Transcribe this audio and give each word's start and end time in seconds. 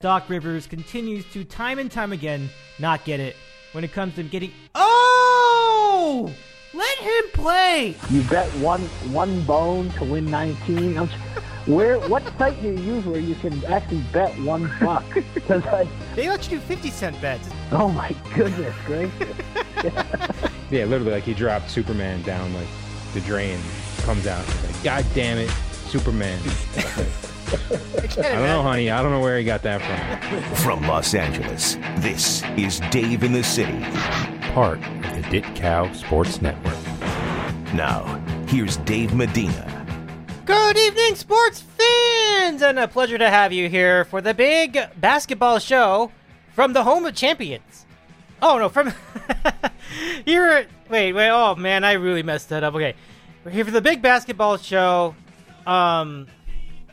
Doc 0.00 0.30
Rivers 0.30 0.66
continues 0.66 1.26
to 1.34 1.44
time 1.44 1.78
and 1.78 1.90
time 1.92 2.10
again 2.12 2.48
not 2.78 3.04
get 3.04 3.20
it 3.20 3.36
when 3.72 3.84
it 3.84 3.92
comes 3.92 4.14
to 4.14 4.22
getting. 4.22 4.50
Oh! 4.74 6.32
Let 6.72 6.96
him 6.96 7.24
play! 7.34 7.94
You 8.08 8.22
bet 8.22 8.48
one 8.60 8.80
one 9.12 9.42
bone 9.42 9.90
to 9.98 10.04
win 10.04 10.24
19. 10.30 10.96
I'm, 10.96 11.06
where? 11.66 11.98
What 12.08 12.22
site 12.38 12.62
do 12.62 12.68
you 12.68 12.78
use 12.78 13.04
where 13.04 13.20
you 13.20 13.34
can 13.34 13.62
actually 13.66 14.02
bet 14.10 14.32
one 14.40 14.72
buck? 14.80 15.04
Because 15.34 15.66
I, 15.66 15.86
They 16.16 16.30
let 16.30 16.50
you 16.50 16.56
do 16.56 16.64
50 16.64 16.88
cent 16.88 17.20
bets. 17.20 17.50
oh 17.70 17.90
my 17.90 18.16
goodness 18.34 18.74
gracious. 18.86 19.36
Yeah, 20.70 20.84
literally, 20.86 21.10
like 21.12 21.24
he 21.24 21.34
dropped 21.34 21.68
Superman 21.70 22.22
down 22.22 22.54
like 22.54 22.68
the 23.12 23.20
drain, 23.20 23.58
comes 23.98 24.26
out, 24.26 24.46
like, 24.64 24.82
God 24.82 25.04
damn 25.14 25.36
it, 25.36 25.50
Superman. 25.88 26.40
I 27.52 28.06
can't 28.06 28.18
I 28.18 28.32
don't 28.34 28.42
know, 28.46 28.62
honey. 28.62 28.90
I 28.90 29.02
don't 29.02 29.10
know 29.12 29.20
where 29.20 29.38
he 29.38 29.44
got 29.44 29.62
that 29.62 29.80
from. 29.82 30.54
From 30.56 30.82
Los 30.86 31.14
Angeles, 31.14 31.76
this 31.98 32.42
is 32.56 32.80
Dave 32.90 33.24
in 33.24 33.32
the 33.32 33.42
City. 33.42 33.78
part 34.52 34.78
of 34.78 35.14
the 35.14 35.26
Dit 35.30 35.44
Cow 35.56 35.92
Sports 35.92 36.40
Network. 36.42 36.76
Now, 37.74 38.04
here's 38.48 38.76
Dave 38.78 39.14
Medina. 39.14 39.66
Good 40.44 40.76
evening, 40.78 41.14
sports 41.14 41.60
fans, 41.62 42.62
and 42.62 42.78
a 42.78 42.88
pleasure 42.88 43.18
to 43.18 43.30
have 43.30 43.52
you 43.52 43.68
here 43.68 44.04
for 44.04 44.20
the 44.20 44.34
big 44.34 44.78
basketball 44.96 45.58
show 45.60 46.10
from 46.52 46.72
the 46.72 46.82
home 46.82 47.06
of 47.06 47.14
champions. 47.14 47.86
Oh 48.42 48.58
no, 48.58 48.68
from 48.68 48.92
here. 50.24 50.66
Wait, 50.88 51.12
wait. 51.12 51.28
Oh 51.30 51.54
man, 51.54 51.84
I 51.84 51.92
really 51.92 52.22
messed 52.22 52.48
that 52.48 52.64
up. 52.64 52.74
Okay, 52.74 52.94
we're 53.44 53.50
here 53.52 53.64
for 53.64 53.70
the 53.70 53.80
big 53.82 54.02
basketball 54.02 54.56
show. 54.56 55.14
Um, 55.66 56.26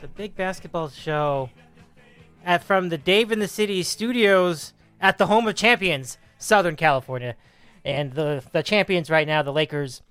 the 0.00 0.08
big 0.08 0.36
basketball 0.36 0.88
show 0.88 1.50
at 2.44 2.62
from 2.62 2.88
the 2.88 2.98
Dave 2.98 3.32
in 3.32 3.38
the 3.40 3.48
City 3.48 3.82
studios 3.82 4.72
at 5.00 5.18
the 5.18 5.26
home 5.26 5.48
of 5.48 5.54
champions, 5.54 6.18
Southern 6.38 6.76
California, 6.76 7.34
and 7.84 8.12
the 8.12 8.42
the 8.52 8.62
champions 8.62 9.10
right 9.10 9.26
now, 9.26 9.42
the 9.42 9.52
Lakers, 9.52 10.02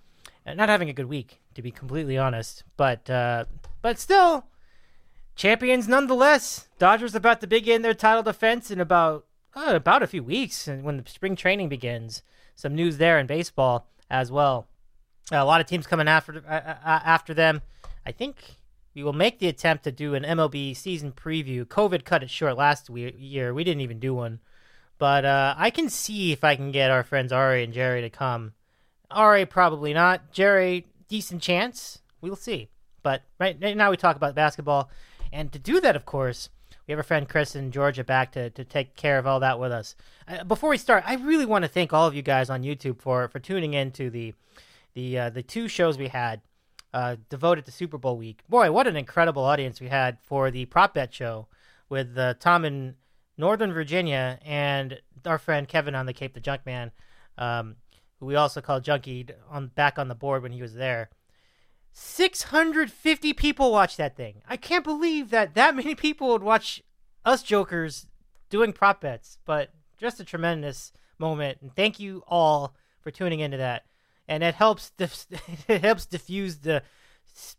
uh, 0.46 0.54
not 0.54 0.70
having 0.70 0.90
a 0.90 0.94
good 0.94 1.06
week 1.06 1.40
to 1.56 1.62
be 1.62 1.72
completely 1.72 2.18
honest, 2.18 2.64
but 2.76 3.10
uh, 3.10 3.46
but 3.82 3.98
still 4.00 4.46
champions 5.36 5.88
nonetheless. 5.88 6.68
Dodgers 6.80 7.16
about 7.16 7.42
to 7.42 7.48
begin 7.48 7.82
their 7.82 7.94
title 7.94 8.24
defense 8.24 8.70
in 8.70 8.82
about 8.82 9.26
uh, 9.56 9.74
about 9.76 10.04
a 10.04 10.08
few 10.08 10.24
weeks, 10.24 10.68
and 10.68 10.84
when 10.84 10.98
the 10.98 11.10
spring 11.10 11.36
training 11.36 11.70
begins, 11.70 12.22
some 12.56 12.76
news 12.76 12.98
there 12.98 13.20
in 13.20 13.28
baseball 13.28 13.88
as 14.10 14.32
well. 14.32 14.68
a 15.32 15.46
lot 15.46 15.62
of 15.62 15.68
teams 15.68 15.88
coming 15.88 16.08
after 16.08 16.44
uh, 16.48 16.52
uh, 16.52 17.02
after 17.06 17.34
them. 17.34 17.62
I 18.06 18.12
think 18.12 18.58
we 18.98 19.04
will 19.04 19.14
make 19.14 19.38
the 19.38 19.48
attempt 19.48 19.84
to 19.84 19.92
do 19.92 20.16
an 20.16 20.24
MLB 20.24 20.76
season 20.76 21.12
preview. 21.12 21.64
COVID 21.64 22.04
cut 22.04 22.24
it 22.24 22.32
short 22.32 22.58
last 22.58 22.90
we- 22.90 23.14
year. 23.14 23.54
We 23.54 23.64
didn't 23.64 23.82
even 23.82 24.00
do 24.00 24.16
one, 24.16 24.40
but 24.98 25.24
uh, 25.24 25.54
I 25.56 25.70
can 25.70 25.88
see 25.88 26.32
if 26.32 26.44
I 26.44 26.56
can 26.56 26.72
get 26.72 26.90
our 26.90 27.04
friends 27.04 27.32
Ari 27.32 27.64
and 27.64 27.72
Jerry 27.72 28.02
to 28.02 28.10
come. 28.10 28.54
Ari 29.12 29.46
probably 29.46 29.94
not. 29.94 30.32
Jerry, 30.32 30.88
decent 31.08 31.44
chance. 31.44 32.00
We'll 32.22 32.36
see. 32.36 32.70
But 33.04 33.22
right, 33.40 33.60
now 33.60 33.92
we 33.92 33.98
talk 33.98 34.16
about 34.16 34.34
basketball, 34.34 34.90
and 35.32 35.52
to 35.52 35.60
do 35.60 35.80
that, 35.80 35.96
of 35.96 36.08
course, 36.08 36.50
we 36.88 36.92
have 36.92 36.98
our 36.98 37.04
friend 37.04 37.30
Chris 37.30 37.54
and 37.54 37.72
Georgia 37.72 38.04
back 38.04 38.32
to, 38.32 38.50
to 38.50 38.64
take 38.64 38.96
care 38.96 39.20
of 39.20 39.28
all 39.28 39.42
that 39.42 39.60
with 39.60 39.72
us. 39.72 39.96
Uh, 40.28 40.44
before 40.44 40.72
we 40.72 40.78
start, 40.80 41.04
I 41.06 41.18
really 41.18 41.46
want 41.46 41.64
to 41.64 41.70
thank 41.70 41.94
all 41.94 42.08
of 42.08 42.16
you 42.16 42.24
guys 42.24 42.50
on 42.50 42.64
YouTube 42.64 43.00
for 43.00 43.28
for 43.28 43.38
tuning 43.38 43.76
in 43.76 43.92
to 43.92 44.10
the 44.10 44.34
the 44.96 45.20
uh, 45.20 45.30
the 45.30 45.44
two 45.44 45.68
shows 45.68 46.00
we 46.00 46.08
had 46.08 46.42
uh, 46.98 47.16
devoted 47.30 47.64
to 47.64 47.72
Super 47.72 48.00
Bowl 48.00 48.18
week. 48.18 48.42
Boy, 48.50 48.72
what 48.72 48.88
an 48.88 48.98
incredible 48.98 49.44
audience 49.44 49.80
we 49.80 49.88
had 49.88 50.18
for 50.20 50.50
the 50.50 50.66
prop 50.66 50.96
bet 50.96 51.14
show 51.14 51.46
with 51.90 52.18
uh, 52.18 52.34
Tom 52.40 52.66
in 52.66 52.96
Northern 53.38 53.72
Virginia 53.72 54.40
and 54.44 55.00
our 55.24 55.38
friend 55.38 55.68
Kevin 55.68 55.94
on 55.94 56.08
the 56.08 56.14
Cape 56.14 56.34
the 56.34 56.40
Junk 56.40 56.66
Man, 56.66 56.92
um, 57.38 57.76
who 58.20 58.26
we 58.26 58.36
also 58.36 58.62
called 58.62 58.84
Junkie 58.84 59.28
on 59.48 59.68
back 59.68 60.00
on 60.00 60.08
the 60.08 60.16
board 60.16 60.42
when 60.42 60.52
he 60.52 60.62
was 60.64 60.74
there. 60.74 61.12
650 61.94 63.32
people 63.34 63.72
watched 63.72 63.98
that 63.98 64.18
thing. 64.18 64.42
I 64.50 64.58
can't 64.58 64.84
believe 64.84 65.30
that 65.30 65.54
that 65.54 65.76
many 65.76 65.94
people 65.94 66.30
would 66.30 66.42
watch 66.42 66.82
us 67.24 67.44
jokers 67.44 68.08
doing 68.50 68.74
prop 68.74 69.02
bets, 69.02 69.38
but 69.46 69.70
just 70.00 70.20
a 70.20 70.26
tremendous 70.26 70.92
moment. 71.20 71.60
And 71.62 71.76
thank 71.76 72.00
you 72.00 72.24
all 72.28 72.74
for 73.02 73.12
tuning 73.12 73.40
into 73.40 73.58
that. 73.58 73.86
And 74.28 74.44
it 74.44 74.56
helps 74.56 74.92
it 75.00 75.82
helps 75.82 76.06
diffuse 76.06 76.58
the 76.60 76.84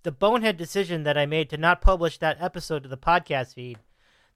the 0.02 0.12
bonehead 0.12 0.56
decision 0.56 1.04
that 1.04 1.16
I 1.16 1.26
made 1.26 1.50
to 1.50 1.56
not 1.56 1.80
publish 1.80 2.18
that 2.18 2.38
episode 2.40 2.82
to 2.82 2.88
the 2.88 2.96
podcast 2.96 3.54
feed. 3.54 3.78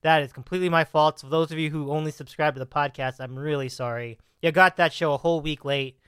That 0.03 0.22
is 0.22 0.32
completely 0.32 0.69
my 0.69 0.84
fault. 0.84 1.20
So 1.20 1.28
those 1.28 1.53
of 1.53 1.59
you 1.59 1.70
who 1.70 1.91
only 1.91 2.10
subscribe 2.10 2.54
to 2.54 2.60
the 2.60 2.66
podcast, 2.66 3.20
I'm 3.20 3.38
really 3.38 3.69
sorry. 3.69 4.19
You 4.41 4.50
got 4.50 4.76
that 4.76 4.93
show 4.93 5.12
a 5.12 5.19
whole 5.19 5.41
week 5.41 5.65
late. 5.65 5.98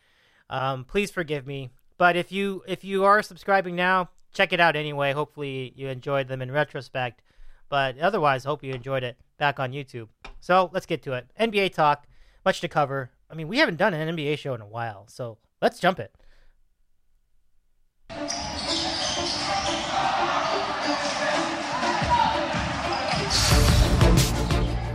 Um, 0.51 0.85
please 0.85 1.11
forgive 1.11 1.47
me. 1.47 1.71
But 1.97 2.17
if 2.17 2.33
you 2.33 2.63
if 2.67 2.85
you 2.85 3.05
are 3.05 3.23
subscribing 3.23 3.77
now, 3.77 4.11
check 4.33 4.53
it 4.53 4.61
out 4.61 4.77
anyway. 4.77 5.13
Hopefully 5.13 5.73
you 5.77 5.89
enjoyed 5.89 6.29
them 6.29 6.43
in 6.43 6.51
retrospect. 6.51 7.23
But 7.69 7.99
otherwise, 7.99 8.45
hope 8.45 8.63
you 8.63 8.73
enjoyed 8.73 9.03
it 9.03 9.17
back 9.39 9.59
on 9.59 9.73
YouTube. 9.73 10.09
So 10.41 10.71
let's 10.73 10.87
get 10.87 11.03
to 11.05 11.15
it. 11.15 11.31
NBA 11.41 11.75
talk, 11.75 12.07
much 12.45 12.61
to 12.61 12.69
cover. 12.69 13.11
I 13.31 13.35
mean, 13.35 13.49
we 13.49 13.59
haven't 13.59 13.77
done 13.77 13.95
an 13.95 14.17
NBA 14.17 14.39
show 14.39 14.55
in 14.55 14.61
a 14.61 14.67
while, 14.67 15.07
so 15.09 15.39
let's 15.65 15.81
jump 15.81 15.99
it. 15.99 16.13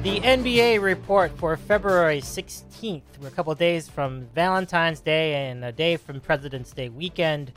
The 0.03 0.19
NBA 0.21 0.79
report 0.79 1.35
for 1.37 1.57
February 1.57 2.21
16th. 2.21 3.01
We're 3.19 3.29
a 3.29 3.31
couple 3.31 3.55
days 3.55 3.89
from 3.89 4.27
Valentine's 4.35 4.99
Day 4.99 5.49
and 5.49 5.65
a 5.65 5.71
day 5.71 5.97
from 5.97 6.19
President's 6.19 6.71
Day 6.71 6.89
weekend. 6.89 7.51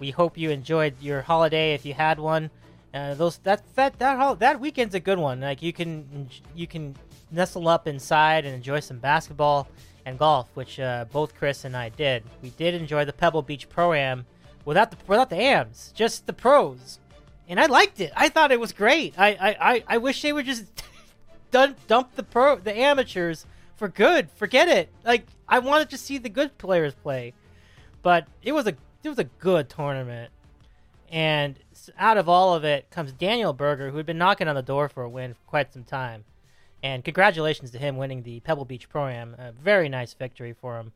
We 0.00 0.10
hope 0.10 0.36
you 0.36 0.50
enjoyed 0.50 1.00
your 1.00 1.22
holiday 1.22 1.74
if 1.74 1.86
you 1.86 1.94
had 1.94 2.18
one. 2.18 2.50
Uh, 2.92 3.14
those 3.14 3.38
that 3.38 3.62
that 3.76 3.98
that 4.00 4.18
hol- 4.18 4.34
that 4.36 4.58
weekend's 4.58 4.96
a 4.96 5.00
good 5.00 5.18
one. 5.18 5.40
Like 5.40 5.62
you 5.62 5.72
can 5.72 6.28
you 6.56 6.66
can 6.66 6.96
nestle 7.30 7.68
up 7.68 7.86
inside 7.86 8.44
and 8.44 8.54
enjoy 8.54 8.80
some 8.80 8.98
basketball 8.98 9.68
and 10.08 10.18
golf, 10.18 10.48
which 10.54 10.80
uh, 10.80 11.04
both 11.12 11.34
Chris 11.34 11.64
and 11.64 11.76
I 11.76 11.90
did. 11.90 12.24
We 12.42 12.50
did 12.50 12.74
enjoy 12.74 13.04
the 13.04 13.12
Pebble 13.12 13.42
Beach 13.42 13.68
Pro 13.68 13.92
Am 13.92 14.26
without 14.64 14.90
the 14.90 14.96
without 15.06 15.30
the 15.30 15.36
AMs, 15.36 15.92
just 15.94 16.26
the 16.26 16.32
pros, 16.32 16.98
and 17.48 17.60
I 17.60 17.66
liked 17.66 18.00
it. 18.00 18.12
I 18.16 18.28
thought 18.28 18.52
it 18.52 18.60
was 18.60 18.72
great. 18.72 19.14
I 19.18 19.28
I, 19.28 19.56
I, 19.74 19.84
I 19.88 19.98
wish 19.98 20.22
they 20.22 20.32
would 20.32 20.46
just 20.46 20.64
done 21.50 21.76
dump 21.86 22.16
the 22.16 22.22
pro 22.22 22.56
the 22.56 22.76
amateurs 22.76 23.46
for 23.76 23.88
good. 23.88 24.30
Forget 24.30 24.68
it. 24.68 24.90
Like 25.04 25.26
I 25.48 25.58
wanted 25.60 25.90
to 25.90 25.98
see 25.98 26.18
the 26.18 26.28
good 26.28 26.58
players 26.58 26.94
play, 26.94 27.34
but 28.02 28.26
it 28.42 28.52
was 28.52 28.66
a 28.66 28.74
it 29.02 29.08
was 29.08 29.18
a 29.18 29.24
good 29.24 29.68
tournament, 29.68 30.32
and 31.10 31.58
out 31.98 32.18
of 32.18 32.28
all 32.28 32.54
of 32.54 32.64
it 32.64 32.90
comes 32.90 33.12
Daniel 33.12 33.52
Berger, 33.52 33.90
who 33.90 33.98
had 33.98 34.06
been 34.06 34.18
knocking 34.18 34.48
on 34.48 34.54
the 34.54 34.62
door 34.62 34.88
for 34.88 35.02
a 35.02 35.08
win 35.08 35.34
for 35.34 35.44
quite 35.46 35.72
some 35.72 35.84
time, 35.84 36.24
and 36.82 37.04
congratulations 37.04 37.70
to 37.72 37.78
him 37.78 37.96
winning 37.96 38.22
the 38.22 38.40
Pebble 38.40 38.64
Beach 38.64 38.88
Pro 38.88 39.08
Am. 39.08 39.34
A 39.38 39.52
very 39.52 39.88
nice 39.88 40.14
victory 40.14 40.52
for 40.52 40.78
him 40.78 40.92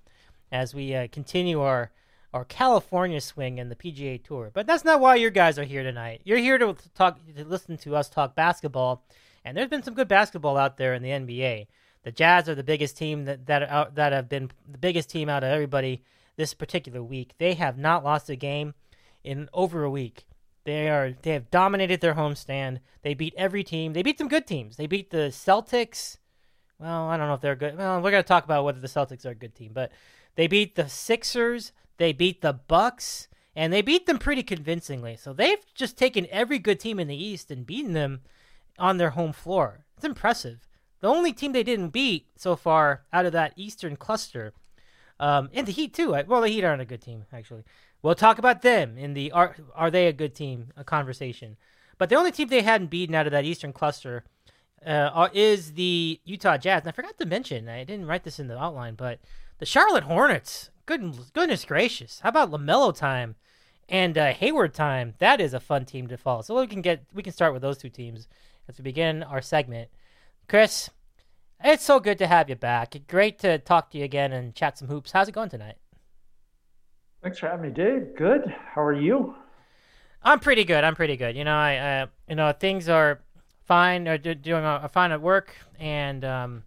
as 0.51 0.75
we 0.75 0.95
uh, 0.95 1.09
continue 1.11 1.61
our 1.61 1.91
our 2.35 2.45
California 2.47 3.21
swing 3.21 3.59
in 3.59 3.69
the 3.69 3.77
PGA 3.77 4.23
Tour. 4.23 4.51
But 4.55 4.67
that's 4.67 4.85
not 4.85 5.01
why 5.01 5.17
you 5.17 5.29
guys 5.29 5.59
are 5.59 5.65
here 5.65 5.83
tonight. 5.83 6.23
You're 6.25 6.39
here 6.39 6.57
to 6.57 6.75
talk 6.95 7.19
to 7.37 7.45
listen 7.45 7.77
to 7.79 7.95
us 7.95 8.09
talk 8.09 8.35
basketball 8.35 9.05
and 9.45 9.57
there's 9.57 9.69
been 9.69 9.83
some 9.83 9.95
good 9.95 10.09
basketball 10.09 10.57
out 10.57 10.77
there 10.77 10.95
in 10.95 11.03
the 11.03 11.11
NBA. 11.11 11.67
The 12.05 12.13
Jazz 12.13 12.49
are 12.49 12.55
the 12.55 12.63
biggest 12.63 12.97
team 12.97 13.25
that 13.25 13.47
that 13.47 13.71
are, 13.71 13.89
that 13.95 14.13
have 14.13 14.29
been 14.29 14.51
the 14.69 14.79
biggest 14.79 15.11
team 15.11 15.29
out 15.29 15.45
of 15.45 15.51
everybody 15.51 16.03
this 16.37 16.55
particular 16.55 17.03
week. 17.03 17.35
They 17.39 17.55
have 17.55 17.79
not 17.79 18.05
lost 18.05 18.31
a 18.31 18.37
game 18.37 18.75
in 19.23 19.49
over 19.53 19.85
a 19.85 19.91
week. 19.91 20.25
They 20.65 20.89
are 20.89 21.15
they 21.23 21.33
have 21.33 21.51
dominated 21.51 22.01
their 22.01 22.15
homestand. 22.15 22.81
They 23.03 23.15
beat 23.15 23.35
every 23.37 23.65
team. 23.65 23.93
They 23.93 24.03
beat 24.03 24.19
some 24.19 24.29
good 24.29 24.47
teams. 24.47 24.77
They 24.77 24.87
beat 24.87 25.11
the 25.11 25.29
Celtics. 25.31 26.19
Well, 26.79 27.09
I 27.09 27.17
don't 27.17 27.29
know 27.29 27.35
if 27.35 27.41
they're 27.41 27.57
good. 27.57 27.77
Well, 27.77 28.01
we're 28.01 28.11
gonna 28.11 28.23
talk 28.23 28.45
about 28.45 28.65
whether 28.65 28.81
the 28.81 28.89
Celtics 28.89 29.27
are 29.27 29.31
a 29.31 29.35
good 29.35 29.55
team, 29.55 29.73
but 29.73 29.93
they 30.37 30.47
beat 30.47 30.75
the 30.75 30.89
Sixers. 30.89 31.73
They 31.99 32.13
beat 32.13 32.41
the 32.41 32.53
Bucks, 32.53 33.29
and 33.55 33.73
they 33.73 33.83
beat 33.83 34.07
them 34.07 34.19
pretty 34.19 34.43
convincingly. 34.43 35.17
So 35.17 35.33
they've 35.33 35.65
just 35.75 35.97
taken 35.97 36.27
every 36.31 36.59
good 36.59 36.81
team 36.81 36.99
in 36.99 37.09
the 37.09 37.23
East 37.23 37.51
and 37.51 37.67
beaten 37.67 37.93
them 37.93 38.23
on 38.79 38.97
their 38.97 39.11
home 39.11 39.33
floor. 39.33 39.85
It's 39.97 40.05
impressive. 40.05 40.67
The 41.01 41.09
only 41.09 41.33
team 41.33 41.53
they 41.53 41.63
didn't 41.63 41.91
beat 41.91 42.29
so 42.37 42.57
far 42.57 43.03
out 43.13 43.27
of 43.27 43.33
that 43.33 43.53
Eastern 43.57 43.97
cluster, 43.97 44.53
um, 45.19 45.51
and 45.53 45.67
the 45.67 45.73
Heat 45.73 45.93
too. 45.95 46.11
Well, 46.27 46.41
the 46.41 46.49
Heat 46.49 46.65
aren't 46.65 46.83
a 46.83 46.87
good 46.87 47.03
team 47.03 47.25
actually. 47.33 47.65
We'll 48.03 48.15
talk 48.15 48.39
about 48.39 48.63
them 48.63 48.99
in 48.99 49.15
the 49.15 49.31
are 49.33 49.57
are 49.75 49.91
they 49.91 50.07
a 50.07 50.13
good 50.13 50.35
team 50.35 50.73
a 50.77 50.85
conversation. 50.85 51.57
But 51.99 52.09
the 52.09 52.17
only 52.17 52.33
team 52.33 52.49
they 52.49 52.63
hadn't 52.63 52.91
beaten 52.91 53.15
out 53.15 53.27
of 53.27 53.33
that 53.33 53.45
Eastern 53.45 53.73
cluster 53.73 54.25
uh, 54.85 55.29
is 55.33 55.75
the 55.75 56.21
Utah 56.25 56.57
Jazz. 56.57 56.81
And 56.81 56.89
I 56.89 56.93
forgot 56.93 57.17
to 57.19 57.27
mention, 57.27 57.69
I 57.69 57.85
didn't 57.85 58.07
write 58.07 58.25
this 58.25 58.41
in 58.41 58.49
the 58.49 58.59
outline, 58.59 58.95
but 58.95 59.21
the 59.59 59.67
Charlotte 59.67 60.05
Hornets. 60.05 60.71
Good, 60.85 61.33
goodness 61.33 61.65
gracious! 61.65 62.21
How 62.21 62.31
about 62.31 62.51
LaMelo 62.51 62.95
time 62.95 63.37
and 63.89 64.19
uh, 64.19 64.33
Hayward 64.33 64.75
time? 64.75 65.15
That 65.19 65.41
is 65.41 65.55
a 65.55 65.61
fun 65.61 65.85
team 65.85 66.09
to 66.09 66.17
follow. 66.17 66.43
So 66.43 66.59
we 66.59 66.67
can 66.67 66.83
get 66.83 67.05
we 67.15 67.23
can 67.23 67.33
start 67.33 67.53
with 67.53 67.63
those 67.63 67.79
two 67.79 67.89
teams 67.89 68.27
as 68.69 68.79
we 68.79 68.83
begin 68.83 69.23
our 69.23 69.41
segment 69.41 69.91
Chris, 70.49 70.91
it's 71.65 71.85
so 71.85 72.01
good 72.01 72.19
to 72.19 72.27
have 72.27 72.51
you 72.51 72.57
back. 72.57 72.95
Great 73.09 73.39
to 73.39 73.59
talk 73.59 73.91
to 73.91 73.99
you 73.99 74.05
again 74.05 74.33
and 74.33 74.55
chat 74.55 74.79
some 74.79 74.89
hoops. 74.89 75.13
How's 75.13 75.29
it 75.29 75.33
going 75.33 75.49
tonight? 75.49 75.77
Thanks 77.23 77.39
for 77.39 77.47
having 77.47 77.63
me, 77.63 77.71
Dave. 77.71 78.17
Good. 78.17 78.53
How 78.75 78.83
are 78.83 78.93
you? 78.93 79.37
I'm 80.25 80.41
pretty 80.41 80.65
good. 80.65 80.83
I'm 80.83 80.97
pretty 80.97 81.17
good. 81.17 81.37
You 81.37 81.45
know, 81.45 81.55
I, 81.55 81.77
uh, 81.77 82.07
you 82.29 82.35
know, 82.35 82.51
things 82.53 82.89
are 82.89 83.21
fine. 83.65 84.09
Or 84.09 84.19
doing 84.19 84.65
a, 84.65 84.91
fine 84.93 85.13
at 85.13 85.23
work, 85.23 85.55
and 85.79 86.25
um, 86.25 86.65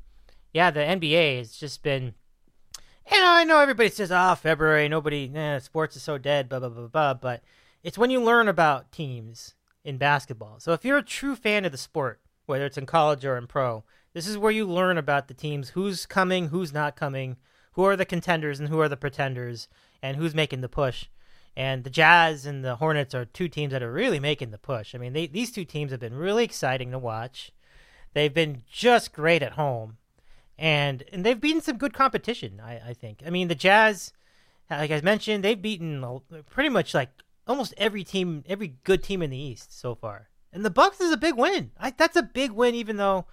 yeah, 0.54 0.72
the 0.72 0.80
NBA 0.80 1.40
has 1.40 1.52
just 1.57 1.84
been. 1.84 2.13
You 3.12 3.19
know, 3.19 3.31
I 3.31 3.44
know 3.44 3.60
everybody 3.60 3.90
says, 3.90 4.12
"Ah, 4.12 4.31
oh, 4.31 4.36
February, 4.36 4.88
nobody, 4.88 5.30
eh, 5.36 5.60
sports 5.60 5.96
is 5.96 6.04
so 6.04 6.18
dead," 6.18 6.48
blah 6.50 6.60
blah 6.60 6.69
blah 6.69 6.88
blah. 6.88 7.13
But 7.13 7.44
it's 7.84 7.98
when 7.98 8.10
you 8.10 8.24
learn 8.24 8.48
about 8.48 8.92
teams 8.92 9.56
in 9.84 9.98
basketball. 9.98 10.60
So 10.60 10.72
if 10.72 10.86
you're 10.86 10.98
a 10.98 11.04
true 11.04 11.36
fan 11.36 11.66
of 11.66 11.72
the 11.72 11.78
sport, 11.78 12.22
whether 12.46 12.66
it's 12.66 12.78
in 12.78 12.86
college 12.86 13.25
or 13.25 13.38
in 13.38 13.46
pro, 13.46 13.84
this 14.13 14.25
is 14.25 14.38
where 14.38 14.51
you 14.51 14.66
learn 14.66 14.98
about 14.98 15.28
the 15.28 15.34
teams, 15.34 15.69
who's 15.69 16.06
coming, 16.06 16.48
who's 16.48 16.74
not 16.74 16.96
coming, 16.96 17.36
who 17.74 17.84
are 17.84 17.96
the 17.96 18.06
contenders 18.06 18.60
and 18.60 18.69
who 18.69 18.80
are 18.80 18.90
the 18.90 18.98
pretenders, 18.98 19.68
and 20.01 20.18
who's 20.18 20.36
making 20.36 20.62
the 20.62 20.69
push. 20.69 21.06
And 21.56 21.83
the 21.83 21.89
Jazz 21.89 22.45
and 22.45 22.63
the 22.63 22.75
Hornets 22.75 23.15
are 23.15 23.25
two 23.25 23.47
teams 23.47 23.71
that 23.71 23.83
are 23.83 23.92
really 23.92 24.19
making 24.19 24.51
the 24.51 24.57
push. 24.57 24.94
I 24.94 24.97
mean, 24.97 25.13
they, 25.13 25.27
these 25.27 25.51
two 25.51 25.65
teams 25.65 25.92
have 25.92 26.01
been 26.01 26.15
really 26.15 26.44
exciting 26.44 26.92
to 26.92 27.00
watch. 27.00 27.51
They've 28.13 28.33
been 28.33 28.63
just 28.69 29.13
great 29.13 29.42
at 29.42 29.53
home, 29.53 29.97
and 30.57 31.03
and 31.12 31.25
they've 31.25 31.39
beaten 31.39 31.62
some 31.62 31.77
good 31.77 31.94
competition. 31.94 32.62
I, 32.63 32.89
I 32.89 32.94
think. 32.94 33.21
I 33.25 33.30
mean, 33.30 33.47
the 33.47 33.56
Jazz, 33.56 34.13
like 34.69 34.92
I 34.92 35.01
mentioned, 35.01 35.44
they've 35.44 35.62
beaten 35.62 36.21
pretty 36.50 36.69
much 36.69 36.94
like 36.94 37.09
almost 37.48 37.74
every 37.77 38.03
team, 38.03 38.44
every 38.48 38.75
good 38.83 39.03
team 39.03 39.21
in 39.21 39.30
the 39.30 39.38
East 39.38 39.77
so 39.77 39.95
far. 39.95 40.30
And 40.51 40.63
the 40.63 40.69
Bucks 40.69 41.01
is 41.01 41.12
a 41.12 41.18
big 41.18 41.36
win. 41.36 41.71
I, 41.77 41.91
that's 41.91 42.15
a 42.15 42.24
big 42.24 42.51
win, 42.51 42.75
even 42.75 42.95
though 42.98 43.25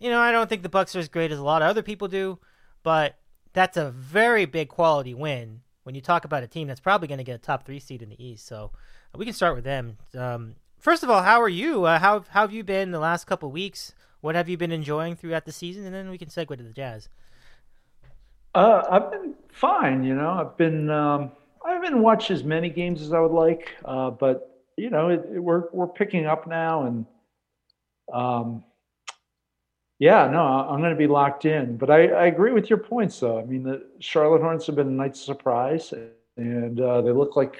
you 0.00 0.10
know, 0.10 0.18
I 0.18 0.32
don't 0.32 0.48
think 0.48 0.62
the 0.62 0.68
Bucks 0.68 0.96
are 0.96 0.98
as 0.98 1.08
great 1.08 1.30
as 1.30 1.38
a 1.38 1.44
lot 1.44 1.62
of 1.62 1.68
other 1.68 1.82
people 1.82 2.08
do, 2.08 2.38
but 2.82 3.16
that's 3.52 3.76
a 3.76 3.90
very 3.90 4.46
big 4.46 4.68
quality 4.68 5.14
win 5.14 5.60
when 5.84 5.94
you 5.94 6.00
talk 6.00 6.24
about 6.24 6.42
a 6.42 6.46
team 6.46 6.68
that's 6.68 6.80
probably 6.80 7.08
going 7.08 7.18
to 7.18 7.24
get 7.24 7.34
a 7.34 7.38
top 7.38 7.64
three 7.64 7.80
seed 7.80 8.02
in 8.02 8.10
the 8.10 8.24
East. 8.24 8.46
So 8.46 8.70
uh, 9.14 9.18
we 9.18 9.24
can 9.24 9.34
start 9.34 9.54
with 9.54 9.64
them. 9.64 9.98
Um, 10.16 10.56
first 10.78 11.02
of 11.02 11.10
all, 11.10 11.22
how 11.22 11.40
are 11.40 11.48
you? 11.48 11.84
Uh, 11.84 11.98
how 11.98 12.24
how 12.28 12.42
have 12.42 12.52
you 12.52 12.64
been 12.64 12.90
the 12.90 12.98
last 12.98 13.26
couple 13.26 13.50
weeks? 13.50 13.94
What 14.20 14.34
have 14.34 14.48
you 14.48 14.56
been 14.56 14.72
enjoying 14.72 15.16
throughout 15.16 15.46
the 15.46 15.52
season? 15.52 15.84
And 15.84 15.94
then 15.94 16.10
we 16.10 16.18
can 16.18 16.28
segue 16.28 16.56
to 16.56 16.62
the 16.62 16.72
Jazz. 16.72 17.08
Uh, 18.54 18.82
I've 18.90 19.10
been 19.10 19.34
fine. 19.52 20.04
You 20.04 20.14
know, 20.14 20.30
I've 20.30 20.56
been 20.56 20.90
um, 20.90 21.32
I 21.64 21.72
haven't 21.72 22.00
watched 22.00 22.30
as 22.30 22.44
many 22.44 22.68
games 22.68 23.02
as 23.02 23.12
I 23.12 23.20
would 23.20 23.32
like, 23.32 23.70
uh, 23.84 24.10
but 24.10 24.64
you 24.76 24.90
know, 24.90 25.08
it, 25.08 25.24
it, 25.32 25.38
we're 25.38 25.64
we're 25.72 25.86
picking 25.86 26.26
up 26.26 26.46
now, 26.46 26.86
and 26.86 27.06
um, 28.12 28.64
yeah, 30.00 30.26
no, 30.32 30.40
I'm 30.40 30.80
going 30.80 30.94
to 30.94 30.98
be 30.98 31.06
locked 31.06 31.44
in. 31.44 31.76
But 31.76 31.90
I, 31.90 32.08
I, 32.08 32.26
agree 32.26 32.52
with 32.52 32.70
your 32.70 32.78
points, 32.78 33.20
though. 33.20 33.38
I 33.38 33.44
mean, 33.44 33.62
the 33.62 33.86
Charlotte 33.98 34.40
Hornets 34.40 34.66
have 34.66 34.76
been 34.76 34.88
a 34.88 34.90
nice 34.90 35.20
surprise, 35.20 35.92
and 36.38 36.80
uh, 36.80 37.02
they 37.02 37.12
look 37.12 37.36
like 37.36 37.56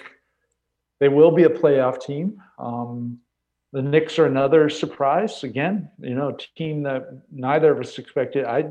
they 1.00 1.10
will 1.10 1.32
be 1.32 1.42
a 1.42 1.50
playoff 1.50 2.02
team. 2.02 2.42
Um, 2.58 3.18
the 3.74 3.82
Knicks 3.82 4.18
are 4.18 4.24
another 4.24 4.70
surprise. 4.70 5.44
Again, 5.44 5.90
you 6.00 6.14
know, 6.14 6.30
a 6.30 6.58
team 6.58 6.82
that 6.84 7.24
neither 7.30 7.72
of 7.72 7.78
us 7.78 7.98
expected. 7.98 8.46
I 8.46 8.70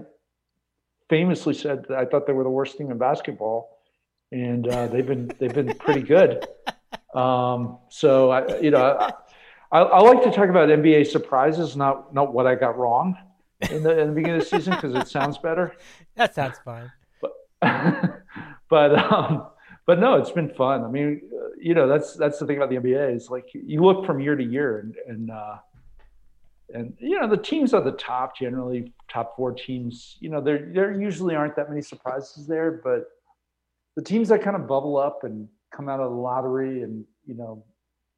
famously 1.08 1.54
said 1.54 1.86
I 1.96 2.06
thought 2.06 2.26
they 2.26 2.34
were 2.34 2.44
the 2.44 2.50
worst 2.50 2.76
team 2.76 2.90
in 2.90 2.98
basketball, 2.98 3.78
and 4.32 4.68
uh, 4.68 4.88
they've 4.88 5.06
been 5.06 5.32
they've 5.38 5.54
been 5.54 5.76
pretty 5.76 6.02
good. 6.02 6.44
Um, 7.14 7.78
so 7.90 8.32
I, 8.32 8.60
you 8.62 8.72
know, 8.72 8.82
I, 8.82 9.12
I, 9.72 9.82
I 9.82 10.00
like 10.00 10.24
to 10.24 10.32
talk 10.32 10.50
about 10.50 10.70
NBA 10.70 11.06
surprises, 11.06 11.76
not 11.76 12.16
not 12.16 12.34
what 12.34 12.48
I 12.48 12.56
got 12.56 12.76
wrong 12.76 13.16
in 13.62 13.84
the, 13.84 14.00
in 14.00 14.08
the 14.10 14.14
beginning 14.14 14.38
of 14.38 14.50
the 14.50 14.58
season 14.58 14.74
because 14.74 14.96
it 14.96 15.08
sounds 15.08 15.38
better. 15.38 15.76
That 16.16 16.36
sounds 16.36 16.58
fine. 16.66 16.92
But 17.22 17.32
but 18.70 19.12
um, 19.12 19.48
but 19.86 20.00
no, 20.00 20.16
it's 20.16 20.32
been 20.32 20.50
fun. 20.50 20.84
I 20.84 20.88
mean, 20.88 21.22
uh, 21.34 21.48
you 21.60 21.74
know, 21.74 21.88
that's 21.88 22.16
that's 22.16 22.40
the 22.40 22.46
thing 22.46 22.58
about 22.58 22.70
the 22.70 22.76
NBA 22.76 23.16
is 23.16 23.30
like 23.30 23.46
you 23.54 23.82
look 23.82 24.06
from 24.06 24.20
year 24.20 24.36
to 24.36 24.44
year 24.44 24.80
and 24.80 24.96
and 25.08 25.32
uh, 25.32 25.58
and 26.74 26.94
you 27.00 27.20
know 27.20 27.28
the 27.28 27.38
teams 27.38 27.74
at 27.74 27.86
the 27.86 27.94
top 27.94 28.38
generally 28.38 28.94
top 29.10 29.36
four 29.36 29.54
teams. 29.54 30.18
You 30.20 30.30
know, 30.30 30.42
there 30.42 30.70
there 30.74 31.00
usually 31.00 31.36
aren't 31.36 31.56
that 31.56 31.70
many 31.70 31.82
surprises 31.82 32.48
there, 32.48 32.82
but 32.84 33.06
the 33.96 34.04
teams 34.04 34.30
that 34.30 34.42
kind 34.42 34.56
of 34.56 34.68
bubble 34.68 34.98
up 34.98 35.24
and 35.24 35.48
come 35.76 35.90
out 35.90 36.00
of 36.00 36.12
the 36.12 36.18
lottery 36.18 36.84
and 36.84 37.06
you 37.26 37.36
know 37.36 37.64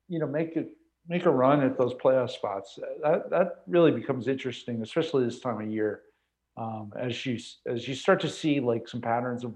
you 0.08 0.20
know 0.20 0.28
make 0.28 0.56
it 0.56 0.70
make 1.12 1.26
a 1.26 1.30
run 1.30 1.62
at 1.62 1.78
those 1.78 1.94
playoff 1.94 2.30
spots. 2.30 2.80
That 3.04 3.30
that 3.30 3.64
really 3.68 3.92
becomes 3.92 4.30
interesting, 4.30 4.82
especially 4.82 5.26
this 5.26 5.42
time 5.42 5.60
of 5.60 5.70
year, 5.70 6.04
um, 6.56 6.94
as 6.98 7.26
you 7.26 7.38
as 7.68 7.86
you 7.86 7.96
start 7.96 8.22
to 8.22 8.30
see 8.30 8.62
like 8.62 8.88
some 8.88 9.02
patterns 9.02 9.44
of 9.44 9.54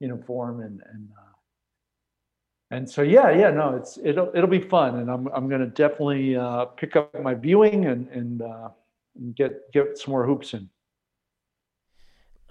you 0.00 0.08
know 0.08 0.18
form 0.26 0.60
and 0.62 0.82
and 0.92 1.08
uh, 1.16 1.34
and 2.72 2.90
so 2.90 3.02
yeah 3.02 3.30
yeah 3.30 3.50
no 3.50 3.76
it's 3.76 3.98
it'll 4.02 4.30
it'll 4.34 4.50
be 4.50 4.60
fun 4.60 4.98
and 4.98 5.08
I'm 5.08 5.28
I'm 5.28 5.48
gonna 5.48 5.68
definitely 5.68 6.36
uh, 6.36 6.64
pick 6.64 6.96
up 6.96 7.14
my 7.22 7.34
viewing 7.34 7.86
and 7.86 8.08
and, 8.08 8.42
uh, 8.42 8.70
and 9.14 9.36
get 9.36 9.70
get 9.72 9.96
some 9.96 10.10
more 10.10 10.26
hoops 10.26 10.54
in. 10.54 10.68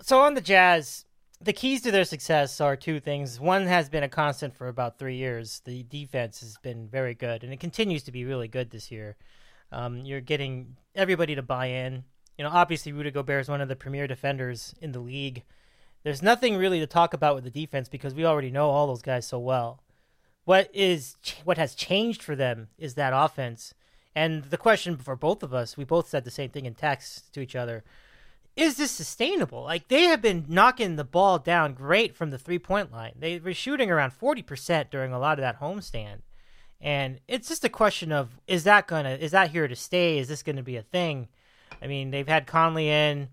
So 0.01 0.21
on 0.21 0.33
the 0.33 0.41
Jazz, 0.41 1.03
the 1.41 1.53
keys 1.53 1.81
to 1.81 1.91
their 1.91 2.03
success 2.03 2.59
are 2.59 2.75
two 2.75 2.99
things. 2.99 3.39
One 3.39 3.65
has 3.65 3.89
been 3.89 4.03
a 4.03 4.09
constant 4.09 4.55
for 4.55 4.67
about 4.67 4.99
three 4.99 5.15
years. 5.15 5.61
The 5.63 5.83
defense 5.83 6.41
has 6.41 6.57
been 6.57 6.87
very 6.87 7.13
good, 7.13 7.43
and 7.43 7.53
it 7.53 7.59
continues 7.59 8.03
to 8.03 8.11
be 8.11 8.25
really 8.25 8.49
good 8.49 8.71
this 8.71 8.91
year. 8.91 9.15
Um, 9.71 9.99
you're 9.99 10.21
getting 10.21 10.75
everybody 10.95 11.35
to 11.35 11.41
buy 11.41 11.67
in. 11.67 12.03
You 12.37 12.43
know, 12.43 12.51
obviously 12.51 12.91
Rudy 12.91 13.11
Gobert 13.11 13.41
is 13.41 13.49
one 13.49 13.61
of 13.61 13.69
the 13.69 13.75
premier 13.75 14.07
defenders 14.07 14.75
in 14.81 14.91
the 14.91 14.99
league. 14.99 15.43
There's 16.03 16.21
nothing 16.21 16.57
really 16.57 16.79
to 16.79 16.87
talk 16.87 17.13
about 17.13 17.35
with 17.35 17.43
the 17.43 17.49
defense 17.49 17.87
because 17.87 18.13
we 18.13 18.25
already 18.25 18.51
know 18.51 18.69
all 18.69 18.87
those 18.87 19.01
guys 19.01 19.25
so 19.25 19.39
well. 19.39 19.81
What 20.45 20.69
is 20.73 21.15
what 21.43 21.57
has 21.57 21.75
changed 21.75 22.23
for 22.23 22.35
them 22.35 22.69
is 22.77 22.95
that 22.95 23.13
offense. 23.13 23.73
And 24.15 24.45
the 24.45 24.57
question 24.57 24.97
for 24.97 25.15
both 25.15 25.43
of 25.43 25.53
us, 25.53 25.77
we 25.77 25.83
both 25.83 26.09
said 26.09 26.23
the 26.23 26.31
same 26.31 26.49
thing 26.49 26.65
in 26.65 26.73
text 26.73 27.31
to 27.33 27.41
each 27.41 27.55
other 27.55 27.83
is 28.59 28.75
this 28.75 28.91
sustainable? 28.91 29.63
Like 29.63 29.87
they 29.87 30.03
have 30.03 30.21
been 30.21 30.45
knocking 30.49 30.97
the 30.97 31.05
ball 31.05 31.39
down 31.39 31.73
great 31.73 32.15
from 32.15 32.29
the 32.29 32.37
three 32.37 32.59
point 32.59 32.91
line. 32.91 33.13
They 33.17 33.39
were 33.39 33.53
shooting 33.53 33.89
around 33.89 34.11
40% 34.11 34.89
during 34.89 35.13
a 35.13 35.19
lot 35.19 35.39
of 35.39 35.43
that 35.43 35.61
homestand. 35.61 36.19
And 36.81 37.21
it's 37.27 37.47
just 37.47 37.63
a 37.63 37.69
question 37.69 38.11
of 38.11 38.37
is 38.47 38.65
that 38.65 38.87
gonna 38.87 39.11
is 39.11 39.31
that 39.31 39.51
here 39.51 39.67
to 39.67 39.75
stay? 39.75 40.17
Is 40.17 40.27
this 40.27 40.43
gonna 40.43 40.63
be 40.63 40.75
a 40.75 40.81
thing? 40.81 41.29
I 41.81 41.87
mean, 41.87 42.11
they've 42.11 42.27
had 42.27 42.47
Conley 42.47 42.89
in 42.89 43.29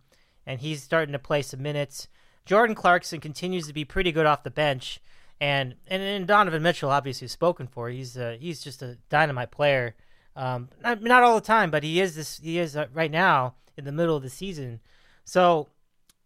and 0.46 0.60
he's 0.60 0.82
starting 0.82 1.12
to 1.12 1.18
play 1.18 1.42
some 1.42 1.62
minutes. 1.62 2.06
Jordan 2.44 2.76
Clarkson 2.76 3.18
continues 3.18 3.66
to 3.66 3.72
be 3.72 3.84
pretty 3.84 4.12
good 4.12 4.26
off 4.26 4.44
the 4.44 4.50
bench. 4.50 5.00
And 5.40 5.74
and, 5.88 6.02
and 6.02 6.26
Donovan 6.26 6.62
Mitchell 6.62 6.90
obviously 6.90 7.26
spoken 7.26 7.66
for. 7.66 7.88
He's 7.88 8.16
uh, 8.16 8.36
he's 8.38 8.62
just 8.62 8.80
a 8.80 8.96
dynamite 9.08 9.50
player. 9.50 9.96
Um, 10.36 10.68
not, 10.82 11.02
not 11.02 11.22
all 11.24 11.34
the 11.34 11.46
time, 11.46 11.70
but 11.70 11.82
he 11.82 12.00
is 12.00 12.14
this. 12.14 12.38
He 12.38 12.58
is 12.58 12.76
uh, 12.76 12.86
right 12.92 13.10
now 13.10 13.54
in 13.76 13.84
the 13.84 13.92
middle 13.92 14.16
of 14.16 14.22
the 14.22 14.30
season. 14.30 14.80
So, 15.26 15.68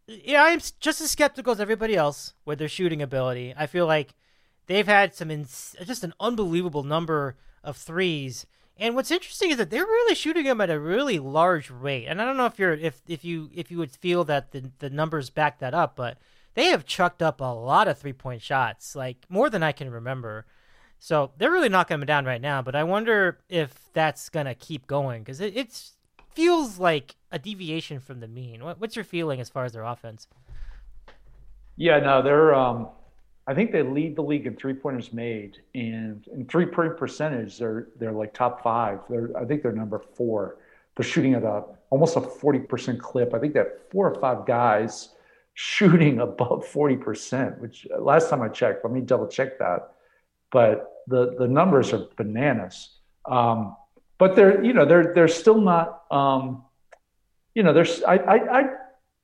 yeah, 0.06 0.44
I'm 0.44 0.60
just 0.78 1.00
as 1.00 1.10
skeptical 1.10 1.52
as 1.52 1.60
everybody 1.60 1.96
else 1.96 2.34
with 2.44 2.58
their 2.58 2.68
shooting 2.68 3.00
ability. 3.00 3.54
I 3.56 3.66
feel 3.66 3.86
like 3.86 4.14
they've 4.66 4.86
had 4.86 5.14
some 5.14 5.30
ins- 5.30 5.74
just 5.84 6.04
an 6.04 6.12
unbelievable 6.20 6.84
number 6.84 7.36
of 7.64 7.78
threes. 7.78 8.46
And 8.76 8.94
what's 8.94 9.10
interesting 9.10 9.50
is 9.50 9.56
that 9.56 9.70
they're 9.70 9.84
really 9.84 10.14
shooting 10.14 10.44
them 10.44 10.60
at 10.60 10.70
a 10.70 10.78
really 10.78 11.18
large 11.18 11.70
rate. 11.70 12.06
And 12.06 12.20
I 12.20 12.26
don't 12.26 12.36
know 12.36 12.46
if 12.46 12.58
you're 12.58 12.74
if 12.74 13.00
if 13.08 13.24
you 13.24 13.50
if 13.54 13.70
you 13.70 13.78
would 13.78 13.90
feel 13.90 14.22
that 14.24 14.52
the 14.52 14.70
the 14.78 14.90
numbers 14.90 15.30
back 15.30 15.58
that 15.60 15.74
up, 15.74 15.96
but 15.96 16.18
they 16.54 16.66
have 16.66 16.84
chucked 16.84 17.22
up 17.22 17.40
a 17.40 17.44
lot 17.44 17.88
of 17.88 17.98
three 17.98 18.12
point 18.12 18.42
shots, 18.42 18.94
like 18.94 19.24
more 19.30 19.48
than 19.48 19.62
I 19.62 19.72
can 19.72 19.90
remember. 19.90 20.44
So 20.98 21.30
they're 21.38 21.50
really 21.50 21.70
knocking 21.70 21.98
them 21.98 22.06
down 22.06 22.26
right 22.26 22.40
now. 22.40 22.60
But 22.60 22.74
I 22.74 22.84
wonder 22.84 23.38
if 23.48 23.74
that's 23.94 24.28
gonna 24.28 24.54
keep 24.54 24.86
going 24.86 25.22
because 25.22 25.40
it, 25.40 25.56
it's 25.56 25.96
feels 26.34 26.78
like 26.78 27.16
a 27.30 27.38
deviation 27.38 28.00
from 28.00 28.20
the 28.20 28.28
mean. 28.28 28.64
What, 28.64 28.80
what's 28.80 28.96
your 28.96 29.04
feeling 29.04 29.40
as 29.40 29.48
far 29.48 29.64
as 29.64 29.72
their 29.72 29.84
offense? 29.84 30.26
Yeah, 31.76 31.98
no, 31.98 32.22
they're. 32.22 32.54
Um, 32.54 32.88
I 33.46 33.54
think 33.54 33.72
they 33.72 33.82
lead 33.82 34.16
the 34.16 34.22
league 34.22 34.46
in 34.46 34.54
three 34.54 34.74
pointers 34.74 35.12
made, 35.12 35.58
and 35.74 36.24
in 36.32 36.46
three 36.46 36.66
point 36.66 36.96
percentage, 36.96 37.58
they're 37.58 37.88
they're 37.98 38.12
like 38.12 38.34
top 38.34 38.62
five. 38.62 39.00
They're 39.08 39.30
I 39.36 39.44
think 39.44 39.62
they're 39.62 39.72
number 39.72 39.98
four. 39.98 40.58
They're 40.96 41.06
shooting 41.06 41.34
at 41.34 41.42
a 41.42 41.64
almost 41.88 42.16
a 42.16 42.20
forty 42.20 42.58
percent 42.58 43.00
clip. 43.00 43.34
I 43.34 43.38
think 43.38 43.54
that 43.54 43.90
four 43.90 44.10
or 44.10 44.20
five 44.20 44.46
guys 44.46 45.10
shooting 45.54 46.20
above 46.28 46.66
forty 46.66 46.96
percent. 46.96 47.58
Which 47.60 47.86
uh, 47.92 48.00
last 48.00 48.28
time 48.28 48.42
I 48.42 48.48
checked, 48.48 48.84
let 48.84 48.92
me 48.92 49.00
double 49.00 49.26
check 49.26 49.58
that. 49.58 49.92
But 50.52 51.04
the 51.06 51.34
the 51.38 51.48
numbers 51.48 51.92
are 51.92 52.06
bananas. 52.16 52.90
Um, 53.24 53.74
but 54.18 54.36
they're 54.36 54.62
you 54.62 54.74
know 54.74 54.84
they're 54.84 55.14
they're 55.14 55.28
still 55.28 55.60
not 55.60 55.99
um, 56.10 56.64
you 57.54 57.62
know 57.62 57.72
there's 57.72 58.02
I, 58.02 58.14
I 58.16 58.60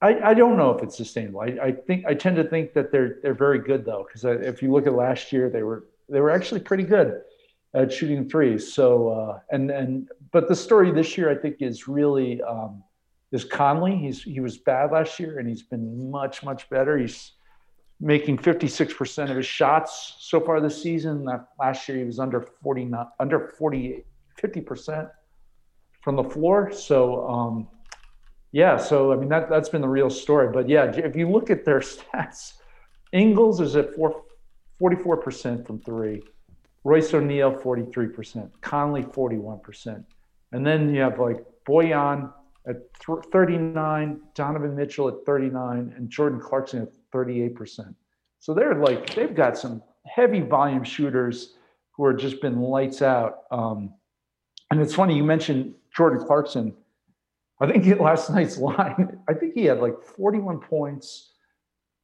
I 0.02 0.30
I 0.30 0.34
don't 0.34 0.56
know 0.56 0.70
if 0.70 0.82
it's 0.82 0.96
sustainable. 0.96 1.40
I, 1.40 1.56
I 1.62 1.72
think 1.72 2.04
I 2.06 2.14
tend 2.14 2.36
to 2.36 2.44
think 2.44 2.74
that 2.74 2.92
they're 2.92 3.18
they're 3.22 3.34
very 3.34 3.58
good 3.58 3.84
though 3.84 4.06
because 4.06 4.24
if 4.24 4.62
you 4.62 4.72
look 4.72 4.86
at 4.86 4.94
last 4.94 5.32
year 5.32 5.48
they 5.48 5.62
were 5.62 5.86
they 6.08 6.20
were 6.20 6.30
actually 6.30 6.60
pretty 6.60 6.84
good 6.84 7.22
at 7.74 7.92
shooting 7.92 8.28
threes. 8.28 8.72
So 8.72 9.08
uh, 9.08 9.38
and 9.50 9.70
and 9.70 10.08
but 10.32 10.48
the 10.48 10.56
story 10.56 10.90
this 10.90 11.16
year 11.16 11.30
I 11.30 11.34
think 11.34 11.56
is 11.60 11.88
really 11.88 12.42
um, 12.42 12.82
is 13.32 13.44
Conley. 13.44 13.96
He's 13.96 14.22
he 14.22 14.40
was 14.40 14.58
bad 14.58 14.92
last 14.92 15.18
year, 15.18 15.38
and 15.38 15.48
he's 15.48 15.62
been 15.62 16.10
much 16.10 16.42
much 16.42 16.68
better. 16.68 16.98
He's 16.98 17.32
making 17.98 18.36
56% 18.36 19.30
of 19.30 19.36
his 19.36 19.46
shots 19.46 20.16
so 20.20 20.38
far 20.38 20.60
this 20.60 20.82
season. 20.82 21.26
Last 21.58 21.88
year 21.88 21.96
he 21.96 22.04
was 22.04 22.18
under 22.18 22.46
49, 22.62 23.06
under 23.18 23.54
40, 23.58 24.04
50% 24.38 25.10
from 26.06 26.14
the 26.14 26.22
floor. 26.22 26.70
So 26.70 27.28
um, 27.28 27.66
yeah, 28.52 28.76
so 28.76 29.12
I 29.12 29.16
mean 29.16 29.28
that 29.28 29.50
that's 29.50 29.68
been 29.68 29.80
the 29.80 29.88
real 29.88 30.08
story. 30.08 30.48
But 30.52 30.68
yeah, 30.68 30.84
if 30.84 31.16
you 31.16 31.28
look 31.28 31.50
at 31.50 31.64
their 31.64 31.80
stats, 31.92 32.52
Ingles 33.12 33.60
is 33.60 33.74
at 33.74 33.92
four, 33.96 34.22
44% 34.80 35.66
from 35.66 35.80
three, 35.80 36.22
Royce 36.84 37.12
O'Neale 37.12 37.50
43%, 37.50 38.48
Conley 38.60 39.02
41%, 39.02 40.04
and 40.52 40.64
then 40.64 40.94
you 40.94 41.00
have 41.00 41.18
like 41.18 41.44
Bojan 41.68 42.32
at 42.68 42.76
39, 43.32 44.20
Donovan 44.36 44.76
Mitchell 44.76 45.08
at 45.08 45.14
39, 45.26 45.92
and 45.96 46.08
Jordan 46.08 46.38
Clarkson 46.38 46.82
at 46.82 46.88
38%. 47.12 47.92
So 48.38 48.54
they're 48.54 48.76
like, 48.76 49.12
they've 49.12 49.34
got 49.34 49.58
some 49.58 49.82
heavy 50.06 50.40
volume 50.40 50.84
shooters 50.84 51.54
who 51.90 52.04
are 52.04 52.14
just 52.14 52.40
been 52.40 52.60
lights 52.60 53.02
out. 53.02 53.40
Um, 53.50 53.92
and 54.70 54.80
it's 54.80 54.94
funny, 54.94 55.16
you 55.16 55.24
mentioned 55.24 55.74
Jordan 55.96 56.24
Clarkson. 56.24 56.74
I 57.58 57.66
think 57.66 57.98
last 58.00 58.30
night's 58.30 58.58
line, 58.58 59.18
I 59.28 59.34
think 59.34 59.54
he 59.54 59.64
had 59.64 59.80
like 59.80 59.94
41 60.02 60.60
points, 60.60 61.32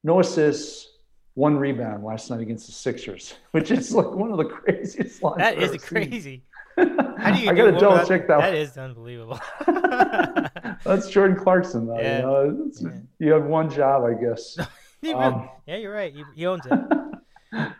no 0.02 0.20
assists, 0.20 0.88
one 1.34 1.56
rebound 1.56 2.04
last 2.04 2.30
night 2.30 2.40
against 2.40 2.66
the 2.66 2.72
Sixers, 2.72 3.34
which 3.52 3.70
is 3.70 3.94
like 3.94 4.10
one 4.10 4.30
of 4.30 4.38
the 4.38 4.44
craziest 4.44 5.22
lines. 5.22 5.38
That 5.38 5.58
is 5.58 5.82
crazy. 5.82 6.44
How 6.76 7.34
do 7.34 7.42
you 7.42 7.50
I 7.50 7.54
gotta 7.54 7.72
double 7.72 8.06
check 8.06 8.26
that. 8.28 8.40
That 8.40 8.54
is 8.54 8.78
unbelievable. 8.78 9.38
That's 10.84 11.08
Jordan 11.08 11.36
Clarkson, 11.36 11.86
though. 11.86 12.00
Yeah. 12.00 12.16
You, 12.16 12.22
know? 12.22 12.70
Yeah. 12.80 12.90
you 13.18 13.32
have 13.32 13.44
one 13.44 13.68
job, 13.68 14.04
I 14.04 14.14
guess. 14.14 14.58
Um, 15.14 15.48
yeah, 15.66 15.76
you're 15.76 15.92
right. 15.92 16.14
He, 16.14 16.24
he 16.34 16.46
owns 16.46 16.62
it. 16.64 16.80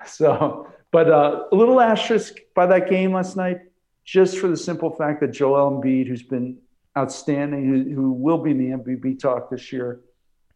So, 0.04 0.69
but 0.90 1.11
uh, 1.11 1.45
a 1.50 1.54
little 1.54 1.81
asterisk 1.81 2.35
by 2.54 2.66
that 2.66 2.90
game 2.90 3.14
last 3.14 3.37
night, 3.37 3.61
just 4.04 4.38
for 4.38 4.49
the 4.49 4.56
simple 4.56 4.90
fact 4.90 5.21
that 5.21 5.28
Joel 5.32 5.71
Embiid, 5.80 6.09
who's 6.09 6.23
been 6.23 6.59
outstanding, 6.97 7.64
who, 7.66 7.94
who 7.94 8.12
will 8.12 8.38
be 8.38 8.50
in 8.50 8.59
the 8.59 8.76
MVP 8.76 9.18
talk 9.18 9.50
this 9.50 9.73
year, 9.73 10.00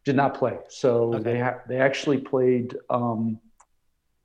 did 0.03 0.15
not 0.15 0.33
play. 0.35 0.57
So 0.69 1.13
Okay. 1.15 1.23
they 1.23 1.39
ha- 1.39 1.59
they 1.67 1.79
actually 1.79 2.19
played 2.19 2.75
um, 2.89 3.39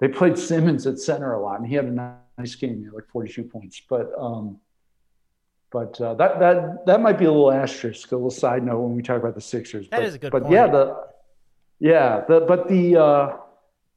they 0.01 0.09
played 0.09 0.37
Simmons 0.37 0.87
at 0.87 0.99
center 0.99 1.33
a 1.35 1.41
lot, 1.41 1.61
and 1.61 1.67
he 1.69 1.75
had 1.77 1.85
a 1.85 2.17
nice 2.39 2.55
game. 2.57 2.79
He 2.79 2.85
had 2.85 2.93
like 2.95 3.07
42 3.09 3.45
points, 3.45 3.81
but 3.89 4.11
um, 4.19 4.59
but 5.71 6.01
uh, 6.01 6.15
that 6.15 6.39
that 6.41 6.87
that 6.87 7.01
might 7.01 7.19
be 7.19 7.25
a 7.25 7.31
little 7.33 7.53
asterisk, 7.53 8.11
a 8.13 8.17
little 8.17 8.31
side 8.31 8.65
note 8.65 8.81
when 8.81 8.97
we 8.97 9.03
talk 9.03 9.21
about 9.21 9.35
the 9.35 9.41
Sixers. 9.41 9.89
That 9.91 9.99
but, 10.01 10.05
is 10.07 10.15
a 10.15 10.19
good 10.19 10.33
But 10.33 10.43
point. 10.43 10.53
yeah, 10.55 10.67
the 10.67 11.07
yeah, 11.79 12.25
the 12.29 12.41
but 12.41 12.69
the 12.69 12.97
uh, 12.97 13.37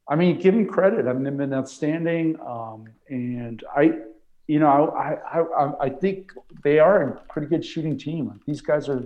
I 0.08 0.14
mean, 0.16 0.38
give 0.38 0.54
them 0.54 0.66
credit. 0.66 1.06
I 1.08 1.12
mean, 1.12 1.24
they've 1.24 1.36
been 1.36 1.52
outstanding, 1.52 2.38
um, 2.40 2.86
and 3.08 3.62
I, 3.76 3.98
you 4.46 4.58
know, 4.60 4.90
I, 4.90 5.16
I, 5.40 5.72
I, 5.86 5.88
think 5.88 6.32
they 6.62 6.78
are 6.78 7.02
a 7.02 7.12
pretty 7.28 7.48
good 7.48 7.64
shooting 7.64 7.98
team. 7.98 8.40
These 8.46 8.60
guys 8.60 8.88
are, 8.88 9.04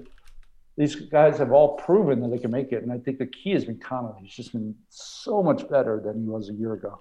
these 0.76 0.94
guys 0.94 1.38
have 1.38 1.50
all 1.50 1.76
proven 1.76 2.20
that 2.20 2.30
they 2.30 2.38
can 2.38 2.50
make 2.50 2.72
it, 2.72 2.82
and 2.82 2.92
I 2.92 2.98
think 2.98 3.18
the 3.18 3.26
key 3.26 3.52
has 3.52 3.64
been 3.64 3.78
Connolly. 3.78 4.20
He's 4.22 4.34
just 4.34 4.52
been 4.52 4.74
so 4.90 5.42
much 5.42 5.68
better 5.68 6.00
than 6.04 6.22
he 6.22 6.28
was 6.28 6.50
a 6.50 6.52
year 6.52 6.74
ago. 6.74 7.00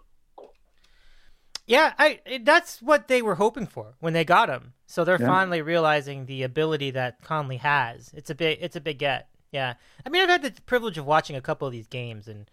Yeah, 1.68 1.94
I 2.00 2.20
that's 2.44 2.82
what 2.82 3.08
they 3.10 3.22
were 3.22 3.36
hoping 3.36 3.68
for 3.68 3.94
when 4.00 4.14
they 4.14 4.26
got 4.26 4.50
him. 4.50 4.74
So 4.88 5.04
they're 5.04 5.22
Yeah. 5.22 5.28
finally 5.28 5.62
realizing 5.62 6.26
the 6.26 6.42
ability 6.42 6.90
that 6.92 7.22
Conley 7.22 7.58
has. 7.58 8.12
It's 8.16 8.32
a 8.32 8.36
big 8.36 8.58
it's 8.60 8.76
a 8.76 8.82
big 8.82 8.98
get. 8.98 9.30
Yeah. 9.52 9.76
I 10.04 10.10
mean, 10.10 10.24
I've 10.24 10.30
had 10.30 10.42
the 10.42 10.62
privilege 10.64 10.98
of 10.98 11.06
watching 11.06 11.36
a 11.36 11.42
couple 11.42 11.68
of 11.68 11.72
these 11.72 11.88
games 11.88 12.28
and 12.28 12.50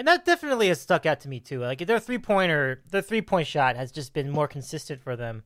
and 0.00 0.08
that 0.08 0.24
definitely 0.24 0.68
has 0.68 0.80
stuck 0.80 1.04
out 1.04 1.20
to 1.20 1.28
me 1.28 1.40
too. 1.40 1.60
Like 1.60 1.86
their 1.86 2.00
three-pointer, 2.00 2.82
their 2.90 3.02
three-point 3.02 3.46
shot 3.46 3.76
has 3.76 3.92
just 3.92 4.14
been 4.14 4.30
more 4.30 4.48
consistent 4.48 5.02
for 5.02 5.14
them. 5.14 5.42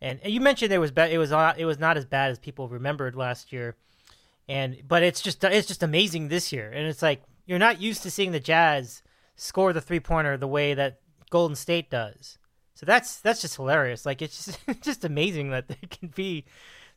And, 0.00 0.18
you 0.24 0.40
mentioned 0.40 0.72
it 0.72 0.78
was 0.78 0.90
be- 0.90 1.02
it 1.02 1.18
was 1.18 1.30
not, 1.30 1.56
it 1.56 1.66
was 1.66 1.78
not 1.78 1.96
as 1.96 2.04
bad 2.04 2.32
as 2.32 2.40
people 2.40 2.68
remembered 2.68 3.14
last 3.14 3.52
year. 3.52 3.76
And 4.48 4.82
but 4.88 5.04
it's 5.04 5.22
just 5.22 5.44
it's 5.44 5.68
just 5.68 5.84
amazing 5.84 6.26
this 6.26 6.52
year. 6.52 6.68
And 6.68 6.88
it's 6.88 7.00
like 7.00 7.22
you're 7.46 7.60
not 7.60 7.80
used 7.80 8.02
to 8.02 8.10
seeing 8.10 8.32
the 8.32 8.40
Jazz 8.40 9.04
score 9.36 9.72
the 9.72 9.80
three-pointer 9.80 10.36
the 10.36 10.48
way 10.48 10.74
that 10.74 10.98
Golden 11.30 11.54
State 11.54 11.88
does. 11.88 12.38
So 12.74 12.84
that's 12.84 13.20
that's 13.20 13.40
just 13.40 13.54
hilarious. 13.54 14.04
Like 14.04 14.20
it's 14.20 14.46
just 14.46 14.58
it's 14.66 14.84
just 14.84 15.04
amazing 15.04 15.50
that 15.50 15.68
they 15.68 15.78
can 15.88 16.08
be 16.08 16.44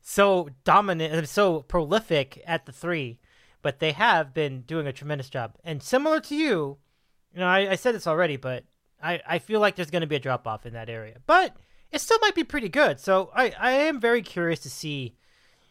so 0.02 0.50
dominant 0.64 1.14
and 1.14 1.30
so 1.30 1.62
prolific 1.62 2.42
at 2.48 2.66
the 2.66 2.72
three, 2.72 3.20
but 3.62 3.78
they 3.78 3.92
have 3.92 4.34
been 4.34 4.62
doing 4.62 4.88
a 4.88 4.92
tremendous 4.92 5.30
job. 5.30 5.54
And 5.64 5.84
similar 5.84 6.20
to 6.22 6.36
you, 6.36 6.80
you 7.36 7.42
know, 7.42 7.48
I, 7.48 7.72
I 7.72 7.76
said 7.76 7.94
this 7.94 8.08
already, 8.08 8.38
but 8.38 8.64
I, 9.04 9.22
I 9.28 9.40
feel 9.40 9.60
like 9.60 9.76
there's 9.76 9.92
going 9.92 10.02
to 10.02 10.08
be 10.08 10.16
a 10.16 10.20
drop 10.20 10.48
off 10.48 10.66
in 10.66 10.74
that 10.74 10.90
area, 10.90 11.18
but 11.28 11.56
it 11.92 12.00
still 12.00 12.18
might 12.22 12.34
be 12.34 12.44
pretty 12.46 12.70
good. 12.70 13.00
So 13.00 13.30
I, 13.36 13.54
I 13.60 13.72
am 13.72 14.00
very 14.00 14.22
curious 14.22 14.62
to 14.62 14.70
see 14.70 15.16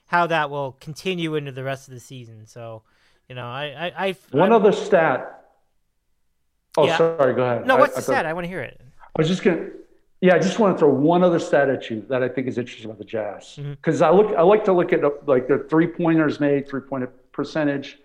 how 0.06 0.26
that 0.26 0.50
will 0.50 0.72
continue 0.80 1.34
into 1.34 1.50
the 1.50 1.64
rest 1.64 1.88
of 1.88 1.94
the 1.94 2.00
season. 2.00 2.46
So, 2.46 2.82
you 3.28 3.34
know, 3.34 3.46
I 3.46 3.64
I, 3.96 4.06
I 4.08 4.16
One 4.32 4.52
I'm- 4.52 4.60
other 4.60 4.72
stat. 4.72 5.40
Oh, 6.76 6.86
Yeah. 6.86 6.98
sorry. 6.98 7.34
Go 7.34 7.42
ahead. 7.42 7.66
no, 7.66 7.76
I- 7.76 7.80
what's 7.80 7.94
I 7.96 8.00
the 8.00 8.02
thought- 8.06 8.12
stat? 8.12 8.26
I 8.26 8.34
want 8.34 8.44
to 8.44 8.48
hear 8.48 8.60
it. 8.60 8.80
I 9.00 9.20
was 9.20 9.28
just 9.28 9.42
gonna, 9.42 9.68
yeah, 10.20 10.34
I 10.34 10.38
just 10.38 10.58
want 10.58 10.74
to 10.76 10.78
throw 10.78 10.90
one 10.92 11.22
other 11.22 11.38
stat 11.38 11.70
at 11.70 11.88
you 11.88 12.04
that 12.08 12.22
I 12.22 12.28
think 12.28 12.46
is 12.48 12.58
interesting 12.58 12.86
about 12.86 12.98
the 12.98 13.04
Jazz 13.04 13.56
mm-hmm. 13.58 13.72
because 13.72 14.02
I 14.02 14.10
look, 14.10 14.34
I 14.36 14.42
like 14.42 14.64
to 14.64 14.72
look 14.72 14.92
at 14.92 15.00
like 15.26 15.48
the 15.48 15.66
three 15.70 15.86
pointers 15.86 16.40
made, 16.40 16.68
three 16.68 16.80
point 16.82 17.08
percentage, 17.32 17.98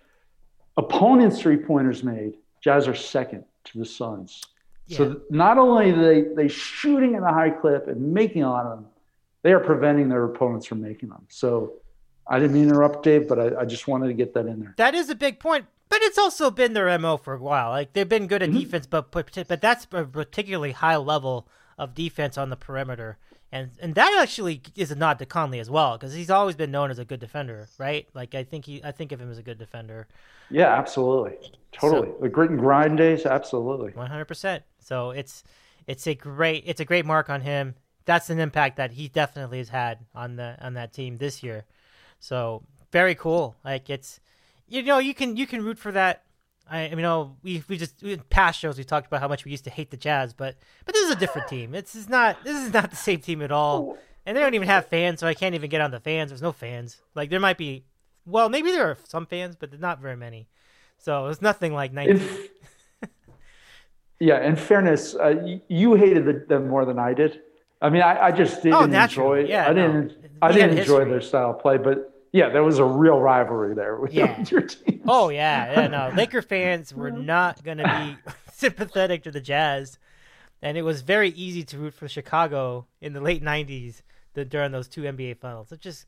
opponents 0.78 1.42
three 1.42 1.58
pointers 1.58 2.04
made. 2.04 2.36
Jazz 2.62 2.88
are 2.88 2.96
second 2.96 3.46
to 3.66 3.78
the 3.80 3.86
Suns. 3.86 4.42
Yeah. 4.88 4.98
So 4.98 5.22
not 5.30 5.58
only 5.58 5.92
are 5.92 6.02
they 6.02 6.22
they 6.34 6.48
shooting 6.48 7.16
at 7.16 7.24
a 7.24 7.28
high 7.28 7.52
clip 7.52 7.88
and 7.88 8.14
making 8.14 8.44
a 8.44 8.50
lot 8.50 8.66
of 8.66 8.78
them, 8.78 8.88
they 9.44 9.54
are 9.54 9.60
preventing 9.60 10.10
their 10.10 10.26
opponents 10.26 10.66
from 10.66 10.82
making 10.82 11.10
them. 11.10 11.26
So 11.30 11.74
I 12.28 12.40
didn't 12.40 12.54
mean 12.54 12.64
to 12.66 12.70
interrupt, 12.70 13.04
Dave, 13.04 13.28
but 13.28 13.40
I, 13.40 13.62
I 13.62 13.66
just 13.66 13.88
wanted 13.88 14.08
to 14.08 14.14
get 14.14 14.34
that 14.34 14.46
in 14.46 14.60
there. 14.60 14.74
That 14.78 14.94
is 14.96 15.10
a 15.10 15.16
big 15.16 15.40
point, 15.40 15.66
but 15.90 16.00
it's 16.02 16.18
also 16.18 16.52
been 16.52 16.74
their 16.74 16.98
mo 17.00 17.18
for 17.18 17.36
a 17.36 17.40
while. 17.40 17.70
Like 17.70 17.94
they've 17.94 18.10
been 18.10 18.28
good 18.28 18.42
at 18.44 18.50
Mm-hmm. 18.50 18.60
defense, 18.60 18.88
but 18.88 19.12
but 19.12 19.32
but 19.48 19.62
that's 19.62 19.88
a 19.92 20.06
particularly 20.06 20.72
high 20.72 20.98
level 20.98 21.48
of 21.78 21.94
defense 21.94 22.38
on 22.38 22.50
the 22.50 22.58
perimeter, 22.58 23.18
and 23.52 23.72
and 23.82 23.96
that 23.96 24.18
actually 24.22 24.62
is 24.76 24.92
a 24.92 24.96
nod 24.96 25.20
to 25.20 25.26
Conley 25.26 25.60
as 25.60 25.70
well 25.70 25.98
because 25.98 26.14
he's 26.14 26.30
always 26.30 26.56
been 26.56 26.72
known 26.72 26.92
as 26.92 27.00
a 27.00 27.06
good 27.06 27.20
defender, 27.20 27.68
right? 27.78 28.08
Like 28.14 28.36
I 28.36 28.44
think 28.44 28.66
he 28.66 28.84
I 28.84 28.92
think 28.92 29.12
of 29.12 29.20
him 29.20 29.32
as 29.32 29.38
a 29.38 29.44
good 29.44 29.58
defender, 29.58 30.08
Yeah, 30.50 30.74
absolutely, 30.74 31.38
totally. 31.72 32.10
the 32.22 32.30
grit 32.30 32.50
and 32.52 32.60
grind 32.60 32.98
days, 32.98 33.26
absolutely. 33.26 33.92
one 33.94 34.08
hundred 34.08 34.26
percent. 34.26 34.64
So 34.80 35.12
it's 35.12 35.44
it's 35.88 36.06
a 36.08 36.16
great 36.16 36.64
it's 36.68 36.80
a 36.80 36.86
great 36.86 37.06
mark 37.06 37.30
on 37.30 37.42
him. 37.42 37.76
That's 38.06 38.30
an 38.30 38.40
impact 38.40 38.78
that 38.78 38.92
he 38.92 39.08
definitely 39.08 39.60
has 39.60 39.70
had 39.70 40.00
on 40.16 40.36
the 40.36 40.58
on 40.62 40.74
that 40.76 40.94
team 40.94 41.18
this 41.18 41.44
year. 41.44 41.66
So 42.20 42.64
very 42.92 43.16
cool. 43.16 43.56
Like 43.64 43.90
it's 43.90 44.20
you 44.68 44.84
know 44.84 45.00
you 45.00 45.14
can 45.14 45.38
you 45.38 45.48
can 45.48 45.64
root 45.64 45.78
for 45.78 45.92
that. 45.92 46.24
I, 46.72 46.82
I 46.86 46.90
mean, 46.90 47.02
know 47.02 47.36
we 47.44 47.64
we 47.68 47.78
just 47.78 48.02
in 48.04 48.20
past 48.30 48.60
shows 48.60 48.78
we 48.78 48.84
talked 48.84 49.08
about 49.08 49.22
how 49.22 49.28
much 49.28 49.46
we 49.46 49.52
used 49.52 49.64
to 49.66 49.70
hate 49.70 49.92
the 49.92 49.98
Jazz, 49.98 50.34
but 50.34 50.56
but 50.86 50.94
this 50.94 51.06
is 51.06 51.12
a 51.12 51.16
different 51.16 51.48
team. 51.56 51.74
It's, 51.76 51.96
it's 51.96 52.10
not 52.10 52.44
this 52.44 52.56
is 52.58 52.74
not 52.74 52.90
the 52.90 52.96
same 52.96 53.20
team 53.20 53.42
at 53.42 53.52
all, 53.52 53.98
and 54.26 54.36
they 54.36 54.42
don't 54.42 54.54
even 54.54 54.68
have 54.68 54.86
fans, 54.88 55.20
so 55.20 55.28
I 55.28 55.34
can't 55.34 55.56
even 55.56 55.70
get 55.70 55.82
on 55.82 55.92
the 55.92 56.00
fans. 56.00 56.30
There's 56.32 56.42
no 56.42 56.52
fans. 56.52 57.02
Like 57.16 57.30
there 57.30 57.40
might 57.40 57.58
be, 57.58 57.86
well, 58.26 58.50
maybe 58.50 58.72
there 58.72 58.88
are 58.88 58.98
some 59.08 59.26
fans, 59.26 59.56
but 59.56 59.72
there's 59.72 59.82
not 59.82 60.00
very 60.00 60.16
many. 60.18 60.48
So 60.98 61.28
it's 61.28 61.42
nothing 61.42 61.74
like 61.74 61.94
19. 61.94 62.16
If, 62.18 62.50
yeah, 64.20 64.46
in 64.46 64.56
fairness, 64.56 65.16
uh, 65.16 65.58
you 65.68 65.94
hated 65.96 66.26
the, 66.26 66.46
them 66.48 66.68
more 66.68 66.86
than 66.86 67.00
I 67.00 67.14
did. 67.14 67.42
I 67.82 67.90
mean, 67.90 68.02
I, 68.02 68.26
I 68.28 68.32
just 68.32 68.62
didn't 68.62 68.74
Oh, 68.74 68.84
enjoy. 68.84 69.46
Yeah, 69.46 69.70
I 69.70 69.74
didn't. 69.74 70.14
I 70.42 70.52
didn't 70.52 70.72
enjoy 70.78 71.00
history. 71.00 71.10
their 71.12 71.22
style 71.22 71.52
of 71.52 71.60
play, 71.60 71.78
but 71.78 72.14
yeah, 72.32 72.50
there 72.50 72.64
was 72.64 72.78
a 72.80 72.84
real 72.86 73.20
rivalry 73.20 73.74
there 73.74 73.96
with 73.98 74.14
Yeah. 74.14 74.44
your 74.50 74.62
team. 74.62 75.02
Oh 75.08 75.30
yeah, 75.30 75.72
yeah, 75.82 75.88
no. 75.88 76.12
Laker 76.16 76.42
fans 76.42 76.94
were 76.94 77.12
not 77.12 77.64
gonna 77.64 77.84
be 78.26 78.32
sympathetic 78.54 79.24
to 79.24 79.32
the 79.32 79.42
Jazz, 79.42 79.98
and 80.62 80.78
it 80.78 80.84
was 80.84 81.02
very 81.02 81.30
easy 81.30 81.64
to 81.64 81.78
root 81.78 81.94
for 81.94 82.08
Chicago 82.08 82.86
in 83.02 83.14
the 83.14 83.22
late 83.22 83.44
'90s 83.44 84.02
the, 84.34 84.46
during 84.46 84.72
those 84.72 84.88
two 84.88 85.02
NBA 85.04 85.38
finals. 85.40 85.72
It 85.72 85.80
just, 85.82 86.06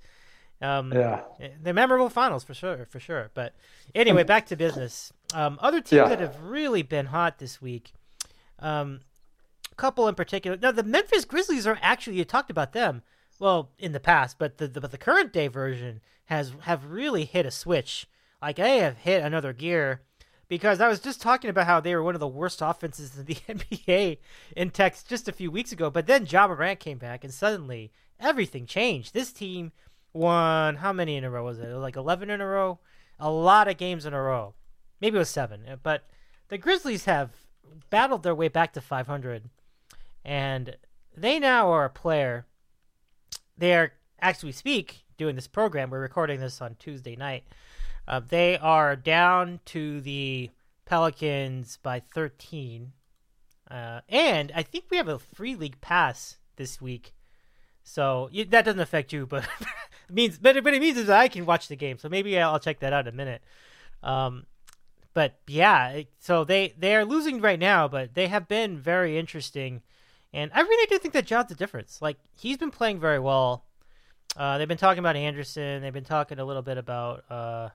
um, 0.62 0.92
Yeah. 0.94 1.22
they're 1.62 1.74
memorable 1.74 2.10
finals 2.10 2.44
for 2.44 2.54
sure, 2.54 2.86
for 2.90 3.00
sure. 3.00 3.32
But 3.34 3.54
anyway, 3.96 4.24
back 4.24 4.46
to 4.48 4.56
business. 4.56 5.12
Um, 5.34 5.58
other 5.62 5.80
teams 5.82 5.92
Yeah. 6.04 6.08
that 6.10 6.20
have 6.20 6.40
really 6.42 6.84
been 6.84 7.08
hot 7.08 7.40
this 7.40 7.62
week, 7.62 7.94
um, 8.60 9.00
a 9.72 9.76
couple 9.76 10.08
in 10.08 10.14
particular. 10.16 10.58
Now 10.62 10.72
the 10.72 10.84
Memphis 10.84 11.26
Grizzlies 11.26 11.66
are 11.66 11.80
actually 11.82 12.18
you 12.18 12.26
talked 12.26 12.52
about 12.52 12.74
them. 12.74 13.02
Well, 13.42 13.72
in 13.80 13.92
the 13.92 14.00
past, 14.00 14.38
but 14.38 14.60
the, 14.60 14.68
the 14.68 14.80
but 14.80 14.92
the 14.92 15.00
current 15.00 15.34
day 15.34 15.48
version 15.48 16.02
has 16.26 16.54
have 16.62 16.86
really 16.86 17.26
hit 17.26 17.44
a 17.48 17.50
switch. 17.50 18.08
Like 18.40 18.58
they 18.58 18.78
have 18.78 18.98
hit 18.98 19.24
another 19.24 19.52
gear 19.52 20.04
because 20.48 20.80
I 20.80 20.88
was 20.88 21.00
just 21.00 21.24
talking 21.24 21.50
about 21.50 21.66
how 21.66 21.80
they 21.80 21.96
were 21.96 22.04
one 22.04 22.14
of 22.14 22.20
the 22.20 22.28
worst 22.28 22.62
offenses 22.62 23.18
in 23.18 23.26
the 23.26 23.34
NBA 23.50 24.20
in 24.56 24.70
text 24.70 25.10
just 25.10 25.28
a 25.28 25.32
few 25.32 25.50
weeks 25.50 25.72
ago. 25.72 25.90
But 25.90 26.06
then 26.06 26.28
Ja 26.28 26.48
Morant 26.48 26.80
came 26.80 27.00
back, 27.00 27.24
and 27.24 27.34
suddenly 27.34 27.92
everything 28.20 28.68
changed. 28.68 29.16
This 29.16 29.34
team 29.34 29.72
won 30.14 30.76
how 30.76 30.94
many 30.94 31.16
in 31.16 31.24
a 31.24 31.32
row 31.32 31.44
was 31.44 31.58
it? 31.58 31.68
like 31.70 31.96
11 31.96 32.30
in 32.30 32.42
a 32.42 32.46
row? 32.46 32.78
A 33.20 33.32
lot 33.32 33.68
of 33.68 33.78
games 33.78 34.06
in 34.06 34.14
a 34.14 34.22
row. 34.22 34.54
Maybe 35.02 35.16
it 35.16 35.20
was 35.20 35.30
7. 35.30 35.66
uh, 35.68 35.78
But 35.82 36.04
the 36.50 36.60
Grizzlies 36.60 37.06
have 37.06 37.32
battled 37.90 38.22
their 38.22 38.36
way 38.36 38.50
back 38.50 38.74
to 38.74 38.82
500 38.82 39.50
and 40.24 40.76
they 41.18 41.40
now 41.40 41.72
are 41.72 41.86
a 41.86 41.90
player 41.90 42.46
they 43.62 43.76
are 43.76 43.94
as 44.20 44.44
we 44.44 44.52
speak 44.52 45.04
doing 45.18 45.36
this 45.36 45.48
program. 45.48 45.92
We're 45.92 46.02
recording 46.02 46.40
this 46.40 46.62
on 46.62 46.76
Tuesday 46.80 47.16
night. 47.16 47.44
Uh, 48.08 48.20
they 48.28 48.58
are 48.58 48.96
down 48.96 49.60
to 49.66 50.02
the 50.02 50.50
Pelicans 50.86 51.78
by 51.82 52.00
13. 52.00 52.92
Uh, 53.70 54.02
and 54.10 54.52
I 54.56 54.64
think 54.64 54.86
we 54.90 54.98
have 54.98 55.08
a 55.08 55.20
free 55.20 55.56
league 55.56 55.80
pass 55.80 56.38
this 56.56 56.82
week. 56.82 57.14
So 57.84 58.30
you, 58.32 58.46
that 58.46 58.66
doesn't 58.66 58.80
affect 58.80 59.14
you, 59.14 59.28
but 59.28 59.44
it 60.10 60.14
means 60.14 60.40
but, 60.40 60.58
it- 60.58 60.64
but 60.64 60.74
it 60.74 60.82
means 60.82 60.98
is 60.98 61.06
that 61.08 61.20
I 61.20 61.28
can 61.28 61.46
watch 61.46 61.68
the 61.68 61.76
game. 61.76 62.00
So 62.00 62.10
maybe 62.10 62.38
I'll 62.40 62.60
check 62.60 62.80
that 62.80 62.94
out 62.94 63.08
in 63.08 63.14
a 63.14 63.18
minute. 63.18 63.44
Um, 64.02 64.48
but 65.14 65.36
yeah, 65.48 66.02
so 66.20 66.44
they 66.44 66.74
they 66.80 66.96
are 66.96 67.06
losing 67.06 67.42
right 67.42 67.60
now, 67.60 67.88
but 67.88 68.16
they 68.16 68.28
have 68.28 68.48
been 68.48 68.78
very 68.80 69.20
interesting, 69.20 69.82
and 70.34 70.52
I 70.54 70.62
really 70.62 70.88
do 70.88 70.98
think 70.98 71.14
that 71.14 71.26
Ja's 71.26 71.48
the 71.48 71.56
difference. 71.56 72.02
Like 72.02 72.18
he's 72.34 72.58
been 72.58 72.72
playing 72.72 73.00
very 73.00 73.20
well. 73.20 73.66
Uh, 74.38 74.58
they've 74.58 74.68
been 74.68 74.78
talking 74.78 75.00
about 75.00 75.16
Anderson. 75.16 75.82
They've 75.82 75.94
been 75.94 76.06
talking 76.06 76.40
a 76.40 76.46
little 76.46 76.62
bit 76.62 76.78
about 76.78 77.30
uh, 77.30 77.70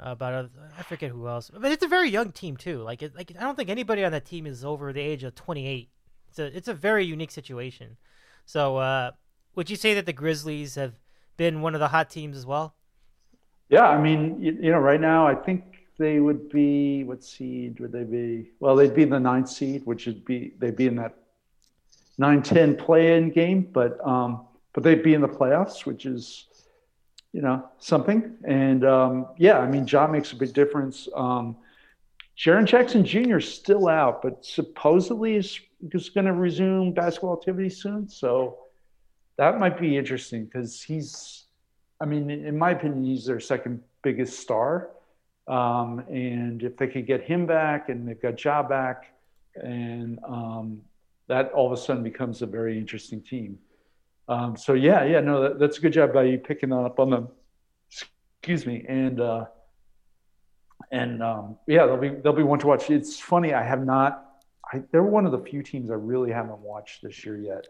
about 0.00 0.50
I 0.76 0.82
forget 0.82 1.10
who 1.10 1.28
else, 1.28 1.50
but 1.50 1.70
it's 1.70 1.84
a 1.84 1.88
very 1.88 2.08
young 2.08 2.32
team 2.32 2.56
too. 2.56 2.82
Like 2.82 3.02
it, 3.02 3.14
like 3.14 3.32
I 3.38 3.42
don't 3.42 3.56
think 3.56 3.70
anybody 3.70 4.04
on 4.04 4.12
that 4.12 4.24
team 4.24 4.46
is 4.46 4.64
over 4.64 4.92
the 4.92 5.00
age 5.00 5.22
of 5.24 5.34
28. 5.34 5.88
It's 6.28 6.38
a 6.38 6.56
it's 6.56 6.68
a 6.68 6.74
very 6.74 7.04
unique 7.04 7.30
situation. 7.30 7.96
So 8.44 8.76
uh, 8.78 9.12
would 9.54 9.70
you 9.70 9.76
say 9.76 9.94
that 9.94 10.06
the 10.06 10.12
Grizzlies 10.12 10.74
have 10.74 10.94
been 11.36 11.62
one 11.62 11.74
of 11.74 11.80
the 11.80 11.88
hot 11.88 12.10
teams 12.10 12.36
as 12.36 12.44
well? 12.44 12.74
Yeah, 13.68 13.88
I 13.88 14.00
mean, 14.00 14.40
you, 14.40 14.56
you 14.60 14.70
know, 14.70 14.78
right 14.78 15.00
now 15.00 15.26
I 15.26 15.34
think 15.34 15.64
they 15.98 16.20
would 16.20 16.48
be 16.50 17.04
what 17.04 17.22
seed 17.22 17.78
would 17.80 17.92
they 17.92 18.04
be? 18.04 18.50
Well, 18.60 18.74
they'd 18.74 18.94
be 18.94 19.04
the 19.04 19.20
ninth 19.20 19.48
seed, 19.48 19.86
which 19.86 20.06
would 20.06 20.24
be 20.24 20.54
they'd 20.58 20.76
be 20.76 20.86
in 20.86 20.96
that 20.96 21.14
9-10 22.20 22.78
play-in 22.78 23.30
game, 23.30 23.68
but 23.72 24.04
um, 24.06 24.46
but 24.72 24.82
they'd 24.82 25.02
be 25.02 25.14
in 25.14 25.20
the 25.20 25.28
playoffs, 25.28 25.86
which 25.86 26.06
is 26.06 26.46
you 27.32 27.42
know 27.42 27.68
something. 27.78 28.36
And 28.44 28.84
um, 28.84 29.26
yeah, 29.36 29.58
I 29.58 29.68
mean, 29.68 29.86
Ja 29.86 30.06
makes 30.06 30.32
a 30.32 30.36
big 30.36 30.52
difference. 30.52 31.08
Um, 31.14 31.56
Jaren 32.36 32.64
Jackson 32.64 33.04
Jr. 33.04 33.38
is 33.38 33.52
still 33.52 33.88
out, 33.88 34.22
but 34.22 34.44
supposedly 34.44 35.36
is 35.36 35.58
is 35.92 36.08
going 36.08 36.26
to 36.26 36.32
resume 36.32 36.92
basketball 36.92 37.36
activity 37.36 37.68
soon. 37.68 38.08
So 38.08 38.58
that 39.36 39.58
might 39.58 39.78
be 39.78 39.96
interesting 39.96 40.44
because 40.44 40.82
he's, 40.82 41.44
I 42.00 42.06
mean, 42.06 42.30
in 42.30 42.56
my 42.56 42.70
opinion, 42.70 43.04
he's 43.04 43.26
their 43.26 43.40
second 43.40 43.82
biggest 44.02 44.40
star. 44.40 44.90
Um, 45.46 46.00
and 46.08 46.62
if 46.62 46.76
they 46.76 46.86
could 46.86 47.06
get 47.06 47.22
him 47.22 47.46
back 47.46 47.88
and 47.88 48.08
they've 48.08 48.20
got 48.20 48.42
Ja 48.42 48.62
back, 48.62 49.12
and 49.56 50.18
um, 50.26 50.80
that 51.28 51.52
all 51.52 51.66
of 51.66 51.72
a 51.72 51.80
sudden 51.80 52.02
becomes 52.02 52.42
a 52.42 52.46
very 52.46 52.78
interesting 52.78 53.22
team. 53.22 53.58
Um, 54.28 54.56
so 54.56 54.74
yeah, 54.74 55.04
yeah, 55.04 55.20
no, 55.20 55.42
that, 55.42 55.58
that's 55.58 55.78
a 55.78 55.80
good 55.80 55.92
job 55.92 56.12
by 56.12 56.24
you 56.24 56.38
picking 56.38 56.72
up 56.72 56.98
on 56.98 57.10
them. 57.10 57.28
Excuse 58.40 58.66
me, 58.66 58.84
and 58.88 59.20
uh, 59.20 59.46
and 60.92 61.22
um, 61.22 61.56
yeah, 61.66 61.86
they'll 61.86 61.96
be 61.96 62.10
they'll 62.10 62.32
be 62.32 62.42
one 62.42 62.58
to 62.60 62.66
watch. 62.66 62.90
It's 62.90 63.18
funny, 63.18 63.54
I 63.54 63.62
have 63.62 63.84
not. 63.84 64.24
I, 64.72 64.82
they're 64.92 65.02
one 65.02 65.26
of 65.26 65.32
the 65.32 65.38
few 65.38 65.62
teams 65.62 65.90
I 65.90 65.94
really 65.94 66.30
haven't 66.30 66.58
watched 66.58 67.02
this 67.02 67.24
year 67.24 67.38
yet. 67.38 67.66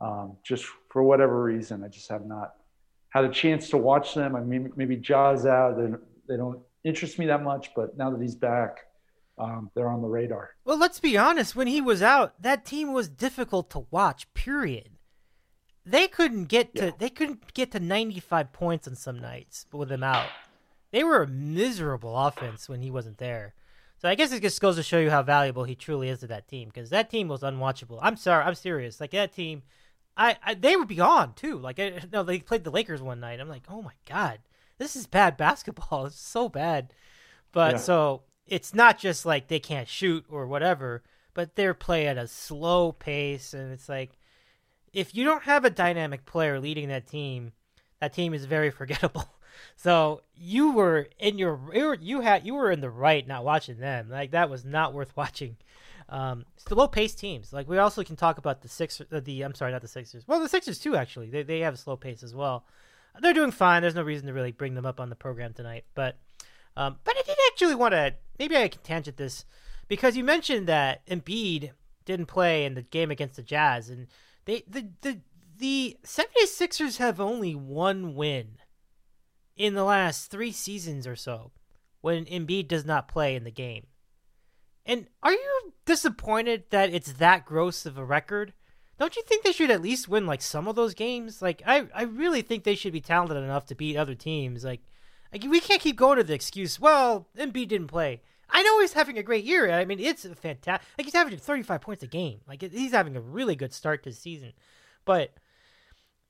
Um, 0.00 0.36
just 0.42 0.66
for 0.90 1.02
whatever 1.02 1.42
reason, 1.42 1.82
I 1.84 1.88
just 1.88 2.08
have 2.10 2.26
not 2.26 2.54
had 3.10 3.24
a 3.24 3.30
chance 3.30 3.70
to 3.70 3.78
watch 3.78 4.14
them. 4.14 4.36
I 4.36 4.40
mean, 4.40 4.72
maybe 4.76 4.96
Ja's 4.96 5.46
out. 5.46 5.76
They 6.28 6.36
don't 6.36 6.60
interest 6.84 7.18
me 7.18 7.26
that 7.26 7.42
much, 7.42 7.70
but 7.74 7.96
now 7.96 8.10
that 8.10 8.20
he's 8.20 8.34
back, 8.34 8.85
um, 9.38 9.70
they're 9.74 9.88
on 9.88 10.00
the 10.02 10.08
radar. 10.08 10.50
Well, 10.64 10.78
let's 10.78 10.98
be 11.00 11.16
honest. 11.18 11.54
When 11.56 11.66
he 11.66 11.80
was 11.80 12.02
out, 12.02 12.40
that 12.42 12.64
team 12.64 12.92
was 12.92 13.08
difficult 13.08 13.70
to 13.70 13.86
watch. 13.90 14.32
Period. 14.34 14.90
They 15.84 16.08
couldn't 16.08 16.44
get 16.46 16.74
to 16.76 16.86
Yeah. 16.86 16.90
they 16.98 17.10
couldn't 17.10 17.54
get 17.54 17.70
to 17.72 17.80
95 17.80 18.52
points 18.52 18.88
on 18.88 18.96
some 18.96 19.18
nights 19.20 19.66
with 19.72 19.90
him 19.92 20.02
out. 20.02 20.34
They 20.90 21.04
were 21.04 21.22
a 21.22 21.28
miserable 21.28 22.16
offense 22.18 22.68
when 22.68 22.80
he 22.80 22.90
wasn't 22.90 23.18
there. 23.18 23.54
So 23.98 24.08
I 24.08 24.14
guess 24.14 24.32
it 24.32 24.42
just 24.42 24.60
goes 24.60 24.76
to 24.76 24.82
show 24.82 24.98
you 24.98 25.10
how 25.10 25.22
valuable 25.22 25.64
he 25.64 25.74
truly 25.74 26.08
is 26.08 26.20
to 26.20 26.26
that 26.26 26.48
team 26.48 26.68
because 26.68 26.90
that 26.90 27.08
team 27.08 27.28
was 27.28 27.42
unwatchable. 27.42 27.98
I'm 28.02 28.16
sorry, 28.16 28.44
I'm 28.44 28.54
serious. 28.54 29.00
Like 29.00 29.12
that 29.12 29.32
team, 29.32 29.62
I, 30.16 30.36
I 30.44 30.54
they 30.54 30.76
would 30.76 30.88
be 30.88 31.00
on 31.00 31.34
too. 31.34 31.58
Like 31.58 31.78
I, 31.78 32.00
no, 32.12 32.22
they 32.22 32.40
played 32.40 32.64
the 32.64 32.70
Lakers 32.70 33.00
one 33.02 33.20
night. 33.20 33.40
I'm 33.40 33.48
like, 33.48 33.64
oh 33.68 33.80
my 33.82 33.94
god, 34.06 34.40
this 34.78 34.96
is 34.96 35.06
bad 35.06 35.36
basketball. 35.36 36.06
It's 36.06 36.18
so 36.20 36.48
bad. 36.48 36.92
But 37.52 37.72
Yeah. 37.72 37.78
so 37.78 38.22
it's 38.46 38.74
not 38.74 38.98
just 38.98 39.26
like 39.26 39.48
they 39.48 39.60
can't 39.60 39.88
shoot 39.88 40.24
or 40.28 40.46
whatever, 40.46 41.02
but 41.34 41.56
they're 41.56 41.74
playing 41.74 42.08
at 42.08 42.18
a 42.18 42.28
slow 42.28 42.92
pace, 42.92 43.52
and 43.52 43.72
it's 43.72 43.88
like 43.88 44.18
if 44.92 45.14
you 45.14 45.24
don't 45.24 45.42
have 45.42 45.64
a 45.64 45.70
dynamic 45.70 46.24
player 46.24 46.58
leading 46.58 46.88
that 46.88 47.06
team, 47.06 47.52
that 48.00 48.12
team 48.12 48.32
is 48.32 48.44
very 48.44 48.70
forgettable. 48.80 49.28
So 49.74 50.22
you 50.34 50.72
were 50.72 51.08
in 51.18 51.38
your 51.38 51.60
you 52.00 52.20
had 52.20 52.46
you 52.46 52.54
were 52.54 52.70
in 52.70 52.80
the 52.80 52.90
right 52.90 53.26
not 53.26 53.44
watching 53.44 53.78
them. 53.78 54.08
Like 54.10 54.32
that 54.32 54.50
was 54.50 54.64
not 54.64 54.94
worth 54.94 55.16
watching. 55.16 55.56
Um, 56.08 56.44
it's 56.54 56.64
the 56.64 56.76
low 56.76 56.88
pace 56.88 57.14
teams. 57.14 57.52
Like 57.52 57.68
we 57.68 57.78
also 57.78 58.04
can 58.04 58.16
talk 58.16 58.38
about 58.38 58.62
the 58.62 58.68
Sixers. 58.68 59.06
Uh, 59.10 59.20
the 59.20 59.42
I'm 59.42 59.54
sorry, 59.54 59.72
not 59.72 59.82
the 59.82 59.88
Sixers. 59.88 60.26
Well, 60.26 60.40
the 60.40 60.48
Sixers 60.48 60.78
too. 60.78 60.96
Actually, 60.96 61.30
they 61.30 61.42
they 61.42 61.60
have 61.60 61.74
a 61.74 61.78
slow 61.78 61.96
pace 61.96 62.22
as 62.22 62.34
well. 62.34 62.64
They're 63.20 63.34
doing 63.34 63.50
fine. 63.50 63.82
There's 63.82 63.94
no 63.94 64.02
reason 64.02 64.26
to 64.26 64.34
really 64.34 64.52
bring 64.52 64.74
them 64.74 64.86
up 64.86 65.00
on 65.00 65.08
the 65.08 65.16
program 65.16 65.54
tonight. 65.54 65.84
But 65.94 66.18
um, 66.76 66.96
but 67.04 67.16
I 67.16 67.22
did 67.22 67.36
actually 67.50 67.74
want 67.74 67.92
to 67.92 68.14
maybe 68.38 68.56
I 68.56 68.68
can 68.68 68.82
tangent 68.82 69.16
this 69.16 69.44
because 69.88 70.16
you 70.16 70.24
mentioned 70.24 70.66
that 70.66 71.06
Embiid 71.06 71.70
didn't 72.04 72.26
play 72.26 72.64
in 72.64 72.74
the 72.74 72.82
game 72.82 73.10
against 73.10 73.36
the 73.36 73.42
Jazz, 73.42 73.90
and 73.90 74.06
they 74.44 74.62
the 74.68 74.88
the 75.02 75.20
the 75.58 75.96
76ers 76.04 76.98
have 76.98 77.20
only 77.20 77.54
one 77.54 78.14
win 78.14 78.58
in 79.56 79.74
the 79.74 79.84
last 79.84 80.30
three 80.30 80.52
seasons 80.52 81.06
or 81.06 81.16
so 81.16 81.50
when 82.02 82.26
Embiid 82.26 82.68
does 82.68 82.84
not 82.84 83.08
play 83.08 83.34
in 83.34 83.44
the 83.44 83.50
game. 83.50 83.86
And 84.84 85.08
are 85.22 85.32
you 85.32 85.72
disappointed 85.84 86.64
that 86.70 86.92
it's 86.92 87.14
that 87.14 87.44
gross 87.44 87.86
of 87.86 87.98
a 87.98 88.04
record? 88.04 88.52
Don't 88.98 89.16
you 89.16 89.22
think 89.22 89.42
they 89.42 89.52
should 89.52 89.70
at 89.70 89.82
least 89.82 90.08
win 90.08 90.26
like 90.26 90.42
some 90.42 90.68
of 90.68 90.76
those 90.76 90.94
games? 90.94 91.42
Like 91.42 91.62
I, 91.66 91.86
I 91.94 92.02
really 92.02 92.42
think 92.42 92.64
they 92.64 92.74
should 92.74 92.92
be 92.92 93.00
talented 93.00 93.38
enough 93.38 93.66
to 93.66 93.74
beat 93.74 93.96
other 93.96 94.14
teams. 94.14 94.64
Like, 94.64 94.82
like 95.32 95.44
we 95.44 95.60
can't 95.60 95.80
keep 95.80 95.96
going 95.96 96.18
to 96.18 96.24
the 96.24 96.34
excuse. 96.34 96.80
Well, 96.80 97.28
Embiid 97.38 97.68
didn't 97.68 97.88
play. 97.88 98.22
I 98.48 98.62
know 98.62 98.80
he's 98.80 98.92
having 98.92 99.18
a 99.18 99.22
great 99.22 99.44
year. 99.44 99.70
I 99.72 99.84
mean, 99.84 99.98
it's 99.98 100.24
fantastic. 100.24 100.86
Like 100.96 101.04
he's 101.04 101.14
averaging 101.14 101.40
35 101.40 101.80
points 101.80 102.02
a 102.02 102.06
game. 102.06 102.40
Like 102.46 102.62
he's 102.62 102.92
having 102.92 103.16
a 103.16 103.20
really 103.20 103.56
good 103.56 103.72
start 103.72 104.02
to 104.04 104.10
the 104.10 104.16
season. 104.16 104.52
But 105.04 105.34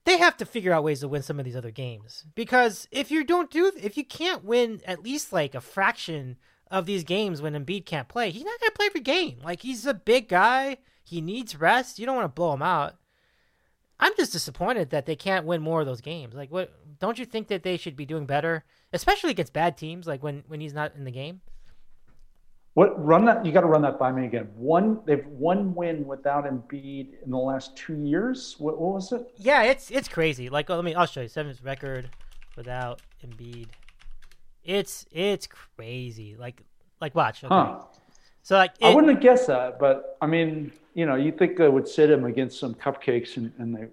they 0.06 0.18
have 0.18 0.36
to 0.38 0.46
figure 0.46 0.72
out 0.72 0.84
ways 0.84 1.00
to 1.00 1.08
win 1.08 1.22
some 1.22 1.38
of 1.38 1.44
these 1.44 1.56
other 1.56 1.70
games 1.70 2.24
because 2.34 2.88
if 2.90 3.10
you 3.10 3.24
don't 3.24 3.50
do 3.50 3.70
if 3.76 3.96
you 3.96 4.04
can't 4.04 4.44
win 4.44 4.80
at 4.86 5.02
least 5.02 5.32
like 5.32 5.54
a 5.54 5.60
fraction 5.60 6.36
of 6.70 6.86
these 6.86 7.04
games 7.04 7.42
when 7.42 7.54
Embiid 7.54 7.84
can't 7.86 8.08
play, 8.08 8.30
he's 8.30 8.44
not 8.44 8.58
to 8.60 8.72
play 8.74 8.86
every 8.86 9.00
game. 9.00 9.38
Like 9.44 9.62
he's 9.62 9.84
a 9.84 9.94
big 9.94 10.28
guy, 10.28 10.78
he 11.04 11.20
needs 11.20 11.60
rest. 11.60 11.98
You 11.98 12.06
don't 12.06 12.16
want 12.16 12.24
to 12.24 12.40
blow 12.40 12.54
him 12.54 12.62
out. 12.62 12.94
I'm 13.98 14.12
just 14.16 14.32
disappointed 14.32 14.90
that 14.90 15.06
they 15.06 15.16
can't 15.16 15.46
win 15.46 15.62
more 15.62 15.80
of 15.80 15.86
those 15.86 16.00
games. 16.00 16.34
Like 16.34 16.50
what 16.50 16.72
don't 16.98 17.18
you 17.18 17.24
think 17.24 17.48
that 17.48 17.62
they 17.62 17.76
should 17.76 17.96
be 17.96 18.06
doing 18.06 18.26
better, 18.26 18.64
especially 18.92 19.30
against 19.30 19.52
bad 19.52 19.76
teams 19.76 20.06
like 20.06 20.22
when 20.22 20.44
when 20.48 20.60
he's 20.60 20.74
not 20.74 20.94
in 20.96 21.04
the 21.04 21.10
game? 21.10 21.40
What 22.74 23.02
run 23.02 23.24
that? 23.24 23.44
You 23.46 23.52
got 23.52 23.62
to 23.62 23.68
run 23.68 23.80
that 23.82 23.98
by 23.98 24.12
me 24.12 24.26
again. 24.26 24.50
One, 24.54 25.00
they've 25.06 25.26
one 25.28 25.74
win 25.74 26.06
without 26.06 26.44
Embiid 26.44 27.22
in 27.24 27.30
the 27.30 27.38
last 27.38 27.74
two 27.74 27.96
years. 27.96 28.54
What, 28.58 28.78
what 28.78 28.94
was 28.94 29.12
it? 29.12 29.26
Yeah, 29.36 29.62
it's 29.62 29.90
it's 29.90 30.08
crazy. 30.08 30.50
Like 30.50 30.68
let 30.68 30.84
me 30.84 30.94
I'll 30.94 31.06
show 31.06 31.22
you 31.22 31.28
Sevens 31.28 31.64
record 31.64 32.10
without 32.54 33.00
Embiid. 33.26 33.68
It's 34.62 35.06
it's 35.10 35.46
crazy. 35.46 36.36
Like 36.36 36.62
like 37.00 37.14
watch. 37.14 37.44
Okay. 37.44 37.54
Huh? 37.54 37.80
So 38.42 38.56
like 38.56 38.72
I 38.82 38.94
wouldn't 38.94 39.12
have 39.12 39.22
guessed 39.22 39.46
that, 39.46 39.78
but 39.78 40.16
I 40.20 40.26
mean, 40.26 40.70
you 40.94 41.06
know, 41.06 41.16
you 41.16 41.32
think 41.32 41.56
they 41.56 41.68
would 41.68 41.88
sit 41.88 42.10
him 42.10 42.26
against 42.26 42.60
some 42.60 42.74
cupcakes 42.74 43.38
and, 43.38 43.52
and 43.58 43.74
they 43.74 43.86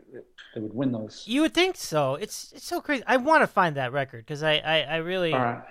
they 0.53 0.61
would 0.61 0.73
win 0.73 0.91
those. 0.91 1.23
You 1.27 1.41
would 1.41 1.53
think 1.53 1.75
so. 1.75 2.15
It's 2.15 2.53
it's 2.53 2.65
so 2.65 2.81
crazy. 2.81 3.03
I 3.07 3.17
want 3.17 3.41
to 3.41 3.47
find 3.47 3.75
that 3.75 3.91
record 3.91 4.25
because 4.25 4.43
I, 4.43 4.57
I 4.57 4.79
I 4.81 4.95
really 4.97 5.33
All 5.33 5.39
right. 5.39 5.63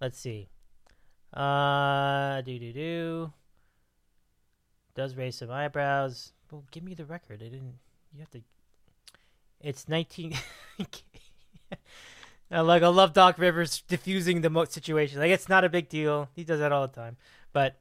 let's 0.00 0.18
see. 0.18 0.48
Uh, 1.34 2.40
do 2.42 2.58
do 2.58 2.72
do. 2.72 3.32
Does 4.94 5.16
raise 5.16 5.36
some 5.36 5.50
eyebrows. 5.50 6.32
Well, 6.50 6.64
give 6.70 6.82
me 6.82 6.94
the 6.94 7.04
record. 7.04 7.42
I 7.42 7.48
didn't. 7.48 7.74
You 8.14 8.20
have 8.20 8.30
to. 8.30 8.42
It's 9.60 9.88
nineteen. 9.88 10.34
I 12.50 12.60
like 12.60 12.82
I 12.82 12.88
love 12.88 13.12
Doc 13.12 13.38
Rivers 13.38 13.82
diffusing 13.88 14.40
the 14.40 14.50
mo- 14.50 14.64
situation. 14.64 15.18
Like 15.18 15.30
it's 15.30 15.48
not 15.48 15.64
a 15.64 15.68
big 15.68 15.88
deal. 15.88 16.30
He 16.34 16.44
does 16.44 16.60
that 16.60 16.72
all 16.72 16.86
the 16.86 16.94
time. 16.94 17.16
But 17.52 17.76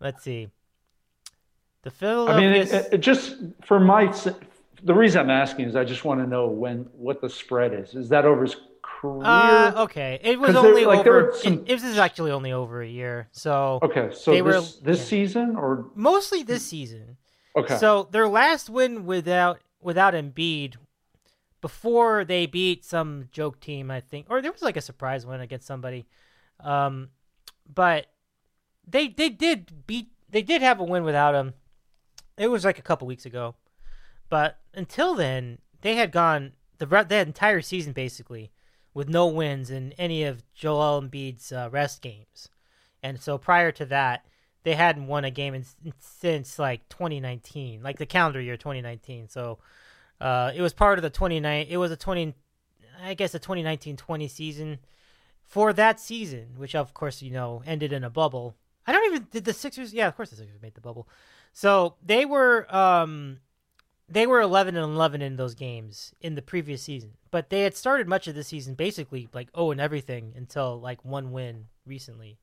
let's 0.00 0.22
see. 0.22 0.48
The 1.82 1.90
Phil 1.90 2.28
I 2.28 2.38
mean, 2.38 2.52
it, 2.52 2.72
it, 2.92 2.98
just 2.98 3.36
for 3.64 3.80
my 3.80 4.12
the 4.82 4.94
reason 4.94 5.20
I'm 5.20 5.30
asking 5.30 5.66
is 5.68 5.76
I 5.76 5.84
just 5.84 6.04
want 6.04 6.20
to 6.20 6.26
know 6.26 6.48
when 6.48 6.86
what 6.92 7.20
the 7.20 7.28
spread 7.28 7.72
is. 7.74 7.94
Is 7.94 8.08
that 8.10 8.24
over 8.24 8.42
his 8.42 8.56
career? 8.82 9.24
Uh, 9.24 9.72
okay, 9.84 10.18
it 10.22 10.38
was 10.38 10.54
only 10.56 10.84
like, 10.84 11.00
over. 11.00 11.26
were 11.26 11.34
some- 11.34 11.64
it, 11.66 11.70
it 11.70 11.82
was 11.82 11.98
actually 11.98 12.30
only 12.32 12.52
over 12.52 12.82
a 12.82 12.88
year, 12.88 13.28
so 13.32 13.78
okay, 13.82 14.10
so 14.12 14.30
they 14.32 14.42
were- 14.42 14.52
this 14.52 14.76
this 14.76 14.98
yeah. 14.98 15.04
season 15.04 15.56
or 15.56 15.86
mostly 15.94 16.42
this 16.42 16.64
season. 16.64 17.16
okay, 17.56 17.76
So 17.78 18.08
their 18.10 18.28
last 18.28 18.68
win 18.70 19.04
without 19.06 19.60
without 19.80 20.14
Embiid, 20.14 20.74
before 21.60 22.24
they 22.24 22.46
beat 22.46 22.84
some 22.84 23.28
joke 23.32 23.60
team, 23.60 23.90
I 23.90 24.00
think, 24.00 24.26
or 24.30 24.40
there 24.42 24.52
was 24.52 24.62
like 24.62 24.76
a 24.76 24.80
surprise 24.82 25.26
win 25.26 25.40
against 25.40 25.66
somebody, 25.66 26.06
um, 26.60 27.08
but 27.72 28.06
they 28.86 29.08
they 29.08 29.28
did 29.28 29.86
beat 29.86 30.08
they 30.28 30.42
did 30.42 30.62
have 30.62 30.80
a 30.80 30.84
win 30.84 31.04
without 31.04 31.34
him. 31.34 31.54
It 32.38 32.48
was 32.48 32.64
like 32.64 32.78
a 32.78 32.82
couple 32.82 33.06
weeks 33.06 33.26
ago, 33.26 33.54
but 34.30 34.58
until 34.72 35.14
then 35.14 35.58
they 35.82 35.96
had 35.96 36.12
gone 36.12 36.52
the 36.78 36.86
that 36.86 37.26
entire 37.26 37.60
season 37.60 37.92
basically 37.92 38.50
with 38.94 39.08
no 39.08 39.26
wins 39.26 39.70
in 39.70 39.92
any 39.98 40.24
of 40.24 40.42
Joel 40.54 41.02
Embiid's 41.02 41.52
uh, 41.52 41.68
rest 41.70 42.00
games, 42.00 42.48
and 43.02 43.20
so 43.20 43.36
prior 43.36 43.70
to 43.72 43.84
that 43.86 44.24
they 44.62 44.74
hadn't 44.74 45.06
won 45.06 45.24
a 45.24 45.30
game 45.30 45.54
in, 45.54 45.64
since 45.98 46.58
like 46.58 46.88
2019, 46.88 47.82
like 47.82 47.98
the 47.98 48.06
calendar 48.06 48.40
year 48.40 48.56
2019. 48.56 49.28
So 49.28 49.58
uh, 50.20 50.52
it 50.54 50.60
was 50.60 50.72
part 50.72 50.98
of 50.98 51.02
the 51.02 51.10
29. 51.10 51.66
It 51.68 51.76
was 51.78 51.90
a 51.90 51.96
20, 51.96 52.34
I 53.02 53.14
guess, 53.14 53.34
a 53.34 53.40
2019-20 53.40 54.30
season. 54.30 54.78
For 55.44 55.72
that 55.72 55.98
season, 55.98 56.50
which 56.58 56.76
of 56.76 56.94
course 56.94 57.22
you 57.22 57.32
know 57.32 57.62
ended 57.66 57.92
in 57.92 58.04
a 58.04 58.10
bubble. 58.10 58.54
I 58.86 58.92
don't 58.92 59.04
even 59.06 59.26
did 59.32 59.44
the 59.44 59.52
Sixers. 59.52 59.92
Yeah, 59.92 60.06
of 60.06 60.14
course 60.14 60.30
the 60.30 60.36
Sixers 60.36 60.62
made 60.62 60.74
the 60.74 60.80
bubble. 60.80 61.08
So 61.52 61.96
they 62.04 62.24
were 62.24 62.72
um, 62.74 63.40
they 64.10 64.26
were 64.26 64.40
11 64.40 64.76
and 64.76 64.84
11 64.84 65.22
in 65.22 65.36
those 65.36 65.54
games 65.54 66.12
in 66.20 66.34
the 66.34 66.42
previous 66.42 66.82
season, 66.82 67.12
but 67.30 67.48
they 67.48 67.62
had 67.62 67.76
started 67.76 68.08
much 68.08 68.26
of 68.26 68.34
the 68.34 68.42
season 68.42 68.74
basically 68.74 69.28
like 69.32 69.48
oh 69.54 69.70
and 69.70 69.80
everything 69.80 70.32
until 70.36 70.78
like 70.78 71.04
one 71.04 71.30
win 71.30 71.66
recently. 71.86 72.38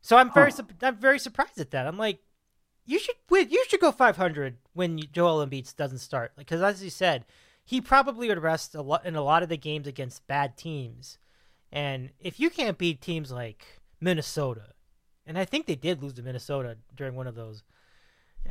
So 0.00 0.16
I'm 0.16 0.32
very 0.32 0.50
Huh. 0.50 0.64
I'm 0.80 0.96
very 0.96 1.18
surprised 1.18 1.60
at 1.60 1.70
that. 1.70 1.86
I'm 1.86 1.98
like, 1.98 2.20
you 2.84 2.98
should 2.98 3.14
win. 3.28 3.50
You 3.50 3.64
should 3.68 3.80
go 3.80 3.92
500 3.92 4.56
when 4.72 4.98
Joel 5.12 5.46
Embiid 5.46 5.76
doesn't 5.76 5.98
start, 5.98 6.32
because 6.36 6.62
as 6.62 6.82
you 6.82 6.90
said, 6.90 7.24
he 7.64 7.80
probably 7.80 8.28
would 8.28 8.42
rest 8.42 8.74
a 8.74 8.82
lot 8.82 9.06
in 9.06 9.14
a 9.14 9.22
lot 9.22 9.42
of 9.42 9.48
the 9.48 9.56
games 9.56 9.86
against 9.86 10.26
bad 10.26 10.56
teams. 10.56 11.18
And 11.70 12.10
if 12.18 12.40
you 12.40 12.50
can't 12.50 12.78
beat 12.78 13.00
teams 13.00 13.30
like 13.30 13.64
Minnesota, 14.00 14.74
and 15.24 15.38
I 15.38 15.44
think 15.44 15.66
they 15.66 15.76
did 15.76 16.02
lose 16.02 16.14
to 16.14 16.22
Minnesota 16.22 16.78
during 16.94 17.14
one 17.14 17.26
of 17.26 17.34
those, 17.34 17.62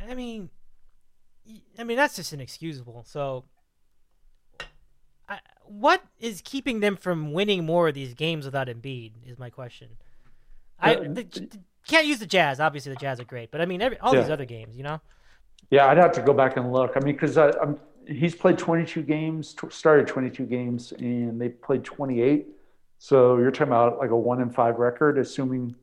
I 0.08 0.14
mean, 0.14 0.48
I 1.78 1.84
mean 1.84 1.96
that's 1.96 2.16
just 2.16 2.32
inexcusable. 2.32 3.04
So, 3.08 3.44
I, 5.28 5.38
what 5.64 6.02
is 6.20 6.40
keeping 6.44 6.80
them 6.80 6.96
from 6.96 7.32
winning 7.32 7.64
more 7.64 7.88
of 7.88 7.94
these 7.94 8.14
games 8.14 8.44
without 8.44 8.68
Embiid? 8.68 9.12
Is 9.26 9.38
my 9.38 9.50
question. 9.50 9.88
I 10.78 10.94
Uh, 10.94 11.00
the, 11.02 11.08
the- 11.24 11.58
can't 11.86 12.06
use 12.06 12.20
the 12.20 12.26
Jazz. 12.26 12.60
Obviously, 12.60 12.92
the 12.92 12.98
Jazz 13.00 13.18
are 13.18 13.24
great, 13.24 13.50
but 13.50 13.60
I 13.60 13.66
mean, 13.66 13.82
every, 13.82 13.98
all 13.98 14.12
these 14.14 14.30
other 14.30 14.44
games, 14.44 14.76
you 14.76 14.84
know. 14.84 15.00
yeah, 15.70 15.86
I'd 15.88 15.96
have 15.98 16.12
to 16.12 16.22
go 16.22 16.32
back 16.32 16.56
and 16.56 16.72
look. 16.72 16.92
I 16.96 17.00
mean, 17.00 17.14
because 17.14 17.36
I'm 17.36 17.78
he's 18.06 18.34
played 18.34 18.58
22 18.58 19.02
games, 19.02 19.54
t- 19.54 19.68
started 19.70 20.06
22 20.06 20.44
games, 20.44 20.92
and 20.92 21.40
they 21.40 21.48
played 21.48 21.82
28. 21.84 22.46
So 22.98 23.36
you're 23.38 23.50
talking 23.50 23.68
about 23.68 23.98
like 23.98 24.10
a 24.10 24.16
one 24.16 24.40
in 24.40 24.50
five 24.50 24.78
record, 24.78 25.18
assuming 25.18 25.74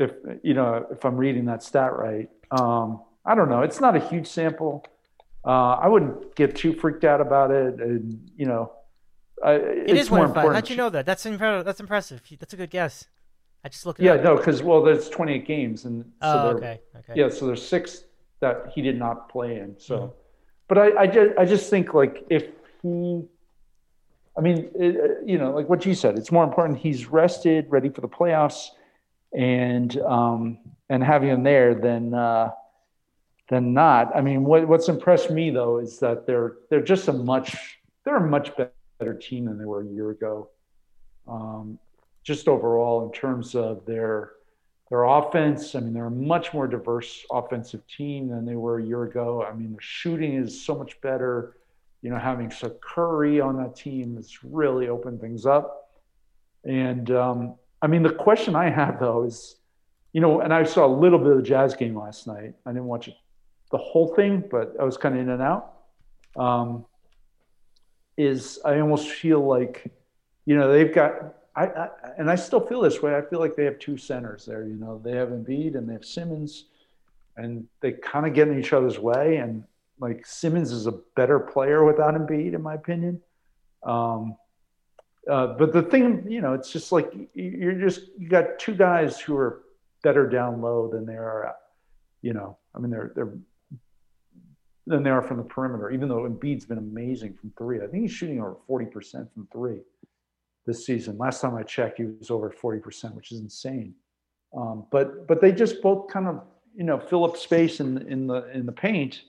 if 0.00 0.12
you 0.42 0.54
know 0.54 0.84
if 0.90 1.04
I'm 1.04 1.16
reading 1.16 1.44
that 1.46 1.62
stat 1.62 1.96
right. 1.96 2.28
Um, 2.50 3.02
I 3.24 3.34
don't 3.34 3.48
know. 3.48 3.62
It's 3.62 3.80
not 3.80 3.96
a 3.96 4.00
huge 4.00 4.26
sample. 4.26 4.84
Uh, 5.44 5.74
I 5.74 5.88
wouldn't 5.88 6.34
get 6.34 6.56
too 6.56 6.72
freaked 6.74 7.04
out 7.04 7.20
about 7.20 7.50
it, 7.50 7.80
and 7.80 8.30
you 8.36 8.46
know, 8.46 8.72
I, 9.44 9.52
It 9.54 9.90
it's 9.90 10.00
is 10.02 10.10
one 10.10 10.18
more 10.20 10.26
important. 10.26 10.54
How'd 10.54 10.70
you 10.70 10.76
know 10.76 10.90
that? 10.90 11.06
That's 11.06 11.24
impressive. 11.26 11.64
That's 11.64 11.80
impressive. 11.80 12.22
That's 12.38 12.52
a 12.52 12.56
good 12.56 12.70
guess. 12.70 13.06
I 13.64 13.68
just 13.68 13.86
looked 13.86 14.00
it 14.00 14.04
Yeah, 14.04 14.12
up. 14.14 14.22
no, 14.24 14.36
because 14.36 14.62
well, 14.62 14.82
there's 14.82 15.08
28 15.08 15.46
games, 15.46 15.84
and 15.84 16.04
so 16.22 16.28
Oh, 16.28 16.48
okay. 16.56 16.80
Okay. 16.96 17.12
yeah, 17.14 17.28
so 17.28 17.46
there's 17.46 17.66
six 17.66 18.04
that 18.40 18.70
he 18.74 18.82
did 18.82 18.98
not 18.98 19.28
play 19.28 19.58
in. 19.58 19.74
So, 19.78 19.98
Mhm. 19.98 20.12
but 20.68 20.78
I, 20.78 21.02
I 21.02 21.06
just, 21.06 21.38
I 21.38 21.44
just 21.44 21.70
think 21.70 21.92
like 21.94 22.24
if 22.30 22.46
he, 22.82 23.22
I 24.36 24.40
mean, 24.40 24.70
it, 24.74 25.18
you 25.26 25.38
know, 25.38 25.50
like 25.52 25.68
what 25.68 25.84
you 25.86 25.94
said, 25.94 26.16
it's 26.16 26.30
more 26.30 26.44
important 26.44 26.78
he's 26.78 27.06
rested, 27.06 27.66
ready 27.68 27.88
for 27.88 28.00
the 28.00 28.08
playoffs, 28.08 28.68
and 29.32 29.96
um, 30.02 30.58
and 30.88 31.02
having 31.02 31.28
him 31.30 31.42
there 31.42 31.74
than 31.74 32.14
uh, 32.14 32.50
than 33.48 33.72
not. 33.72 34.14
I 34.14 34.20
mean, 34.20 34.44
what 34.44 34.68
what's 34.68 34.88
impressed 34.88 35.30
me 35.30 35.50
though 35.50 35.78
is 35.78 35.98
that 36.00 36.26
they're 36.26 36.56
they're 36.70 36.82
just 36.82 37.08
a 37.08 37.12
much 37.12 37.78
they're 38.04 38.16
a 38.16 38.28
much 38.28 38.52
better 38.56 39.14
team 39.14 39.46
than 39.46 39.58
they 39.58 39.64
were 39.64 39.82
a 39.82 39.86
year 39.86 40.10
ago. 40.10 40.50
Um, 41.26 41.78
just 42.24 42.48
overall 42.48 43.06
in 43.06 43.12
terms 43.12 43.54
of 43.54 43.84
their 43.86 44.32
their 44.90 45.04
offense. 45.04 45.74
I 45.74 45.80
mean, 45.80 45.92
they're 45.92 46.06
a 46.06 46.10
much 46.10 46.54
more 46.54 46.66
diverse 46.66 47.24
offensive 47.30 47.86
team 47.86 48.28
than 48.28 48.46
they 48.46 48.56
were 48.56 48.78
a 48.78 48.84
year 48.84 49.04
ago. 49.04 49.44
I 49.44 49.54
mean, 49.54 49.72
their 49.72 49.80
shooting 49.80 50.34
is 50.34 50.64
so 50.64 50.74
much 50.74 51.00
better. 51.00 51.56
You 52.02 52.10
know, 52.10 52.18
having 52.18 52.50
Curry 52.80 53.40
on 53.40 53.56
that 53.58 53.76
team 53.76 54.16
has 54.16 54.42
really 54.44 54.88
opened 54.88 55.20
things 55.20 55.46
up. 55.46 55.90
And 56.64 57.10
um, 57.10 57.56
I 57.82 57.86
mean, 57.86 58.02
the 58.02 58.12
question 58.12 58.54
I 58.54 58.70
have 58.70 59.00
though 59.00 59.24
is, 59.24 59.56
you 60.12 60.20
know, 60.20 60.40
and 60.40 60.54
I 60.54 60.64
saw 60.64 60.86
a 60.86 60.94
little 60.94 61.18
bit 61.18 61.28
of 61.28 61.36
the 61.36 61.42
Jazz 61.42 61.74
game 61.74 61.98
last 61.98 62.26
night. 62.26 62.54
I 62.64 62.70
didn't 62.70 62.86
watch 62.86 63.08
it, 63.08 63.14
the 63.70 63.78
whole 63.78 64.14
thing, 64.14 64.44
but 64.50 64.74
I 64.80 64.84
was 64.84 64.96
kind 64.96 65.14
of 65.14 65.20
in 65.20 65.28
and 65.30 65.42
out. 65.42 65.74
Um, 66.36 66.84
is 68.16 68.58
I 68.64 68.80
almost 68.80 69.08
feel 69.08 69.40
like, 69.40 69.90
you 70.44 70.56
know, 70.56 70.72
they've 70.72 70.92
got 70.92 71.34
I, 71.58 71.66
I 71.66 71.88
and 72.18 72.30
I 72.30 72.36
still 72.36 72.60
feel 72.60 72.80
this 72.80 73.02
way. 73.02 73.16
I 73.16 73.22
feel 73.22 73.40
like 73.40 73.56
they 73.56 73.64
have 73.64 73.78
two 73.78 73.96
centers 73.96 74.44
there. 74.44 74.64
You 74.64 74.76
know, 74.76 75.00
they 75.02 75.12
have 75.12 75.30
Embiid 75.30 75.76
and 75.76 75.88
they 75.88 75.92
have 75.94 76.04
Simmons, 76.04 76.66
and 77.36 77.66
they 77.80 77.92
kind 77.92 78.26
of 78.26 78.34
get 78.34 78.48
in 78.48 78.58
each 78.58 78.72
other's 78.72 78.98
way. 78.98 79.38
And 79.38 79.64
like 79.98 80.24
Simmons 80.24 80.70
is 80.70 80.86
a 80.86 80.92
better 81.16 81.40
player 81.40 81.84
without 81.84 82.14
Embiid, 82.14 82.54
in 82.54 82.62
my 82.62 82.74
opinion. 82.74 83.20
Um, 83.82 84.36
uh, 85.28 85.48
but 85.58 85.72
the 85.72 85.82
thing, 85.82 86.24
you 86.28 86.40
know, 86.40 86.54
it's 86.54 86.70
just 86.70 86.92
like 86.92 87.12
you're 87.34 87.74
just 87.74 88.02
you 88.16 88.28
got 88.28 88.58
two 88.60 88.74
guys 88.74 89.18
who 89.18 89.36
are 89.36 89.62
better 90.02 90.28
down 90.28 90.62
low 90.62 90.88
than 90.88 91.06
they 91.06 91.16
are, 91.16 91.56
you 92.22 92.34
know. 92.34 92.56
I 92.74 92.78
mean, 92.78 92.90
they're 92.90 93.12
they're 93.16 93.32
than 94.88 95.02
they 95.02 95.10
are 95.10 95.22
from 95.22 95.36
the 95.36 95.42
perimeter. 95.44 95.90
Even 95.90 96.08
though 96.08 96.28
Embiid's 96.28 96.64
been 96.64 96.78
amazing 96.78 97.34
from 97.34 97.52
three, 97.56 97.80
I 97.80 97.86
think 97.86 98.02
he's 98.02 98.12
shooting 98.12 98.40
over 98.40 98.56
forty 98.66 98.86
percent 98.86 99.32
from 99.32 99.48
three 99.52 99.80
this 100.66 100.84
season. 100.84 101.16
Last 101.18 101.40
time 101.40 101.54
I 101.54 101.62
checked, 101.62 101.98
he 101.98 102.04
was 102.04 102.30
over 102.30 102.50
forty 102.50 102.80
percent, 102.80 103.14
which 103.14 103.32
is 103.32 103.40
insane. 103.40 103.94
Um, 104.56 104.86
but 104.90 105.26
but 105.26 105.40
they 105.40 105.52
just 105.52 105.82
both 105.82 106.08
kind 106.08 106.26
of 106.26 106.42
you 106.74 106.84
know 106.84 106.98
fill 106.98 107.24
up 107.24 107.36
space 107.36 107.80
in 107.80 107.98
in 108.08 108.26
the 108.26 108.50
in 108.52 108.66
the 108.66 108.72
paint, 108.72 109.22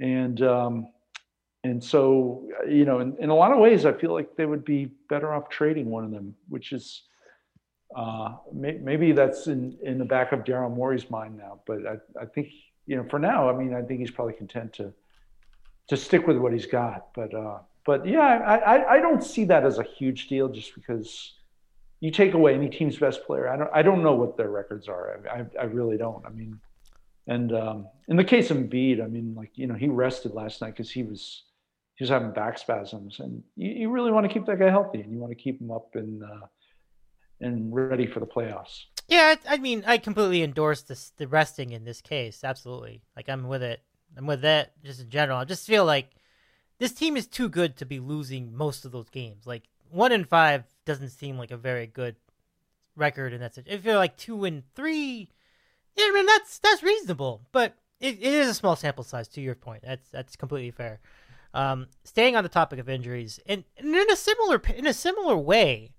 and 0.00 0.40
um, 0.42 0.88
and 1.64 1.82
so 1.82 2.48
you 2.68 2.84
know 2.84 3.00
in, 3.00 3.16
in 3.18 3.30
a 3.30 3.34
lot 3.34 3.52
of 3.52 3.58
ways, 3.58 3.84
I 3.84 3.92
feel 3.92 4.12
like 4.12 4.36
they 4.36 4.46
would 4.46 4.64
be 4.64 4.90
better 5.08 5.32
off 5.34 5.48
trading 5.48 5.90
one 5.90 6.04
of 6.04 6.10
them, 6.10 6.34
which 6.48 6.72
is. 6.72 7.02
Uh, 7.94 8.34
may, 8.52 8.72
maybe 8.72 9.12
that's 9.12 9.46
in, 9.46 9.78
in 9.84 9.98
the 9.98 10.04
back 10.04 10.32
of 10.32 10.40
Daryl 10.40 10.74
Morey's 10.74 11.08
mind 11.10 11.38
now, 11.38 11.60
but 11.64 11.86
I, 11.86 12.22
I 12.22 12.24
think 12.24 12.48
you 12.86 12.96
know 12.96 13.04
for 13.08 13.18
now, 13.18 13.48
I 13.48 13.52
mean, 13.54 13.74
I 13.74 13.82
think 13.82 14.00
he's 14.00 14.10
probably 14.10 14.34
content 14.34 14.72
to 14.74 14.92
to 15.88 15.96
stick 15.96 16.26
with 16.26 16.36
what 16.38 16.52
he's 16.52 16.66
got. 16.66 17.08
But 17.14 17.34
uh, 17.34 17.58
but 17.84 18.06
yeah, 18.06 18.20
I, 18.20 18.56
I, 18.56 18.92
I 18.94 19.00
don't 19.00 19.22
see 19.22 19.44
that 19.46 19.64
as 19.64 19.78
a 19.78 19.82
huge 19.82 20.28
deal 20.28 20.48
just 20.48 20.74
because 20.74 21.34
you 22.00 22.10
take 22.10 22.34
away 22.34 22.54
any 22.54 22.68
team's 22.68 22.98
best 22.98 23.24
player. 23.24 23.48
I 23.48 23.56
don't 23.56 23.70
I 23.74 23.82
don't 23.82 24.02
know 24.02 24.14
what 24.14 24.36
their 24.36 24.50
records 24.50 24.88
are. 24.88 25.20
I, 25.30 25.40
I, 25.40 25.46
I 25.60 25.64
really 25.64 25.96
don't. 25.96 26.24
I 26.26 26.30
mean, 26.30 26.58
and 27.26 27.54
um, 27.54 27.88
in 28.08 28.16
the 28.16 28.24
case 28.24 28.50
of 28.50 28.56
Embiid, 28.56 29.02
I 29.02 29.06
mean, 29.06 29.34
like 29.34 29.52
you 29.54 29.66
know, 29.66 29.74
he 29.74 29.88
rested 29.88 30.32
last 30.34 30.60
night 30.60 30.72
because 30.72 30.90
he 30.90 31.02
was 31.02 31.44
he 31.96 32.04
was 32.04 32.10
having 32.10 32.32
back 32.32 32.58
spasms, 32.58 33.20
and 33.20 33.42
you, 33.56 33.70
you 33.70 33.90
really 33.90 34.10
want 34.10 34.26
to 34.26 34.32
keep 34.32 34.46
that 34.46 34.58
guy 34.58 34.70
healthy, 34.70 35.00
and 35.00 35.12
you 35.12 35.18
want 35.18 35.30
to 35.30 35.42
keep 35.42 35.60
him 35.60 35.70
up 35.70 35.88
and 35.94 36.22
uh, 36.22 36.46
and 37.40 37.74
ready 37.74 38.06
for 38.06 38.20
the 38.20 38.26
playoffs. 38.26 38.84
Yeah, 39.06 39.34
I, 39.48 39.58
mean, 39.58 39.84
I 39.86 39.98
completely 39.98 40.42
endorse 40.42 40.82
this 40.82 41.12
the 41.16 41.28
resting 41.28 41.72
in 41.72 41.84
this 41.84 42.00
case. 42.00 42.42
Absolutely, 42.42 43.02
like 43.16 43.28
I'm 43.28 43.48
with 43.48 43.62
it. 43.62 43.82
I'm 44.16 44.26
with 44.26 44.42
that 44.42 44.72
just 44.82 45.00
in 45.00 45.10
general. 45.10 45.38
I 45.38 45.44
just 45.44 45.66
feel 45.66 45.84
like 45.84 46.10
this 46.78 46.92
team 46.92 47.16
is 47.16 47.26
too 47.26 47.48
good 47.48 47.76
to 47.76 47.86
be 47.86 48.00
losing 48.00 48.56
most 48.56 48.84
of 48.84 48.92
those 48.92 49.10
games. 49.10 49.46
Like 49.46 49.64
one 49.90 50.12
in 50.12 50.24
five 50.24 50.64
doesn't 50.84 51.10
seem 51.10 51.38
like 51.38 51.50
a 51.50 51.56
very 51.56 51.86
good 51.86 52.16
record 52.96 53.32
in 53.32 53.40
that 53.40 53.54
situation. 53.54 53.78
If 53.78 53.84
you're 53.84 53.96
like 53.96 54.16
two 54.16 54.44
and 54.44 54.62
three, 54.74 55.30
yeah, 55.96 56.04
I 56.08 56.12
mean 56.12 56.26
that's 56.26 56.58
that's 56.58 56.82
reasonable, 56.82 57.42
but 57.52 57.76
it, 58.00 58.16
it 58.16 58.34
is 58.34 58.48
a 58.48 58.54
small 58.54 58.76
sample 58.76 59.04
size. 59.04 59.28
To 59.28 59.40
your 59.40 59.54
point, 59.54 59.82
that's 59.84 60.08
that's 60.08 60.36
completely 60.36 60.70
fair. 60.70 61.00
Um, 61.52 61.86
staying 62.02 62.34
on 62.36 62.42
the 62.42 62.48
topic 62.48 62.80
of 62.80 62.88
injuries, 62.88 63.38
and, 63.46 63.64
and 63.76 63.94
in 63.94 64.10
a 64.10 64.16
similar 64.16 64.60
in 64.74 64.86
a 64.86 64.94
similar 64.94 65.36
way, 65.36 65.93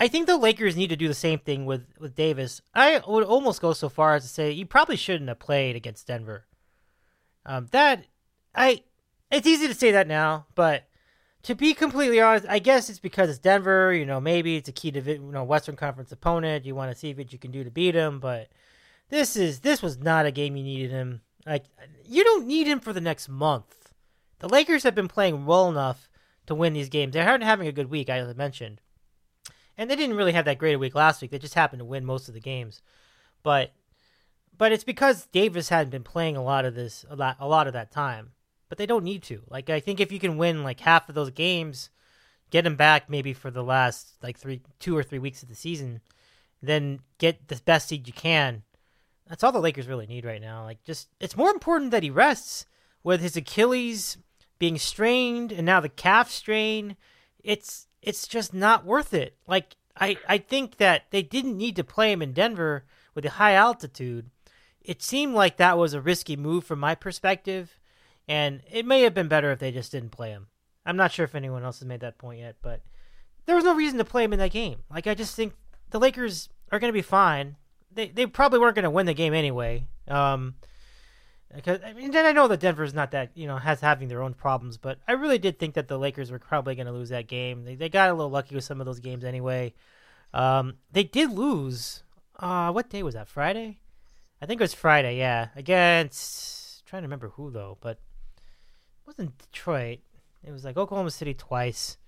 I 0.00 0.08
think 0.08 0.26
the 0.26 0.38
Lakers 0.38 0.76
need 0.76 0.88
to 0.88 0.96
do 0.96 1.08
the 1.08 1.14
same 1.14 1.38
thing 1.38 1.66
with 1.66 1.84
with 2.00 2.16
Davis. 2.16 2.62
I 2.74 3.02
would 3.06 3.24
almost 3.24 3.60
go 3.60 3.74
so 3.74 3.90
far 3.90 4.14
as 4.14 4.22
to 4.22 4.28
say 4.28 4.50
you 4.50 4.64
probably 4.64 4.96
shouldn't 4.96 5.28
have 5.28 5.38
played 5.38 5.76
against 5.76 6.06
Denver. 6.06 6.46
Um, 7.44 7.68
that 7.72 8.06
I 8.54 8.82
it's 9.30 9.46
easy 9.46 9.68
to 9.68 9.74
say 9.74 9.90
that 9.92 10.08
now, 10.08 10.46
but 10.54 10.88
to 11.42 11.54
be 11.54 11.74
completely 11.74 12.20
honest, 12.20 12.46
I 12.48 12.58
guess 12.58 12.88
it's 12.88 12.98
because 12.98 13.28
it's 13.28 13.38
Denver. 13.38 13.92
You 13.92 14.06
know, 14.06 14.20
maybe 14.20 14.56
it's 14.56 14.70
a 14.70 14.72
key 14.72 14.90
to 14.90 15.00
you 15.00 15.18
know 15.18 15.44
Western 15.44 15.76
Conference 15.76 16.10
opponent. 16.12 16.64
You 16.64 16.74
want 16.74 16.90
to 16.90 16.98
see 16.98 17.12
what 17.12 17.32
you 17.32 17.38
can 17.38 17.50
do 17.50 17.62
to 17.62 17.70
beat 17.70 17.94
him, 17.94 18.20
but 18.20 18.48
this 19.10 19.36
is 19.36 19.60
this 19.60 19.82
was 19.82 19.98
not 19.98 20.24
a 20.24 20.32
game 20.32 20.56
you 20.56 20.64
needed 20.64 20.90
him. 20.90 21.20
Like 21.44 21.66
you 22.06 22.24
don't 22.24 22.46
need 22.46 22.66
him 22.66 22.80
for 22.80 22.94
the 22.94 23.02
next 23.02 23.28
month. 23.28 23.92
The 24.38 24.48
Lakers 24.48 24.84
have 24.84 24.94
been 24.94 25.08
playing 25.08 25.44
well 25.44 25.68
enough 25.68 26.08
to 26.46 26.54
win 26.54 26.72
these 26.72 26.88
games. 26.88 27.12
They 27.12 27.20
aren't 27.20 27.44
having 27.44 27.68
a 27.68 27.72
good 27.72 27.90
week, 27.90 28.08
I 28.08 28.22
mentioned, 28.32 28.80
and 29.80 29.90
they 29.90 29.96
didn't 29.96 30.16
really 30.16 30.32
have 30.32 30.44
that 30.44 30.58
great 30.58 30.74
a 30.74 30.78
week 30.78 30.94
last 30.94 31.22
week. 31.22 31.30
They 31.30 31.38
just 31.38 31.54
happened 31.54 31.80
to 31.80 31.84
win 31.84 32.04
most 32.04 32.28
of 32.28 32.34
the 32.34 32.40
games, 32.40 32.82
but 33.42 33.72
but 34.56 34.72
it's 34.72 34.84
because 34.84 35.26
Davis 35.26 35.70
hadn't 35.70 35.90
been 35.90 36.04
playing 36.04 36.36
a 36.36 36.42
lot 36.42 36.64
of 36.64 36.74
this 36.76 37.04
a 37.10 37.16
lot 37.16 37.36
a 37.40 37.48
lot 37.48 37.66
of 37.66 37.72
that 37.72 37.90
time 37.90 38.32
but 38.70 38.78
they 38.78 38.86
don't 38.86 39.04
need 39.04 39.22
to. 39.24 39.42
Like 39.50 39.68
I 39.68 39.80
think 39.80 40.00
if 40.00 40.10
you 40.10 40.18
can 40.18 40.38
win 40.38 40.62
like 40.62 40.80
half 40.80 41.10
of 41.10 41.14
those 41.14 41.30
games, 41.30 41.90
get 42.50 42.62
them 42.62 42.76
back 42.76 43.10
maybe 43.10 43.34
for 43.34 43.50
the 43.50 43.64
last 43.64 44.14
like 44.22 44.38
three, 44.38 44.62
two 44.78 44.96
or 44.96 45.02
three 45.02 45.18
weeks 45.18 45.42
of 45.42 45.50
the 45.50 45.54
season, 45.54 46.00
then 46.62 47.00
get 47.18 47.48
the 47.48 47.60
best 47.66 47.88
seed 47.88 48.06
you 48.06 48.14
can. 48.14 48.62
That's 49.28 49.44
all 49.44 49.52
the 49.52 49.60
Lakers 49.60 49.88
really 49.88 50.06
need 50.06 50.24
right 50.24 50.40
now. 50.40 50.64
Like 50.64 50.82
just 50.84 51.08
it's 51.20 51.36
more 51.36 51.50
important 51.50 51.90
that 51.90 52.04
he 52.04 52.10
rests 52.10 52.64
with 53.02 53.20
his 53.20 53.36
Achilles 53.36 54.16
being 54.58 54.78
strained 54.78 55.50
and 55.52 55.66
now 55.66 55.80
the 55.80 55.88
calf 55.88 56.30
strain. 56.30 56.96
It's 57.42 57.88
it's 58.02 58.26
just 58.26 58.54
not 58.54 58.84
worth 58.84 59.14
it. 59.14 59.36
Like 59.46 59.76
I 59.98 60.16
I 60.28 60.38
think 60.38 60.76
that 60.78 61.04
they 61.10 61.22
didn't 61.22 61.56
need 61.56 61.76
to 61.76 61.84
play 61.84 62.12
him 62.12 62.22
in 62.22 62.32
Denver 62.32 62.84
with 63.14 63.24
the 63.24 63.30
high 63.30 63.54
altitude. 63.54 64.30
It 64.82 65.02
seemed 65.02 65.34
like 65.34 65.56
that 65.56 65.78
was 65.78 65.92
a 65.92 66.00
risky 66.00 66.36
move 66.36 66.64
from 66.64 66.80
my 66.80 66.94
perspective 66.94 67.78
and 68.26 68.62
it 68.70 68.86
may 68.86 69.02
have 69.02 69.14
been 69.14 69.28
better 69.28 69.50
if 69.50 69.58
they 69.58 69.72
just 69.72 69.92
didn't 69.92 70.10
play 70.10 70.30
him. 70.30 70.46
I'm 70.86 70.96
not 70.96 71.12
sure 71.12 71.24
if 71.24 71.34
anyone 71.34 71.64
else 71.64 71.80
has 71.80 71.88
made 71.88 72.00
that 72.00 72.18
point 72.18 72.40
yet, 72.40 72.56
but 72.62 72.80
there 73.46 73.56
was 73.56 73.64
no 73.64 73.74
reason 73.74 73.98
to 73.98 74.04
play 74.04 74.24
him 74.24 74.32
in 74.32 74.38
that 74.38 74.52
game. 74.52 74.78
Like 74.90 75.06
I 75.06 75.14
just 75.14 75.34
think 75.34 75.54
the 75.90 76.00
Lakers 76.00 76.48
are 76.72 76.78
going 76.78 76.92
to 76.92 76.96
be 76.96 77.02
fine. 77.02 77.56
They 77.92 78.08
they 78.08 78.26
probably 78.26 78.58
weren't 78.58 78.76
going 78.76 78.84
to 78.84 78.90
win 78.90 79.06
the 79.06 79.14
game 79.14 79.34
anyway. 79.34 79.86
Um, 80.08 80.54
because 81.54 81.80
I 81.84 81.92
mean, 81.92 82.12
then 82.12 82.26
I 82.26 82.32
know 82.32 82.48
that 82.48 82.60
Denver's 82.60 82.94
not 82.94 83.10
that 83.10 83.30
you 83.34 83.46
know 83.46 83.56
has 83.56 83.80
having 83.80 84.08
their 84.08 84.22
own 84.22 84.34
problems, 84.34 84.76
but 84.76 84.98
I 85.08 85.12
really 85.12 85.38
did 85.38 85.58
think 85.58 85.74
that 85.74 85.88
the 85.88 85.98
Lakers 85.98 86.30
were 86.30 86.38
probably 86.38 86.74
going 86.74 86.86
to 86.86 86.92
lose 86.92 87.08
that 87.08 87.26
game. 87.26 87.64
They 87.64 87.74
they 87.74 87.88
got 87.88 88.10
a 88.10 88.14
little 88.14 88.30
lucky 88.30 88.54
with 88.54 88.64
some 88.64 88.80
of 88.80 88.86
those 88.86 89.00
games 89.00 89.24
anyway. 89.24 89.74
Um, 90.32 90.74
they 90.92 91.04
did 91.04 91.32
lose. 91.32 92.02
Uh, 92.38 92.72
what 92.72 92.88
day 92.88 93.02
was 93.02 93.14
that? 93.14 93.28
Friday? 93.28 93.80
I 94.40 94.46
think 94.46 94.60
it 94.60 94.64
was 94.64 94.74
Friday. 94.74 95.18
Yeah, 95.18 95.48
against 95.56 96.86
trying 96.86 97.02
to 97.02 97.06
remember 97.06 97.28
who 97.30 97.50
though, 97.50 97.78
but 97.80 97.98
wasn't 99.06 99.36
Detroit. 99.38 99.98
It 100.44 100.52
was 100.52 100.64
like 100.64 100.76
Oklahoma 100.76 101.10
City 101.10 101.34
twice. 101.34 101.98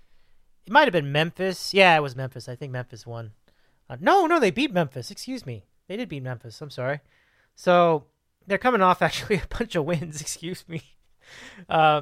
It 0.65 0.71
might 0.71 0.85
have 0.85 0.93
been 0.93 1.11
Memphis. 1.11 1.73
Yeah, 1.73 1.95
it 1.97 2.01
was 2.01 2.15
Memphis. 2.15 2.47
I 2.47 2.55
think 2.55 2.71
Memphis 2.71 3.05
won. 3.05 3.33
Uh, 3.89 3.97
no, 3.99 4.25
no, 4.25 4.39
they 4.39 4.51
beat 4.51 4.71
Memphis. 4.71 5.11
Excuse 5.11 5.45
me. 5.45 5.65
They 5.87 5.97
did 5.97 6.07
beat 6.07 6.23
Memphis. 6.23 6.61
I'm 6.61 6.69
sorry. 6.69 7.01
So 7.55 8.05
they're 8.47 8.57
coming 8.57 8.81
off 8.81 9.01
actually 9.01 9.37
a 9.37 9.47
bunch 9.57 9.75
of 9.75 9.85
wins. 9.85 10.21
Excuse 10.21 10.63
me. 10.67 10.81
Uh, 11.69 12.01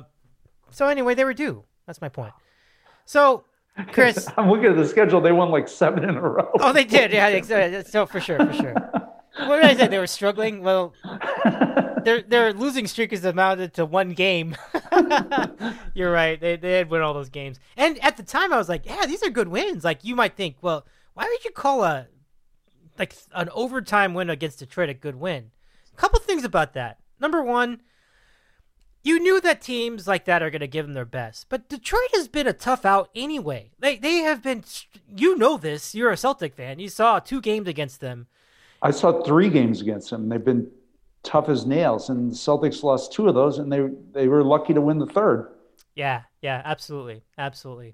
so 0.70 0.88
anyway, 0.88 1.16
they 1.16 1.26
were 1.26 1.34
due. 1.34 1.64
That's 1.86 2.02
my 2.02 2.10
point. 2.10 2.34
So, 3.06 3.46
Chris, 3.92 4.28
I'm 4.38 4.50
looking 4.50 4.68
at 4.68 4.76
the 4.76 4.88
schedule. 4.88 5.22
They 5.22 5.32
won 5.32 5.50
like 5.50 5.68
seven 5.68 6.04
in 6.04 6.16
a 6.16 6.22
row. 6.22 6.50
Oh, 6.60 6.74
they 6.74 6.84
did. 6.84 7.12
Yeah, 7.12 7.82
so 7.84 8.06
for 8.06 8.20
sure, 8.20 8.38
for 8.38 8.54
sure. 8.54 8.74
What 9.48 9.62
did 9.62 9.66
I 9.66 9.76
say? 9.76 9.88
They 9.88 9.98
were 9.98 10.08
struggling. 10.08 10.62
Well, 10.62 10.94
their 12.04 12.22
their 12.22 12.54
losing 12.54 12.86
streak 12.86 13.14
is 13.14 13.24
amounted 13.24 13.74
to 13.76 13.86
one 13.86 14.12
game. 14.12 14.56
You're 15.94 16.12
right. 16.12 16.40
They 16.40 16.58
they 16.58 16.74
had 16.74 16.90
win 16.90 17.02
all 17.02 17.14
those 17.14 17.30
games. 17.30 17.60
And 17.78 18.04
at 18.04 18.18
the 18.18 18.24
time 18.24 18.52
I 18.52 18.58
was 18.58 18.70
like, 18.70 18.86
yeah, 18.86 19.06
these 19.06 19.24
are 19.24 19.30
good 19.30 19.48
wins. 19.48 19.84
Like 19.84 20.04
you 20.04 20.16
might 20.16 20.36
think, 20.36 20.58
well, 20.62 20.86
why 21.14 21.26
would 21.26 21.44
you 21.46 21.52
call 21.52 21.84
a 21.84 22.08
like 23.00 23.16
an 23.34 23.50
overtime 23.54 24.14
win 24.14 24.30
against 24.30 24.60
Detroit 24.60 24.90
a 24.90 24.94
good 24.94 25.16
win? 25.16 25.52
Couple 26.02 26.20
things 26.20 26.44
about 26.44 26.74
that. 26.74 26.98
Number 27.20 27.44
one, 27.44 27.80
you 29.04 29.20
knew 29.20 29.40
that 29.40 29.62
teams 29.62 30.08
like 30.08 30.26
that 30.26 30.42
are 30.42 30.50
going 30.50 30.62
to 30.62 30.68
give 30.68 30.88
them 30.88 30.96
their 30.96 31.06
best, 31.06 31.46
but 31.48 31.70
Detroit 31.70 32.10
has 32.16 32.28
been 32.28 32.48
a 32.48 32.54
tough 32.54 32.86
out 32.86 33.12
anyway. 33.14 33.70
They 33.78 33.98
they 33.98 34.16
have 34.16 34.42
been. 34.42 34.64
You 35.16 35.38
know 35.38 35.58
this. 35.58 35.94
You're 35.94 36.10
a 36.10 36.18
Celtic 36.18 36.56
fan. 36.56 36.80
You 36.80 36.90
saw 36.90 37.20
two 37.20 37.40
games 37.40 37.68
against 37.68 38.02
them. 38.02 38.26
I 38.82 38.90
saw 38.90 39.22
three 39.22 39.48
games 39.48 39.80
against 39.80 40.10
them. 40.10 40.28
They've 40.28 40.44
been 40.44 40.72
tough 41.22 41.50
as 41.50 41.68
nails. 41.68 42.10
And 42.10 42.32
the 42.32 42.36
Celtics 42.36 42.82
lost 42.82 43.14
two 43.14 43.28
of 43.28 43.36
those, 43.36 43.60
and 43.60 43.72
they 43.72 43.88
they 44.12 44.28
were 44.28 44.44
lucky 44.44 44.74
to 44.74 44.82
win 44.82 44.98
the 44.98 45.06
third. 45.06 45.52
Yeah, 45.94 46.24
yeah, 46.42 46.64
absolutely, 46.66 47.22
absolutely. 47.38 47.94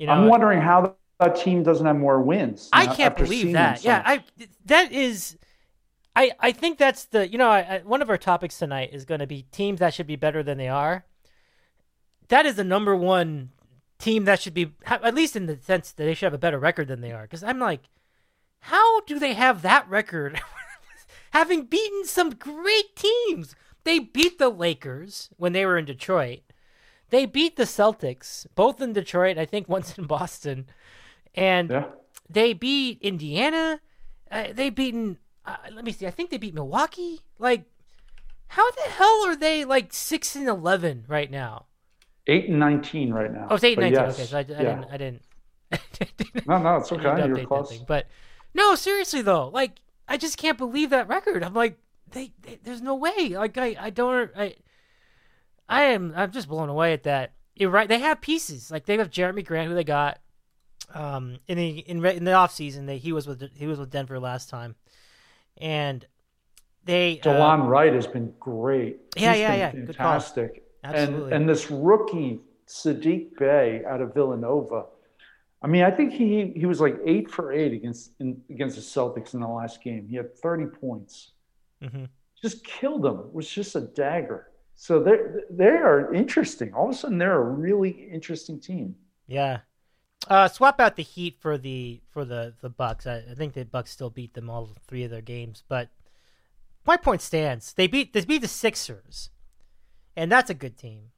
You 0.00 0.08
know, 0.08 0.14
I'm 0.14 0.26
wondering 0.26 0.60
how 0.60 0.96
that 1.20 1.36
team 1.36 1.62
doesn't 1.62 1.86
have 1.86 1.94
more 1.94 2.20
wins. 2.20 2.70
I 2.72 2.92
can't 2.92 3.16
believe 3.16 3.52
that. 3.52 3.84
Yeah, 3.84 4.02
I 4.04 4.24
that 4.64 4.90
is. 4.90 5.36
I, 6.16 6.32
I 6.40 6.50
think 6.50 6.78
that's 6.78 7.04
the 7.04 7.28
you 7.28 7.38
know 7.38 7.48
I, 7.48 7.60
I, 7.60 7.78
one 7.84 8.02
of 8.02 8.10
our 8.10 8.18
topics 8.18 8.58
tonight 8.58 8.90
is 8.92 9.04
going 9.04 9.20
to 9.20 9.26
be 9.26 9.42
teams 9.52 9.78
that 9.78 9.94
should 9.94 10.08
be 10.08 10.16
better 10.16 10.42
than 10.42 10.58
they 10.58 10.68
are. 10.68 11.04
That 12.28 12.46
is 12.46 12.56
the 12.56 12.64
number 12.64 12.96
one 12.96 13.50
team 13.98 14.24
that 14.24 14.40
should 14.40 14.54
be 14.54 14.72
at 14.84 15.14
least 15.14 15.36
in 15.36 15.46
the 15.46 15.56
sense 15.56 15.92
that 15.92 16.04
they 16.04 16.14
should 16.14 16.26
have 16.26 16.34
a 16.34 16.38
better 16.38 16.58
record 16.58 16.88
than 16.88 17.00
they 17.00 17.12
are. 17.12 17.22
Because 17.22 17.44
I'm 17.44 17.60
like, 17.60 17.82
how 18.60 19.00
do 19.02 19.18
they 19.18 19.34
have 19.34 19.62
that 19.62 19.88
record 19.88 20.40
having 21.36 21.64
beaten 21.64 22.04
some 22.06 22.30
great 22.30 22.96
teams. 22.96 23.54
They 23.84 23.98
beat 23.98 24.38
the 24.38 24.48
Lakers 24.48 25.28
when 25.36 25.52
they 25.52 25.66
were 25.66 25.76
in 25.76 25.84
Detroit. 25.84 26.40
They 27.10 27.26
beat 27.26 27.56
the 27.56 27.64
Celtics, 27.64 28.46
both 28.54 28.80
in 28.80 28.94
Detroit, 28.94 29.36
I 29.36 29.44
think 29.44 29.68
once 29.76 29.98
in 29.98 30.06
Boston. 30.06 30.66
And 31.34 31.70
yeah. 31.70 31.84
they 32.28 32.54
beat 32.54 33.02
Indiana. 33.02 33.80
Uh, 34.30 34.46
they 34.52 34.70
beaten, 34.70 35.18
uh, 35.46 35.56
let 35.72 35.84
me 35.84 35.92
see, 35.92 36.06
I 36.06 36.10
think 36.10 36.30
they 36.30 36.38
beat 36.38 36.54
Milwaukee. 36.54 37.20
Like, 37.38 37.64
how 38.48 38.70
the 38.70 38.90
hell 38.90 39.26
are 39.26 39.36
they 39.36 39.64
like 39.64 39.92
6 39.92 40.36
and 40.36 40.48
11 40.48 41.04
right 41.08 41.30
now? 41.30 41.66
8 42.26 42.48
and 42.48 42.58
19 42.58 43.12
right 43.12 43.32
now. 43.32 43.46
Oh, 43.50 43.54
it's 43.54 43.64
8 43.64 43.78
and 43.78 43.92
19. 43.92 43.92
Yes. 43.92 44.14
Okay, 44.14 44.26
so 44.26 44.36
I, 44.36 44.40
I 44.40 44.62
yeah. 44.62 44.74
didn't. 44.74 44.90
I 44.90 44.96
didn't. 44.96 45.22
no, 46.46 46.58
no, 46.58 46.76
it's 46.76 46.92
okay. 46.92 47.26
You're 47.26 47.44
close. 47.44 47.76
But 47.78 48.06
no, 48.54 48.74
seriously 48.74 49.22
though, 49.22 49.48
like 49.48 49.80
I 50.08 50.16
just 50.16 50.38
can't 50.38 50.58
believe 50.58 50.90
that 50.90 51.08
record. 51.08 51.42
I'm 51.42 51.54
like, 51.54 51.78
they, 52.10 52.32
they 52.42 52.58
there's 52.62 52.82
no 52.82 52.94
way. 52.94 53.30
Like 53.30 53.58
I, 53.58 53.76
I 53.78 53.90
don't 53.90 54.30
I 54.36 54.54
I 55.68 55.82
am 55.84 56.12
I'm 56.16 56.30
just 56.30 56.48
blown 56.48 56.68
away 56.68 56.92
at 56.92 57.04
that. 57.04 57.32
You're 57.54 57.70
right. 57.70 57.88
They 57.88 57.98
have 58.00 58.20
pieces. 58.20 58.70
Like 58.70 58.86
they 58.86 58.96
have 58.98 59.10
Jerami 59.10 59.44
Grant, 59.44 59.68
who 59.68 59.74
they 59.74 59.84
got 59.84 60.20
um, 60.94 61.38
in 61.48 61.58
the 61.58 61.78
in, 61.80 62.04
in 62.04 62.24
the 62.24 62.32
off 62.32 62.52
season. 62.52 62.86
They, 62.86 62.98
he 62.98 63.12
was 63.12 63.26
with 63.26 63.42
he 63.56 63.66
was 63.66 63.78
with 63.78 63.90
Denver 63.90 64.18
last 64.18 64.48
time, 64.48 64.76
and 65.58 66.06
they 66.84 67.20
Delon 67.22 67.60
um, 67.60 67.66
Wright 67.66 67.92
has 67.92 68.06
been 68.06 68.32
great. 68.38 68.98
Yeah, 69.16 69.32
He's 69.32 69.40
yeah, 69.40 69.54
yeah. 69.54 69.70
Fantastic. 69.72 70.64
Absolutely. 70.84 71.24
And 71.24 71.32
and 71.32 71.48
this 71.48 71.70
rookie 71.70 72.40
Saddiq 72.68 73.36
Bey 73.38 73.82
out 73.86 74.00
of 74.00 74.14
Villanova 74.14 74.86
I 75.66 75.68
mean, 75.68 75.82
I 75.82 75.90
think 75.90 76.12
he 76.12 76.52
he 76.54 76.66
was 76.66 76.80
like 76.80 76.96
eight 77.04 77.30
for 77.30 77.52
eight 77.52 77.72
against 77.72 78.12
in, 78.20 78.40
against 78.50 78.76
the 78.76 78.82
Celtics 78.82 79.34
in 79.34 79.40
the 79.40 79.48
last 79.48 79.82
game. 79.82 80.06
He 80.08 80.16
had 80.16 80.36
30 80.36 80.66
points. 80.66 81.32
Mm-hmm. 81.82 82.04
Just 82.40 82.64
killed 82.64 83.02
them. 83.02 83.18
It 83.18 83.34
was 83.34 83.48
just 83.48 83.74
a 83.74 83.80
dagger. 83.80 84.52
So 84.76 85.02
they 85.02 85.16
they 85.50 85.70
are 85.70 86.12
interesting. 86.14 86.74
All 86.74 86.88
of 86.88 86.94
a 86.94 86.98
sudden, 86.98 87.18
they're 87.18 87.40
a 87.40 87.42
really 87.42 87.90
interesting 87.90 88.60
team. 88.60 88.94
Yeah. 89.26 89.58
Uh, 90.28 90.48
swap 90.48 90.80
out 90.80 90.96
the 90.96 91.02
Heat 91.02 91.36
for 91.38 91.56
the 91.56 92.00
for 92.10 92.24
the 92.24 92.54
the 92.60 92.70
Bucks. 92.70 93.06
I, 93.06 93.18
I, 93.30 93.34
think 93.34 93.54
the 93.54 93.64
Bucks 93.64 93.92
still 93.92 94.10
beat 94.10 94.34
them 94.34 94.50
all 94.50 94.70
three 94.88 95.04
of 95.04 95.10
their 95.10 95.20
games, 95.20 95.62
but 95.68 95.88
my 96.84 96.96
point 96.96 97.22
stands. 97.22 97.72
They 97.72 97.86
beat 97.86 98.12
they 98.12 98.24
beat 98.24 98.42
the 98.42 98.48
Sixers, 98.48 99.30
and 100.16 100.30
that's 100.32 100.50
a 100.50 100.54
good 100.54 100.76
team. 100.76 101.10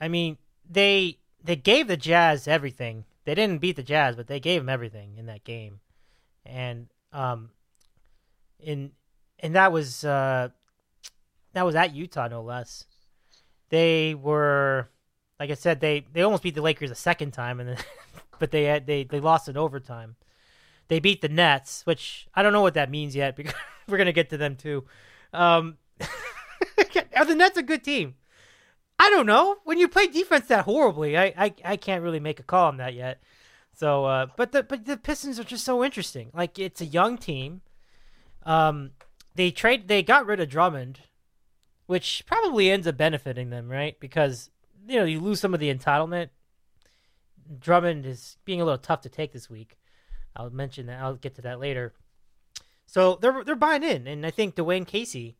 I 0.00 0.08
mean, 0.08 0.38
they 0.68 1.18
they 1.42 1.56
gave 1.56 1.86
the 1.86 1.98
Jazz 1.98 2.48
everything 2.48 3.04
they 3.24 3.34
didn't 3.34 3.60
beat 3.60 3.76
the 3.76 3.82
Jazz, 3.82 4.16
but 4.16 4.26
they 4.26 4.40
gave 4.40 4.60
them 4.60 4.68
everything 4.68 5.16
in 5.16 5.26
that 5.26 5.44
game, 5.44 5.80
and 6.44 6.88
um, 7.12 7.50
in 8.60 8.92
and 9.40 9.54
that 9.56 9.72
was 9.72 10.04
uh, 10.04 10.50
that 11.54 11.64
was 11.64 11.74
at 11.74 11.94
Utah 11.94 12.28
no 12.28 12.42
less. 12.42 12.84
They 13.70 14.14
were, 14.14 14.88
like 15.38 15.50
I 15.50 15.54
said, 15.54 15.80
they 15.80 16.06
they 16.12 16.22
almost 16.22 16.42
beat 16.42 16.54
the 16.54 16.62
Lakers 16.62 16.90
a 16.90 16.96
second 16.96 17.32
time, 17.32 17.60
and 17.60 17.70
then, 17.70 17.78
but 18.38 18.50
they 18.50 18.64
had 18.64 18.86
they 18.86 19.04
they 19.04 19.20
lost 19.20 19.48
in 19.48 19.56
overtime. 19.56 20.16
They 20.88 21.00
beat 21.00 21.22
the 21.22 21.28
Nets, 21.28 21.84
which 21.86 22.28
I 22.34 22.42
don't 22.42 22.52
know 22.52 22.60
what 22.60 22.74
that 22.74 22.90
means 22.90 23.16
yet 23.16 23.36
because 23.36 23.54
we're 23.88 23.98
gonna 23.98 24.12
get 24.12 24.30
to 24.30 24.36
them 24.36 24.56
too. 24.56 24.84
Um, 25.32 25.78
are 27.16 27.24
the 27.24 27.34
Nets 27.34 27.58
a 27.58 27.62
good 27.62 27.82
team? 27.82 28.14
I 28.98 29.10
don't 29.10 29.26
know. 29.26 29.56
When 29.64 29.78
you 29.78 29.88
play 29.88 30.06
defense 30.06 30.46
that 30.48 30.64
horribly, 30.64 31.18
I 31.18 31.34
I, 31.36 31.54
I 31.64 31.76
can't 31.76 32.02
really 32.02 32.20
make 32.20 32.38
a 32.40 32.44
call 32.44 32.68
on 32.68 32.76
that 32.76 32.94
yet. 32.94 33.22
So, 33.74 34.04
uh, 34.04 34.26
but 34.36 34.52
the 34.52 34.62
but 34.62 34.84
the 34.84 34.96
Pistons 34.96 35.40
are 35.40 35.44
just 35.44 35.64
so 35.64 35.82
interesting. 35.82 36.30
Like 36.32 36.58
it's 36.58 36.80
a 36.80 36.86
young 36.86 37.18
team. 37.18 37.62
Um, 38.44 38.92
they 39.34 39.50
trade 39.50 39.88
they 39.88 40.02
got 40.02 40.26
rid 40.26 40.38
of 40.38 40.48
Drummond, 40.48 41.00
which 41.86 42.22
probably 42.26 42.70
ends 42.70 42.86
up 42.86 42.96
benefiting 42.96 43.50
them, 43.50 43.68
right? 43.68 43.98
Because 43.98 44.50
you 44.86 44.98
know 44.98 45.04
you 45.04 45.20
lose 45.20 45.40
some 45.40 45.54
of 45.54 45.60
the 45.60 45.72
entitlement. 45.72 46.30
Drummond 47.58 48.06
is 48.06 48.38
being 48.44 48.60
a 48.60 48.64
little 48.64 48.78
tough 48.78 49.02
to 49.02 49.08
take 49.08 49.32
this 49.32 49.50
week. 49.50 49.76
I'll 50.36 50.50
mention 50.50 50.86
that. 50.86 51.00
I'll 51.00 51.16
get 51.16 51.34
to 51.36 51.42
that 51.42 51.60
later. 51.60 51.92
So 52.86 53.18
they're 53.20 53.44
they're 53.44 53.54
buying 53.54 53.82
in, 53.82 54.06
and 54.06 54.24
I 54.26 54.30
think 54.30 54.54
Dwane 54.54 54.86
Casey 54.86 55.36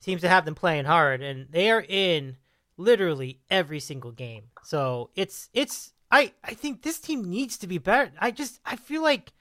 seems 0.00 0.20
to 0.22 0.28
have 0.28 0.44
them 0.44 0.54
playing 0.54 0.84
hard, 0.84 1.22
and 1.22 1.46
they 1.50 1.70
are 1.70 1.84
in 1.86 2.36
literally 2.76 3.40
every 3.50 3.80
single 3.80 4.12
game. 4.12 4.44
So 4.62 5.10
it's 5.14 5.48
it's 5.52 5.92
I 6.10 6.32
I 6.44 6.54
think 6.54 6.82
this 6.82 6.98
team 6.98 7.24
needs 7.24 7.58
to 7.58 7.66
be 7.66 7.78
better. 7.78 8.12
I 8.18 8.30
just 8.30 8.60
I 8.64 8.76
feel 8.76 9.02
like 9.02 9.32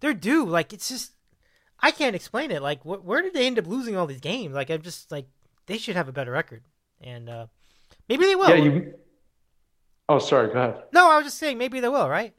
they're 0.00 0.14
due. 0.14 0.46
Like 0.46 0.72
it's 0.72 0.88
just 0.88 1.12
I 1.80 1.90
can't 1.90 2.16
explain 2.16 2.50
it. 2.50 2.62
Like 2.62 2.82
wh- 2.82 3.04
where 3.04 3.22
did 3.22 3.34
they 3.34 3.46
end 3.46 3.58
up 3.58 3.66
losing 3.66 3.96
all 3.96 4.06
these 4.06 4.20
games? 4.20 4.54
Like 4.54 4.70
I'm 4.70 4.82
just 4.82 5.10
like 5.10 5.26
they 5.66 5.78
should 5.78 5.96
have 5.96 6.08
a 6.08 6.12
better 6.12 6.32
record, 6.32 6.62
and 7.00 7.28
uh 7.28 7.46
maybe 8.08 8.24
they 8.26 8.36
will. 8.36 8.48
Yeah, 8.50 8.56
you. 8.56 8.94
Oh, 10.08 10.18
sorry. 10.18 10.48
Go 10.52 10.54
ahead. 10.54 10.82
No, 10.92 11.10
I 11.10 11.16
was 11.16 11.26
just 11.26 11.38
saying 11.38 11.58
maybe 11.58 11.80
they 11.80 11.88
will. 11.88 12.08
Right? 12.08 12.34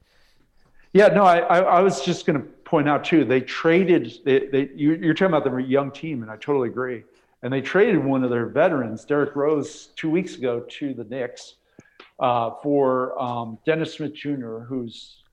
Yeah, 0.93 1.07
no, 1.07 1.23
I, 1.23 1.39
I, 1.39 1.59
I 1.59 1.79
was 1.81 2.01
just 2.03 2.25
going 2.25 2.39
to 2.39 2.47
point 2.47 2.87
out 2.87 3.03
too. 3.03 3.25
They 3.25 3.41
traded. 3.41 4.19
They, 4.25 4.47
they 4.47 4.69
you, 4.75 4.93
you're 4.95 5.13
talking 5.13 5.33
about 5.35 5.43
the 5.43 5.55
young 5.57 5.91
team, 5.91 6.21
and 6.21 6.31
I 6.31 6.35
totally 6.35 6.69
agree. 6.69 7.03
And 7.41 7.51
they 7.51 7.61
traded 7.61 8.03
one 8.03 8.23
of 8.23 8.29
their 8.29 8.45
veterans, 8.45 9.03
Derrick 9.03 9.35
Rose, 9.35 9.87
two 9.95 10.09
weeks 10.09 10.35
ago 10.35 10.61
to 10.61 10.93
the 10.93 11.03
Knicks 11.03 11.55
uh, 12.19 12.51
for 12.61 13.19
um, 13.21 13.57
Dennis 13.65 13.95
Smith 13.95 14.13
Jr., 14.13 14.59
who's 14.59 15.23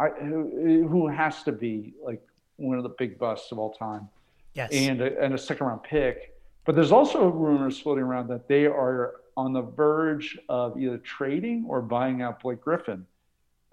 I, 0.00 0.08
who, 0.08 0.86
who 0.88 1.08
has 1.08 1.42
to 1.42 1.52
be 1.52 1.92
like 2.02 2.22
one 2.56 2.78
of 2.78 2.84
the 2.84 2.88
big 2.90 3.18
busts 3.18 3.52
of 3.52 3.58
all 3.58 3.72
time, 3.72 4.08
Yes. 4.54 4.70
and 4.72 5.00
a, 5.02 5.20
and 5.22 5.34
a 5.34 5.38
second 5.38 5.66
round 5.66 5.82
pick. 5.82 6.34
But 6.64 6.74
there's 6.74 6.92
also 6.92 7.28
rumors 7.28 7.78
floating 7.78 8.04
around 8.04 8.28
that 8.28 8.48
they 8.48 8.66
are 8.66 9.16
on 9.36 9.52
the 9.52 9.62
verge 9.62 10.38
of 10.48 10.78
either 10.78 10.98
trading 10.98 11.64
or 11.68 11.80
buying 11.82 12.22
out 12.22 12.40
Blake 12.40 12.60
Griffin. 12.60 13.06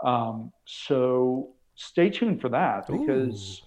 Um, 0.04 0.52
so 0.66 1.54
stay 1.76 2.10
tuned 2.10 2.42
for 2.42 2.50
that 2.50 2.88
because 2.88 3.64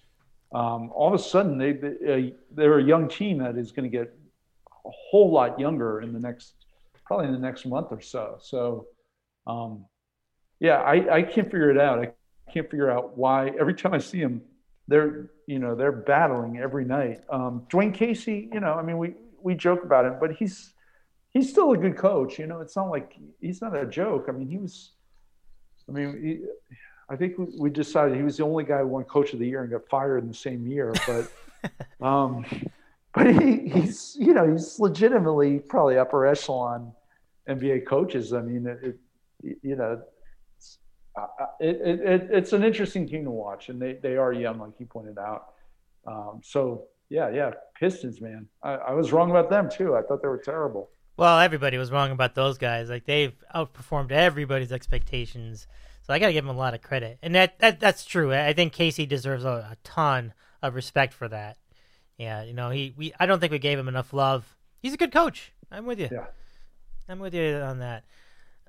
um, 0.54 0.90
all 0.94 1.08
of 1.08 1.14
a 1.14 1.22
sudden 1.22 1.58
they, 1.58 1.72
they 1.72 2.28
uh, 2.28 2.36
they're 2.50 2.78
a 2.78 2.84
young 2.84 3.08
team 3.08 3.38
that 3.38 3.56
is 3.56 3.72
going 3.72 3.90
to 3.90 3.96
get 3.96 4.14
a 4.84 4.90
whole 4.90 5.30
lot 5.30 5.58
younger 5.58 6.00
in 6.00 6.12
the 6.12 6.20
next 6.20 6.54
probably 7.04 7.26
in 7.26 7.32
the 7.32 7.38
next 7.38 7.66
month 7.66 7.88
or 7.90 8.00
so. 8.00 8.38
So 8.40 8.86
um, 9.46 9.84
yeah, 10.60 10.76
I, 10.76 11.16
I 11.16 11.22
can't 11.22 11.50
figure 11.50 11.70
it 11.70 11.78
out. 11.78 11.98
I 11.98 12.12
can't 12.52 12.70
figure 12.70 12.90
out 12.90 13.16
why 13.16 13.50
every 13.58 13.74
time 13.74 13.94
I 13.94 13.98
see 13.98 14.20
them, 14.20 14.42
they're 14.88 15.30
you 15.46 15.58
know 15.58 15.74
they're 15.74 15.92
battling 15.92 16.58
every 16.58 16.84
night. 16.84 17.20
Um, 17.30 17.66
Dwane 17.70 17.94
Casey, 17.94 18.48
you 18.52 18.60
know, 18.60 18.74
I 18.74 18.82
mean 18.82 18.98
we 18.98 19.14
we 19.42 19.54
joke 19.54 19.84
about 19.84 20.04
him, 20.04 20.16
but 20.20 20.32
he's 20.32 20.72
he's 21.32 21.50
still 21.50 21.72
a 21.72 21.76
good 21.76 21.96
coach. 21.96 22.38
You 22.38 22.46
know, 22.46 22.60
it's 22.60 22.76
not 22.76 22.90
like 22.90 23.16
he's 23.40 23.60
not 23.60 23.76
a 23.76 23.86
joke. 23.86 24.26
I 24.28 24.32
mean, 24.32 24.48
he 24.48 24.58
was. 24.58 24.92
I 25.88 25.92
mean, 25.92 26.22
he, 26.22 26.76
I 27.08 27.16
think 27.16 27.38
we, 27.38 27.46
we 27.58 27.70
decided 27.70 28.16
he 28.16 28.22
was 28.22 28.36
the 28.36 28.44
only 28.44 28.64
guy 28.64 28.78
who 28.78 28.86
won 28.86 29.04
Coach 29.04 29.32
of 29.32 29.38
the 29.38 29.46
Year 29.46 29.62
and 29.62 29.70
got 29.70 29.88
fired 29.88 30.18
in 30.18 30.28
the 30.28 30.34
same 30.34 30.66
year. 30.66 30.94
But, 31.06 31.32
um, 32.06 32.44
but 33.14 33.26
he, 33.26 33.68
he's 33.68 34.16
you 34.18 34.34
know 34.34 34.50
he's 34.50 34.78
legitimately 34.78 35.58
probably 35.58 35.98
upper 35.98 36.26
echelon 36.26 36.92
NBA 37.48 37.86
coaches. 37.86 38.32
I 38.32 38.42
mean, 38.42 38.66
it, 38.66 38.98
it 39.42 39.58
you 39.62 39.76
know. 39.76 40.02
It's, 40.56 40.78
uh, 41.18 41.26
it, 41.60 41.80
it, 41.84 42.00
it, 42.00 42.28
it's 42.30 42.52
an 42.52 42.64
interesting 42.64 43.06
team 43.06 43.24
to 43.24 43.30
watch, 43.30 43.68
and 43.68 43.80
they, 43.80 43.94
they 43.94 44.16
are 44.16 44.32
young, 44.32 44.58
like 44.58 44.70
you 44.78 44.86
pointed 44.86 45.18
out. 45.18 45.52
Um, 46.06 46.40
so 46.42 46.84
yeah, 47.10 47.28
yeah, 47.28 47.50
Pistons, 47.78 48.22
man. 48.22 48.48
I, 48.62 48.72
I 48.72 48.92
was 48.92 49.12
wrong 49.12 49.30
about 49.30 49.50
them 49.50 49.68
too. 49.70 49.94
I 49.94 50.02
thought 50.02 50.22
they 50.22 50.28
were 50.28 50.38
terrible. 50.38 50.88
Well, 51.16 51.38
everybody 51.40 51.76
was 51.76 51.90
wrong 51.90 52.10
about 52.10 52.34
those 52.34 52.58
guys. 52.58 52.88
Like 52.88 53.04
they've 53.04 53.34
outperformed 53.54 54.12
everybody's 54.12 54.72
expectations. 54.72 55.66
So 56.02 56.12
I 56.12 56.18
got 56.18 56.28
to 56.28 56.32
give 56.32 56.44
them 56.44 56.54
a 56.54 56.58
lot 56.58 56.74
of 56.74 56.82
credit, 56.82 57.18
and 57.22 57.34
that, 57.34 57.58
that 57.60 57.78
that's 57.78 58.04
true. 58.04 58.32
I 58.32 58.52
think 58.54 58.72
Casey 58.72 59.06
deserves 59.06 59.44
a, 59.44 59.68
a, 59.70 59.76
ton 59.84 60.34
of 60.60 60.74
respect 60.74 61.14
for 61.14 61.28
that. 61.28 61.58
Yeah, 62.18 62.42
you 62.42 62.54
know, 62.54 62.70
he 62.70 62.92
we 62.96 63.12
I 63.20 63.26
don't 63.26 63.38
think 63.38 63.52
we 63.52 63.60
gave 63.60 63.78
him 63.78 63.86
enough 63.86 64.12
love. 64.12 64.56
He's 64.80 64.94
a 64.94 64.96
good 64.96 65.12
coach. 65.12 65.52
I'm 65.70 65.86
with 65.86 66.00
you. 66.00 66.08
Yeah, 66.10 66.26
I'm 67.08 67.20
with 67.20 67.34
you 67.34 67.54
on 67.54 67.78
that. 67.78 68.04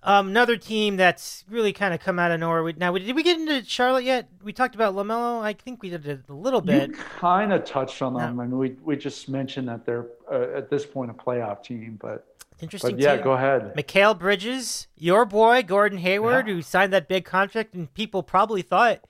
Um, 0.05 0.27
another 0.27 0.57
team 0.57 0.97
that's 0.97 1.45
really 1.49 1.71
kind 1.71 1.93
of 1.93 2.01
come 2.01 2.19
out 2.19 2.31
of 2.31 2.39
nowhere. 2.39 2.73
Now, 2.75 2.91
did 2.97 3.15
we 3.15 3.23
get 3.23 3.39
into 3.39 3.63
Charlotte 3.63 4.03
yet? 4.03 4.27
We 4.43 4.51
talked 4.51 4.75
about 4.75 4.95
LaMelo. 4.95 5.41
I 5.41 5.53
think 5.53 5.81
we 5.81 5.89
did 5.89 6.05
it 6.05 6.25
a 6.27 6.33
little 6.33 6.59
bit. 6.59 6.89
You 6.89 6.95
kind 6.97 7.53
of 7.53 7.63
touched 7.63 8.01
on 8.01 8.13
them. 8.13 8.39
I 8.39 8.43
mean, 8.43 8.57
we 8.57 8.75
we 8.83 8.97
just 8.97 9.29
mentioned 9.29 9.69
that 9.69 9.85
they're 9.85 10.07
uh, 10.29 10.57
at 10.57 10.69
this 10.69 10.85
point 10.85 11.09
a 11.09 11.13
playoff 11.13 11.63
team, 11.63 11.97
but 12.01 12.32
Interesting. 12.63 12.95
But 12.95 12.99
yeah, 12.99 13.15
team. 13.15 13.23
go 13.23 13.33
ahead. 13.33 13.73
Mikal 13.75 14.17
Bridges, 14.17 14.87
your 14.95 15.25
boy 15.25 15.61
Gordon 15.63 15.99
Hayward, 15.99 16.47
Yeah. 16.47 16.53
who 16.55 16.61
signed 16.61 16.93
that 16.93 17.07
big 17.07 17.25
contract, 17.25 17.73
and 17.73 17.93
people 17.93 18.23
probably 18.23 18.61
thought, 18.61 19.01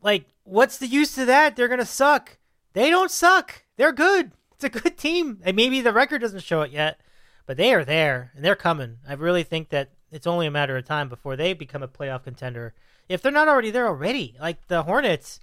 like, 0.00 0.26
what's 0.44 0.78
the 0.78 0.86
use 0.86 1.18
of 1.18 1.26
that? 1.26 1.56
They're 1.56 1.68
gonna 1.68 1.84
suck. 1.84 2.38
They 2.72 2.88
don't 2.90 3.10
suck. 3.10 3.64
They're 3.76 3.92
good. 3.92 4.32
It's 4.54 4.64
a 4.64 4.68
good 4.70 4.96
team, 4.96 5.40
and 5.44 5.56
maybe 5.56 5.80
the 5.80 5.92
record 5.92 6.20
doesn't 6.20 6.42
show 6.42 6.62
it 6.62 6.70
yet, 6.70 7.00
but 7.44 7.56
they 7.56 7.74
are 7.74 7.84
there 7.84 8.32
and 8.34 8.44
they're 8.44 8.54
coming. 8.56 8.98
I 9.06 9.14
really 9.14 9.42
think 9.42 9.68
that 9.70 9.90
it's 10.10 10.26
only 10.26 10.46
a 10.46 10.50
matter 10.50 10.76
of 10.76 10.84
time 10.86 11.08
before 11.08 11.36
they 11.36 11.52
become 11.52 11.82
a 11.82 11.88
playoff 11.88 12.24
contender. 12.24 12.72
If 13.08 13.20
they're 13.20 13.32
not 13.32 13.48
already 13.48 13.70
there 13.70 13.86
already, 13.86 14.34
like 14.40 14.66
the 14.68 14.84
Hornets, 14.84 15.40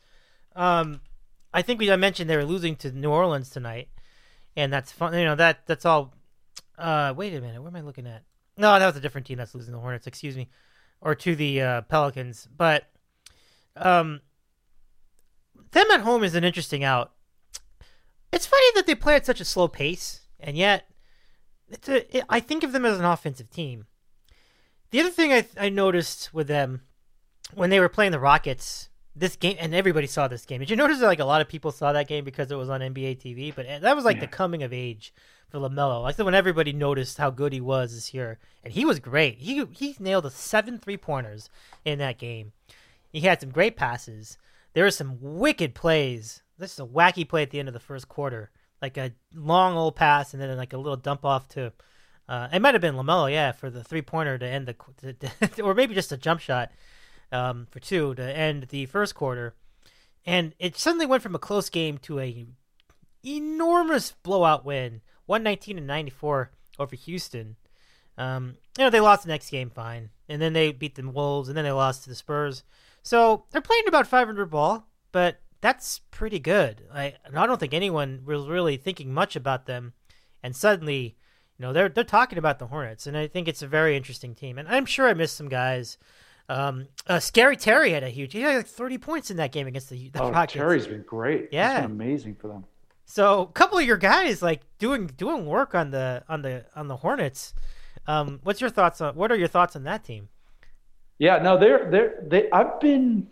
um, 0.56 1.01
I 1.53 1.62
think 1.62 1.79
we 1.79 1.91
I 1.91 1.95
mentioned 1.95 2.29
they 2.29 2.38
were 2.38 2.45
losing 2.45 2.75
to 2.77 2.91
New 2.91 3.12
Orleans 3.12 3.49
tonight, 3.49 3.89
and 4.56 4.71
that's 4.73 4.91
fun. 4.91 5.13
You 5.13 5.25
know 5.25 5.36
that 5.36 5.65
that's 5.67 5.86
all 5.86 6.13
uh, 6.77 7.13
wait 7.15 7.33
a 7.33 7.41
minute. 7.41 7.62
What 7.62 7.69
am 7.69 7.75
I 7.75 7.81
looking 7.81 8.07
at? 8.07 8.23
No, 8.57 8.77
that 8.77 8.86
was 8.86 8.95
a 8.95 9.01
different 9.01 9.27
team 9.27 9.38
that's 9.38 9.55
losing 9.55 9.73
the 9.73 9.79
Hornets. 9.79 10.07
Excuse 10.07 10.38
me, 10.38 10.49
or 11.01 11.15
to 11.15 11.36
the 11.36 11.62
uh, 11.62 11.81
Pelicans. 11.81 12.47
But 12.55 12.86
um, 13.75 14.21
them 15.71 15.91
at 15.91 16.01
home 16.01 16.23
is 16.23 16.36
an 16.36 16.43
interesting 16.43 16.83
out. 16.83 17.12
It's 18.31 18.45
funny 18.45 18.65
that 18.75 18.88
they 18.88 18.95
play 18.95 19.15
at 19.15 19.25
such 19.25 19.41
a 19.41 19.45
slow 19.45 19.67
pace, 19.67 20.21
and 20.39 20.57
yet 20.57 20.89
it's 21.69 21.89
a. 21.89 22.17
It, 22.17 22.25
I 22.29 22.39
think 22.39 22.63
of 22.63 22.71
them 22.71 22.86
as 22.86 22.99
an 22.99 23.05
offensive 23.05 23.49
team. 23.49 23.86
The 24.91 24.99
other 24.99 25.09
thing 25.09 25.33
I 25.33 25.45
I 25.59 25.69
noticed 25.69 26.33
with 26.33 26.47
them 26.47 26.81
when 27.53 27.69
they 27.69 27.79
were 27.79 27.89
playing 27.89 28.12
the 28.12 28.19
Rockets 28.19 28.89
this 29.15 29.36
game, 29.36 29.57
and 29.59 29.73
everybody 29.75 30.07
saw 30.07 30.27
this 30.27 30.45
game. 30.45 30.59
Did 30.59 30.69
you 30.69 30.75
notice 30.75 30.99
that 30.99 31.07
like 31.07 31.19
a 31.19 31.25
lot 31.25 31.41
of 31.41 31.47
people 31.47 31.71
saw 31.71 31.93
that 31.93 32.07
game 32.07 32.23
because 32.23 32.51
it 32.51 32.55
was 32.55 32.69
on 32.69 32.81
NBA 32.81 33.19
TV? 33.19 33.53
But 33.53 33.81
that 33.81 33.95
was 33.95 34.05
like 34.05 34.19
the 34.19 34.27
coming 34.27 34.63
of 34.63 34.73
age 34.73 35.13
for 35.53 35.59
LaMelo. 35.59 36.11
Said 36.13 36.25
when 36.25 36.33
everybody 36.33 36.73
noticed 36.73 37.19
how 37.19 37.29
good 37.29 37.53
he 37.53 37.61
was 37.61 37.93
this 37.93 38.13
year, 38.13 38.39
and 38.63 38.73
he 38.73 38.85
was 38.85 38.99
great. 38.99 39.37
He 39.37 39.63
he 39.71 39.95
nailed 39.99 40.25
a 40.25 40.31
seven 40.31 40.79
three 40.79 40.97
pointers 40.97 41.49
in 41.85 41.99
that 41.99 42.17
game. 42.17 42.53
He 43.11 43.21
had 43.21 43.39
some 43.39 43.51
great 43.51 43.77
passes. 43.77 44.39
There 44.73 44.83
were 44.83 44.91
some 44.91 45.19
wicked 45.21 45.75
plays. 45.75 46.41
This 46.57 46.73
is 46.73 46.79
a 46.79 46.85
wacky 46.85 47.27
play 47.27 47.43
at 47.43 47.51
the 47.51 47.59
end 47.59 47.67
of 47.67 47.75
the 47.75 47.79
first 47.79 48.09
quarter, 48.09 48.49
like 48.81 48.97
a 48.97 49.13
long 49.35 49.77
old 49.77 49.95
pass 49.95 50.33
and 50.33 50.41
then 50.41 50.57
like 50.57 50.73
a 50.73 50.77
little 50.77 50.97
dump 50.97 51.23
off 51.23 51.47
to. 51.49 51.71
Uh, 52.27 52.47
it 52.51 52.59
might 52.59 52.73
have 52.73 52.81
been 52.81 52.95
LaMelo, 52.95 53.31
yeah, 53.31 53.51
for 53.51 53.69
the 53.69 53.83
three 53.83 54.01
pointer 54.01 54.37
to 54.39 54.47
end 54.47 54.67
the, 54.67 54.73
to, 55.13 55.47
to, 55.47 55.61
or 55.61 55.75
maybe 55.75 55.93
just 55.93 56.11
a 56.11 56.17
jump 56.17 56.39
shot 56.39 56.71
um, 57.31 57.67
for 57.69 57.79
two 57.79 58.15
to 58.15 58.23
end 58.23 58.63
the 58.69 58.87
first 58.87 59.13
quarter, 59.13 59.53
and 60.25 60.55
it 60.57 60.77
suddenly 60.77 61.05
went 61.05 61.21
from 61.21 61.35
a 61.35 61.39
close 61.39 61.69
game 61.69 61.99
to 61.99 62.19
a 62.19 62.47
enormous 63.23 64.13
blowout 64.23 64.65
win, 64.65 65.01
one 65.25 65.43
nineteen 65.43 65.77
and 65.77 65.88
ninety 65.88 66.12
four 66.12 66.51
over 66.79 66.95
Houston. 66.95 67.55
Um, 68.17 68.57
you 68.77 68.83
know 68.83 68.89
they 68.89 68.99
lost 68.99 69.23
the 69.23 69.29
next 69.29 69.49
game 69.49 69.69
fine, 69.69 70.09
and 70.29 70.41
then 70.41 70.53
they 70.53 70.71
beat 70.71 70.95
the 70.95 71.07
Wolves, 71.07 71.47
and 71.49 71.57
then 71.57 71.65
they 71.65 71.71
lost 71.71 72.03
to 72.03 72.09
the 72.09 72.15
Spurs. 72.15 72.63
So 73.01 73.45
they're 73.51 73.62
playing 73.62 73.88
about 73.88 74.07
five 74.07 74.27
hundred 74.27 74.47
ball, 74.51 74.88
but 75.12 75.39
that's 75.62 75.99
pretty 76.12 76.39
good. 76.39 76.83
I 76.93 77.15
I 77.36 77.45
don't 77.47 77.59
think 77.59 77.73
anyone 77.73 78.21
was 78.25 78.47
really 78.47 78.77
thinking 78.77 79.13
much 79.13 79.36
about 79.36 79.65
them, 79.65 79.93
and 80.41 80.55
suddenly. 80.55 81.15
You 81.59 81.67
know 81.67 81.71
they're 81.71 81.88
they're 81.88 82.03
talking 82.03 82.39
about 82.39 82.57
the 82.57 82.65
Hornets, 82.65 83.05
and 83.05 83.15
I 83.15 83.27
think 83.27 83.47
it's 83.47 83.62
a 83.62 83.67
very 83.67 83.95
interesting 83.95 84.33
team. 84.33 84.57
And 84.57 84.67
I'm 84.67 84.88
sure 84.88 85.07
I 85.07 85.13
missed 85.13 85.38
some 85.38 85.50
guys. 85.50 86.00
Um, 86.50 86.87
uh, 87.06 87.19
Scary 87.19 87.56
Terry 87.56 87.91
had 87.91 88.04
a 88.04 88.10
huge. 88.10 88.33
He 88.33 88.41
had 88.41 88.56
like 88.58 88.65
30 88.67 88.98
points 88.98 89.29
in 89.29 89.37
that 89.37 89.52
game 89.52 89.67
against 89.67 89.91
the, 89.91 90.10
the 90.10 90.23
Oh, 90.23 90.31
Rockets. 90.31 90.54
Terry's 90.54 90.87
been 90.87 91.04
great. 91.04 91.50
Yeah. 91.52 91.73
He's 91.73 91.81
been 91.83 91.91
amazing 91.91 92.35
for 92.35 92.48
them. 92.48 92.65
So 93.13 93.41
a 93.41 93.45
couple 93.45 93.77
of 93.77 93.85
your 93.85 93.97
guys 93.97 94.41
like 94.41 94.61
doing 94.79 95.05
doing 95.05 95.45
work 95.45 95.75
on 95.75 95.91
the 95.91 96.23
on 96.27 96.41
the 96.41 96.65
on 96.75 96.87
the 96.87 96.95
Hornets. 96.95 97.53
Um, 98.07 98.39
what's 98.41 98.59
your 98.59 98.71
thoughts 98.71 99.01
on 99.01 99.13
what 99.13 99.31
are 99.31 99.35
your 99.35 99.47
thoughts 99.47 99.75
on 99.75 99.83
that 99.83 100.03
team? 100.03 100.29
Yeah, 101.19 101.37
no, 101.37 101.55
they're 101.55 101.91
they're 101.91 102.23
they. 102.25 102.49
I've 102.49 102.79
been, 102.79 103.27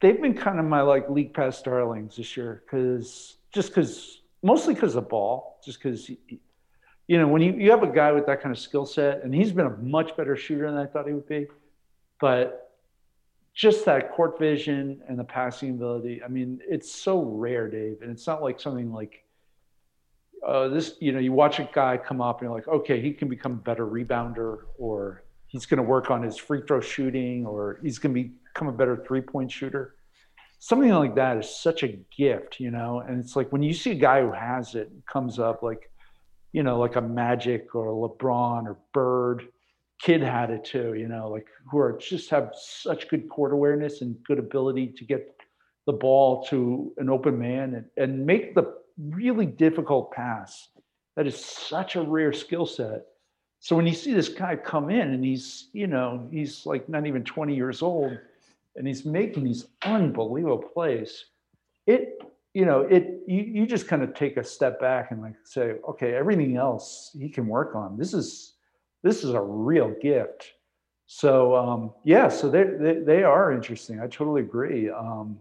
they've 0.00 0.18
been 0.18 0.32
kind 0.32 0.58
of 0.58 0.64
my 0.64 0.80
like 0.80 1.10
league 1.10 1.34
pass 1.34 1.60
darlings 1.60 2.16
this 2.16 2.34
year 2.34 2.62
because 2.64 3.36
just 3.52 3.68
because 3.68 4.22
mostly 4.42 4.72
because 4.72 4.96
of 4.96 5.04
the 5.04 5.10
ball, 5.10 5.60
just 5.62 5.82
because 5.82 6.08
you 6.08 7.18
know 7.18 7.28
when 7.28 7.42
you 7.42 7.52
you 7.52 7.70
have 7.72 7.82
a 7.82 7.92
guy 7.92 8.10
with 8.10 8.24
that 8.24 8.40
kind 8.40 8.56
of 8.56 8.58
skill 8.58 8.86
set 8.86 9.22
and 9.22 9.34
he's 9.34 9.52
been 9.52 9.66
a 9.66 9.76
much 9.76 10.16
better 10.16 10.34
shooter 10.34 10.70
than 10.70 10.80
I 10.80 10.86
thought 10.86 11.06
he 11.06 11.12
would 11.12 11.28
be, 11.28 11.46
but 12.22 12.63
just 13.54 13.84
that 13.84 14.12
court 14.12 14.38
vision 14.38 15.00
and 15.08 15.18
the 15.18 15.24
passing 15.24 15.70
ability. 15.70 16.22
I 16.24 16.28
mean, 16.28 16.60
it's 16.68 16.92
so 16.92 17.22
rare, 17.22 17.68
Dave, 17.68 18.02
and 18.02 18.10
it's 18.10 18.26
not 18.26 18.42
like 18.42 18.60
something 18.60 18.92
like. 18.92 19.20
Uh, 20.46 20.68
this, 20.68 20.96
you 21.00 21.10
know, 21.10 21.18
you 21.18 21.32
watch 21.32 21.58
a 21.58 21.66
guy 21.72 21.96
come 21.96 22.20
up 22.20 22.42
and 22.42 22.48
you're 22.48 22.54
like, 22.54 22.68
okay, 22.68 23.00
he 23.00 23.14
can 23.14 23.28
become 23.28 23.52
a 23.52 23.56
better 23.56 23.86
rebounder, 23.86 24.58
or 24.78 25.24
he's 25.54 25.66
going 25.66 25.78
to 25.78 25.84
work 25.84 26.10
on 26.10 26.20
his 26.20 26.36
free 26.36 26.60
throw 26.66 26.80
shooting 26.80 27.46
or 27.46 27.78
he's 27.80 28.00
going 28.00 28.12
to 28.12 28.28
become 28.52 28.66
a 28.66 28.72
better 28.72 29.04
three 29.06 29.20
point 29.20 29.48
shooter. 29.50 29.94
Something 30.58 30.90
like 30.90 31.14
that 31.14 31.36
is 31.36 31.48
such 31.48 31.84
a 31.84 31.96
gift, 32.16 32.58
you 32.58 32.72
know. 32.72 33.04
And 33.06 33.20
it's 33.20 33.36
like 33.36 33.52
when 33.52 33.62
you 33.62 33.72
see 33.72 33.92
a 33.92 33.94
guy 33.94 34.20
who 34.20 34.32
has 34.32 34.74
it 34.74 34.90
comes 35.10 35.38
up 35.38 35.62
like, 35.62 35.90
you 36.52 36.64
know, 36.64 36.80
like 36.80 36.96
a 36.96 37.00
Magic 37.00 37.72
or 37.76 37.88
a 37.88 37.92
LeBron 37.92 38.66
or 38.66 38.78
Bird. 38.92 39.46
Kidd 40.04 40.20
had 40.20 40.50
it 40.50 40.66
too, 40.66 40.92
you 40.92 41.08
know, 41.08 41.30
like 41.30 41.46
who 41.70 41.78
are 41.78 41.96
just 41.98 42.28
have 42.28 42.52
such 42.54 43.08
good 43.08 43.26
court 43.30 43.54
awareness 43.54 44.02
and 44.02 44.22
good 44.24 44.38
ability 44.38 44.88
to 44.98 45.02
get 45.02 45.34
the 45.86 45.94
ball 45.94 46.44
to 46.44 46.92
an 46.98 47.08
open 47.08 47.38
man 47.38 47.74
and, 47.74 47.86
and 47.96 48.26
make 48.26 48.54
the 48.54 48.74
really 48.98 49.46
difficult 49.46 50.12
pass. 50.12 50.68
That 51.16 51.26
is 51.26 51.42
such 51.42 51.96
a 51.96 52.02
rare 52.02 52.34
skill 52.34 52.66
set. 52.66 53.06
So 53.60 53.74
when 53.76 53.86
you 53.86 53.94
see 53.94 54.12
this 54.12 54.28
guy 54.28 54.56
come 54.56 54.90
in 54.90 55.14
and 55.14 55.24
he's, 55.24 55.70
you 55.72 55.86
know, 55.86 56.28
he's 56.30 56.66
like 56.66 56.86
not 56.86 57.06
even 57.06 57.24
20 57.24 57.56
years 57.56 57.80
old 57.80 58.18
and 58.76 58.86
he's 58.86 59.06
making 59.06 59.44
these 59.44 59.68
unbelievable 59.86 60.58
plays, 60.58 61.24
it, 61.86 62.20
you 62.52 62.66
know, 62.66 62.82
it 62.82 63.22
you, 63.26 63.40
you 63.40 63.66
just 63.66 63.88
kind 63.88 64.02
of 64.02 64.14
take 64.14 64.36
a 64.36 64.44
step 64.44 64.78
back 64.82 65.12
and 65.12 65.22
like 65.22 65.36
say, 65.44 65.76
okay, 65.88 66.12
everything 66.12 66.58
else 66.58 67.16
he 67.18 67.30
can 67.30 67.46
work 67.46 67.74
on. 67.74 67.96
This 67.96 68.12
is 68.12 68.53
this 69.04 69.22
is 69.22 69.30
a 69.30 69.40
real 69.40 69.94
gift. 70.02 70.54
So 71.06 71.54
um, 71.54 71.92
yeah, 72.02 72.28
so 72.28 72.48
they, 72.48 72.64
they 72.64 72.94
they 73.00 73.22
are 73.22 73.52
interesting. 73.52 74.00
I 74.00 74.08
totally 74.08 74.40
agree. 74.40 74.90
Um, 74.90 75.38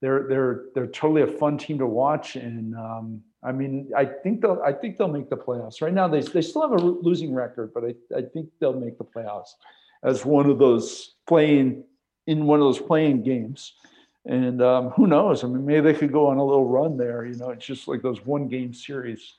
they're 0.00 0.26
they're 0.28 0.64
they're 0.74 0.86
totally 0.86 1.22
a 1.22 1.26
fun 1.26 1.58
team 1.58 1.78
to 1.78 1.86
watch, 1.86 2.36
and 2.36 2.74
um, 2.76 3.22
I 3.42 3.52
mean, 3.52 3.90
I 3.94 4.06
think 4.06 4.40
they'll 4.40 4.62
I 4.64 4.72
think 4.72 4.96
they'll 4.96 5.08
make 5.08 5.28
the 5.28 5.36
playoffs. 5.36 5.82
Right 5.82 5.92
now, 5.92 6.06
they 6.06 6.20
they 6.20 6.40
still 6.40 6.62
have 6.62 6.72
a 6.72 6.82
losing 6.82 7.34
record, 7.34 7.72
but 7.74 7.84
I, 7.84 8.16
I 8.16 8.22
think 8.22 8.48
they'll 8.60 8.78
make 8.78 8.96
the 8.96 9.04
playoffs 9.04 9.50
as 10.04 10.24
one 10.24 10.48
of 10.48 10.58
those 10.58 11.16
playing 11.26 11.84
in 12.26 12.46
one 12.46 12.60
of 12.60 12.64
those 12.64 12.80
playing 12.80 13.24
games. 13.24 13.74
And 14.26 14.62
um, 14.62 14.90
who 14.90 15.06
knows? 15.06 15.44
I 15.44 15.48
mean, 15.48 15.66
maybe 15.66 15.92
they 15.92 15.98
could 15.98 16.12
go 16.12 16.28
on 16.28 16.38
a 16.38 16.44
little 16.44 16.66
run 16.66 16.96
there. 16.96 17.26
You 17.26 17.34
know, 17.34 17.50
it's 17.50 17.66
just 17.66 17.88
like 17.88 18.00
those 18.00 18.24
one 18.24 18.48
game 18.48 18.72
series 18.72 19.34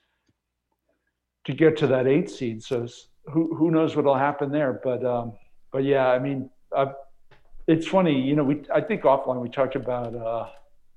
to 1.45 1.53
get 1.53 1.77
to 1.77 1.87
that 1.87 2.07
eight 2.07 2.29
seed. 2.29 2.63
So 2.63 2.87
who 3.25 3.55
who 3.55 3.71
knows 3.71 3.95
what'll 3.95 4.15
happen 4.15 4.51
there? 4.51 4.79
But 4.83 5.05
um, 5.05 5.33
but 5.71 5.83
yeah, 5.83 6.07
I 6.07 6.19
mean, 6.19 6.49
I've 6.75 6.93
it's 7.67 7.87
funny, 7.87 8.21
you 8.21 8.35
know, 8.35 8.43
we 8.43 8.61
I 8.73 8.81
think 8.81 9.03
offline 9.03 9.41
we 9.41 9.49
talked 9.49 9.75
about 9.75 10.15
uh, 10.15 10.49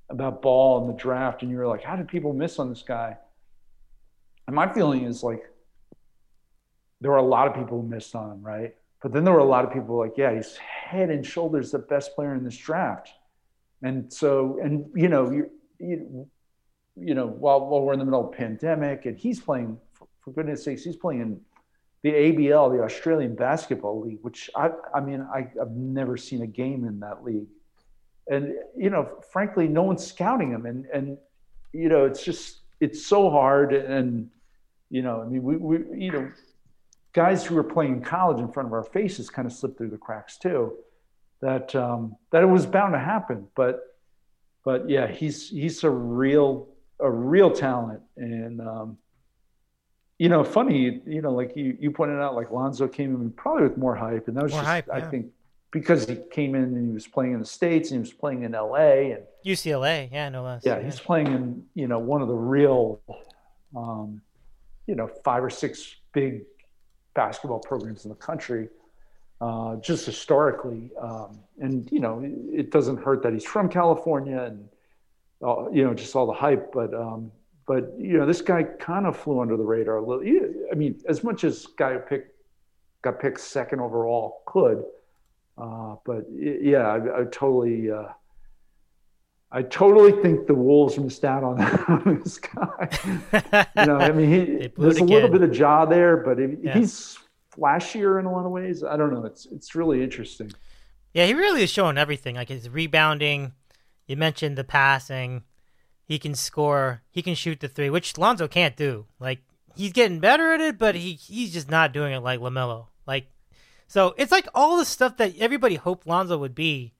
about 0.09 0.41
Ball 0.41 0.81
and 0.81 0.89
the 0.89 1.01
draft, 1.01 1.41
and 1.41 1.51
you 1.51 1.57
were 1.57 1.67
like, 1.67 1.83
how 1.83 1.95
did 1.95 2.07
people 2.07 2.33
miss 2.33 2.59
on 2.59 2.69
this 2.69 2.83
guy? 2.83 3.17
And 4.47 4.55
my 4.55 4.71
feeling 4.71 5.05
is 5.05 5.23
like 5.23 5.43
there 7.01 7.11
were 7.11 7.17
a 7.17 7.23
lot 7.23 7.47
of 7.47 7.55
people 7.55 7.81
who 7.81 7.87
missed 7.87 8.15
on 8.15 8.31
him, 8.31 8.41
right? 8.41 8.75
But 9.01 9.13
then 9.13 9.23
there 9.23 9.33
were 9.33 9.39
a 9.39 9.45
lot 9.45 9.63
of 9.63 9.71
people 9.71 9.97
like, 9.97 10.13
yeah, 10.17 10.35
he's 10.35 10.57
head 10.57 11.09
and 11.09 11.25
shoulders 11.25 11.71
the 11.71 11.79
best 11.79 12.13
player 12.15 12.35
in 12.35 12.43
this 12.43 12.57
draft. 12.57 13.09
And 13.81 14.11
so, 14.11 14.59
and 14.61 14.89
you 14.93 15.07
know, 15.07 15.31
you, 15.31 15.49
you, 15.79 16.27
you 16.97 17.13
know, 17.13 17.27
while, 17.27 17.65
while 17.67 17.81
we're 17.81 17.93
in 17.93 17.99
the 17.99 18.05
middle 18.05 18.27
of 18.27 18.35
pandemic, 18.35 19.05
and 19.05 19.17
he's 19.17 19.39
playing, 19.39 19.77
for, 20.29 20.41
goodness 20.41 20.63
sakes, 20.63 20.83
he's 20.83 20.95
playing 20.95 21.21
in 21.21 21.41
the 22.01 22.11
ABL, 22.11 22.75
the 22.77 22.83
Australian 22.83 23.35
Basketball 23.35 24.01
League, 24.01 24.19
which 24.21 24.49
I, 24.55 24.71
I 24.93 25.01
mean, 25.01 25.21
I, 25.21 25.47
I've 25.61 25.71
never 25.71 26.15
seen 26.17 26.41
a 26.41 26.47
game 26.47 26.85
in 26.85 26.99
that 27.01 27.23
league. 27.23 27.47
And, 28.29 28.53
you 28.77 28.89
know, 28.89 29.09
frankly, 29.31 29.67
no 29.67 29.83
one's 29.83 30.05
scouting 30.05 30.51
him. 30.51 30.65
And, 30.65 30.85
and, 30.93 31.17
you 31.73 31.89
know, 31.89 32.05
it's 32.05 32.23
just, 32.23 32.59
it's 32.79 33.05
so 33.05 33.29
hard. 33.29 33.73
And, 33.73 34.29
you 34.89 35.01
know, 35.01 35.21
I 35.21 35.25
mean, 35.25 35.43
we, 35.43 35.57
we 35.57 36.05
you 36.05 36.11
know, 36.11 36.31
guys 37.11 37.45
who 37.45 37.55
were 37.55 37.63
playing 37.63 37.93
in 37.93 38.01
college 38.01 38.39
in 38.39 38.51
front 38.51 38.67
of 38.67 38.73
our 38.73 38.83
faces 38.83 39.29
kind 39.29 39.45
of 39.45 39.51
slipped 39.51 39.77
through 39.77 39.89
the 39.89 39.97
cracks 39.97 40.37
too. 40.37 40.77
That, 41.41 41.73
um, 41.75 42.15
that 42.31 42.43
it 42.43 42.47
was 42.47 42.65
bound 42.65 42.93
to 42.93 42.99
happen. 42.99 43.47
But, 43.55 43.97
but 44.63 44.89
yeah, 44.89 45.07
he's, 45.07 45.49
he's 45.49 45.83
a 45.83 45.89
real, 45.89 46.67
a 46.99 47.09
real 47.09 47.51
talent. 47.51 48.01
And, 48.15 48.61
um, 48.61 48.97
you 50.19 50.27
know, 50.27 50.43
funny, 50.43 51.01
you 51.07 51.21
know, 51.21 51.31
like 51.31 51.55
you, 51.55 51.77
you 51.79 51.91
pointed 51.91 52.19
out, 52.21 52.35
like 52.35 52.51
Lonzo 52.51 52.89
came 52.89 53.15
in 53.15 53.31
probably 53.31 53.63
with 53.63 53.77
more 53.77 53.95
hype, 53.95 54.27
and 54.27 54.35
that 54.35 54.43
was 54.43 54.51
More 54.51 54.61
just, 54.61 54.69
hype, 54.69 54.89
I 54.91 54.99
think, 54.99 55.27
because 55.71 56.05
he 56.07 56.17
came 56.29 56.55
in 56.55 56.63
and 56.63 56.87
he 56.87 56.93
was 56.93 57.07
playing 57.07 57.33
in 57.33 57.39
the 57.39 57.45
states 57.45 57.89
and 57.89 57.97
he 57.97 57.99
was 58.01 58.11
playing 58.11 58.43
in 58.43 58.53
L.A. 58.53 59.11
and 59.13 59.23
UCLA, 59.45 60.09
yeah, 60.11 60.27
no 60.27 60.43
less. 60.43 60.63
yeah, 60.65 60.83
he's 60.83 60.99
playing 60.99 61.27
in 61.27 61.63
you 61.73 61.87
know 61.87 61.99
one 61.99 62.21
of 62.21 62.27
the 62.27 62.35
real, 62.35 63.01
um, 63.75 64.21
you 64.87 64.95
know, 64.95 65.07
five 65.23 65.41
or 65.41 65.49
six 65.49 65.95
big 66.11 66.41
basketball 67.13 67.59
programs 67.59 68.03
in 68.03 68.09
the 68.09 68.15
country, 68.15 68.67
uh, 69.39 69.77
just 69.77 70.05
historically, 70.05 70.91
um, 71.01 71.39
and 71.59 71.89
you 71.93 72.01
know, 72.01 72.19
it, 72.19 72.33
it 72.59 72.71
doesn't 72.71 72.97
hurt 72.97 73.23
that 73.23 73.31
he's 73.31 73.45
from 73.45 73.69
California 73.69 74.41
and 74.41 74.67
uh, 75.41 75.69
you 75.69 75.85
know 75.85 75.93
just 75.93 76.13
all 76.13 76.27
the 76.27 76.33
hype, 76.33 76.73
but 76.73 76.93
um, 76.93 77.31
but 77.69 77.93
you 77.99 78.17
know, 78.17 78.25
this 78.25 78.41
guy 78.41 78.63
kind 78.63 79.05
of 79.05 79.15
flew 79.15 79.39
under 79.39 79.55
the 79.55 79.63
radar 79.63 79.97
a 79.97 80.01
little. 80.03 80.23
I 80.71 80.73
mean, 80.73 80.99
as 81.07 81.23
much 81.23 81.43
as 81.43 81.67
guy 81.77 81.93
who 81.93 81.99
picked 81.99 82.31
got 83.03 83.19
picked 83.19 83.39
second 83.39 83.79
overall 83.79 84.41
could, 84.47 84.83
uh, 85.55 85.95
but 86.03 86.23
yeah, 86.33 86.87
I, 86.87 87.21
I 87.21 87.23
totally. 87.25 87.91
Uh, 87.91 88.05
I 89.51 89.61
totally 89.61 90.11
think 90.23 90.47
the 90.47 90.53
Wolves 90.55 90.97
missed 90.97 91.23
out 91.25 91.43
on, 91.43 91.61
on 91.61 92.19
this 92.23 92.39
guy. 92.39 92.89
you 93.77 93.85
know, 93.85 93.97
I 93.97 94.11
mean, 94.11 94.29
he, 94.31 94.67
there's 94.77 94.97
it 94.97 95.01
a 95.01 95.05
little 95.05 95.29
bit 95.29 95.41
of 95.43 95.51
jaw 95.51 95.85
there, 95.85 96.17
but 96.17 96.39
if 96.39 96.51
Yeah. 96.63 96.73
he's 96.77 97.17
flashier 97.55 98.19
in 98.19 98.25
a 98.25 98.31
lot 98.31 98.45
of 98.45 98.51
ways. 98.51 98.83
I 98.83 98.97
don't 98.97 99.13
know. 99.13 99.25
It's 99.25 99.45
it's 99.45 99.75
really 99.75 100.03
interesting. 100.03 100.51
Yeah, 101.13 101.25
he 101.27 101.35
really 101.35 101.61
is 101.63 101.69
showing 101.69 101.99
everything. 101.99 102.35
Like 102.35 102.49
his 102.49 102.67
rebounding, 102.67 103.53
you 104.07 104.17
mentioned 104.17 104.57
the 104.57 104.63
passing. 104.63 105.43
He 106.09 106.17
can 106.17 106.33
score. 106.33 107.03
He 107.11 107.21
can 107.21 107.35
shoot 107.35 107.59
the 107.59 107.67
three, 107.67 107.91
which 107.91 108.17
Lonzo 108.17 108.47
can't 108.47 108.75
do. 108.75 109.05
Like 109.19 109.41
he's 109.75 109.91
getting 109.91 110.19
better 110.19 110.51
at 110.53 110.59
it, 110.59 110.79
but 110.79 110.95
he 110.95 111.13
he's 111.13 111.53
just 111.53 111.69
not 111.69 111.93
doing 111.93 112.13
it 112.13 112.21
like 112.21 112.39
LaMelo. 112.39 112.87
Like 113.05 113.27
so, 113.87 114.15
it's 114.17 114.31
like 114.31 114.47
all 114.55 114.77
the 114.77 114.85
stuff 114.85 115.17
that 115.17 115.37
everybody 115.37 115.75
hoped 115.75 116.07
Lonzo 116.07 116.35
would 116.39 116.55
be. 116.55 116.95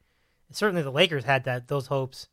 Certainly, 0.52 0.84
the 0.84 0.92
Lakers 0.92 1.24
had 1.24 1.44
that 1.46 1.70
those 1.70 1.88
hopes, 1.88 2.28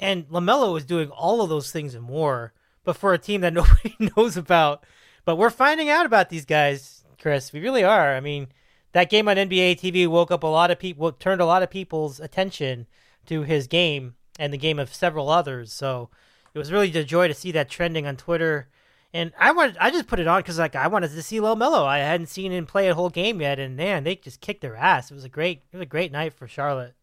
and 0.00 0.28
LaMelo 0.28 0.72
was 0.72 0.84
doing 0.84 1.08
all 1.08 1.40
of 1.40 1.50
those 1.50 1.70
things 1.70 1.94
and 1.94 2.02
more. 2.02 2.52
But 2.82 2.96
for 2.96 3.14
a 3.14 3.18
team 3.18 3.42
that 3.42 3.52
nobody 3.54 3.94
knows 4.16 4.36
about, 4.36 4.84
but 5.24 5.36
we're 5.36 5.50
finding 5.50 5.88
out 5.88 6.04
about 6.04 6.30
these 6.30 6.46
guys, 6.46 7.04
Chris. 7.22 7.52
We 7.52 7.60
really 7.60 7.84
are. 7.84 8.16
I 8.16 8.18
mean, 8.18 8.48
that 8.90 9.08
game 9.08 9.28
on 9.28 9.36
NBA 9.36 9.78
TV 9.78 10.08
woke 10.08 10.32
up 10.32 10.42
a 10.42 10.48
lot 10.48 10.72
of 10.72 10.80
people, 10.80 11.12
turned 11.12 11.40
a 11.40 11.46
lot 11.46 11.62
of 11.62 11.70
people's 11.70 12.18
attention 12.18 12.88
to 13.26 13.42
his 13.42 13.68
game 13.68 14.16
and 14.38 14.52
the 14.52 14.58
game 14.58 14.78
of 14.78 14.94
several 14.94 15.28
others. 15.28 15.72
So 15.72 16.08
it 16.54 16.58
was 16.58 16.72
really 16.72 16.92
a 16.96 17.04
joy 17.04 17.28
to 17.28 17.34
see 17.34 17.52
that 17.52 17.68
trending 17.68 18.06
on 18.06 18.16
Twitter. 18.16 18.68
And 19.14 19.32
I 19.38 19.52
wanted, 19.52 19.76
I 19.80 19.90
just 19.90 20.06
put 20.06 20.20
it 20.20 20.26
on 20.26 20.40
because 20.40 20.58
like 20.58 20.76
I 20.76 20.86
wanted 20.86 21.10
to 21.12 21.22
see 21.22 21.38
LaMelo. 21.38 21.84
I 21.84 21.98
hadn't 21.98 22.26
seen 22.28 22.52
him 22.52 22.66
play 22.66 22.88
a 22.88 22.94
whole 22.94 23.08
game 23.10 23.40
yet, 23.40 23.58
and 23.58 23.74
man, 23.76 24.04
they 24.04 24.16
just 24.16 24.40
kicked 24.40 24.60
their 24.60 24.76
ass. 24.76 25.10
It 25.10 25.14
was 25.14 25.24
a 25.24 25.28
great, 25.30 25.62
it 25.72 25.76
was 25.76 25.82
a 25.82 25.86
great 25.86 26.12
night 26.12 26.34
for 26.34 26.46
Charlotte. 26.46 26.94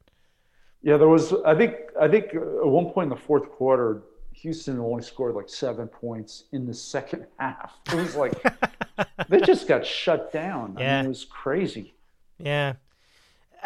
Yeah, 0.83 0.97
there 0.97 1.07
was. 1.07 1.33
I 1.45 1.55
think. 1.55 1.75
I 1.99 2.07
think 2.07 2.35
uh, 2.35 2.59
at 2.61 2.67
one 2.67 2.91
point 2.91 3.05
in 3.05 3.09
the 3.09 3.15
fourth 3.23 3.49
quarter, 3.49 4.03
Houston 4.33 4.79
only 4.79 5.01
scored 5.01 5.33
like 5.33 5.49
seven 5.49 5.87
points 5.87 6.43
in 6.51 6.67
the 6.67 6.75
second 6.75 7.25
half. 7.39 7.73
It 7.91 7.95
was 7.95 8.15
like 8.15 8.33
they 9.29 9.41
just 9.41 9.67
got 9.67 9.83
shut 9.83 10.31
down. 10.31 10.75
I 10.77 10.81
Yeah. 10.81 10.97
mean, 10.97 11.05
it 11.05 11.09
was 11.09 11.25
crazy. 11.25 11.95
Yeah. 12.37 12.73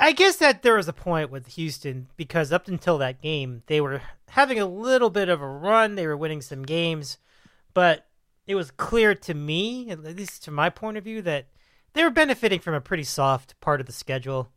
I 0.02 0.14
guess 0.14 0.38
that 0.38 0.64
there 0.64 0.78
was 0.78 0.88
a 0.88 0.93
point 0.93 1.30
with 1.30 1.47
Houston 1.56 2.08
because 2.16 2.54
up 2.54 2.70
until 2.70 2.97
that 3.00 3.22
game, 3.22 3.64
they 3.68 3.82
were 3.82 4.02
having 4.30 4.58
a 4.58 4.66
little 4.66 5.10
bit 5.10 5.28
of 5.28 5.41
a 5.41 5.47
run. 5.47 5.95
They 5.95 6.08
were 6.08 6.16
winning 6.16 6.41
some 6.41 6.64
games, 6.64 7.18
but 7.74 8.08
it 8.47 8.56
was 8.56 8.72
clear 8.72 9.14
to 9.14 9.34
me, 9.34 9.89
at 9.89 10.02
least 10.02 10.43
to 10.45 10.52
my 10.52 10.70
point 10.70 10.97
of 10.97 11.04
view, 11.04 11.22
that 11.24 11.47
they 11.93 12.04
were 12.04 12.10
benefiting 12.10 12.62
from 12.62 12.76
a 12.76 12.82
pretty 12.82 13.04
soft 13.04 13.60
part 13.60 13.82
of 13.82 13.88
the 13.88 13.91
schedule. 13.91 14.50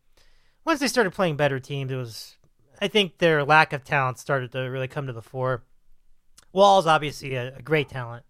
Once 0.64 0.78
they 0.78 0.86
started 0.86 1.12
playing 1.12 1.36
better 1.36 1.58
teams, 1.58 1.90
it 1.90 1.96
was, 1.96 2.36
I 2.80 2.86
think 2.86 3.18
their 3.18 3.44
lack 3.44 3.72
of 3.72 3.82
talent 3.82 4.18
started 4.18 4.52
to 4.52 4.60
really 4.60 4.88
come 4.88 5.08
to 5.08 5.12
the 5.12 5.22
fore. 5.22 5.64
Wall's 6.52 6.86
obviously 6.86 7.34
a, 7.34 7.56
a 7.56 7.62
great 7.62 7.88
talent. 7.88 8.24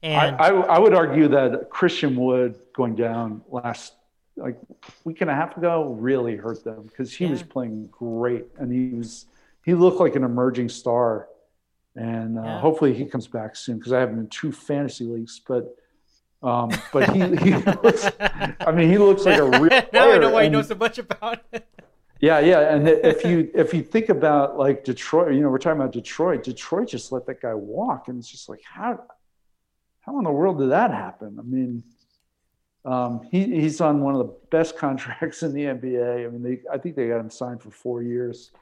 And 0.00 0.36
I, 0.36 0.48
I, 0.48 0.76
I 0.76 0.78
would 0.78 0.94
argue 0.94 1.26
that 1.28 1.70
Christian 1.70 2.14
Wood 2.14 2.56
going 2.72 2.94
down 2.94 3.42
last 3.48 3.94
like 4.36 4.56
week 5.04 5.20
and 5.22 5.30
a 5.30 5.34
half 5.34 5.56
ago 5.56 5.94
really 5.98 6.36
hurt 6.36 6.62
them 6.64 6.82
because 6.84 7.12
he 7.12 7.26
was 7.26 7.42
playing 7.42 7.88
great 7.90 8.44
and 8.58 8.70
he 8.72 8.96
was 8.96 9.26
he 9.64 9.74
looked 9.74 9.98
like 10.00 10.14
an 10.16 10.24
emerging 10.24 10.68
star. 10.68 11.28
And 11.94 12.38
uh, 12.38 12.42
Yeah. 12.42 12.60
hopefully 12.60 12.92
he 12.92 13.06
comes 13.06 13.26
back 13.26 13.56
soon 13.56 13.78
because 13.78 13.92
I 13.92 14.00
have 14.00 14.10
him 14.10 14.18
in 14.18 14.28
two 14.28 14.52
fantasy 14.52 15.04
leagues. 15.04 15.40
But 15.46 15.74
um, 16.42 16.70
but 16.92 17.08
he, 17.10 17.20
he 17.38 17.54
looks, 17.56 18.06
I 18.20 18.70
mean 18.72 18.90
he 18.90 18.98
looks 18.98 19.24
like 19.24 19.38
a 19.38 19.44
real 19.44 19.68
player. 19.68 19.88
now 19.92 20.10
I 20.12 20.18
know 20.18 20.30
why 20.30 20.44
and- 20.44 20.52
know 20.52 20.62
so 20.62 20.74
much 20.74 20.98
about 20.98 21.40
it. 21.52 21.66
Yeah, 22.18 22.38
yeah, 22.40 22.74
and 22.74 22.88
if 22.88 23.24
you 23.24 23.50
if 23.54 23.74
you 23.74 23.82
think 23.82 24.08
about 24.08 24.58
like 24.58 24.84
Detroit, 24.84 25.34
you 25.34 25.40
know, 25.42 25.50
we're 25.50 25.58
talking 25.58 25.80
about 25.80 25.92
Detroit. 25.92 26.42
Detroit 26.44 26.88
just 26.88 27.12
let 27.12 27.26
that 27.26 27.40
guy 27.42 27.52
walk, 27.54 28.08
and 28.08 28.18
it's 28.18 28.28
just 28.30 28.48
like 28.48 28.62
how 28.64 29.02
how 30.00 30.16
in 30.18 30.24
the 30.24 30.30
world 30.30 30.58
did 30.58 30.70
that 30.70 30.90
happen? 30.92 31.36
I 31.38 31.42
mean, 31.42 31.82
Um, 32.86 33.26
he, 33.32 33.44
he's 33.60 33.80
on 33.80 34.00
one 34.00 34.14
of 34.14 34.26
the 34.26 34.32
best 34.50 34.78
contracts 34.78 35.42
in 35.42 35.52
the 35.52 35.64
NBA. 35.64 36.26
I 36.26 36.30
mean, 36.30 36.42
they, 36.42 36.60
I 36.72 36.78
think 36.78 36.94
they 36.96 37.08
got 37.08 37.20
him 37.20 37.30
signed 37.30 37.60
for 37.60 37.70
four 37.70 38.02
years, 38.02 38.52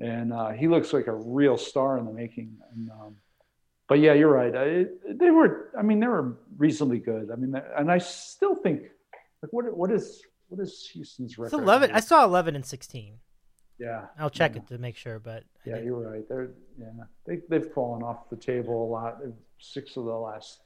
and 0.00 0.32
uh, 0.32 0.50
he 0.50 0.68
looks 0.68 0.92
like 0.92 1.06
a 1.06 1.14
real 1.14 1.56
star 1.56 1.96
in 1.96 2.04
the 2.04 2.12
making. 2.12 2.56
And, 2.72 2.90
um, 2.90 3.16
but 3.88 4.00
yeah, 4.00 4.12
you're 4.12 4.32
right. 4.32 4.54
I, 4.54 4.86
they 5.08 5.30
were. 5.30 5.70
I 5.78 5.82
mean, 5.82 6.00
they 6.00 6.08
were 6.08 6.36
reasonably 6.56 6.98
good. 6.98 7.30
I 7.32 7.36
mean, 7.36 7.54
and 7.76 7.90
I 7.90 7.98
still 7.98 8.54
think 8.54 8.82
like 9.42 9.52
what 9.52 9.76
what 9.76 9.90
is 9.90 10.22
what 10.48 10.60
is 10.60 10.88
Houston's 10.92 11.38
record? 11.38 11.54
It's 11.54 11.62
eleven. 11.62 11.90
I 11.92 12.00
saw 12.00 12.24
eleven 12.24 12.54
and 12.54 12.64
sixteen. 12.64 13.14
Yeah, 13.78 14.06
I'll 14.18 14.30
check 14.30 14.54
yeah. 14.54 14.62
it 14.62 14.68
to 14.68 14.78
make 14.78 14.96
sure. 14.96 15.18
But 15.18 15.44
yeah, 15.64 15.78
you're 15.80 16.10
right. 16.10 16.28
They're 16.28 16.50
yeah 16.78 16.86
they 17.26 17.40
they've 17.48 17.72
fallen 17.72 18.02
off 18.02 18.28
the 18.30 18.36
table 18.36 18.84
a 18.84 18.88
lot. 18.88 19.18
Six 19.58 19.96
of 19.96 20.04
the 20.04 20.12
last 20.12 20.60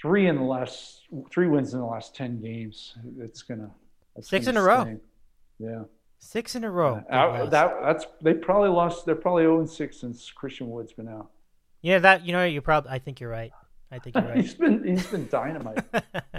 three 0.00 0.26
in 0.28 0.36
the 0.36 0.42
last 0.42 1.02
three 1.30 1.48
wins 1.48 1.74
in 1.74 1.80
the 1.80 1.86
last 1.86 2.14
ten 2.14 2.40
games. 2.40 2.94
It's 3.18 3.42
gonna 3.42 3.70
six 4.20 4.46
gonna 4.46 4.58
in 4.58 4.64
a 4.64 4.66
row. 4.66 5.00
Yeah, 5.58 5.82
six 6.18 6.54
in 6.54 6.64
a 6.64 6.70
row. 6.70 7.02
Uh, 7.10 7.46
that 7.46 7.74
that's 7.82 8.06
they 8.22 8.34
probably 8.34 8.70
lost. 8.70 9.06
They're 9.06 9.14
probably 9.14 9.44
zero 9.44 9.56
oh 9.56 9.60
and 9.60 9.70
six 9.70 10.00
since 10.00 10.30
Christian 10.30 10.70
Wood's 10.70 10.92
been 10.92 11.08
out. 11.08 11.30
Yeah, 11.82 11.98
that 12.00 12.24
you 12.24 12.32
know 12.32 12.44
you 12.44 12.60
probably. 12.60 12.90
I 12.90 12.98
think 12.98 13.20
you're 13.20 13.30
right. 13.30 13.52
I 13.90 13.98
think 13.98 14.16
you're 14.16 14.24
right. 14.28 14.36
he's 14.36 14.54
been 14.54 14.84
he's 14.84 15.06
been 15.06 15.28
dynamite. 15.28 15.84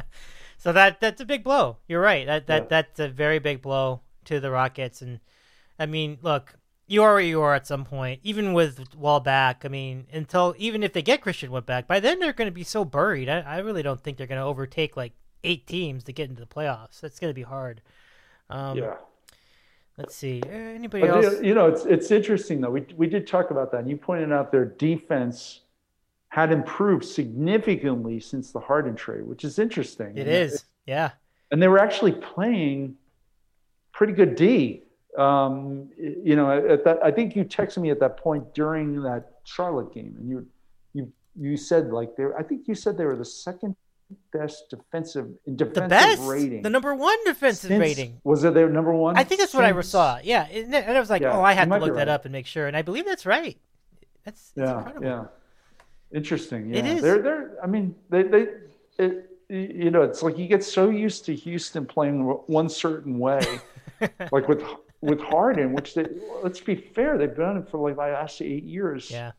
so 0.57 0.71
that 0.71 0.99
that's 0.99 1.21
a 1.21 1.25
big 1.25 1.43
blow. 1.43 1.77
You're 1.87 2.01
right. 2.01 2.25
That 2.25 2.47
that 2.47 2.63
yeah. 2.63 2.67
that's 2.69 2.99
a 2.99 3.09
very 3.09 3.39
big 3.39 3.61
blow 3.61 4.01
to 4.25 4.39
the 4.39 4.51
Rockets. 4.51 5.01
And 5.01 5.19
I 5.79 5.85
mean, 5.85 6.17
look, 6.21 6.55
you 6.91 7.03
are 7.03 7.13
where 7.13 7.21
you 7.21 7.41
are 7.41 7.55
at 7.55 7.65
some 7.65 7.85
point. 7.85 8.19
Even 8.21 8.51
with 8.51 8.93
Wall 8.95 9.21
back, 9.21 9.63
I 9.63 9.69
mean, 9.69 10.07
until 10.11 10.53
even 10.57 10.83
if 10.83 10.91
they 10.91 11.01
get 11.01 11.21
Christian 11.21 11.49
Wood 11.49 11.65
back, 11.65 11.87
by 11.87 12.01
then 12.01 12.19
they're 12.19 12.33
going 12.33 12.49
to 12.49 12.53
be 12.53 12.65
so 12.65 12.83
buried. 12.83 13.29
I, 13.29 13.39
I 13.39 13.57
really 13.59 13.81
don't 13.81 14.01
think 14.01 14.17
they're 14.17 14.27
going 14.27 14.41
to 14.41 14.45
overtake 14.45 14.97
like 14.97 15.13
eight 15.45 15.65
teams 15.65 16.03
to 16.03 16.11
get 16.11 16.29
into 16.29 16.41
the 16.41 16.47
playoffs. 16.47 16.99
That's 16.99 17.17
going 17.17 17.29
to 17.29 17.35
be 17.35 17.43
hard. 17.43 17.81
Um, 18.49 18.77
yeah. 18.77 18.95
Let's 19.97 20.15
see. 20.15 20.41
Eh, 20.45 20.53
anybody 20.53 21.07
but, 21.07 21.23
else? 21.23 21.41
You 21.41 21.53
know, 21.53 21.67
it's 21.67 21.85
it's 21.85 22.11
interesting 22.11 22.59
though. 22.59 22.71
We 22.71 22.85
we 22.97 23.07
did 23.07 23.25
talk 23.25 23.51
about 23.51 23.71
that. 23.71 23.79
And 23.79 23.89
you 23.89 23.95
pointed 23.95 24.33
out 24.33 24.51
their 24.51 24.65
defense 24.65 25.61
had 26.27 26.51
improved 26.51 27.05
significantly 27.05 28.19
since 28.19 28.51
the 28.51 28.59
Harden 28.59 28.95
trade, 28.95 29.25
which 29.25 29.45
is 29.45 29.59
interesting. 29.59 30.17
It 30.17 30.21
and 30.21 30.29
is, 30.29 30.53
it, 30.55 30.63
yeah. 30.87 31.11
And 31.51 31.61
they 31.61 31.69
were 31.69 31.79
actually 31.79 32.13
playing 32.13 32.95
pretty 33.93 34.13
good 34.13 34.35
D. 34.35 34.83
Um, 35.17 35.89
you 35.97 36.35
know, 36.35 36.51
at 36.51 36.83
that, 36.85 36.99
I 37.03 37.11
think 37.11 37.35
you 37.35 37.43
texted 37.43 37.79
me 37.79 37.89
at 37.91 37.99
that 37.99 38.17
point 38.17 38.53
during 38.53 39.01
that 39.03 39.39
Charlotte 39.43 39.93
game, 39.93 40.15
and 40.17 40.29
you 40.29 40.47
you 40.93 41.11
you 41.37 41.57
said 41.57 41.91
like 41.91 42.15
they. 42.15 42.25
I 42.37 42.43
think 42.43 42.67
you 42.67 42.75
said 42.75 42.97
they 42.97 43.05
were 43.05 43.17
the 43.17 43.25
second 43.25 43.75
best 44.33 44.69
defensive 44.69 45.27
in 45.45 45.55
defensive 45.55 45.83
the 45.83 45.89
best, 45.89 46.21
rating. 46.23 46.61
The 46.61 46.69
number 46.69 46.95
one 46.95 47.17
defensive 47.25 47.69
Since, 47.69 47.81
rating. 47.81 48.21
Was 48.23 48.43
it 48.43 48.53
their 48.53 48.69
number 48.69 48.93
one? 48.93 49.17
I 49.17 49.23
think 49.23 49.39
that's 49.39 49.51
Since, 49.51 49.61
what 49.61 49.67
I 49.67 49.73
was 49.73 49.89
saw. 49.89 50.19
Yeah, 50.23 50.45
and 50.45 50.75
I 50.75 50.99
was 50.99 51.09
like, 51.09 51.21
yeah, 51.21 51.37
oh, 51.37 51.41
I 51.41 51.53
had 51.53 51.69
to 51.69 51.77
look 51.77 51.95
that 51.95 52.07
right. 52.07 52.07
up 52.07 52.25
and 52.25 52.31
make 52.31 52.45
sure, 52.45 52.67
and 52.67 52.77
I 52.77 52.81
believe 52.81 53.05
that's 53.05 53.25
right. 53.25 53.57
That's, 54.23 54.51
that's 54.51 54.69
yeah, 54.69 54.77
incredible. 54.77 55.05
yeah. 55.05 55.23
Interesting. 56.13 56.73
Yeah, 56.73 56.79
it 56.79 56.85
is. 56.85 57.01
They're 57.01 57.21
they're. 57.21 57.57
I 57.63 57.67
mean, 57.67 57.95
they 58.09 58.23
they. 58.23 58.47
It, 58.97 59.27
you 59.49 59.91
know, 59.91 60.01
it's 60.01 60.23
like 60.23 60.37
you 60.37 60.47
get 60.47 60.63
so 60.63 60.89
used 60.89 61.25
to 61.25 61.35
Houston 61.35 61.85
playing 61.85 62.21
one 62.47 62.69
certain 62.69 63.19
way, 63.19 63.41
like 64.31 64.47
with 64.47 64.63
with 65.01 65.19
Harden, 65.19 65.73
which 65.73 65.95
they 65.95 66.05
let's 66.43 66.59
be 66.59 66.75
fair, 66.75 67.17
they've 67.17 67.35
done 67.35 67.57
it 67.57 67.69
for 67.69 67.77
like 67.77 67.95
the 67.95 68.01
last 68.01 68.41
eight 68.41 68.63
years. 68.63 69.09
Yeah. 69.09 69.31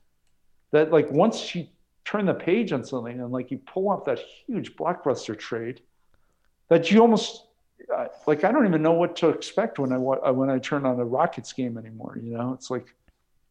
That 0.73 0.91
like 0.91 1.11
once 1.11 1.55
you 1.55 1.67
turn 2.05 2.27
the 2.27 2.35
page 2.35 2.73
on 2.73 2.85
something 2.85 3.21
and 3.21 3.31
like 3.31 3.51
you 3.51 3.59
pull 3.59 3.91
off 3.91 4.05
that 4.07 4.19
huge 4.47 4.75
blockbuster 4.77 5.39
trade, 5.39 5.81
that 6.69 6.91
you 6.91 7.01
almost 7.01 7.47
uh, 7.95 8.07
like 8.27 8.45
I 8.45 8.53
don't 8.53 8.67
even 8.67 8.83
know 8.83 8.93
what 8.93 9.17
to 9.17 9.29
expect 9.29 9.79
when 9.79 9.93
I 9.93 9.97
uh, 9.97 10.33
when 10.33 10.51
I 10.51 10.59
turn 10.59 10.85
on 10.85 10.99
a 10.99 11.05
Rockets 11.05 11.53
game 11.53 11.79
anymore. 11.79 12.19
You 12.21 12.37
know, 12.37 12.53
it's 12.53 12.71
like 12.71 12.95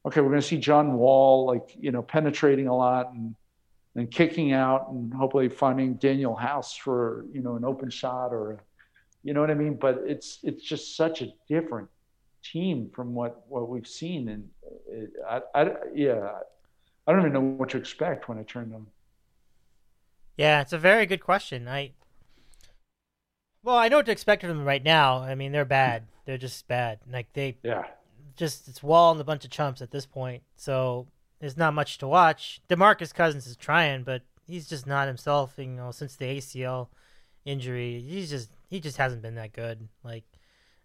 okay, 0.05 0.21
we're 0.21 0.29
going 0.29 0.41
to 0.41 0.47
see 0.47 0.57
John 0.57 0.93
Wall 0.93 1.45
like 1.45 1.75
you 1.79 1.91
know 1.91 2.01
penetrating 2.01 2.67
a 2.67 2.75
lot 2.75 3.13
and 3.13 3.35
and 3.95 4.09
kicking 4.09 4.53
out 4.53 4.89
and 4.89 5.13
hopefully 5.13 5.49
finding 5.49 5.95
Danuel 5.97 6.39
House 6.39 6.75
for 6.75 7.25
you 7.31 7.41
know 7.41 7.55
an 7.55 7.63
open 7.63 7.89
shot 7.89 8.27
or 8.33 8.63
you 9.23 9.33
know 9.33 9.41
what 9.41 9.51
I 9.51 9.55
mean. 9.55 9.75
But 9.75 10.01
it's 10.05 10.39
it's 10.43 10.63
just 10.63 10.95
such 10.97 11.21
a 11.21 11.33
different 11.47 11.87
team 12.43 12.89
from 12.93 13.13
what 13.13 13.43
what 13.47 13.69
we've 13.69 13.87
seen 13.87 14.29
and 14.29 14.49
uh, 14.65 14.95
it, 14.95 15.13
I, 15.27 15.61
I 15.61 15.69
yeah 15.93 16.31
I 17.07 17.11
don't 17.11 17.21
even 17.21 17.33
know 17.33 17.41
what 17.41 17.69
to 17.69 17.77
expect 17.77 18.29
when 18.29 18.37
I 18.37 18.43
turn 18.43 18.69
them. 18.69 18.87
Yeah, 20.37 20.61
it's 20.61 20.73
a 20.73 20.77
very 20.77 21.05
good 21.05 21.21
question. 21.21 21.67
I 21.67 21.91
well, 23.63 23.77
I 23.77 23.89
know 23.89 23.97
what 23.97 24.07
to 24.07 24.11
expect 24.11 24.41
from 24.41 24.49
them 24.49 24.65
right 24.65 24.83
now. 24.83 25.19
I 25.19 25.35
mean, 25.35 25.51
they're 25.51 25.65
bad. 25.65 26.07
They're 26.25 26.37
just 26.37 26.67
bad. 26.67 26.99
Like 27.11 27.33
they 27.33 27.57
yeah 27.63 27.85
just 28.35 28.67
it's 28.67 28.81
Wall 28.81 29.11
and 29.11 29.21
a 29.21 29.23
bunch 29.23 29.45
of 29.45 29.51
chumps 29.51 29.81
at 29.81 29.91
this 29.91 30.05
point. 30.05 30.43
So 30.55 31.07
there's 31.39 31.57
not 31.57 31.73
much 31.73 31.97
to 31.99 32.07
watch. 32.07 32.61
DeMarcus 32.69 33.13
Cousins 33.13 33.47
is 33.47 33.55
trying, 33.55 34.03
but 34.03 34.23
he's 34.45 34.67
just 34.67 34.87
not 34.87 35.07
himself. 35.07 35.53
You 35.57 35.67
know, 35.67 35.91
since 35.91 36.15
the 36.15 36.25
ACL 36.25 36.87
injury, 37.45 38.03
he's 38.07 38.29
just 38.29 38.49
he 38.69 38.79
just 38.79 38.97
hasn't 38.97 39.21
been 39.21 39.35
that 39.35 39.53
good. 39.53 39.87
Like, 40.03 40.23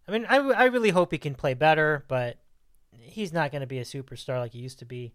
I 0.09 0.13
mean, 0.13 0.27
I 0.29 0.37
I 0.37 0.65
really 0.65 0.91
hope 0.91 1.13
he 1.13 1.19
can 1.19 1.35
play 1.35 1.55
better, 1.55 2.05
but 2.09 2.39
he's 2.99 3.33
not 3.33 3.51
going 3.51 3.61
to 3.61 3.67
be 3.67 3.79
a 3.79 3.85
superstar 3.85 4.39
like 4.39 4.53
he 4.53 4.61
used 4.61 4.79
to 4.81 4.85
be. 4.85 5.15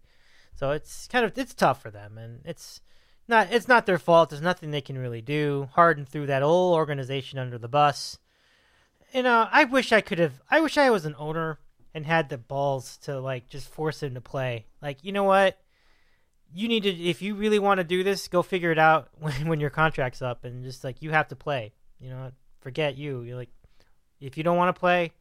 So 0.54 0.70
it's 0.72 1.06
kind 1.08 1.24
of 1.24 1.36
it's 1.36 1.54
tough 1.54 1.80
for 1.80 1.90
them, 1.90 2.18
and 2.18 2.40
it's 2.44 2.80
not 3.28 3.48
it's 3.50 3.68
not 3.68 3.86
their 3.86 3.98
fault. 3.98 4.30
There's 4.30 4.42
nothing 4.42 4.70
they 4.70 4.80
can 4.80 4.98
really 4.98 5.22
do. 5.22 5.68
Harden 5.72 6.04
threw 6.04 6.26
that 6.26 6.42
whole 6.42 6.74
organization 6.74 7.38
under 7.38 7.58
the 7.58 7.68
bus. 7.68 8.18
You 9.12 9.22
know, 9.22 9.48
I 9.50 9.64
wish 9.64 9.92
I 9.92 10.00
could 10.00 10.18
have. 10.18 10.40
I 10.50 10.60
wish 10.60 10.78
I 10.78 10.90
was 10.90 11.04
an 11.04 11.16
owner 11.18 11.58
and 11.94 12.06
had 12.06 12.28
the 12.28 12.38
balls 12.38 12.96
to 12.98 13.20
like 13.20 13.48
just 13.48 13.68
force 13.68 14.02
him 14.02 14.14
to 14.14 14.20
play. 14.20 14.66
Like, 14.80 14.98
you 15.02 15.12
know 15.12 15.24
what? 15.24 15.58
You 16.54 16.68
need 16.68 16.82
to 16.82 16.90
if 16.90 17.22
you 17.22 17.34
really 17.34 17.58
want 17.58 17.78
to 17.78 17.84
do 17.84 18.02
this, 18.02 18.28
go 18.28 18.42
figure 18.42 18.72
it 18.72 18.78
out 18.78 19.08
when 19.18 19.48
when 19.48 19.60
your 19.60 19.70
contract's 19.70 20.22
up 20.22 20.44
and 20.44 20.64
just 20.64 20.84
like 20.84 21.00
you 21.00 21.10
have 21.10 21.28
to 21.28 21.36
play. 21.36 21.72
You 22.00 22.10
know, 22.10 22.32
forget 22.60 22.96
you. 22.96 23.22
You're 23.22 23.36
like 23.36 23.50
if 24.22 24.36
you 24.36 24.42
don't 24.44 24.56
want 24.56 24.74
to 24.74 24.78
play, 24.78 25.12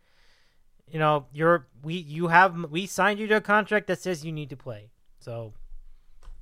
you 0.87 0.99
know, 0.99 1.25
you're 1.33 1.67
we 1.83 1.95
you 1.95 2.27
have 2.27 2.71
we 2.71 2.85
signed 2.85 3.19
you 3.19 3.27
to 3.27 3.37
a 3.37 3.41
contract 3.41 3.87
that 3.87 3.99
says 3.99 4.25
you 4.25 4.31
need 4.31 4.49
to 4.49 4.57
play. 4.57 4.89
So, 5.19 5.53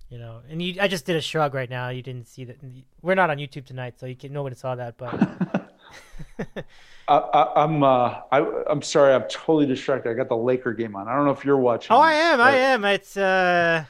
you 0.10 0.18
know, 0.18 0.42
and 0.50 0.62
you 0.62 0.76
I 0.82 0.88
just 0.88 1.06
did 1.06 1.16
a 1.16 1.22
shrug 1.22 1.54
right 1.54 1.70
now. 1.70 1.90
You 1.90 2.02
didn't 2.02 2.28
see 2.28 2.46
that. 2.46 2.58
We're 3.02 3.16
not 3.16 3.30
on 3.30 3.38
YouTube 3.38 3.66
tonight, 3.66 4.00
so 4.00 4.06
you 4.06 4.16
can 4.16 4.34
nobody 4.34 4.56
saw 4.56 4.76
that, 4.76 4.98
but 4.98 5.14
I, 7.08 7.64
am 7.64 7.84
uh, 7.84 8.22
I, 8.32 8.64
am 8.70 8.82
sorry, 8.82 9.14
I'm 9.14 9.24
totally 9.30 9.66
distracted. 9.66 10.12
I 10.12 10.14
got 10.14 10.30
the 10.30 10.38
Laker 10.38 10.74
game 10.74 10.96
on. 10.96 11.08
I 11.08 11.16
don't 11.16 11.26
know 11.26 11.32
if 11.32 11.44
you're 11.44 11.58
watching. 11.58 11.96
Oh, 11.96 12.00
I 12.00 12.14
am. 12.14 12.38
But... 12.38 12.54
I 12.54 12.58
am. 12.58 12.86
It's 12.86 13.18
uh, 13.18 13.86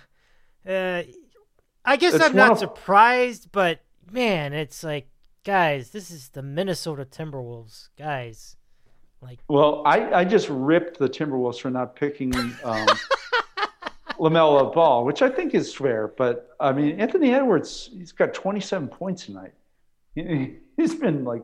uh, 0.67 1.03
I 1.85 1.95
guess 1.97 2.13
it's 2.13 2.23
I'm 2.23 2.35
not 2.35 2.51
of... 2.51 2.59
surprised, 2.59 3.51
but 3.51 3.81
man, 4.11 4.53
it's 4.53 4.83
like, 4.83 5.09
guys, 5.43 5.91
this 5.91 6.11
is 6.11 6.29
the 6.29 6.41
Minnesota 6.41 7.05
Timberwolves, 7.05 7.89
guys. 7.97 8.55
Like, 9.21 9.39
well, 9.47 9.83
I 9.85 10.19
I 10.19 10.25
just 10.25 10.47
ripped 10.49 10.97
the 10.97 11.09
Timberwolves 11.09 11.59
for 11.59 11.69
not 11.69 11.95
picking 11.95 12.33
um, 12.63 12.87
LaMelo 14.19 14.73
Ball, 14.73 15.05
which 15.05 15.21
I 15.21 15.29
think 15.29 15.53
is 15.53 15.73
fair. 15.73 16.07
But 16.07 16.49
I 16.59 16.71
mean, 16.71 16.99
Anthony 16.99 17.33
Edwards, 17.33 17.89
he's 17.93 18.11
got 18.11 18.33
27 18.33 18.87
points 18.87 19.25
tonight. 19.25 19.53
He, 20.15 20.55
he's 20.77 20.95
been 20.95 21.23
like 21.23 21.43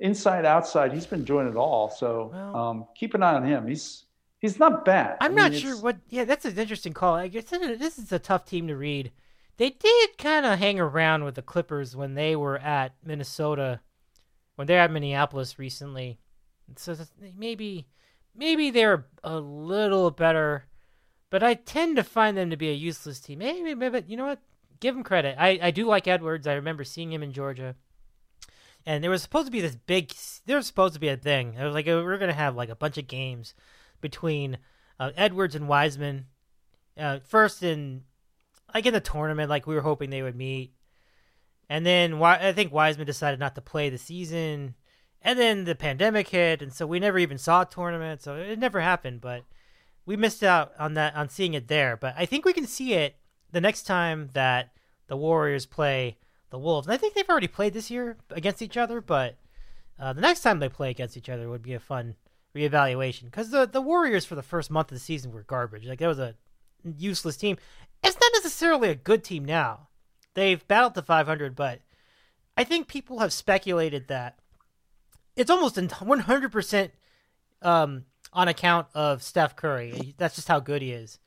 inside 0.00 0.44
outside 0.44 0.92
he's 0.92 1.06
been 1.06 1.24
doing 1.24 1.48
it 1.48 1.56
all 1.56 1.90
so 1.90 2.30
well, 2.32 2.56
um, 2.56 2.86
keep 2.94 3.14
an 3.14 3.22
eye 3.22 3.34
on 3.34 3.44
him 3.44 3.66
he's 3.66 4.04
he's 4.40 4.58
not 4.58 4.84
bad 4.84 5.16
i'm 5.20 5.26
I 5.26 5.28
mean, 5.28 5.36
not 5.36 5.54
sure 5.54 5.76
what 5.78 5.96
yeah 6.10 6.24
that's 6.24 6.44
an 6.44 6.58
interesting 6.58 6.92
call 6.92 7.14
i 7.14 7.28
guess 7.28 7.44
this 7.44 7.98
is 7.98 8.12
a 8.12 8.18
tough 8.18 8.44
team 8.44 8.68
to 8.68 8.76
read 8.76 9.10
they 9.56 9.70
did 9.70 10.18
kind 10.18 10.44
of 10.44 10.58
hang 10.58 10.78
around 10.78 11.24
with 11.24 11.34
the 11.34 11.42
clippers 11.42 11.96
when 11.96 12.14
they 12.14 12.36
were 12.36 12.58
at 12.58 12.92
minnesota 13.04 13.80
when 14.56 14.66
they're 14.66 14.80
at 14.80 14.92
minneapolis 14.92 15.58
recently 15.58 16.18
so 16.74 16.96
maybe 17.36 17.86
maybe 18.34 18.70
they're 18.70 19.06
a 19.22 19.38
little 19.38 20.10
better 20.10 20.66
but 21.30 21.42
i 21.42 21.54
tend 21.54 21.96
to 21.96 22.02
find 22.02 22.36
them 22.36 22.50
to 22.50 22.56
be 22.56 22.70
a 22.70 22.74
useless 22.74 23.20
team 23.20 23.38
maybe 23.38 23.74
maybe 23.74 24.02
you 24.08 24.16
know 24.16 24.26
what 24.26 24.40
give 24.80 24.94
them 24.94 25.04
credit 25.04 25.36
i 25.38 25.58
i 25.62 25.70
do 25.70 25.86
like 25.86 26.08
edwards 26.08 26.46
i 26.46 26.52
remember 26.52 26.84
seeing 26.84 27.12
him 27.12 27.22
in 27.22 27.32
georgia 27.32 27.74
and 28.86 29.02
there 29.02 29.10
was 29.10 29.20
supposed 29.20 29.46
to 29.46 29.52
be 29.52 29.60
this 29.60 29.74
big. 29.74 30.12
There 30.46 30.56
was 30.56 30.66
supposed 30.66 30.94
to 30.94 31.00
be 31.00 31.08
a 31.08 31.16
thing. 31.16 31.54
It 31.54 31.64
was 31.64 31.74
like 31.74 31.86
we 31.86 31.92
are 31.92 32.18
gonna 32.18 32.32
have 32.32 32.54
like 32.54 32.68
a 32.68 32.76
bunch 32.76 32.96
of 32.96 33.08
games 33.08 33.52
between 34.00 34.58
uh, 35.00 35.10
Edwards 35.16 35.56
and 35.56 35.68
Wiseman. 35.68 36.26
Uh, 36.96 37.18
first 37.26 37.62
in 37.62 38.04
like 38.72 38.86
in 38.86 38.94
the 38.94 39.00
tournament, 39.00 39.50
like 39.50 39.66
we 39.66 39.74
were 39.74 39.80
hoping 39.80 40.08
they 40.08 40.22
would 40.22 40.36
meet, 40.36 40.72
and 41.68 41.84
then 41.84 42.22
I 42.22 42.52
think 42.52 42.72
Wiseman 42.72 43.06
decided 43.06 43.40
not 43.40 43.56
to 43.56 43.60
play 43.60 43.90
the 43.90 43.98
season, 43.98 44.76
and 45.22 45.38
then 45.38 45.64
the 45.64 45.74
pandemic 45.74 46.28
hit, 46.28 46.62
and 46.62 46.72
so 46.72 46.86
we 46.86 47.00
never 47.00 47.18
even 47.18 47.38
saw 47.38 47.62
a 47.62 47.66
tournament. 47.66 48.22
So 48.22 48.36
it 48.36 48.58
never 48.58 48.80
happened, 48.80 49.20
but 49.20 49.44
we 50.04 50.16
missed 50.16 50.42
out 50.42 50.72
on 50.78 50.94
that 50.94 51.14
on 51.14 51.28
seeing 51.28 51.54
it 51.54 51.68
there. 51.68 51.96
But 51.96 52.14
I 52.16 52.26
think 52.26 52.44
we 52.44 52.52
can 52.52 52.66
see 52.66 52.94
it 52.94 53.16
the 53.50 53.60
next 53.60 53.82
time 53.82 54.30
that 54.34 54.70
the 55.08 55.16
Warriors 55.16 55.66
play 55.66 56.16
the 56.50 56.58
Wolves. 56.58 56.86
And 56.86 56.94
I 56.94 56.96
think 56.96 57.14
they've 57.14 57.28
already 57.28 57.48
played 57.48 57.74
this 57.74 57.90
year 57.90 58.16
against 58.30 58.62
each 58.62 58.76
other, 58.76 59.00
but 59.00 59.36
uh, 59.98 60.12
the 60.12 60.20
next 60.20 60.40
time 60.40 60.58
they 60.58 60.68
play 60.68 60.90
against 60.90 61.16
each 61.16 61.28
other 61.28 61.48
would 61.48 61.62
be 61.62 61.74
a 61.74 61.80
fun 61.80 62.14
reevaluation 62.54 63.24
because 63.24 63.50
the 63.50 63.66
the 63.66 63.82
Warriors 63.82 64.24
for 64.24 64.34
the 64.34 64.42
first 64.42 64.70
month 64.70 64.90
of 64.90 64.96
the 64.96 65.04
season 65.04 65.32
were 65.32 65.42
garbage. 65.42 65.86
Like 65.86 65.98
that 65.98 66.06
was 66.06 66.18
a 66.18 66.34
useless 66.96 67.36
team. 67.36 67.56
It's 68.02 68.18
not 68.20 68.32
necessarily 68.34 68.90
a 68.90 68.94
good 68.94 69.24
team 69.24 69.44
now. 69.44 69.88
They've 70.34 70.66
battled 70.68 70.94
the 70.94 71.02
500, 71.02 71.56
but 71.56 71.80
I 72.56 72.64
think 72.64 72.88
people 72.88 73.18
have 73.20 73.32
speculated 73.32 74.08
that 74.08 74.38
it's 75.36 75.50
almost 75.50 75.76
100% 75.76 76.90
um, 77.62 78.04
on 78.32 78.48
account 78.48 78.88
of 78.94 79.22
Steph 79.22 79.56
Curry. 79.56 80.14
That's 80.16 80.34
just 80.34 80.48
how 80.48 80.60
good 80.60 80.82
he 80.82 80.92
is. 80.92 81.18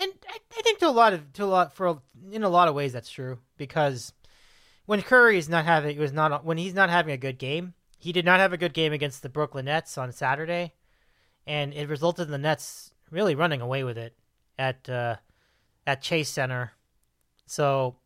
And 0.00 0.10
I, 0.28 0.38
I 0.58 0.62
think 0.62 0.78
to 0.78 0.88
a 0.88 0.90
lot 0.90 1.12
of 1.12 1.32
to 1.34 1.44
a 1.44 1.46
lot 1.46 1.74
for 1.74 2.00
in 2.30 2.42
a 2.42 2.48
lot 2.48 2.68
of 2.68 2.74
ways 2.74 2.94
that's 2.94 3.10
true 3.10 3.38
because 3.58 4.14
when 4.86 5.02
Curry 5.02 5.36
is 5.36 5.50
not 5.50 5.66
having 5.66 5.98
was 5.98 6.12
not 6.12 6.44
when 6.46 6.56
he's 6.56 6.74
not 6.74 6.88
having 6.88 7.12
a 7.12 7.18
good 7.18 7.38
game, 7.38 7.74
he 7.98 8.10
did 8.10 8.24
not 8.24 8.40
have 8.40 8.54
a 8.54 8.56
good 8.56 8.72
game 8.72 8.92
against 8.92 9.22
the 9.22 9.28
Brooklyn 9.28 9.66
Nets 9.66 9.98
on 9.98 10.10
Saturday, 10.10 10.72
and 11.46 11.74
it 11.74 11.88
resulted 11.90 12.26
in 12.26 12.32
the 12.32 12.38
Nets 12.38 12.92
really 13.10 13.34
running 13.34 13.60
away 13.60 13.84
with 13.84 13.98
it 13.98 14.16
at 14.58 14.88
uh, 14.88 15.16
at 15.86 16.00
Chase 16.00 16.30
Center. 16.30 16.72
So 17.46 17.96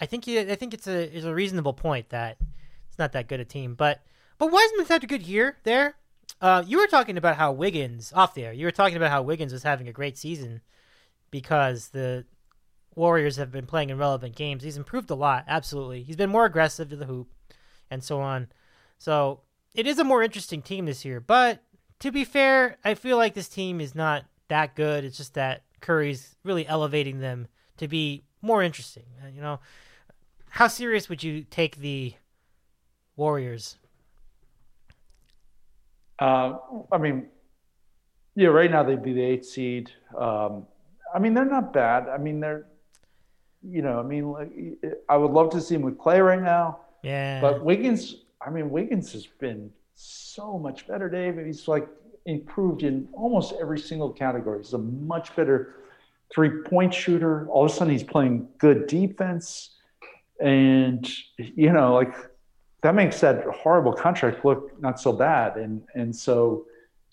I 0.00 0.06
think 0.06 0.26
I 0.28 0.56
think 0.56 0.74
it's 0.74 0.88
a 0.88 1.16
it's 1.16 1.24
a 1.24 1.34
reasonable 1.34 1.74
point 1.74 2.08
that 2.08 2.38
it's 2.88 2.98
not 2.98 3.12
that 3.12 3.28
good 3.28 3.40
a 3.40 3.44
team, 3.44 3.74
but 3.74 4.02
but 4.44 4.52
Wiseman's 4.52 4.88
had 4.88 5.02
a 5.02 5.06
good 5.06 5.22
year 5.22 5.56
there. 5.64 5.96
Uh, 6.38 6.62
you 6.66 6.76
were 6.78 6.86
talking 6.86 7.16
about 7.16 7.36
how 7.36 7.50
Wiggins 7.50 8.12
off 8.14 8.34
there. 8.34 8.52
You 8.52 8.66
were 8.66 8.72
talking 8.72 8.98
about 8.98 9.10
how 9.10 9.22
Wiggins 9.22 9.54
was 9.54 9.62
having 9.62 9.88
a 9.88 9.92
great 9.92 10.18
season 10.18 10.60
because 11.30 11.88
the 11.88 12.26
Warriors 12.94 13.36
have 13.36 13.50
been 13.50 13.64
playing 13.64 13.88
in 13.88 13.96
relevant 13.96 14.36
games. 14.36 14.62
He's 14.62 14.76
improved 14.76 15.10
a 15.10 15.14
lot, 15.14 15.44
absolutely. 15.48 16.02
He's 16.02 16.16
been 16.16 16.28
more 16.28 16.44
aggressive 16.44 16.90
to 16.90 16.96
the 16.96 17.06
hoop 17.06 17.32
and 17.90 18.04
so 18.04 18.20
on. 18.20 18.48
So 18.98 19.40
it 19.74 19.86
is 19.86 19.98
a 19.98 20.04
more 20.04 20.22
interesting 20.22 20.60
team 20.60 20.84
this 20.84 21.06
year. 21.06 21.20
But 21.20 21.62
to 22.00 22.12
be 22.12 22.24
fair, 22.24 22.76
I 22.84 22.94
feel 22.94 23.16
like 23.16 23.32
this 23.32 23.48
team 23.48 23.80
is 23.80 23.94
not 23.94 24.26
that 24.48 24.76
good. 24.76 25.04
It's 25.04 25.16
just 25.16 25.32
that 25.34 25.62
Curry's 25.80 26.36
really 26.44 26.66
elevating 26.66 27.20
them 27.20 27.48
to 27.78 27.88
be 27.88 28.24
more 28.42 28.62
interesting. 28.62 29.04
You 29.34 29.40
know, 29.40 29.60
how 30.50 30.66
serious 30.66 31.08
would 31.08 31.22
you 31.22 31.44
take 31.44 31.76
the 31.76 32.12
Warriors? 33.16 33.78
Uh, 36.18 36.58
I 36.92 36.98
mean, 36.98 37.26
yeah, 38.36 38.48
right 38.48 38.70
now 38.70 38.82
they'd 38.82 39.02
be 39.02 39.12
the 39.12 39.22
eighth 39.22 39.46
seed. 39.46 39.90
Um, 40.16 40.66
I 41.14 41.18
mean, 41.18 41.34
they're 41.34 41.44
not 41.44 41.72
bad. 41.72 42.08
I 42.08 42.18
mean, 42.18 42.40
they're, 42.40 42.66
you 43.62 43.82
know, 43.82 43.98
I 43.98 44.02
mean, 44.02 44.30
like, 44.30 44.50
I 45.08 45.16
would 45.16 45.30
love 45.30 45.50
to 45.50 45.60
see 45.60 45.74
him 45.76 45.82
with 45.82 45.98
Clay 45.98 46.20
right 46.20 46.42
now. 46.42 46.80
Yeah. 47.02 47.40
But 47.40 47.64
Wiggins, 47.64 48.16
I 48.44 48.50
mean, 48.50 48.70
Wiggins 48.70 49.12
has 49.12 49.26
been 49.26 49.70
so 49.94 50.58
much 50.58 50.86
better, 50.86 51.08
Dave. 51.08 51.38
He's 51.44 51.68
like 51.68 51.88
improved 52.26 52.82
in 52.82 53.08
almost 53.12 53.54
every 53.60 53.78
single 53.78 54.10
category. 54.10 54.58
He's 54.58 54.72
a 54.72 54.78
much 54.78 55.34
better 55.36 55.76
three 56.34 56.62
point 56.62 56.92
shooter. 56.92 57.46
All 57.48 57.64
of 57.64 57.70
a 57.70 57.74
sudden, 57.74 57.92
he's 57.92 58.02
playing 58.02 58.48
good 58.58 58.86
defense. 58.86 59.70
And, 60.40 61.08
you 61.38 61.72
know, 61.72 61.94
like 61.94 62.12
that 62.84 62.94
makes 62.94 63.20
that 63.20 63.44
horrible 63.46 63.92
contract 63.92 64.44
look 64.44 64.80
not 64.80 65.00
so 65.00 65.12
bad. 65.12 65.56
And, 65.56 65.82
and 65.94 66.14
so, 66.14 66.66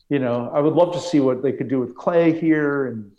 you 0.09 0.19
know, 0.19 0.51
I 0.53 0.59
would 0.59 0.73
love 0.73 0.93
to 0.93 0.99
see 0.99 1.19
what 1.19 1.41
they 1.41 1.51
could 1.51 1.69
do 1.69 1.79
with 1.79 1.95
Clay 1.95 2.37
here 2.37 2.87
and, 2.87 3.11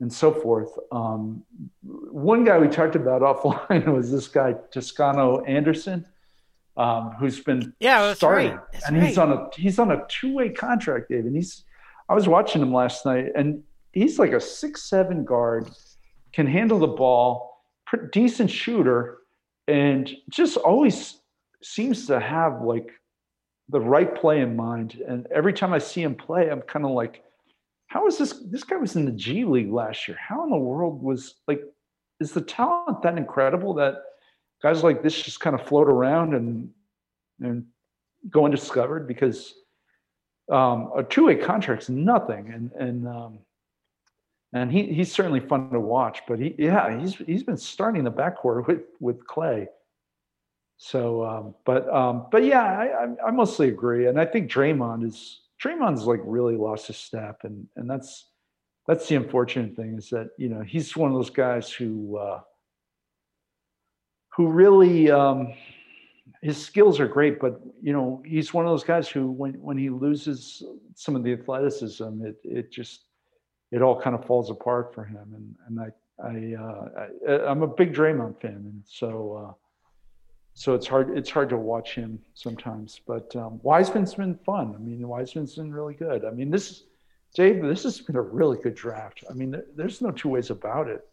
and 0.00 0.12
so 0.12 0.30
forth. 0.30 0.70
Um, 0.92 1.42
one 1.82 2.44
guy 2.44 2.58
we 2.58 2.68
talked 2.68 2.94
about 2.94 3.22
offline 3.42 3.86
was 3.92 4.12
this 4.12 4.28
guy, 4.28 4.54
Toscano 4.70 5.42
Anderson 5.44 6.06
um, 6.76 7.12
who's 7.12 7.40
been 7.40 7.72
yeah, 7.80 8.12
starting, 8.14 8.52
right. 8.52 8.60
And 8.86 8.98
right. 8.98 9.06
he's 9.06 9.18
on 9.18 9.32
a 9.32 9.48
he's 9.56 9.78
on 9.78 9.90
a 9.92 10.04
two 10.08 10.34
way 10.34 10.50
contract, 10.50 11.08
Dave. 11.08 11.24
And 11.24 11.34
he's 11.34 11.64
I 12.08 12.14
was 12.14 12.28
watching 12.28 12.62
him 12.62 12.72
last 12.72 13.06
night, 13.06 13.32
and 13.34 13.62
he's 13.92 14.18
like 14.18 14.32
a 14.32 14.40
six 14.40 14.82
seven 14.88 15.24
guard, 15.24 15.70
can 16.32 16.46
handle 16.46 16.78
the 16.78 16.86
ball, 16.86 17.62
pretty 17.86 18.08
decent 18.12 18.50
shooter, 18.50 19.18
and 19.66 20.10
just 20.28 20.56
always 20.58 21.20
seems 21.74 22.06
to 22.06 22.20
have 22.20 22.62
like 22.62 22.90
the 23.68 23.80
right 23.80 24.14
play 24.14 24.40
in 24.40 24.56
mind. 24.56 25.02
And 25.06 25.26
every 25.34 25.52
time 25.52 25.72
I 25.72 25.78
see 25.78 26.02
him 26.02 26.14
play, 26.14 26.48
I'm 26.50 26.62
kind 26.62 26.84
of 26.84 26.92
like, 26.92 27.22
how 27.88 28.06
is 28.06 28.18
this? 28.18 28.42
This 28.46 28.64
guy 28.64 28.76
was 28.76 28.96
in 28.96 29.04
the 29.04 29.12
G 29.12 29.44
League 29.44 29.72
last 29.72 30.08
year. 30.08 30.16
How 30.20 30.44
in 30.44 30.50
the 30.50 30.56
world 30.56 31.02
was 31.02 31.36
like? 31.46 31.60
Is 32.18 32.32
the 32.32 32.40
talent 32.40 33.02
that 33.02 33.18
incredible 33.18 33.74
that 33.74 33.96
guys 34.62 34.82
like 34.82 35.02
this 35.02 35.20
just 35.20 35.40
kind 35.40 35.54
of 35.54 35.66
float 35.66 35.88
around 35.88 36.34
and 36.34 36.70
and 37.40 37.66
go 38.30 38.46
undiscovered 38.46 39.06
because 39.06 39.54
um, 40.50 40.90
a 40.96 41.02
two-way 41.02 41.36
contract's 41.36 41.88
nothing, 41.88 42.50
and 42.52 42.72
and 42.72 43.08
um, 43.08 43.38
and 44.52 44.72
he 44.72 44.92
he's 44.92 45.12
certainly 45.12 45.40
fun 45.40 45.70
to 45.70 45.80
watch. 45.80 46.22
But 46.26 46.38
he 46.38 46.54
yeah 46.58 46.98
he's 46.98 47.16
he's 47.16 47.42
been 47.42 47.56
starting 47.56 48.04
the 48.04 48.12
backcourt 48.12 48.66
with 48.66 48.82
with 49.00 49.26
Clay. 49.26 49.68
So, 50.78 51.24
um, 51.24 51.54
but 51.64 51.88
um, 51.88 52.26
but 52.30 52.44
yeah, 52.44 52.62
I, 52.62 53.28
I 53.28 53.30
mostly 53.30 53.68
agree, 53.68 54.08
and 54.08 54.20
I 54.20 54.26
think 54.26 54.50
Draymond 54.50 55.06
is 55.06 55.40
Draymond's 55.62 56.04
like 56.04 56.20
really 56.24 56.56
lost 56.56 56.88
his 56.88 56.98
step, 56.98 57.40
and 57.44 57.66
and 57.76 57.88
that's 57.88 58.26
that's 58.86 59.08
the 59.08 59.16
unfortunate 59.16 59.74
thing 59.74 59.96
is 59.96 60.10
that 60.10 60.30
you 60.36 60.48
know 60.48 60.60
he's 60.60 60.96
one 60.96 61.10
of 61.10 61.16
those 61.16 61.30
guys 61.30 61.70
who. 61.70 62.16
Uh, 62.16 62.40
who 64.36 64.48
really 64.48 65.10
um, 65.10 65.54
his 66.42 66.62
skills 66.62 67.00
are 67.00 67.08
great, 67.08 67.40
but 67.40 67.60
you 67.80 67.92
know 67.92 68.22
he's 68.24 68.52
one 68.52 68.66
of 68.66 68.70
those 68.70 68.84
guys 68.84 69.08
who 69.08 69.30
when 69.30 69.54
when 69.54 69.78
he 69.78 69.88
loses 69.88 70.62
some 70.94 71.16
of 71.16 71.24
the 71.24 71.32
athleticism, 71.32 72.24
it 72.24 72.36
it 72.44 72.70
just 72.70 73.06
it 73.72 73.80
all 73.80 73.98
kind 74.00 74.14
of 74.14 74.24
falls 74.26 74.50
apart 74.50 74.94
for 74.94 75.04
him. 75.04 75.34
And 75.34 75.54
and 75.66 75.80
I 75.80 76.22
I, 76.22 76.62
uh, 76.62 76.88
I 77.28 77.50
I'm 77.50 77.62
a 77.62 77.66
big 77.66 77.94
Draymond 77.94 78.40
fan, 78.40 78.52
and 78.52 78.82
so 78.84 79.48
uh, 79.48 79.52
so 80.58 80.74
it's 80.74 80.86
hard 80.86 81.16
it's 81.16 81.28
hard 81.30 81.50
to 81.50 81.58
watch 81.58 81.94
him 81.94 82.18
sometimes. 82.34 83.00
But 83.06 83.34
um, 83.36 83.60
Wiseman's 83.62 84.14
been 84.14 84.38
fun. 84.44 84.74
I 84.74 84.78
mean, 84.78 85.06
Wiseman's 85.06 85.54
been 85.54 85.72
really 85.72 85.94
good. 85.94 86.24
I 86.24 86.30
mean, 86.30 86.50
this 86.50 86.70
is 86.70 86.84
Dave, 87.34 87.62
this 87.62 87.82
has 87.82 88.00
been 88.00 88.16
a 88.16 88.22
really 88.22 88.56
good 88.62 88.74
draft. 88.74 89.22
I 89.28 89.34
mean, 89.34 89.60
there's 89.74 90.00
no 90.00 90.10
two 90.10 90.30
ways 90.30 90.48
about 90.48 90.88
it. 90.88 91.06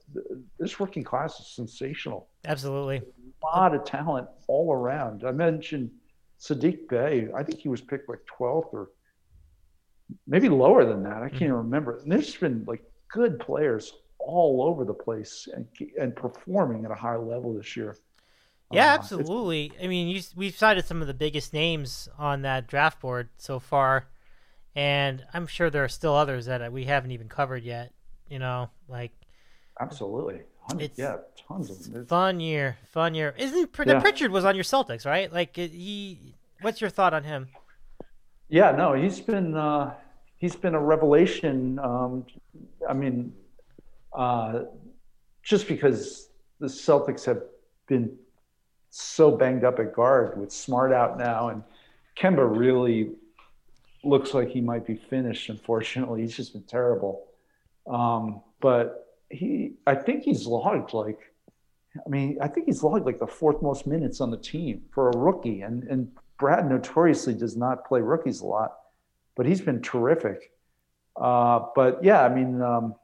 This 0.57 0.79
rookie 0.79 1.03
class 1.03 1.37
is 1.41 1.47
sensational. 1.47 2.29
Absolutely. 2.45 3.01
A 3.43 3.45
lot 3.45 3.75
of 3.75 3.83
talent 3.83 4.29
all 4.47 4.71
around. 4.71 5.25
I 5.25 5.31
mentioned 5.31 5.91
Saddiq 6.39 6.87
Bey. 6.87 7.27
I 7.35 7.43
think 7.43 7.59
he 7.59 7.67
was 7.67 7.81
picked 7.81 8.07
like 8.07 8.21
12th 8.39 8.73
or 8.73 8.91
maybe 10.25 10.47
lower 10.47 10.85
than 10.85 11.03
that. 11.03 11.23
I 11.23 11.27
can't 11.27 11.41
mm-hmm. 11.41 11.53
remember. 11.53 11.97
And 11.97 12.09
there's 12.09 12.33
been 12.37 12.63
like 12.65 12.83
good 13.09 13.37
players 13.37 13.91
all 14.19 14.63
over 14.63 14.85
the 14.85 14.93
place 14.93 15.49
and, 15.53 15.67
and 15.99 16.15
performing 16.15 16.85
at 16.85 16.91
a 16.91 16.95
high 16.95 17.17
level 17.17 17.53
this 17.53 17.75
year. 17.75 17.97
Yeah, 18.73 18.91
uh, 18.91 18.95
absolutely. 18.95 19.71
I 19.81 19.87
mean, 19.87 20.07
you, 20.07 20.21
we've 20.35 20.55
cited 20.55 20.85
some 20.85 21.01
of 21.01 21.07
the 21.07 21.13
biggest 21.13 21.53
names 21.53 22.09
on 22.17 22.41
that 22.43 22.67
draft 22.67 22.99
board 22.99 23.29
so 23.37 23.59
far 23.59 24.07
and 24.75 25.23
I'm 25.33 25.47
sure 25.47 25.69
there 25.69 25.83
are 25.83 25.89
still 25.89 26.15
others 26.15 26.45
that 26.45 26.71
we 26.71 26.85
haven't 26.85 27.11
even 27.11 27.29
covered 27.29 27.63
yet. 27.63 27.91
You 28.29 28.39
know, 28.39 28.69
like 28.87 29.11
absolutely, 29.79 30.41
it's, 30.79 30.97
yeah, 30.97 31.17
tons 31.47 31.69
of 31.69 31.91
them. 31.91 32.05
Fun 32.07 32.39
year, 32.39 32.77
fun 32.91 33.13
year. 33.13 33.35
Isn't 33.37 33.69
yeah. 33.85 33.99
Pritchard 33.99 34.31
was 34.31 34.45
on 34.45 34.55
your 34.55 34.63
Celtics, 34.63 35.05
right? 35.05 35.31
Like 35.31 35.55
he, 35.55 36.35
what's 36.61 36.81
your 36.81 36.89
thought 36.89 37.13
on 37.13 37.23
him? 37.23 37.49
Yeah, 38.49 38.71
no, 38.71 38.93
he's 38.93 39.19
been 39.19 39.55
uh, 39.55 39.93
he's 40.37 40.55
been 40.55 40.73
a 40.73 40.79
revelation. 40.79 41.77
Um, 41.79 42.25
I 42.89 42.93
mean, 42.93 43.33
uh, 44.13 44.63
just 45.43 45.67
because 45.67 46.29
the 46.59 46.67
Celtics 46.67 47.25
have 47.25 47.43
been 47.87 48.17
so 48.95 49.31
banged 49.31 49.63
up 49.63 49.79
at 49.79 49.93
guard 49.93 50.39
with 50.39 50.51
Smart 50.51 50.93
out 50.93 51.17
now, 51.17 51.49
and 51.49 51.63
Kemba 52.15 52.45
really 52.45 53.11
looks 54.03 54.35
like 54.35 54.49
he 54.49 54.61
might 54.61 54.85
be 54.85 54.95
finished. 54.95 55.49
Unfortunately, 55.49 56.21
he's 56.21 56.35
just 56.35 56.53
been 56.53 56.63
terrible. 56.63 57.25
Um, 57.87 58.41
but 58.61 59.17
he, 59.29 59.73
I 59.87 59.95
think 59.95 60.23
he's 60.23 60.45
logged 60.45 60.93
like, 60.93 61.19
I 61.95 62.07
mean, 62.07 62.37
I 62.39 62.47
think 62.47 62.67
he's 62.67 62.83
logged 62.83 63.05
like 63.05 63.19
the 63.19 63.27
fourth 63.27 63.63
most 63.63 63.87
minutes 63.87 64.21
on 64.21 64.29
the 64.29 64.37
team 64.37 64.83
for 64.91 65.09
a 65.09 65.17
rookie. 65.17 65.61
And 65.61 65.83
and 65.85 66.11
Brad 66.37 66.69
notoriously 66.69 67.33
does 67.33 67.57
not 67.57 67.85
play 67.85 68.01
rookies 68.01 68.41
a 68.41 68.45
lot, 68.45 68.75
but 69.35 69.47
he's 69.47 69.61
been 69.61 69.81
terrific. 69.81 70.51
Uh, 71.19 71.65
but 71.75 72.03
yeah, 72.03 72.23
I 72.23 72.29
mean, 72.29 72.61
um, 72.61 72.95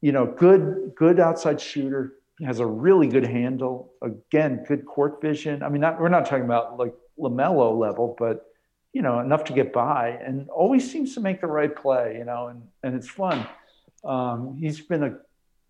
you 0.00 0.12
know, 0.12 0.26
good 0.26 0.92
good 0.94 1.18
outside 1.18 1.60
shooter. 1.60 2.14
Has 2.44 2.60
a 2.60 2.66
really 2.66 3.08
good 3.08 3.24
handle. 3.24 3.92
Again, 4.02 4.64
good 4.68 4.84
court 4.84 5.22
vision. 5.22 5.62
I 5.62 5.68
mean, 5.68 5.80
not, 5.80 6.00
we're 6.00 6.08
not 6.08 6.26
talking 6.26 6.44
about 6.44 6.78
like 6.78 6.94
LaMelo 7.18 7.78
level, 7.78 8.14
but 8.18 8.44
you 8.92 9.02
know, 9.02 9.20
enough 9.20 9.44
to 9.44 9.52
get 9.52 9.72
by 9.72 10.18
and 10.24 10.48
always 10.50 10.90
seems 10.90 11.14
to 11.14 11.20
make 11.20 11.40
the 11.40 11.46
right 11.46 11.74
play, 11.74 12.16
you 12.18 12.24
know, 12.24 12.48
and, 12.48 12.62
and 12.82 12.94
it's 12.94 13.08
fun. 13.08 13.46
Um, 14.04 14.56
he's 14.58 14.80
been 14.80 15.02
a, 15.02 15.16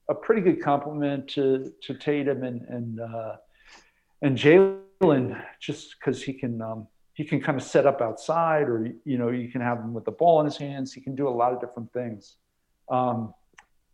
a 0.08 0.14
pretty 0.14 0.40
good 0.42 0.62
compliment 0.62 1.28
to, 1.30 1.72
to 1.82 1.94
Tatum 1.94 2.44
and, 2.44 2.62
and, 2.62 3.00
uh, 3.00 3.36
and 4.22 4.36
Jalen 4.36 5.42
just 5.60 5.96
because 5.98 6.22
he 6.22 6.32
can 6.32 6.62
um, 6.62 6.86
he 7.16 7.24
can 7.24 7.40
kind 7.40 7.58
of 7.58 7.64
set 7.64 7.86
up 7.86 8.02
outside, 8.02 8.68
or 8.68 8.86
you 9.06 9.16
know, 9.16 9.30
you 9.30 9.48
can 9.48 9.62
have 9.62 9.78
him 9.78 9.94
with 9.94 10.04
the 10.04 10.12
ball 10.12 10.40
in 10.40 10.44
his 10.44 10.58
hands. 10.58 10.92
He 10.92 11.00
can 11.00 11.14
do 11.14 11.26
a 11.28 11.30
lot 11.30 11.54
of 11.54 11.60
different 11.62 11.90
things. 11.94 12.36
Um, 12.90 13.32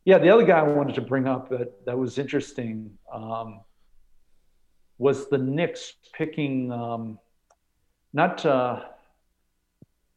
yeah, 0.05 0.19
the 0.19 0.31
other 0.31 0.45
guy 0.45 0.59
I 0.59 0.63
wanted 0.63 0.95
to 0.97 1.01
bring 1.01 1.27
up 1.27 1.49
that 1.51 1.85
that 1.87 1.97
was 1.97 2.19
interesting 2.19 2.91
um, 3.13 3.61
was 4.99 5.29
the 5.29 5.39
Knicks 5.39 5.95
picking 6.13 6.73
um, 6.73 7.19
not 8.13 8.45
uh, 8.45 8.81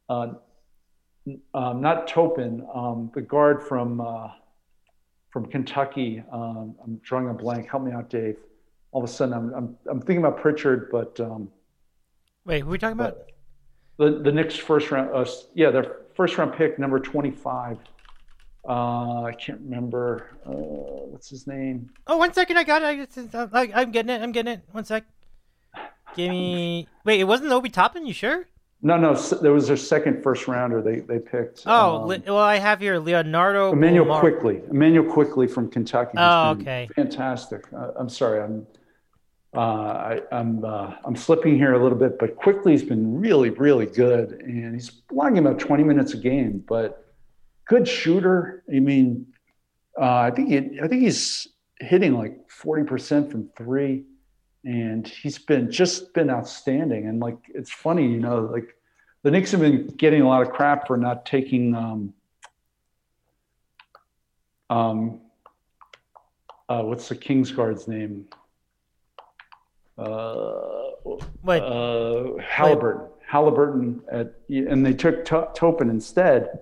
uh, 0.10 0.34
um, 1.54 1.82
not 1.82 2.08
Toppin, 2.08 2.66
um, 2.74 3.12
the 3.14 3.22
guard 3.22 3.64
from 3.64 4.02
uh, 4.02 4.30
from 5.30 5.46
Kentucky. 5.46 6.24
Um, 6.32 6.76
I'm 6.84 6.98
drawing 7.04 7.30
a 7.30 7.34
blank. 7.34 7.70
Help 7.70 7.84
me 7.84 7.92
out, 7.92 8.10
Dave. 8.10 8.38
All 8.92 9.04
of 9.04 9.10
a 9.10 9.12
sudden, 9.12 9.34
I'm 9.34 9.54
I'm, 9.54 9.78
I'm 9.90 10.00
thinking 10.00 10.20
about 10.20 10.38
Pritchard, 10.38 10.90
but 10.92 11.20
um, 11.20 11.50
Wait, 12.46 12.62
who 12.62 12.70
are 12.70 12.72
we 12.72 12.78
talking 12.78 13.00
about? 13.00 13.18
the 13.98 14.20
the 14.20 14.32
Knicks 14.32 14.56
first 14.56 14.92
round. 14.92 15.12
Uh, 15.14 15.26
yeah, 15.54 15.70
their 15.70 15.98
first 16.16 16.38
round 16.38 16.54
pick, 16.54 16.80
number 16.80 17.00
25. 17.00 17.78
Uh, 18.68 19.24
I 19.24 19.34
can't 19.34 19.62
remember. 19.62 20.32
Uh, 20.46 20.52
what's 20.52 21.30
his 21.30 21.46
name? 21.46 21.90
Oh, 22.08 22.18
one 22.18 22.34
second, 22.34 22.58
I 22.58 22.64
got 22.64 22.82
it. 22.82 23.10
I, 23.34 23.48
I, 23.54 23.72
I'm 23.76 23.92
getting 23.92 24.10
it. 24.10 24.22
I'm 24.22 24.32
getting 24.32 24.54
it. 24.54 24.62
One 24.72 24.84
sec. 24.86 25.04
Give 26.16 26.32
me. 26.32 26.88
Wait, 27.06 27.20
it 27.20 27.26
wasn't 27.26 27.52
Obi 27.52 27.70
Toppin. 27.70 28.06
You 28.06 28.14
sure? 28.14 28.48
No, 28.82 28.98
no. 28.98 29.16
There 29.16 29.52
was 29.52 29.68
their 29.68 29.78
second 29.78 30.24
first 30.24 30.48
rounder. 30.48 30.82
They 30.82 31.00
they 31.00 31.20
picked. 31.20 31.64
Oh, 31.66 32.12
um, 32.12 32.24
well, 32.26 32.38
I 32.38 32.58
have 32.58 32.80
here 32.80 32.98
Leonardo. 33.00 33.72
Immanuel 33.72 34.20
Quickley. 34.20 34.62
Immanuel 34.70 35.12
Quickley 35.12 35.48
from 35.48 35.70
Kentucky. 35.70 36.18
Oh, 36.18 36.52
okay. 36.52 36.88
Fantastic. 36.96 37.66
Uh, 37.76 37.92
I'm 37.98 38.10
sorry. 38.10 38.42
I'm. 38.42 38.66
Uh, 39.56 39.60
I, 39.60 40.22
I'm 40.34 40.66
uh, 40.66 40.96
I'm 41.06 41.16
slipping 41.16 41.56
here 41.58 41.74
a 41.74 41.82
little 41.82 41.98
bit, 41.98 42.20
but 42.20 42.36
Quickley's 42.36 42.84
been 42.84 43.20
really, 43.20 43.52
really 43.52 43.86
good, 43.86 44.34
and 44.42 44.74
he's 44.74 44.92
logging 45.12 45.38
about 45.38 45.60
20 45.60 45.84
minutes 45.84 46.14
a 46.14 46.18
game. 46.18 46.64
But 46.68 47.05
good 47.66 47.88
shooter. 47.88 48.64
I 48.74 48.80
mean, 48.80 49.28
uh, 50.00 50.06
I 50.16 50.32
think 50.32 50.50
he, 50.50 50.80
I 50.82 50.88
think 50.88 51.02
he's 51.04 51.48
hitting 51.80 52.14
like 52.18 52.50
40 52.50 52.84
percent 52.84 53.32
from 53.32 53.50
three, 53.58 54.06
and 54.64 55.08
he's 55.08 55.38
been 55.38 55.72
just 55.72 56.14
been 56.14 56.30
outstanding. 56.30 57.08
And 57.08 57.20
like 57.20 57.38
it's 57.54 57.72
funny, 57.72 58.08
you 58.08 58.20
know, 58.20 58.42
like 58.52 58.76
the 59.24 59.32
Knicks 59.32 59.52
have 59.52 59.62
been 59.62 59.88
getting 59.98 60.22
a 60.22 60.28
lot 60.28 60.42
of 60.42 60.52
crap 60.52 60.88
for 60.88 60.98
not 60.98 61.26
taking. 61.26 61.76
Um, 61.76 62.14
um, 64.70 65.22
uh, 66.68 66.82
what's 66.82 67.08
the 67.10 67.16
Kings 67.16 67.52
guard's 67.52 67.88
name? 67.88 68.26
Uh, 69.98 70.90
What? 71.44 71.62
uh, 71.62 72.34
Haliburton. 72.42 73.08
Haliburton 73.32 74.00
at, 74.12 74.34
and 74.50 74.86
they 74.86 74.94
took 74.94 75.26
To- 75.26 75.50
Toppin 75.54 75.90
instead, 75.90 76.60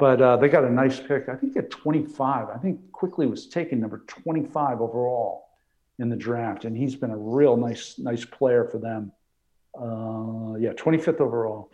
but 0.00 0.22
uh, 0.22 0.36
they 0.38 0.48
got 0.48 0.64
a 0.64 0.70
nice 0.70 0.98
pick. 0.98 1.28
I 1.28 1.36
think 1.36 1.56
at 1.58 1.70
25. 1.70 2.48
I 2.48 2.56
think 2.56 2.80
Quickley 2.90 3.26
was 3.26 3.46
taken 3.46 3.78
number 3.78 4.02
25 4.08 4.80
overall 4.80 5.50
in 5.98 6.08
the 6.08 6.16
draft, 6.16 6.64
and 6.64 6.74
he's 6.74 6.96
been 6.96 7.10
a 7.10 7.16
real 7.16 7.56
nice, 7.56 7.98
nice 7.98 8.24
player 8.24 8.64
for 8.64 8.78
them. 8.78 9.12
Uh, 9.78 10.56
yeah, 10.58 10.72
25th 10.72 11.20
overall 11.20 11.70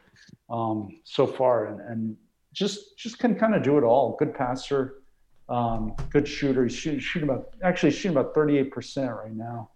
um, 0.51 1.01
so 1.05 1.24
far, 1.24 1.66
and, 1.66 1.81
and 1.81 2.16
just 2.53 2.99
just 2.99 3.20
can 3.20 3.37
kind 3.37 3.55
of 3.55 3.62
do 3.62 3.79
it 3.79 3.85
all. 3.85 4.16
Good 4.18 4.35
passer, 4.35 4.97
um, 5.49 5.95
good 6.11 6.27
shooter. 6.27 6.64
He's 6.64 6.74
shooting, 6.74 6.99
shooting 6.99 7.29
about 7.29 7.55
actually 7.62 7.93
shooting 7.93 8.18
about 8.18 8.35
38 8.35 8.72
percent 8.72 9.12
right 9.12 9.35
now 9.35 9.70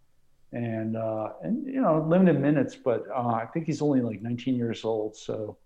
and 0.52 0.96
uh, 0.96 1.28
and 1.42 1.64
you 1.66 1.80
know 1.80 2.04
limited 2.08 2.40
minutes, 2.40 2.74
but 2.74 3.04
uh, 3.14 3.28
I 3.28 3.46
think 3.46 3.66
he's 3.66 3.80
only 3.80 4.00
like 4.00 4.20
19 4.20 4.56
years 4.56 4.84
old. 4.84 5.16
So 5.16 5.56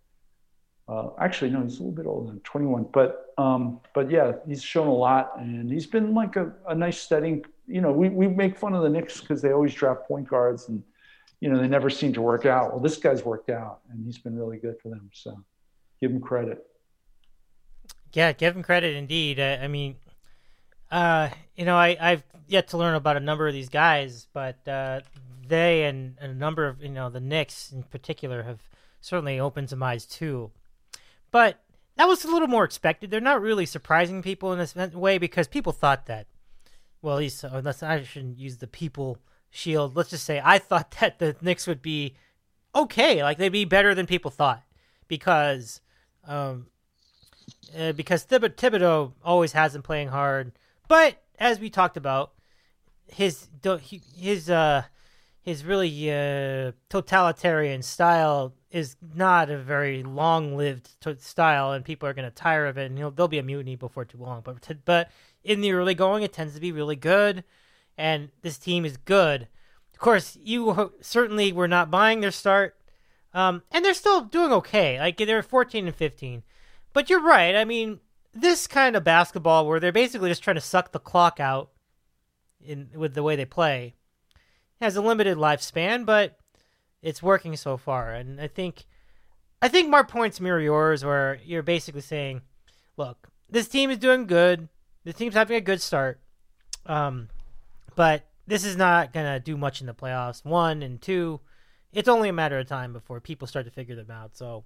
uh, 0.86 1.08
actually, 1.18 1.50
no, 1.50 1.62
he's 1.62 1.78
a 1.78 1.82
little 1.82 1.92
bit 1.92 2.06
older 2.06 2.30
than 2.30 2.40
21. 2.40 2.86
But 2.92 3.32
um, 3.38 3.80
but 3.94 4.10
yeah, 4.10 4.32
he's 4.46 4.62
shown 4.62 4.86
a 4.86 4.94
lot, 4.94 5.32
and 5.38 5.70
he's 5.70 5.86
been 5.86 6.14
like 6.14 6.36
a, 6.36 6.52
a 6.68 6.74
nice 6.74 7.00
steady. 7.00 7.42
You 7.66 7.80
know, 7.80 7.90
we 7.90 8.10
we 8.10 8.28
make 8.28 8.58
fun 8.58 8.74
of 8.74 8.82
the 8.82 8.90
Knicks 8.90 9.20
because 9.20 9.40
they 9.40 9.52
always 9.52 9.72
draft 9.72 10.06
point 10.06 10.28
guards, 10.28 10.68
and 10.68 10.82
you 11.40 11.48
know 11.48 11.58
they 11.58 11.68
never 11.68 11.88
seem 11.88 12.12
to 12.12 12.22
work 12.22 12.44
out. 12.44 12.72
Well, 12.72 12.80
this 12.80 12.98
guy's 12.98 13.24
worked 13.24 13.48
out, 13.48 13.80
and 13.90 14.04
he's 14.04 14.18
been 14.18 14.36
really 14.36 14.58
good 14.58 14.76
for 14.82 14.90
them. 14.90 15.08
So 15.12 15.42
give 16.00 16.10
him 16.10 16.20
credit. 16.20 16.66
Yeah, 18.12 18.32
give 18.32 18.54
him 18.54 18.62
credit 18.62 18.94
indeed. 18.94 19.40
I, 19.40 19.56
I 19.56 19.68
mean, 19.68 19.96
uh, 20.90 21.30
you 21.56 21.64
know, 21.64 21.76
I, 21.76 21.96
I've 21.98 22.22
yet 22.46 22.68
to 22.68 22.78
learn 22.78 22.94
about 22.94 23.16
a 23.16 23.20
number 23.20 23.48
of 23.48 23.54
these 23.54 23.70
guys, 23.70 24.28
but 24.34 24.68
uh, 24.68 25.00
they 25.48 25.84
and, 25.84 26.16
and 26.20 26.32
a 26.32 26.34
number 26.34 26.66
of 26.66 26.82
you 26.82 26.90
know 26.90 27.08
the 27.08 27.20
Knicks 27.20 27.72
in 27.72 27.84
particular 27.84 28.42
have 28.42 28.60
certainly 29.00 29.40
opened 29.40 29.70
some 29.70 29.82
eyes 29.82 30.04
too. 30.04 30.50
But 31.34 31.58
that 31.96 32.06
was 32.06 32.24
a 32.24 32.30
little 32.30 32.46
more 32.46 32.62
expected. 32.62 33.10
They're 33.10 33.20
not 33.20 33.42
really 33.42 33.66
surprising 33.66 34.22
people 34.22 34.52
in 34.52 34.60
this 34.60 34.76
way 34.76 35.18
because 35.18 35.48
people 35.48 35.72
thought 35.72 36.06
that. 36.06 36.28
Well, 37.02 37.16
at 37.16 37.22
least 37.22 37.42
unless 37.42 37.82
I 37.82 38.04
shouldn't 38.04 38.38
use 38.38 38.58
the 38.58 38.68
people 38.68 39.18
shield. 39.50 39.96
Let's 39.96 40.10
just 40.10 40.22
say 40.22 40.40
I 40.44 40.58
thought 40.58 40.94
that 41.00 41.18
the 41.18 41.34
Knicks 41.40 41.66
would 41.66 41.82
be 41.82 42.14
okay, 42.72 43.24
like 43.24 43.38
they'd 43.38 43.48
be 43.48 43.64
better 43.64 43.96
than 43.96 44.06
people 44.06 44.30
thought 44.30 44.62
because 45.08 45.80
um, 46.28 46.68
uh, 47.76 47.90
because 47.90 48.22
Thib- 48.22 48.56
Thibodeau 48.56 49.14
always 49.24 49.54
has 49.54 49.72
them 49.72 49.82
playing 49.82 50.10
hard. 50.10 50.52
But 50.86 51.20
as 51.40 51.58
we 51.58 51.68
talked 51.68 51.96
about, 51.96 52.30
his 53.08 53.48
his 54.16 54.48
uh 54.48 54.84
his 55.42 55.64
really 55.64 56.12
uh, 56.12 56.70
totalitarian 56.88 57.82
style 57.82 58.54
is 58.74 58.96
not 59.14 59.50
a 59.50 59.56
very 59.56 60.02
long-lived 60.02 61.00
to- 61.00 61.16
style, 61.20 61.70
and 61.70 61.84
people 61.84 62.08
are 62.08 62.12
going 62.12 62.28
to 62.28 62.34
tire 62.34 62.66
of 62.66 62.76
it, 62.76 62.90
and 62.90 62.98
there'll 62.98 63.28
be 63.28 63.38
a 63.38 63.42
mutiny 63.42 63.76
before 63.76 64.04
too 64.04 64.18
long. 64.18 64.40
But 64.40 64.62
t- 64.62 64.74
but 64.84 65.12
in 65.44 65.60
the 65.60 65.70
early 65.70 65.94
going, 65.94 66.24
it 66.24 66.32
tends 66.32 66.54
to 66.54 66.60
be 66.60 66.72
really 66.72 66.96
good, 66.96 67.44
and 67.96 68.30
this 68.42 68.58
team 68.58 68.84
is 68.84 68.96
good. 68.96 69.46
Of 69.92 70.00
course, 70.00 70.36
you 70.42 70.72
ho- 70.72 70.92
certainly 71.00 71.52
were 71.52 71.68
not 71.68 71.92
buying 71.92 72.20
their 72.20 72.32
start, 72.32 72.76
um, 73.32 73.62
and 73.70 73.84
they're 73.84 73.94
still 73.94 74.22
doing 74.22 74.50
okay. 74.52 74.98
Like 74.98 75.18
they're 75.18 75.44
14 75.44 75.86
and 75.86 75.94
15. 75.94 76.42
But 76.92 77.08
you're 77.08 77.22
right. 77.22 77.54
I 77.54 77.64
mean, 77.64 78.00
this 78.32 78.66
kind 78.66 78.96
of 78.96 79.04
basketball 79.04 79.68
where 79.68 79.78
they're 79.78 79.92
basically 79.92 80.30
just 80.30 80.42
trying 80.42 80.56
to 80.56 80.60
suck 80.60 80.90
the 80.90 80.98
clock 80.98 81.38
out 81.38 81.70
in 82.60 82.88
with 82.96 83.14
the 83.14 83.22
way 83.22 83.36
they 83.36 83.44
play 83.44 83.94
has 84.80 84.96
a 84.96 85.00
limited 85.00 85.38
lifespan, 85.38 86.04
but 86.04 86.40
it's 87.04 87.22
working 87.22 87.54
so 87.56 87.76
far. 87.76 88.12
And 88.12 88.40
I 88.40 88.48
think 88.48 88.86
I 89.62 89.68
think 89.68 89.88
my 89.88 90.02
points 90.02 90.40
mirror 90.40 90.60
yours 90.60 91.04
where 91.04 91.38
you're 91.44 91.62
basically 91.62 92.00
saying, 92.00 92.40
look, 92.96 93.28
this 93.48 93.68
team 93.68 93.90
is 93.90 93.98
doing 93.98 94.26
good. 94.26 94.68
This 95.04 95.14
team's 95.14 95.34
having 95.34 95.56
a 95.56 95.60
good 95.60 95.80
start. 95.80 96.20
Um, 96.86 97.28
but 97.94 98.26
this 98.46 98.64
is 98.64 98.76
not 98.76 99.12
going 99.12 99.26
to 99.26 99.38
do 99.38 99.56
much 99.56 99.80
in 99.80 99.86
the 99.86 99.94
playoffs. 99.94 100.44
One 100.44 100.82
and 100.82 101.00
two, 101.00 101.40
it's 101.92 102.08
only 102.08 102.30
a 102.30 102.32
matter 102.32 102.58
of 102.58 102.66
time 102.66 102.92
before 102.92 103.20
people 103.20 103.46
start 103.46 103.66
to 103.66 103.70
figure 103.70 103.94
them 103.94 104.10
out. 104.10 104.36
So 104.36 104.64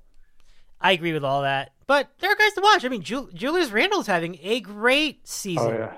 I 0.80 0.92
agree 0.92 1.12
with 1.12 1.24
all 1.24 1.42
that. 1.42 1.72
But 1.86 2.08
there 2.20 2.30
are 2.30 2.36
guys 2.36 2.54
to 2.54 2.60
watch. 2.60 2.84
I 2.84 2.88
mean, 2.88 3.02
Jul- 3.02 3.30
Julius 3.34 3.70
Randle's 3.70 4.06
having 4.06 4.38
a 4.42 4.60
great 4.60 5.26
season. 5.26 5.72
Oh 5.72 5.76
yeah. 5.76 5.92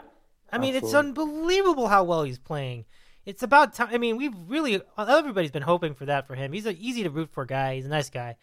I 0.52 0.58
mean, 0.58 0.74
it's 0.74 0.94
unbelievable 0.94 1.86
how 1.86 2.02
well 2.02 2.24
he's 2.24 2.38
playing. 2.38 2.86
It's 3.26 3.42
about 3.42 3.74
time. 3.74 3.88
I 3.92 3.98
mean, 3.98 4.16
we've 4.16 4.34
really 4.48 4.80
everybody's 4.96 5.50
been 5.50 5.62
hoping 5.62 5.94
for 5.94 6.06
that 6.06 6.26
for 6.26 6.34
him. 6.34 6.52
He's 6.52 6.66
an 6.66 6.76
easy 6.80 7.02
to 7.02 7.10
root 7.10 7.30
for 7.30 7.44
guy. 7.44 7.76
He's 7.76 7.86
a 7.86 7.90
nice 7.90 8.10
guy. 8.10 8.36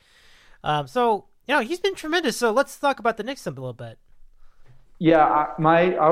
Um, 0.64 0.88
so 0.88 1.26
you 1.48 1.56
know, 1.56 1.62
he's 1.62 1.80
been 1.80 1.96
tremendous. 1.96 2.38
So 2.38 2.52
let's 2.52 2.78
talk 2.78 3.00
about 3.00 3.18
the 3.18 3.24
Knicks 3.24 3.48
a 3.48 3.52
little 3.52 3.74
bit. 3.74 3.98
Yeah, 5.00 5.24
I, 5.24 5.48
my 5.60 5.96
I, 5.96 6.10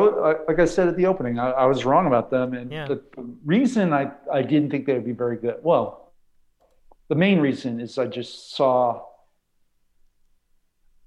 like 0.47 0.59
I 0.59 0.65
said 0.65 0.87
at 0.87 0.95
the 0.95 1.05
opening, 1.07 1.39
I, 1.39 1.49
I 1.51 1.65
was 1.65 1.85
wrong 1.85 2.05
about 2.05 2.29
them, 2.29 2.53
and 2.53 2.71
Yeah. 2.71 2.87
the 2.87 3.01
reason 3.43 3.93
I 3.93 4.11
I 4.31 4.41
didn't 4.41 4.69
think 4.69 4.85
they 4.85 4.93
would 4.93 5.05
be 5.05 5.11
very 5.11 5.37
good. 5.37 5.55
Well, 5.63 6.11
the 7.07 7.15
main 7.15 7.39
reason 7.39 7.79
is 7.79 7.97
I 7.97 8.05
just 8.05 8.55
saw 8.55 9.03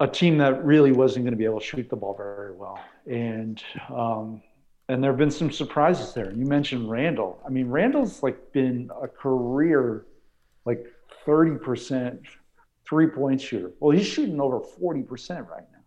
a 0.00 0.06
team 0.09 0.38
that 0.38 0.64
really 0.64 0.92
wasn't 0.92 1.24
going 1.24 1.32
to 1.32 1.36
be 1.38 1.44
able 1.44 1.61
to 1.61 1.66
shoot 1.66 1.88
the 1.88 1.96
ball 1.96 2.14
very 2.14 2.54
well, 2.54 2.80
and 3.06 3.62
um, 3.90 4.42
and 4.89 5.03
there 5.03 5.11
have 5.11 5.18
been 5.18 5.30
some 5.30 5.51
surprises 5.51 6.14
there. 6.14 6.32
You 6.32 6.47
mentioned 6.47 6.91
Randle. 6.91 7.43
I 7.45 7.51
mean, 7.51 7.68
Randle's 7.68 8.22
like 8.22 8.53
been 8.53 8.91
a 9.03 9.09
career 9.09 10.07
like 10.64 10.86
thirty 11.26 11.57
percent 11.57 12.20
three 12.89 13.09
point 13.09 13.41
shooter. 13.41 13.72
Well, 13.80 13.97
he's 13.97 14.07
shooting 14.07 14.41
over 14.41 14.61
forty 14.61 15.03
percent 15.03 15.47
right 15.49 15.64
now 15.72 15.78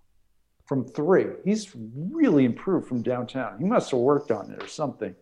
from 0.66 0.86
three. 0.86 1.26
He's 1.44 1.76
really 1.76 2.46
improved 2.46 2.88
from 2.88 3.02
downtown. 3.02 3.60
He 3.60 3.66
must 3.66 3.92
have 3.92 4.00
worked 4.00 4.32
on 4.32 4.52
it 4.52 4.64
or 4.64 4.68
something 4.68 5.16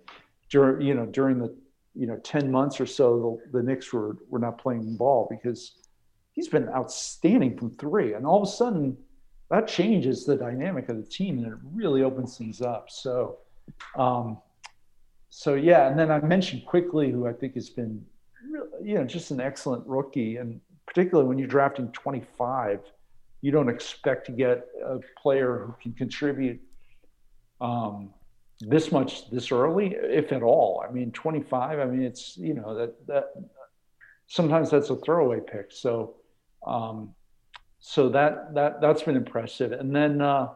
during 0.50 0.86
you 0.86 0.94
know 0.94 1.06
during 1.06 1.40
the 1.40 1.56
you 1.96 2.08
know 2.08 2.18
ten 2.18 2.52
months 2.52 2.80
or 2.82 2.86
so 2.86 3.40
the, 3.52 3.60
the 3.60 3.64
Knicks 3.64 3.94
were 3.94 4.18
were 4.30 4.40
not 4.40 4.58
playing 4.58 4.98
ball 4.98 5.28
because 5.30 5.78
he's 6.34 6.50
been 6.50 6.70
outstanding 6.70 7.58
from 7.58 7.72
three, 7.72 8.14
and 8.14 8.26
all 8.26 8.42
of 8.42 8.48
a 8.48 8.52
sudden 8.52 8.98
that 9.50 9.68
changes 9.68 10.26
the 10.26 10.36
dynamic 10.36 10.90
of 10.90 10.98
the 10.98 11.10
team 11.10 11.40
and 11.40 11.48
it 11.48 11.58
really 11.74 12.04
opens 12.04 12.38
things 12.38 12.62
up. 12.62 12.88
So, 12.90 13.40
um, 13.96 14.38
so 15.30 15.54
yeah, 15.54 15.88
and 15.88 15.98
then 15.98 16.12
I 16.12 16.20
mentioned 16.20 16.66
Quickley 16.66 17.12
who 17.12 17.28
I 17.28 17.34
think 17.34 17.56
has 17.56 17.70
been 17.70 18.06
you 18.82 18.96
know, 18.96 19.04
just 19.06 19.32
an 19.32 19.40
excellent 19.40 19.86
rookie, 19.86 20.38
and 20.38 20.60
particularly 20.86 21.28
when 21.28 21.38
you're 21.38 21.48
drafting 21.48 21.92
25, 21.92 22.80
you 23.42 23.52
don't 23.52 23.70
expect 23.70 24.26
to 24.28 24.32
get 24.32 24.66
a 24.84 25.00
player 25.22 25.66
who 25.66 25.76
can 25.82 25.94
contribute 25.94 26.60
um, 27.62 28.14
this 28.60 28.92
much 28.92 29.30
this 29.30 29.52
early, 29.52 29.96
if 29.96 30.32
at 30.32 30.44
all. 30.44 30.84
I 30.88 30.92
mean, 30.92 31.12
25. 31.12 31.80
I 31.80 31.86
mean, 31.86 32.04
it's 32.04 32.38
you 32.38 32.54
know 32.54 32.76
that 32.76 33.08
that 33.08 33.34
sometimes 34.28 34.70
that's 34.72 34.90
a 34.90 34.96
throwaway 34.98 35.40
pick. 35.40 35.68
So, 35.72 36.16
um, 36.66 37.14
so 37.80 38.10
that 38.10 38.54
that 38.56 38.82
that's 38.82 39.04
been 39.04 39.16
impressive. 39.16 39.72
And 39.72 39.96
then, 39.96 40.22
uh, 40.22 40.50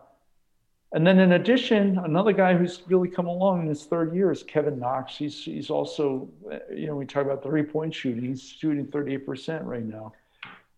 and 0.93 1.05
then 1.05 1.19
in 1.19 1.33
addition, 1.33 1.97
another 1.97 2.31
guy 2.31 2.55
who's 2.55 2.83
really 2.85 3.09
come 3.09 3.25
along 3.25 3.61
in 3.61 3.67
his 3.67 3.83
third 3.85 4.15
year 4.15 4.31
is 4.31 4.43
Kevin 4.43 4.77
Knox. 4.79 5.17
He's 5.17 5.43
he's 5.43 5.71
also, 5.71 6.29
you 6.71 6.85
know, 6.85 6.95
we 6.95 7.05
talk 7.05 7.25
about 7.25 7.41
three 7.41 7.63
point 7.63 7.93
shooting. 7.93 8.23
He's 8.23 8.43
shooting 8.43 8.85
38 8.87 9.25
percent 9.25 9.63
right 9.63 9.83
now 9.83 10.13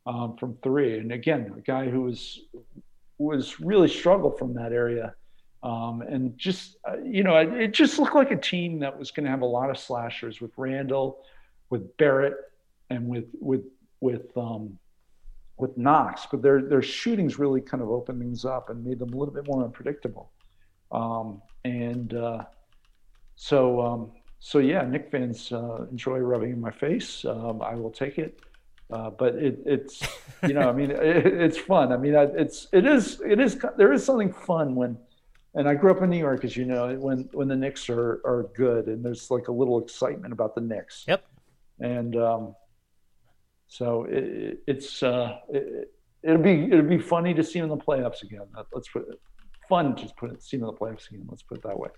um, 0.06 0.38
from 0.38 0.58
three. 0.64 1.00
And 1.00 1.12
again, 1.12 1.54
a 1.58 1.62
guy 1.62 1.90
who 1.90 2.04
was 2.04 2.42
was 3.18 3.60
really 3.60 3.90
struggled 3.90 4.40
from 4.40 4.54
that 4.54 4.72
area. 4.72 5.16
Um, 5.64 6.02
and 6.02 6.38
just 6.38 6.78
uh, 6.88 6.98
you 7.04 7.24
know, 7.24 7.36
it, 7.36 7.52
it, 7.54 7.74
just 7.74 8.00
looked 8.00 8.16
like 8.16 8.32
a 8.32 8.38
team 8.38 8.80
that 8.80 8.98
was 8.98 9.12
going 9.12 9.26
to 9.26 9.32
have 9.32 9.42
a 9.42 9.46
lot 9.48 9.70
of 9.70 9.78
slashers 9.78 10.40
with 10.40 10.52
Randle, 10.58 11.24
with 11.70 11.98
Barrett, 11.98 12.36
and 12.90 13.10
with 13.10 13.26
with 13.42 13.64
with 14.00 14.38
um, 14.38 14.78
with 15.58 15.78
Knox. 15.78 16.28
But 16.30 16.42
their 16.42 16.62
their 16.62 16.82
shootings 16.82 17.40
really 17.40 17.62
kind 17.62 17.82
of 17.82 17.90
opened 17.90 18.22
things 18.22 18.46
up 18.46 18.70
and 18.70 18.84
made 18.84 19.00
them 19.00 19.14
a 19.14 19.18
little 19.18 19.34
bit 19.34 19.48
more 19.48 19.64
unpredictable. 19.64 20.32
Um, 20.92 21.42
and 21.64 22.14
uh, 22.14 22.46
so 23.36 23.82
um, 23.82 24.12
so 24.40 24.60
yeah, 24.60 24.84
Knick 24.84 25.10
fans 25.12 25.52
uh, 25.52 25.86
enjoy 25.92 26.20
rubbing 26.20 26.52
in 26.52 26.62
my 26.62 26.72
face. 26.72 27.26
Um, 27.26 27.62
I 27.62 27.76
will 27.76 27.92
take 27.92 28.18
it. 28.18 28.40
Uh, 28.92 29.10
but 29.10 29.34
it, 29.36 29.58
it's 29.66 30.08
you 30.48 30.54
know 30.54 30.70
I 30.70 30.72
mean 30.72 30.92
it, 30.92 31.26
it's 31.26 31.58
fun. 31.58 31.92
I 31.92 31.98
mean 31.98 32.14
it's 32.14 32.68
it 32.72 32.86
is 32.86 33.22
it 33.26 33.40
is 33.40 33.58
there 33.78 33.92
is 33.92 34.06
something 34.06 34.32
fun 34.32 34.76
when 34.76 34.98
and 35.56 35.70
I 35.70 35.74
grew 35.74 35.90
up 35.90 36.02
in 36.02 36.10
New 36.10 36.18
York, 36.18 36.44
as 36.44 36.58
you 36.58 36.66
know, 36.66 36.94
when 36.96 37.30
when 37.32 37.48
the 37.48 37.56
Knicks 37.56 37.90
are 37.90 38.22
are 38.26 38.50
good, 38.56 38.88
and 38.88 39.04
there's 39.04 39.32
like 39.32 39.48
a 39.48 39.52
little 39.52 39.82
excitement 39.82 40.34
about 40.34 40.54
the 40.54 40.62
Knicks. 40.62 41.06
Yep. 41.08 41.26
And 41.80 42.16
um, 42.18 42.56
so 43.78 44.06
it, 44.10 44.60
it's 44.68 45.04
uh, 45.04 45.38
it, 45.50 45.90
will 46.24 46.38
be 46.38 46.64
it'll 46.64 46.84
be 46.84 46.98
funny 46.98 47.34
to 47.34 47.44
see 47.44 47.60
them 47.60 47.70
in 47.70 47.78
the 47.78 47.84
playoffs 47.84 48.24
again. 48.24 48.48
Let's 48.74 48.88
put 48.88 49.10
it, 49.10 49.20
fun 49.68 49.96
to 49.98 50.08
put 50.16 50.32
it, 50.32 50.42
see 50.42 50.56
them 50.56 50.70
in 50.70 50.74
the 50.74 50.80
playoffs 50.80 51.10
again. 51.10 51.26
Let's 51.30 51.44
put 51.44 51.58
it 51.58 51.64
that 51.64 51.78
way. 51.78 51.90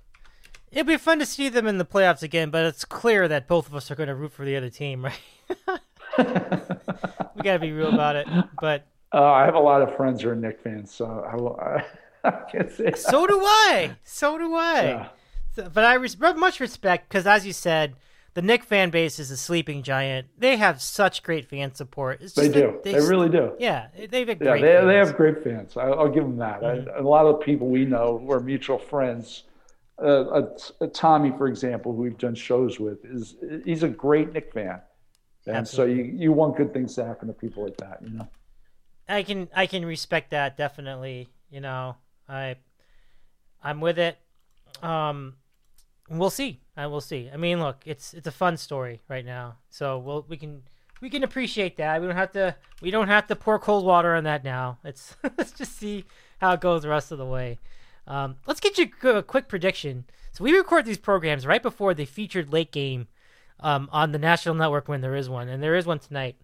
It'll 0.71 0.88
be 0.88 0.97
fun 0.97 1.19
to 1.19 1.25
see 1.25 1.49
them 1.49 1.67
in 1.67 1.78
the 1.78 1.86
playoffs 1.86 2.23
again, 2.23 2.49
but 2.49 2.65
it's 2.65 2.84
clear 2.84 3.28
that 3.28 3.47
both 3.47 3.67
of 3.67 3.75
us 3.75 3.91
are 3.91 3.95
going 3.95 4.09
to 4.09 4.15
root 4.15 4.34
for 4.34 4.43
the 4.43 4.55
other 4.57 4.71
team, 4.71 5.05
right? 5.05 5.19
we 6.17 7.43
got 7.43 7.53
to 7.53 7.59
be 7.59 7.71
real 7.71 7.93
about 7.93 8.15
it. 8.15 8.28
But 8.59 8.88
uh, 9.13 9.23
I 9.23 9.45
have 9.45 9.55
a 9.55 9.59
lot 9.59 9.84
of 9.84 9.95
friends 9.95 10.23
who 10.23 10.30
are 10.30 10.36
Knick 10.36 10.59
fans, 10.59 10.91
so 10.91 11.05
I 11.32 11.36
will. 11.36 11.59
I, 12.23 12.93
so 12.95 13.28
do 13.28 13.39
I. 13.39 13.95
So 14.03 14.39
do 14.39 14.55
I. 14.55 14.82
Yeah. 14.82 15.09
So, 15.55 15.69
but 15.71 15.84
I 15.86 15.93
res- 15.93 16.19
much 16.19 16.59
respect 16.59 17.07
because, 17.07 17.28
as 17.28 17.45
you 17.45 17.53
said, 17.53 17.93
the 18.38 18.44
Knick 18.44 18.64
fan 18.64 18.92
base 18.92 19.18
is 19.18 19.32
a 19.32 19.36
sleeping 19.36 19.82
giant. 19.82 20.28
They 20.38 20.58
have 20.58 20.80
such 20.80 21.24
great 21.24 21.50
fan 21.50 21.74
support. 21.74 22.22
they 22.36 22.48
do. 22.48 22.80
They, 22.84 22.94
they, 22.94 23.00
really 23.00 23.30
do. 23.30 23.54
Yeah, 23.58 23.88
they've 23.98 24.30
yeah, 24.30 24.36
they, 24.36 24.86
they 24.86 24.96
have 24.98 25.18
great 25.18 25.44
fans. 25.44 25.76
I, 25.76 25.88
will 25.88 26.10
give 26.10 26.22
them 26.22 26.38
that. 26.38 26.62
Mm-hmm. 26.62 26.88
I, 26.88 27.00
a 27.00 27.02
lot 27.02 27.26
of 27.26 27.42
people 27.42 27.66
we 27.66 27.84
know 27.84 28.20
who 28.20 28.32
are 28.32 28.40
mutual 28.40 28.78
friends. 28.78 29.46
Uh, 30.00 30.44
uh, 30.80 30.88
Tommy, 30.94 31.34
for 31.36 31.48
example, 31.48 31.96
who 31.96 32.04
we've 32.04 32.18
done 32.20 32.36
shows 32.36 32.80
with, 32.80 33.04
is 33.06 33.38
he's 33.66 33.82
a 33.82 33.90
great 33.90 34.34
Knick 34.34 34.54
fan, 34.54 34.82
and 35.48 35.56
Absolutely. 35.56 35.96
so 35.96 36.04
you 36.04 36.20
you 36.20 36.32
want 36.32 36.58
good 36.58 36.72
things 36.74 36.94
to 36.94 37.06
happen 37.06 37.30
to 37.30 37.34
people 37.34 37.64
like 37.64 37.78
that, 37.78 38.04
you 38.04 38.12
know. 38.12 38.28
I 39.10 39.24
can 39.24 39.50
I 39.56 39.66
can 39.66 39.84
respect 39.84 40.30
that 40.30 40.58
definitely. 40.58 41.28
You 41.50 41.62
know, 41.62 41.96
I 42.30 42.58
I'm 43.64 43.82
with 43.82 43.98
it. 43.98 44.16
Um, 44.84 45.38
we'll 46.10 46.30
see. 46.30 46.62
I 46.76 46.88
will 46.88 47.01
see. 47.01 47.30
I 47.34 47.38
mean, 47.38 47.60
look, 47.60 47.82
it's 47.86 48.14
it's 48.14 48.28
a 48.28 48.32
fun 48.32 48.58
story 48.58 49.01
right 49.08 49.26
now, 49.26 49.58
so 49.70 49.97
we'll 49.97 50.26
we 50.28 50.38
can 50.38 50.64
we 51.01 51.10
can 51.10 51.24
appreciate 51.24 51.78
that. 51.78 52.01
We 52.01 52.08
don't 52.08 52.16
have 52.16 52.32
to 52.34 52.55
we 52.82 52.91
don't 52.91 53.08
have 53.08 53.28
to 53.28 53.36
pour 53.36 53.60
cold 53.60 53.86
water 53.86 54.16
on 54.16 54.24
that 54.26 54.43
now. 54.43 54.80
It's 54.84 55.16
let's 55.38 55.51
just 55.51 55.78
see 55.78 56.05
how 56.39 56.53
it 56.53 56.62
goes 56.62 56.84
the 56.84 56.89
rest 56.89 57.12
of 57.12 57.18
the 57.18 57.26
way. 57.26 57.60
Um, 58.05 58.38
let's 58.45 58.60
get 58.60 58.78
you 58.78 58.89
a 59.10 59.24
quick 59.24 59.47
prediction. 59.47 60.05
So 60.32 60.43
we 60.43 60.55
record 60.55 60.86
these 60.86 60.97
programs 60.97 61.45
right 61.45 61.62
before 61.62 61.93
the 61.93 62.05
featured 62.05 62.53
late 62.53 62.72
game 62.72 63.08
um, 63.60 63.89
on 63.91 64.12
the 64.12 64.20
national 64.20 64.55
network 64.55 64.88
when 64.88 65.01
there 65.01 65.16
is 65.16 65.30
one, 65.30 65.49
and 65.49 65.62
there 65.62 65.76
is 65.76 65.86
one 65.86 65.99
tonight. 65.99 66.36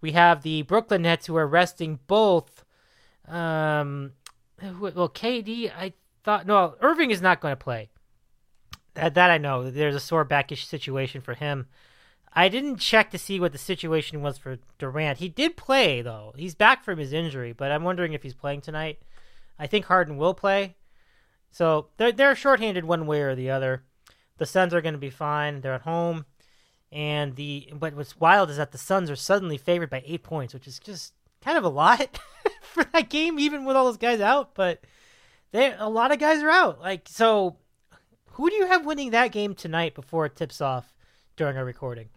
We 0.00 0.12
have 0.12 0.42
the 0.42 0.62
Brooklyn 0.62 1.02
Nets 1.02 1.26
who 1.26 1.36
are 1.36 1.46
resting 1.46 1.98
both 2.06 2.64
um, 3.28 4.12
well, 4.80 5.08
KD, 5.08 5.72
I 5.74 5.92
thought 6.24 6.46
no, 6.46 6.74
Irving 6.80 7.10
is 7.10 7.22
not 7.22 7.40
going 7.40 7.52
to 7.52 7.56
play. 7.56 7.90
That 9.00 9.14
that 9.14 9.30
I 9.30 9.38
know. 9.38 9.70
There's 9.70 9.94
a 9.94 10.00
sore 10.00 10.24
backish 10.24 10.66
situation 10.66 11.22
for 11.22 11.34
him. 11.34 11.66
I 12.34 12.48
didn't 12.48 12.76
check 12.76 13.10
to 13.10 13.18
see 13.18 13.40
what 13.40 13.52
the 13.52 13.58
situation 13.58 14.20
was 14.20 14.38
for 14.38 14.58
Durant. 14.78 15.18
He 15.18 15.28
did 15.28 15.56
play 15.56 16.02
though. 16.02 16.34
He's 16.36 16.54
back 16.54 16.84
from 16.84 16.98
his 16.98 17.12
injury, 17.12 17.52
but 17.52 17.72
I'm 17.72 17.82
wondering 17.82 18.12
if 18.12 18.22
he's 18.22 18.34
playing 18.34 18.60
tonight. 18.60 19.00
I 19.58 19.66
think 19.66 19.86
Harden 19.86 20.16
will 20.16 20.34
play. 20.34 20.76
So 21.50 21.88
they're 21.96 22.12
they're 22.12 22.34
shorthanded 22.34 22.84
one 22.84 23.06
way 23.06 23.22
or 23.22 23.34
the 23.34 23.50
other. 23.50 23.84
The 24.36 24.46
Suns 24.46 24.74
are 24.74 24.82
going 24.82 24.94
to 24.94 24.98
be 24.98 25.10
fine. 25.10 25.60
They're 25.60 25.74
at 25.74 25.82
home, 25.82 26.26
and 26.92 27.36
the 27.36 27.72
but 27.72 27.94
what's 27.94 28.20
wild 28.20 28.50
is 28.50 28.58
that 28.58 28.72
the 28.72 28.78
Suns 28.78 29.10
are 29.10 29.16
suddenly 29.16 29.56
favored 29.56 29.90
by 29.90 30.02
eight 30.06 30.22
points, 30.22 30.52
which 30.54 30.68
is 30.68 30.78
just 30.78 31.14
kind 31.42 31.56
of 31.56 31.64
a 31.64 31.68
lot 31.68 32.20
for 32.62 32.84
that 32.92 33.08
game, 33.08 33.38
even 33.38 33.64
with 33.64 33.76
all 33.76 33.86
those 33.86 33.96
guys 33.96 34.20
out. 34.20 34.54
But 34.54 34.84
they 35.52 35.74
a 35.76 35.88
lot 35.88 36.12
of 36.12 36.18
guys 36.18 36.42
are 36.42 36.50
out. 36.50 36.80
Like 36.80 37.08
so, 37.08 37.56
who 38.40 38.48
do 38.48 38.56
you 38.56 38.66
have 38.66 38.86
winning 38.86 39.10
that 39.10 39.32
game 39.32 39.54
tonight 39.54 39.94
before 39.94 40.24
it 40.24 40.34
tips 40.34 40.62
off 40.62 40.94
during 41.36 41.58
our 41.58 41.64
recording? 41.64 42.08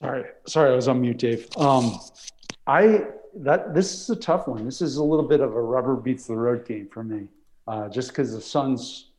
Sorry, 0.00 0.24
sorry, 0.46 0.70
I 0.70 0.76
was 0.76 0.86
on 0.86 1.00
mute, 1.00 1.18
Dave. 1.18 1.48
Um, 1.56 1.98
I 2.68 3.06
that 3.34 3.74
this 3.74 3.92
is 3.92 4.08
a 4.08 4.14
tough 4.14 4.46
one. 4.46 4.64
This 4.64 4.80
is 4.80 4.98
a 4.98 5.02
little 5.02 5.26
bit 5.26 5.40
of 5.40 5.52
a 5.52 5.60
rubber 5.60 5.96
beats 5.96 6.28
the 6.28 6.36
road 6.36 6.64
game 6.64 6.88
for 6.88 7.02
me, 7.02 7.26
uh, 7.66 7.88
just 7.88 8.10
because 8.10 8.32
the 8.32 8.40
Suns 8.40 9.10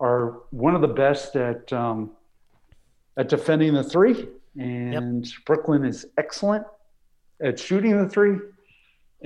are 0.00 0.40
one 0.50 0.74
of 0.74 0.80
the 0.80 0.88
best 0.88 1.36
at 1.36 1.70
um, 1.74 2.10
at 3.18 3.28
defending 3.28 3.74
the 3.74 3.84
three, 3.84 4.28
and 4.58 5.26
yep. 5.26 5.34
Brooklyn 5.44 5.84
is 5.84 6.06
excellent 6.16 6.64
at 7.42 7.58
shooting 7.58 8.02
the 8.02 8.08
three. 8.08 8.38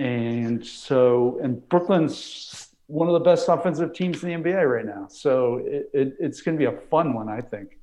And 0.01 0.65
so, 0.67 1.39
and 1.43 1.69
Brooklyn's 1.69 2.69
one 2.87 3.07
of 3.07 3.13
the 3.13 3.21
best 3.21 3.49
offensive 3.49 3.93
teams 3.93 4.23
in 4.25 4.31
the 4.31 4.51
NBA 4.51 4.77
right 4.77 4.87
now. 4.87 5.07
So 5.09 5.59
it, 5.59 5.91
it, 5.93 6.17
it's 6.19 6.41
going 6.41 6.57
to 6.57 6.59
be 6.59 6.65
a 6.65 6.81
fun 6.89 7.13
one, 7.13 7.29
I 7.29 7.43
think. 7.43 7.79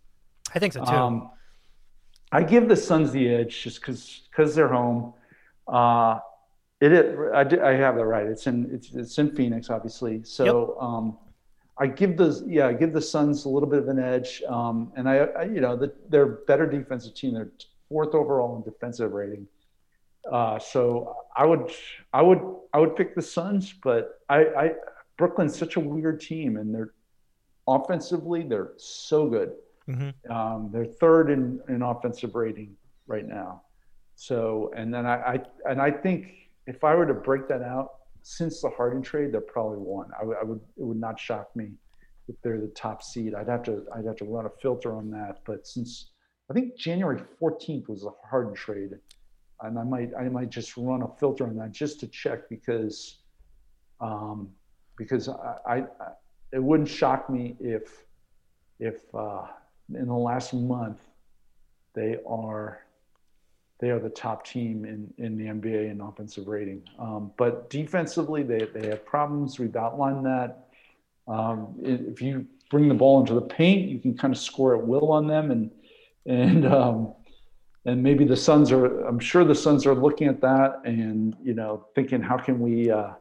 I 0.56 0.60
think 0.60 0.74
so 0.74 0.84
too. 0.84 0.92
Um, 0.92 1.30
I 2.32 2.42
give 2.42 2.68
the 2.68 2.76
Suns 2.76 3.12
the 3.12 3.30
edge 3.30 3.62
just 3.62 3.80
because 3.80 4.24
because 4.32 4.56
they're 4.56 4.68
home. 4.68 5.14
Uh, 5.68 6.20
it, 6.82 6.92
it 6.92 7.18
I, 7.34 7.42
I 7.42 7.74
have 7.74 7.96
that 7.96 8.06
right. 8.06 8.26
It's 8.26 8.48
in 8.48 8.70
it's, 8.74 8.92
it's 8.94 9.18
in 9.20 9.36
Phoenix, 9.36 9.70
obviously. 9.70 10.24
So 10.24 10.44
yep. 10.44 10.84
um, 10.84 11.18
I 11.78 11.86
give 11.86 12.18
the 12.18 12.44
yeah, 12.48 12.68
I 12.68 12.74
give 12.74 12.94
the 12.94 13.02
Suns 13.02 13.46
a 13.46 13.50
little 13.50 13.70
bit 13.70 13.80
of 13.80 13.90
an 13.90 14.00
edge, 14.00 14.42
um, 14.50 14.92
and 14.96 15.08
I, 15.08 15.18
I, 15.18 15.44
you 15.44 15.62
know 15.62 15.76
the, 15.76 15.94
they're 16.10 16.26
better 16.48 16.66
defensive 16.66 17.14
team. 17.14 17.36
They're 17.36 17.52
fourth 17.90 18.16
overall 18.16 18.58
in 18.58 18.64
defensive 18.64 19.12
rating. 19.14 19.48
Uh, 20.32 20.60
so 20.60 21.16
I 21.36 21.46
would 21.46 21.72
I 22.14 22.22
would 22.22 22.42
I 22.74 22.80
would 22.80 22.96
pick 22.96 23.16
the 23.16 23.22
Suns, 23.22 23.74
but 23.84 24.20
I, 24.30 24.40
I 24.40 24.72
Brooklyn's 25.18 25.58
such 25.58 25.76
a 25.76 25.80
weird 25.80 26.20
team, 26.22 26.58
and 26.58 26.74
they're 26.74 26.94
offensively 27.68 28.44
they're 28.44 28.74
so 28.78 29.28
good. 29.28 29.54
Mm-hmm. 29.90 30.32
Um, 30.32 30.70
they're 30.72 30.86
third 30.86 31.30
in, 31.30 31.62
in 31.70 31.82
offensive 31.82 32.36
rating 32.36 32.76
right 33.08 33.28
now. 33.28 33.62
So 34.16 34.72
and 34.76 34.94
then 34.94 35.06
I, 35.06 35.16
I 35.16 35.40
and 35.70 35.82
I 35.82 35.92
think 35.92 36.28
if 36.66 36.84
I 36.84 36.96
were 36.96 37.06
to 37.06 37.14
break 37.14 37.48
that 37.48 37.62
out, 37.62 37.92
since 38.24 38.62
the 38.62 38.70
Harden 38.70 39.02
trade, 39.02 39.32
they're 39.32 39.42
probably 39.42 39.78
one. 39.78 40.10
I, 40.20 40.24
I 40.42 40.44
would 40.44 40.60
it 40.78 40.84
would 40.84 41.00
not 41.00 41.20
shock 41.20 41.56
me 41.56 41.72
if 42.28 42.36
they're 42.42 42.60
the 42.60 42.74
top 42.76 43.02
seed. 43.02 43.34
I'd 43.34 43.48
have 43.48 43.64
to 43.64 43.86
I'd 43.96 44.06
have 44.06 44.18
to 44.18 44.26
run 44.26 44.46
a 44.46 44.50
filter 44.62 44.94
on 44.94 45.10
that. 45.12 45.40
But 45.46 45.66
since 45.66 46.12
I 46.50 46.54
think 46.54 46.78
January 46.78 47.22
14th 47.42 47.90
was 47.90 48.02
the 48.02 48.12
Harden 48.30 48.54
trade, 48.54 48.92
and 49.62 49.78
I 49.78 49.84
might 49.84 50.12
I 50.18 50.30
might 50.30 50.50
just 50.50 50.78
run 50.78 51.02
a 51.02 51.08
filter 51.20 51.46
on 51.46 51.56
that 51.58 51.72
just 51.72 52.00
to 52.02 52.08
check 52.08 52.50
because 52.50 53.20
um, 54.00 54.50
because 54.98 55.30
I, 55.30 55.56
I, 55.68 55.84
it 56.52 56.64
wouldn't 56.64 56.90
shock 56.90 57.30
me 57.30 57.56
if 57.60 58.04
if 58.80 59.14
uh, 59.16 59.48
in 59.94 60.08
the 60.08 60.14
last 60.14 60.54
month 60.54 61.00
they 61.94 62.18
are 62.28 62.82
they 63.80 63.90
are 63.92 64.00
the 64.00 64.10
top 64.10 64.46
team 64.46 64.86
in, 64.86 65.14
in 65.24 65.38
the 65.38 65.46
NBA 65.46 65.92
in 65.92 66.02
offensive 66.02 66.48
rating. 66.48 66.82
Um, 66.98 67.32
but 67.38 67.70
defensively, 67.70 68.42
they, 68.42 68.68
they 68.74 68.88
have 68.88 69.06
problems. 69.06 69.60
We've 69.60 69.76
outlined 69.76 70.26
that. 70.26 70.70
Um, 71.28 71.76
if 71.80 72.22
you 72.22 72.48
bring 72.72 72.88
the 72.88 72.96
ball 72.96 73.20
into 73.20 73.34
the 73.34 73.42
paint, 73.42 73.90
you 73.90 74.00
can 74.00 74.18
kind 74.18 74.34
of 74.34 74.40
score 74.40 74.76
at 74.76 74.86
will 74.86 75.12
on 75.12 75.28
them, 75.28 75.52
and 75.52 75.72
and 76.26 76.66
um, 76.66 77.14
and 77.88 78.04
maybe 78.04 78.26
the 78.26 78.36
Suns 78.36 78.72
are. 78.72 79.08
I'm 79.08 79.18
sure 79.18 79.46
the 79.46 79.56
Suns 79.56 79.86
are 79.88 79.96
looking 79.96 80.28
at 80.28 80.42
that 80.42 80.82
and 80.84 81.36
you 81.42 81.54
know 81.54 81.88
thinking, 81.96 82.22
how 82.22 82.38
can 82.38 82.60
we, 82.60 82.92
uh, 82.92 83.12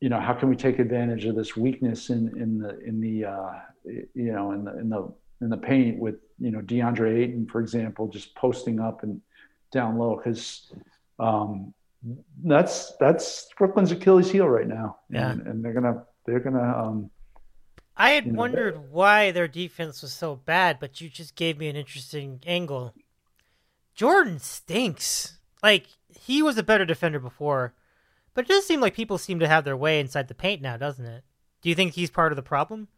you 0.00 0.08
know, 0.08 0.18
how 0.18 0.32
can 0.32 0.48
we 0.48 0.56
take 0.56 0.78
advantage 0.78 1.26
of 1.26 1.36
this 1.36 1.54
weakness 1.54 2.08
in 2.08 2.32
in 2.40 2.58
the 2.58 2.80
in 2.80 3.00
the 3.00 3.26
uh, 3.26 3.52
you 3.84 4.32
know 4.32 4.52
in 4.52 4.64
the 4.64 4.78
in 4.78 4.88
the 4.88 5.14
in 5.42 5.50
the 5.50 5.58
paint 5.58 5.98
with 5.98 6.16
you 6.38 6.50
know 6.50 6.60
DeAndre 6.60 7.18
Ayton, 7.18 7.46
for 7.46 7.60
example, 7.60 8.08
just 8.08 8.34
posting 8.34 8.80
up 8.80 9.02
and 9.02 9.20
down 9.70 9.98
low 9.98 10.16
because 10.16 10.72
um, 11.18 11.74
that's 12.44 12.96
that's 12.96 13.48
Brooklyn's 13.58 13.92
Achilles 13.92 14.30
heel 14.30 14.48
right 14.48 14.66
now. 14.66 14.96
Yeah. 15.10 15.32
And, 15.32 15.46
and 15.46 15.64
they're 15.64 15.74
gonna 15.74 16.02
they're 16.24 16.40
gonna 16.40 16.78
um, 16.82 17.10
I 17.94 18.10
had 18.10 18.24
you 18.24 18.32
know, 18.32 18.38
wondered 18.38 18.90
why 18.90 19.32
their 19.32 19.48
defense 19.48 20.00
was 20.00 20.14
so 20.14 20.34
bad, 20.34 20.78
but 20.80 21.02
you 21.02 21.10
just 21.10 21.36
gave 21.36 21.58
me 21.58 21.68
an 21.68 21.76
interesting 21.76 22.40
angle. 22.46 22.94
Jordan 23.94 24.38
stinks. 24.38 25.38
Like 25.62 25.86
he 26.08 26.42
was 26.42 26.58
a 26.58 26.62
better 26.62 26.84
defender 26.84 27.18
before, 27.18 27.74
but 28.34 28.44
it 28.44 28.48
does 28.48 28.66
seem 28.66 28.80
like 28.80 28.94
people 28.94 29.18
seem 29.18 29.38
to 29.40 29.48
have 29.48 29.64
their 29.64 29.76
way 29.76 30.00
inside 30.00 30.28
the 30.28 30.34
paint 30.34 30.60
now, 30.60 30.76
doesn't 30.76 31.06
it? 31.06 31.24
Do 31.62 31.68
you 31.68 31.74
think 31.74 31.94
he's 31.94 32.10
part 32.10 32.32
of 32.32 32.36
the 32.36 32.42
problem? 32.42 32.88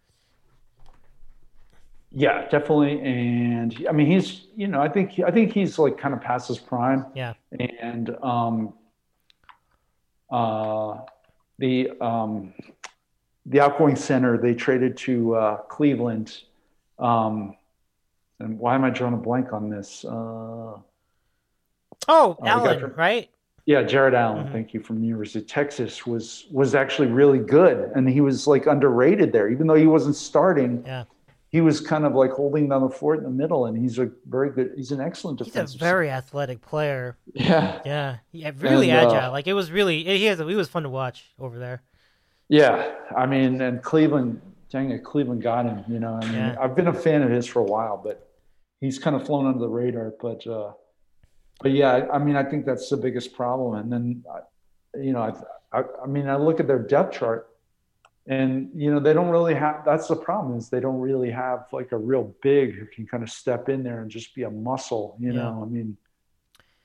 yeah, 2.13 2.49
definitely. 2.49 3.01
And 3.03 3.87
I 3.89 3.93
mean, 3.93 4.07
he's 4.07 4.47
you 4.57 4.69
know 4.69 4.81
I 4.81 4.89
think 4.89 5.21
I 5.21 5.31
think 5.31 5.53
he's 5.53 5.79
like 5.79 5.99
kind 5.99 6.15
of 6.15 6.21
past 6.23 6.49
his 6.49 6.59
prime. 6.59 7.05
Yeah. 7.15 7.35
And 7.79 8.17
um, 8.23 8.73
uh, 10.31 11.01
the 11.59 11.91
um, 12.01 12.55
the 13.45 13.61
outgoing 13.61 13.97
center 13.97 14.39
they 14.39 14.55
traded 14.55 14.97
to 14.99 15.35
uh, 15.35 15.57
Cleveland. 15.69 16.43
Um, 16.99 17.55
and 18.41 18.59
why 18.59 18.74
am 18.74 18.84
I 18.84 18.91
drawing 18.91 19.14
a 19.14 19.18
blank 19.18 19.53
on 19.53 19.70
this? 19.70 20.05
Uh, 20.05 20.78
Oh, 22.09 22.37
we 22.41 22.49
Allen, 22.49 22.93
right? 22.97 23.30
Yeah, 23.64 23.82
Jarrett 23.82 24.14
Allen, 24.14 24.47
Mhm. 24.47 24.53
thank 24.53 24.74
you 24.74 24.80
from 24.80 25.01
the 25.01 25.07
University 25.07 25.41
of 25.41 25.47
Texas 25.47 26.07
was 26.07 26.47
was 26.53 26.74
actually 26.74 27.09
really 27.09 27.39
good, 27.39 27.91
and 27.97 28.09
he 28.09 28.20
was 28.20 28.47
like 28.47 28.66
underrated 28.66 29.32
there, 29.32 29.49
even 29.49 29.66
though 29.66 29.74
he 29.74 29.87
wasn't 29.87 30.14
starting. 30.14 30.84
Yeah. 30.87 31.05
He 31.49 31.61
was 31.62 31.80
kind 31.80 32.05
of 32.05 32.14
like 32.14 32.32
holding 32.32 32.68
down 32.68 32.82
the 32.82 32.89
fort 32.91 33.18
in 33.18 33.24
the 33.24 33.30
middle, 33.30 33.66
and 33.66 33.76
he's 33.78 33.99
a 33.99 34.11
very 34.28 34.51
good. 34.51 34.72
He's 34.76 34.93
an 34.93 35.01
excellent 35.01 35.39
defensive. 35.39 35.80
He's 35.80 35.82
a 35.82 35.84
very 35.84 36.11
athletic 36.11 36.61
player. 36.61 37.16
yeah, 37.34 37.80
Yeah, 37.84 38.16
yeah, 38.30 38.53
really 38.59 38.91
And, 38.91 39.07
uh, 39.09 39.11
agile. 39.14 39.32
Like 39.32 39.47
it 39.47 39.55
was 39.55 39.72
really, 39.72 40.05
he 40.05 40.26
has, 40.26 40.39
he 40.39 40.45
was 40.55 40.68
fun 40.68 40.82
to 40.82 40.91
watch 40.91 41.24
over 41.41 41.59
there. 41.59 41.82
yeah. 42.49 42.93
I 43.16 43.26
mean, 43.26 43.61
and 43.62 43.82
Cleveland, 43.82 44.41
dang 44.70 44.91
it, 44.91 45.03
Cleveland 45.03 45.43
got 45.43 45.64
him. 45.66 45.82
You 45.89 45.99
know, 45.99 46.18
I 46.20 46.24
mean, 46.26 46.34
Yeah. 46.34 46.57
I've 46.61 46.76
been 46.76 46.89
a 46.89 46.93
fan 46.95 47.22
of 47.22 47.30
his 47.30 47.47
for 47.47 47.61
a 47.61 47.64
while, 47.64 47.97
but 47.97 48.26
he's 48.81 48.99
kind 48.99 49.16
of 49.16 49.27
flown 49.27 49.47
under 49.47 49.59
the 49.59 49.68
radar. 49.68 50.14
But 50.20 50.47
uh, 50.47 50.72
but 51.61 51.72
yeah, 51.72 52.07
I, 52.12 52.18
mean, 52.18 52.37
I 52.37 52.45
think 52.45 52.66
that's 52.66 52.89
the 52.89 52.97
biggest 52.97 53.35
problem. 53.35 53.74
And 53.81 53.93
then, 53.93 54.24
you 55.03 55.12
know, 55.12 55.20
I, 55.20 55.79
I, 55.79 55.85
I 56.05 56.07
mean, 56.07 56.29
I 56.29 56.37
look 56.37 56.61
at 56.61 56.66
their 56.66 56.79
depth 56.79 57.18
chart, 57.18 57.49
and 58.27 58.70
you 58.74 58.93
know, 58.93 59.01
they 59.01 59.12
don't 59.14 59.31
really 59.31 59.55
have. 59.55 59.85
That's 59.85 60.09
the 60.09 60.16
problem 60.16 60.59
is 60.59 60.68
they 60.68 60.81
don't 60.81 61.01
really 61.01 61.31
have 61.31 61.66
like 61.72 61.93
a 61.93 61.97
real 61.97 62.35
big 62.43 62.74
who 62.74 62.87
can 62.87 63.07
kind 63.07 63.22
of 63.22 63.31
step 63.31 63.68
in 63.68 63.83
there 63.83 64.01
and 64.03 64.11
just 64.11 64.35
be 64.35 64.43
a 64.43 64.51
muscle. 64.51 65.16
You 65.18 65.33
Yeah. 65.33 65.43
know, 65.43 65.62
I 65.62 65.66
mean. 65.66 65.97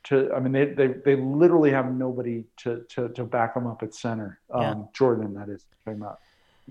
To, 0.05 0.33
I 0.33 0.39
mean, 0.39 0.51
they, 0.51 0.65
they, 0.65 0.87
they 0.87 1.15
literally 1.15 1.69
have 1.69 1.93
nobody 1.93 2.43
to, 2.63 2.83
to, 2.89 3.09
to 3.09 3.23
back 3.23 3.53
them 3.53 3.67
up 3.67 3.83
at 3.83 3.93
center. 3.93 4.39
Um, 4.51 4.61
Yeah. 4.61 4.83
Jordan, 4.93 5.35
that 5.35 5.47
is 5.47 5.63
talking 5.85 6.01
about. 6.01 6.17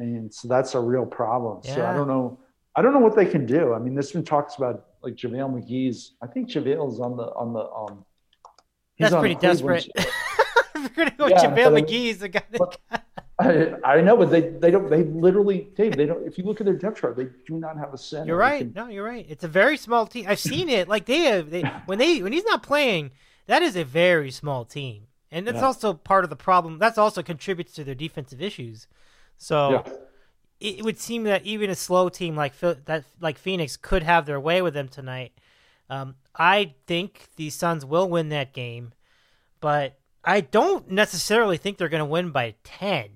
And 0.00 0.34
so 0.34 0.48
that's 0.48 0.74
a 0.74 0.80
real 0.80 1.06
problem. 1.06 1.62
So 1.62 1.86
I 1.86 1.92
don't 1.94 2.08
know. 2.08 2.40
I 2.74 2.82
don't 2.82 2.92
know 2.92 2.98
what 2.98 3.14
they 3.14 3.26
can 3.26 3.46
do. 3.46 3.72
I 3.72 3.78
mean, 3.78 3.94
this 3.94 4.14
one 4.14 4.24
talks 4.24 4.56
about 4.56 4.84
like 5.02 5.14
JaVale 5.14 5.50
McGee's. 5.50 6.12
I 6.22 6.26
think 6.26 6.48
JaVale's 6.48 7.00
on 7.00 7.16
the 7.16 7.24
on 7.34 7.52
the 7.52 7.60
um. 7.70 8.04
That's 8.98 9.14
pretty 9.14 9.34
desperate. 9.36 9.88
We're 10.74 10.88
gonna 10.94 11.10
go 11.16 11.26
Yeah, 11.28 11.38
JaVale 11.44 11.72
but- 11.72 11.86
McGee's 11.86 12.18
the 12.18 12.28
guy. 12.28 12.42
I, 13.40 13.72
I 13.84 14.00
know, 14.02 14.18
but 14.18 14.30
they 14.30 14.48
they 14.50 14.70
don't 14.70 14.90
they 14.90 15.02
literally 15.04 15.70
Dave 15.74 15.96
they 15.96 16.04
don't. 16.04 16.26
If 16.26 16.36
you 16.36 16.44
look 16.44 16.60
at 16.60 16.66
their 16.66 16.76
depth 16.76 17.00
chart, 17.00 17.16
they 17.16 17.24
do 17.46 17.54
not 17.58 17.78
have 17.78 17.94
a 17.94 17.98
center. 17.98 18.26
You're 18.26 18.36
right. 18.36 18.60
can- 18.60 18.72
No, 18.74 18.88
you're 18.88 19.04
right. 19.04 19.24
It's 19.30 19.44
a 19.44 19.48
very 19.48 19.78
small 19.78 20.06
team. 20.06 20.26
I've 20.28 20.38
seen 20.38 20.68
it. 20.68 20.88
Like 20.88 21.06
they 21.06 21.20
have, 21.20 21.50
they 21.50 21.62
when 21.86 21.98
they 21.98 22.22
when 22.22 22.32
he's 22.34 22.44
not 22.44 22.62
playing, 22.62 23.12
that 23.46 23.62
is 23.62 23.76
a 23.76 23.84
very 23.84 24.30
small 24.30 24.66
team, 24.66 25.04
and 25.30 25.46
that's 25.46 25.56
Yeah. 25.56 25.64
also 25.66 25.94
part 25.94 26.24
of 26.24 26.30
the 26.30 26.36
problem. 26.36 26.78
That's 26.78 26.98
also 26.98 27.22
contributes 27.22 27.72
to 27.74 27.84
their 27.84 27.94
defensive 27.94 28.42
issues. 28.42 28.86
So 29.38 29.70
Yeah. 29.86 29.92
It, 30.60 30.84
would 30.84 30.98
seem 30.98 31.24
that 31.24 31.44
even 31.44 31.70
a 31.70 31.74
slow 31.74 32.08
team 32.08 32.36
like 32.36 32.58
that 32.60 33.04
like 33.20 33.38
Phoenix 33.38 33.76
could 33.76 34.02
have 34.02 34.26
their 34.26 34.40
way 34.40 34.62
with 34.62 34.74
them 34.74 34.88
tonight. 34.88 35.32
Um, 35.88 36.14
I 36.36 36.74
think 36.86 37.28
the 37.36 37.50
Suns 37.50 37.84
will 37.84 38.08
win 38.08 38.28
that 38.28 38.52
game, 38.52 38.92
but 39.60 39.98
I 40.24 40.42
don't 40.42 40.90
necessarily 40.90 41.56
think 41.56 41.78
they're 41.78 41.88
going 41.88 41.98
to 42.00 42.04
win 42.04 42.30
by 42.30 42.54
ten. 42.62 43.08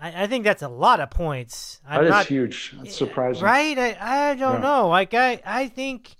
I, 0.00 0.22
I 0.22 0.26
think 0.26 0.44
that's 0.44 0.62
a 0.62 0.68
lot 0.68 1.00
of 1.00 1.10
points. 1.10 1.80
I'm 1.86 2.00
That 2.00 2.06
is 2.06 2.10
not 2.10 2.26
huge. 2.26 2.74
That's 2.76 2.96
surprising. 2.96 3.42
Right? 3.44 3.78
I, 3.78 4.30
I 4.30 4.34
don't 4.34 4.54
Yeah. 4.54 4.58
know. 4.60 4.88
Like 4.88 5.14
I 5.14 5.40
I 5.44 5.68
think 5.68 6.16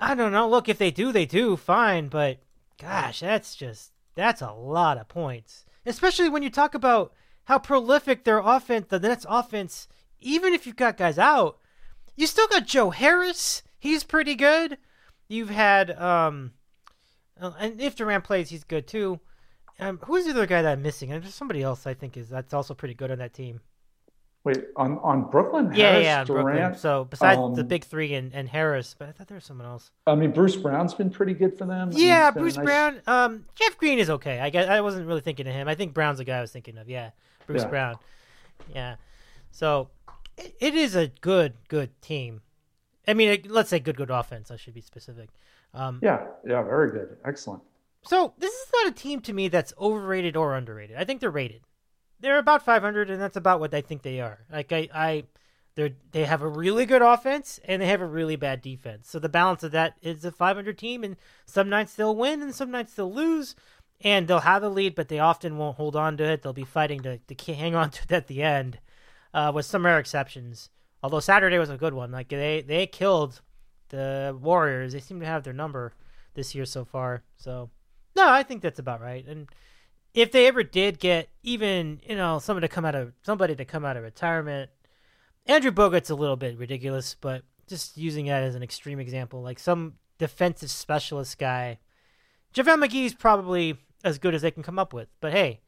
I 0.00 0.14
don't 0.14 0.32
know. 0.32 0.48
Look, 0.48 0.68
if 0.68 0.78
they 0.78 0.90
do, 0.90 1.12
they 1.12 1.26
do, 1.26 1.56
fine, 1.56 2.08
but 2.08 2.38
gosh, 2.80 3.20
that's 3.20 3.54
just 3.54 3.92
that's 4.14 4.42
a 4.42 4.52
lot 4.52 4.98
of 4.98 5.08
points. 5.08 5.64
Especially 5.86 6.28
when 6.28 6.42
you 6.42 6.50
talk 6.50 6.74
about 6.74 7.12
how 7.44 7.58
prolific 7.58 8.24
their 8.24 8.38
offense, 8.38 8.86
the 8.88 9.00
Nets 9.00 9.26
offense, 9.28 9.88
even 10.20 10.52
if 10.52 10.66
you've 10.66 10.76
got 10.76 10.96
guys 10.96 11.18
out, 11.18 11.58
you 12.16 12.26
still 12.26 12.46
got 12.48 12.66
Joe 12.66 12.90
Harris. 12.90 13.62
He's 13.78 14.04
pretty 14.04 14.34
good. 14.34 14.78
You've 15.28 15.50
had 15.50 15.90
um 15.98 16.52
uh, 17.40 17.52
and 17.58 17.80
if 17.80 17.96
Durant 17.96 18.24
plays, 18.24 18.50
he's 18.50 18.64
good 18.64 18.86
too. 18.86 19.18
Um, 19.80 19.98
who's 20.04 20.24
the 20.26 20.30
other 20.30 20.46
guy 20.46 20.62
that 20.62 20.72
I'm 20.72 20.82
missing? 20.82 21.10
And 21.10 21.22
there's 21.22 21.34
somebody 21.34 21.62
else 21.62 21.86
I 21.86 21.94
think 21.94 22.16
is 22.16 22.28
that's 22.28 22.54
also 22.54 22.74
pretty 22.74 22.94
good 22.94 23.10
on 23.10 23.18
that 23.18 23.32
team. 23.34 23.60
Wait, 24.44 24.58
on 24.76 24.98
on 24.98 25.30
Brooklyn, 25.30 25.72
Yeah, 25.72 25.92
Harris, 25.92 26.04
yeah, 26.04 26.24
Brooklyn. 26.24 26.56
Durant. 26.56 26.78
So 26.78 27.04
besides 27.04 27.38
the 27.54 27.62
um, 27.62 27.66
big 27.68 27.84
three 27.84 28.12
and, 28.14 28.34
and 28.34 28.48
Harris, 28.48 28.94
but 28.98 29.08
I 29.08 29.12
thought 29.12 29.28
there 29.28 29.36
was 29.36 29.44
someone 29.44 29.66
else. 29.68 29.90
I 30.06 30.16
mean, 30.16 30.32
Bruce 30.32 30.56
Brown's 30.56 30.94
been 30.94 31.10
pretty 31.10 31.32
good 31.32 31.56
for 31.56 31.64
them. 31.64 31.90
Yeah, 31.92 32.26
he's 32.26 32.34
been 32.34 32.40
a 32.40 32.42
Bruce 32.42 32.56
nice- 32.56 32.64
Brown. 32.64 33.02
Um, 33.06 33.44
Jeff 33.54 33.78
Green 33.78 33.98
is 34.00 34.10
okay. 34.10 34.40
I 34.40 34.50
guess 34.50 34.68
I 34.68 34.80
wasn't 34.80 35.06
really 35.06 35.20
thinking 35.20 35.46
of 35.46 35.54
him. 35.54 35.68
I 35.68 35.76
think 35.76 35.94
Brown's 35.94 36.18
the 36.18 36.24
guy 36.24 36.38
I 36.38 36.40
was 36.40 36.50
thinking 36.50 36.76
of. 36.76 36.88
Yeah, 36.88 37.10
Bruce 37.46 37.62
Yeah. 37.62 37.68
Brown. 37.68 37.98
Yeah. 38.74 38.96
So 39.50 39.90
it, 40.36 40.54
it 40.60 40.74
is 40.74 40.94
a 40.94 41.08
good, 41.20 41.54
good 41.68 42.00
team. 42.02 42.42
I 43.06 43.14
mean, 43.14 43.44
let's 43.48 43.70
say 43.70 43.80
good, 43.80 43.96
good 43.96 44.10
offense. 44.10 44.50
I 44.50 44.56
should 44.56 44.74
be 44.74 44.80
specific. 44.80 45.28
Um, 45.74 46.00
Yeah, 46.02 46.26
yeah, 46.46 46.62
very 46.62 46.90
good, 46.90 47.16
excellent. 47.24 47.62
So 48.04 48.34
this 48.38 48.52
is 48.52 48.66
not 48.74 48.92
a 48.92 48.94
team 48.94 49.20
to 49.22 49.32
me 49.32 49.48
that's 49.48 49.72
overrated 49.78 50.36
or 50.36 50.54
underrated. 50.56 50.96
I 50.96 51.04
think 51.04 51.20
they're 51.20 51.30
rated. 51.30 51.62
They're 52.20 52.38
about 52.38 52.64
500, 52.64 53.10
and 53.10 53.20
that's 53.20 53.36
about 53.36 53.60
what 53.60 53.74
I 53.74 53.80
think 53.80 54.02
they 54.02 54.20
are. 54.20 54.40
Like 54.50 54.72
I, 54.72 54.88
I, 54.94 55.24
they 55.74 55.94
they 56.12 56.24
have 56.24 56.42
a 56.42 56.48
really 56.48 56.84
good 56.86 57.02
offense 57.02 57.58
and 57.64 57.80
they 57.80 57.86
have 57.86 58.00
a 58.00 58.06
really 58.06 58.36
bad 58.36 58.60
defense. 58.60 59.08
So 59.08 59.18
the 59.18 59.28
balance 59.28 59.62
of 59.62 59.72
that 59.72 59.96
is 60.02 60.24
a 60.24 60.30
500 60.30 60.76
team, 60.78 61.02
and 61.02 61.16
some 61.46 61.68
nights 61.68 61.94
they'll 61.94 62.14
win 62.14 62.42
and 62.42 62.54
some 62.54 62.70
nights 62.70 62.94
they'll 62.94 63.12
lose, 63.12 63.56
and 64.02 64.26
they'll 64.26 64.40
have 64.40 64.62
the 64.62 64.68
lead, 64.68 64.94
but 64.94 65.08
they 65.08 65.18
often 65.18 65.58
won't 65.58 65.76
hold 65.76 65.96
on 65.96 66.16
to 66.16 66.24
it. 66.24 66.42
They'll 66.42 66.52
be 66.52 66.64
fighting 66.64 67.00
to, 67.02 67.18
to 67.18 67.54
hang 67.54 67.74
on 67.74 67.90
to 67.92 68.02
it 68.02 68.12
at 68.12 68.26
the 68.26 68.42
end, 68.42 68.78
uh, 69.32 69.52
with 69.54 69.66
some 69.66 69.84
rare 69.84 69.98
exceptions. 69.98 70.70
Although 71.02 71.20
Saturday 71.20 71.58
was 71.58 71.70
a 71.70 71.76
good 71.76 71.94
one. 71.94 72.12
Like 72.12 72.28
they 72.28 72.62
they 72.66 72.86
killed 72.86 73.40
the 73.88 74.36
Warriors. 74.40 74.92
They 74.92 75.00
seem 75.00 75.20
to 75.20 75.26
have 75.26 75.44
their 75.44 75.52
number 75.52 75.92
this 76.34 76.54
year 76.54 76.64
so 76.64 76.84
far. 76.84 77.24
So 77.36 77.70
no, 78.14 78.28
I 78.28 78.42
think 78.42 78.62
that's 78.62 78.78
about 78.78 79.00
right. 79.00 79.26
And 79.26 79.48
if 80.14 80.32
they 80.32 80.46
ever 80.46 80.62
did 80.62 80.98
get 80.98 81.28
even, 81.42 82.00
you 82.06 82.16
know, 82.16 82.38
somebody 82.38 82.68
to 82.68 82.74
come 82.74 82.84
out 82.84 82.94
of 82.94 83.12
somebody 83.22 83.56
to 83.56 83.64
come 83.64 83.84
out 83.84 83.96
of 83.96 84.02
retirement, 84.02 84.70
Andrew 85.46 85.70
Bogut's 85.70 86.10
a 86.10 86.14
little 86.14 86.36
bit 86.36 86.58
ridiculous, 86.58 87.16
but 87.20 87.42
just 87.66 87.96
using 87.96 88.26
that 88.26 88.42
as 88.42 88.54
an 88.54 88.62
extreme 88.62 89.00
example, 89.00 89.42
like 89.42 89.58
some 89.58 89.94
defensive 90.18 90.70
specialist 90.70 91.38
guy, 91.38 91.78
JaVale 92.54 92.86
McGee's 92.86 93.14
probably 93.14 93.78
as 94.04 94.18
good 94.18 94.34
as 94.34 94.42
they 94.42 94.50
can 94.50 94.62
come 94.62 94.78
up 94.78 94.92
with. 94.92 95.08
But 95.20 95.32
hey, 95.32 95.60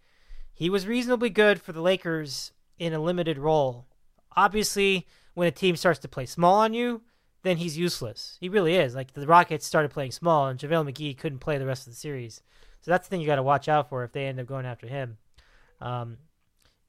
he 0.52 0.70
was 0.70 0.86
reasonably 0.86 1.30
good 1.30 1.60
for 1.60 1.72
the 1.72 1.80
Lakers 1.80 2.52
in 2.78 2.92
a 2.92 2.98
limited 2.98 3.38
role. 3.38 3.86
Obviously, 4.36 5.06
when 5.34 5.48
a 5.48 5.52
team 5.52 5.76
starts 5.76 6.00
to 6.00 6.08
play 6.08 6.26
small 6.26 6.54
on 6.56 6.74
you, 6.74 7.02
then 7.42 7.58
he's 7.58 7.78
useless. 7.78 8.36
He 8.40 8.48
really 8.48 8.74
is. 8.76 8.94
Like 8.94 9.12
the 9.12 9.26
Rockets 9.26 9.66
started 9.66 9.90
playing 9.90 10.12
small, 10.12 10.48
and 10.48 10.58
JaVale 10.58 10.90
McGee 10.90 11.16
couldn't 11.16 11.40
play 11.40 11.58
the 11.58 11.66
rest 11.66 11.86
of 11.86 11.92
the 11.92 11.98
series. 11.98 12.42
So 12.80 12.90
that's 12.90 13.06
the 13.06 13.10
thing 13.10 13.20
you 13.20 13.26
got 13.26 13.36
to 13.36 13.42
watch 13.42 13.68
out 13.68 13.88
for 13.88 14.04
if 14.04 14.12
they 14.12 14.26
end 14.26 14.40
up 14.40 14.46
going 14.46 14.66
after 14.66 14.86
him. 14.86 15.18
Um, 15.80 16.18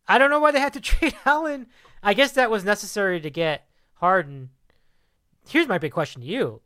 I 0.08 0.18
don't 0.18 0.30
know 0.30 0.40
why 0.40 0.52
they 0.52 0.60
had 0.60 0.74
to 0.74 0.82
trade 0.82 1.16
Allen. 1.26 1.68
I 2.02 2.14
guess 2.14 2.32
that 2.34 2.52
was 2.52 2.64
necessary 2.64 3.20
to 3.22 3.30
get 3.30 3.68
Harden. 3.96 4.50
Here's 5.48 5.68
my 5.68 5.78
big 5.78 5.92
question 5.92 6.22
to 6.22 6.28
you. 6.28 6.62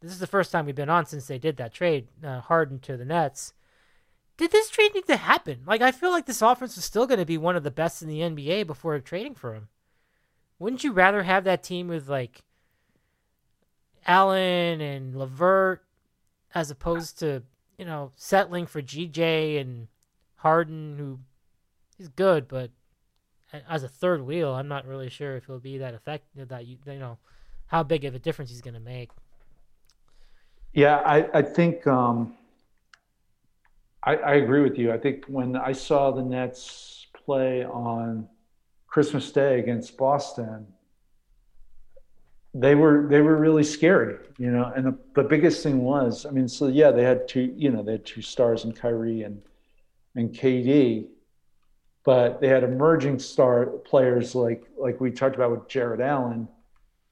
This 0.00 0.12
is 0.12 0.20
the 0.20 0.26
first 0.26 0.52
time 0.52 0.66
we've 0.66 0.74
been 0.74 0.88
on 0.88 1.06
since 1.06 1.26
they 1.26 1.38
did 1.38 1.56
that 1.56 1.74
trade, 1.74 2.08
uh, 2.24 2.40
Harden 2.40 2.78
to 2.80 2.96
the 2.96 3.04
Nets. 3.04 3.52
Did 4.38 4.52
this 4.52 4.70
trade 4.70 4.94
need 4.94 5.06
to 5.08 5.16
happen? 5.16 5.62
Like, 5.66 5.82
I 5.82 5.90
feel 5.90 6.10
like 6.10 6.26
this 6.26 6.42
offense 6.42 6.76
was 6.76 6.84
still 6.84 7.08
going 7.08 7.18
to 7.18 7.26
be 7.26 7.36
one 7.36 7.56
of 7.56 7.64
the 7.64 7.72
best 7.72 8.02
in 8.02 8.08
the 8.08 8.20
NBA 8.20 8.68
before 8.68 8.98
trading 9.00 9.34
for 9.34 9.52
him. 9.52 9.68
Wouldn't 10.60 10.84
you 10.84 10.92
rather 10.92 11.24
have 11.24 11.44
that 11.44 11.64
team 11.64 11.88
with 11.88 12.08
like 12.08 12.42
Allen 14.06 14.80
and 14.80 15.14
LeVert 15.16 15.84
as 16.54 16.70
opposed 16.70 17.18
to 17.18 17.42
you 17.76 17.84
know 17.84 18.12
settling 18.16 18.66
for 18.66 18.80
GJ 18.80 19.60
and 19.60 19.88
Harden, 20.36 20.96
who 20.98 21.18
he's 21.96 22.08
good, 22.08 22.48
but 22.48 22.70
as 23.68 23.82
a 23.82 23.88
third 23.88 24.22
wheel, 24.22 24.54
I'm 24.54 24.68
not 24.68 24.86
really 24.86 25.10
sure 25.10 25.36
if 25.36 25.46
he'll 25.46 25.58
be 25.58 25.78
that 25.78 25.94
effective. 25.94 26.48
That 26.48 26.66
you 26.66 26.78
you 26.86 26.98
know 26.98 27.18
how 27.66 27.82
big 27.82 28.04
of 28.04 28.14
a 28.14 28.18
difference 28.18 28.50
he's 28.50 28.60
going 28.60 28.74
to 28.74 28.80
make. 28.80 29.10
Yeah, 30.72 30.98
I 30.98 31.28
I 31.38 31.42
think 31.42 31.86
um, 31.86 32.37
I, 34.02 34.16
I 34.16 34.34
agree 34.34 34.62
with 34.62 34.78
you. 34.78 34.92
I 34.92 34.98
think 34.98 35.24
when 35.26 35.56
I 35.56 35.72
saw 35.72 36.10
the 36.10 36.22
Nets 36.22 37.06
play 37.24 37.64
on 37.64 38.28
Christmas 38.86 39.30
Day 39.30 39.58
against 39.58 39.96
Boston, 39.96 40.66
they 42.54 42.74
were 42.74 43.06
they 43.08 43.20
were 43.20 43.36
really 43.36 43.64
scary, 43.64 44.16
you 44.38 44.50
know. 44.50 44.72
And 44.74 44.86
the, 44.86 44.98
the 45.14 45.24
biggest 45.24 45.62
thing 45.62 45.82
was, 45.82 46.24
I 46.24 46.30
mean, 46.30 46.48
so 46.48 46.68
yeah, 46.68 46.90
they 46.90 47.02
had 47.02 47.28
two, 47.28 47.52
you 47.56 47.70
know, 47.70 47.82
they 47.82 47.92
had 47.92 48.06
two 48.06 48.22
stars 48.22 48.64
in 48.64 48.72
Kyrie 48.72 49.22
and 49.22 49.42
and 50.14 50.32
KD, 50.32 51.06
but 52.04 52.40
they 52.40 52.48
had 52.48 52.64
emerging 52.64 53.18
star 53.18 53.66
players 53.66 54.34
like 54.34 54.64
like 54.78 55.00
we 55.00 55.10
talked 55.10 55.34
about 55.36 55.50
with 55.50 55.68
Jarrett 55.68 56.00
Allen 56.00 56.48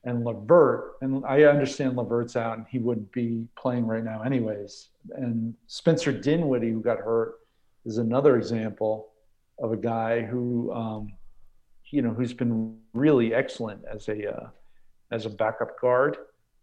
and 0.07 0.25
LeVert, 0.25 0.93
And 1.03 1.25
I 1.27 1.43
understand 1.43 1.97
LeVert's 1.97 2.37
out 2.37 2.57
and 2.57 2.67
he 2.71 2.79
wouldn't 2.79 3.11
be 3.11 3.47
playing 3.59 3.87
right 3.87 4.05
now 4.05 4.23
anyways. 4.23 4.89
And 5.17 5.53
Spencer 5.67 6.13
Dinwiddie, 6.13 6.71
who 6.71 6.81
got 6.81 6.99
hurt, 6.99 7.41
is 7.85 7.99
another 7.99 8.37
example 8.37 9.09
of 9.59 9.73
a 9.73 9.77
guy 9.77 10.23
who, 10.23 10.73
um, 10.73 11.13
you 11.91 12.03
know, 12.03 12.11
who's 12.11 12.33
been 12.33 12.79
really 12.95 13.35
excellent 13.35 13.83
as 13.93 14.09
a 14.09 14.33
uh, 14.33 14.49
as 15.11 15.27
a 15.27 15.31
backup 15.31 15.79
guard. 15.81 16.17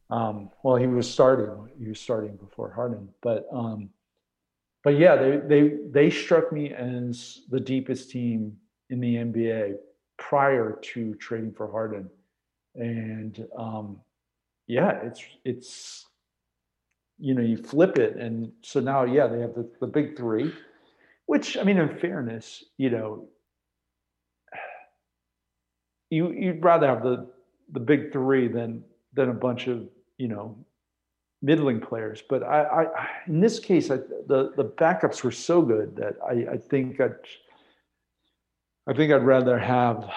Um, 0.09 0.49
well, 0.63 0.75
he 0.75 0.87
was 0.87 1.09
starting. 1.09 1.69
He 1.79 1.89
was 1.89 1.99
starting 1.99 2.35
before 2.37 2.71
Harden, 2.71 3.09
but 3.21 3.47
um, 3.51 3.89
but 4.83 4.97
yeah, 4.97 5.15
they 5.15 5.37
they 5.37 5.77
they 5.91 6.09
struck 6.09 6.51
me 6.51 6.73
as 6.73 7.41
the 7.49 7.59
deepest 7.59 8.09
team 8.09 8.57
in 8.89 8.99
the 8.99 9.15
NBA 9.15 9.75
prior 10.17 10.79
to 10.93 11.15
trading 11.15 11.53
for 11.53 11.71
Harden, 11.71 12.09
and 12.75 13.45
um, 13.57 13.99
yeah, 14.67 14.99
it's 15.03 15.21
it's 15.45 16.05
you 17.19 17.33
know 17.33 17.41
you 17.41 17.57
flip 17.57 17.97
it, 17.97 18.15
and 18.17 18.51
so 18.61 18.79
now 18.79 19.03
yeah 19.03 19.27
they 19.27 19.39
have 19.39 19.53
the, 19.53 19.69
the 19.79 19.87
big 19.87 20.17
three, 20.17 20.53
which 21.25 21.57
I 21.57 21.63
mean 21.63 21.77
in 21.77 21.97
fairness, 21.97 22.63
you 22.77 22.89
know, 22.89 23.27
you 26.09 26.31
you'd 26.31 26.63
rather 26.63 26.87
have 26.87 27.03
the 27.03 27.29
the 27.71 27.79
big 27.79 28.11
three 28.11 28.47
than 28.47 28.83
than 29.13 29.29
a 29.29 29.33
bunch 29.33 29.67
of 29.67 29.87
you 30.17 30.27
know 30.27 30.57
middling 31.41 31.79
players. 31.81 32.23
But 32.27 32.43
I, 32.43 32.63
I 32.63 33.09
in 33.27 33.39
this 33.39 33.59
case, 33.59 33.91
I, 33.91 33.97
the 33.97 34.53
the 34.55 34.65
backups 34.65 35.23
were 35.23 35.31
so 35.31 35.61
good 35.61 35.95
that 35.97 36.15
I, 36.25 36.53
I 36.53 36.57
think 36.57 36.99
I'd 36.99 37.15
I 38.87 38.93
think 38.93 39.13
I'd 39.13 39.23
rather 39.23 39.59
have 39.59 40.09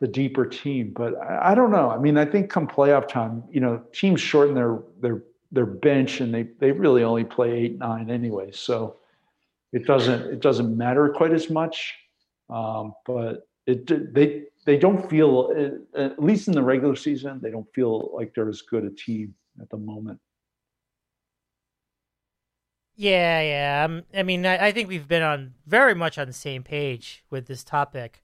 the 0.00 0.08
deeper 0.08 0.46
team. 0.46 0.92
But 0.94 1.14
I, 1.16 1.52
I, 1.52 1.54
don't 1.54 1.70
know. 1.70 1.90
I 1.90 1.98
mean, 1.98 2.18
I 2.18 2.24
think 2.24 2.50
come 2.50 2.66
playoff 2.66 3.08
time, 3.08 3.44
you 3.50 3.60
know, 3.60 3.82
teams 3.92 4.20
shorten 4.20 4.54
their 4.54 4.80
their 5.00 5.22
their 5.52 5.66
bench 5.66 6.20
and 6.20 6.32
they 6.32 6.48
they 6.58 6.72
really 6.72 7.02
only 7.02 7.24
play 7.24 7.52
eight 7.52 7.78
nine 7.78 8.10
anyway. 8.10 8.50
So 8.52 8.96
it 9.72 9.86
doesn't 9.86 10.22
it 10.32 10.40
doesn't 10.40 10.76
matter 10.76 11.08
quite 11.10 11.32
as 11.32 11.50
much. 11.50 11.94
Um, 12.48 12.94
but 13.06 13.46
it 13.66 14.14
they 14.14 14.44
they 14.64 14.76
don't 14.76 15.08
feel 15.08 15.78
at 15.94 16.22
least 16.22 16.48
in 16.48 16.54
the 16.54 16.62
regular 16.62 16.96
season 16.96 17.40
they 17.42 17.50
don't 17.50 17.72
feel 17.74 18.10
like 18.14 18.34
they're 18.34 18.48
as 18.48 18.62
good 18.62 18.84
a 18.84 18.90
team 18.90 19.34
at 19.60 19.70
the 19.70 19.76
moment. 19.76 20.18
Yeah, 22.96 23.40
yeah. 23.40 23.84
Um, 23.86 24.02
I 24.14 24.22
mean, 24.22 24.44
I, 24.44 24.72
think 24.72 24.90
we've 24.90 25.08
been 25.08 25.22
on 25.22 25.54
very 25.66 25.94
much 25.94 26.18
on 26.18 26.26
the 26.26 26.34
same 26.34 26.62
page 26.62 27.24
with 27.30 27.46
this 27.46 27.64
topic, 27.64 28.22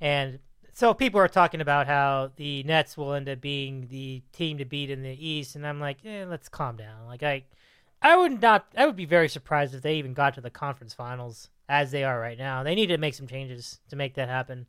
and 0.00 0.38
so 0.78 0.94
people 0.94 1.20
are 1.20 1.26
talking 1.26 1.60
about 1.60 1.88
how 1.88 2.30
the 2.36 2.62
Nets 2.62 2.96
will 2.96 3.12
end 3.12 3.28
up 3.28 3.40
being 3.40 3.88
the 3.90 4.22
team 4.30 4.58
to 4.58 4.64
beat 4.64 4.90
in 4.90 5.02
the 5.02 5.26
East, 5.28 5.56
and 5.56 5.66
I'm 5.66 5.80
like, 5.80 5.96
eh, 6.04 6.24
let's 6.24 6.48
calm 6.48 6.76
down. 6.76 7.04
Like 7.08 7.24
I, 7.24 7.42
I 8.00 8.16
would 8.16 8.40
not. 8.40 8.68
I 8.76 8.86
would 8.86 8.94
be 8.94 9.04
very 9.04 9.28
surprised 9.28 9.74
if 9.74 9.82
they 9.82 9.96
even 9.96 10.14
got 10.14 10.34
to 10.34 10.40
the 10.40 10.50
conference 10.50 10.94
finals 10.94 11.48
as 11.68 11.90
they 11.90 12.04
are 12.04 12.20
right 12.20 12.38
now. 12.38 12.62
They 12.62 12.76
need 12.76 12.86
to 12.86 12.96
make 12.96 13.14
some 13.14 13.26
changes 13.26 13.80
to 13.88 13.96
make 13.96 14.14
that 14.14 14.28
happen. 14.28 14.68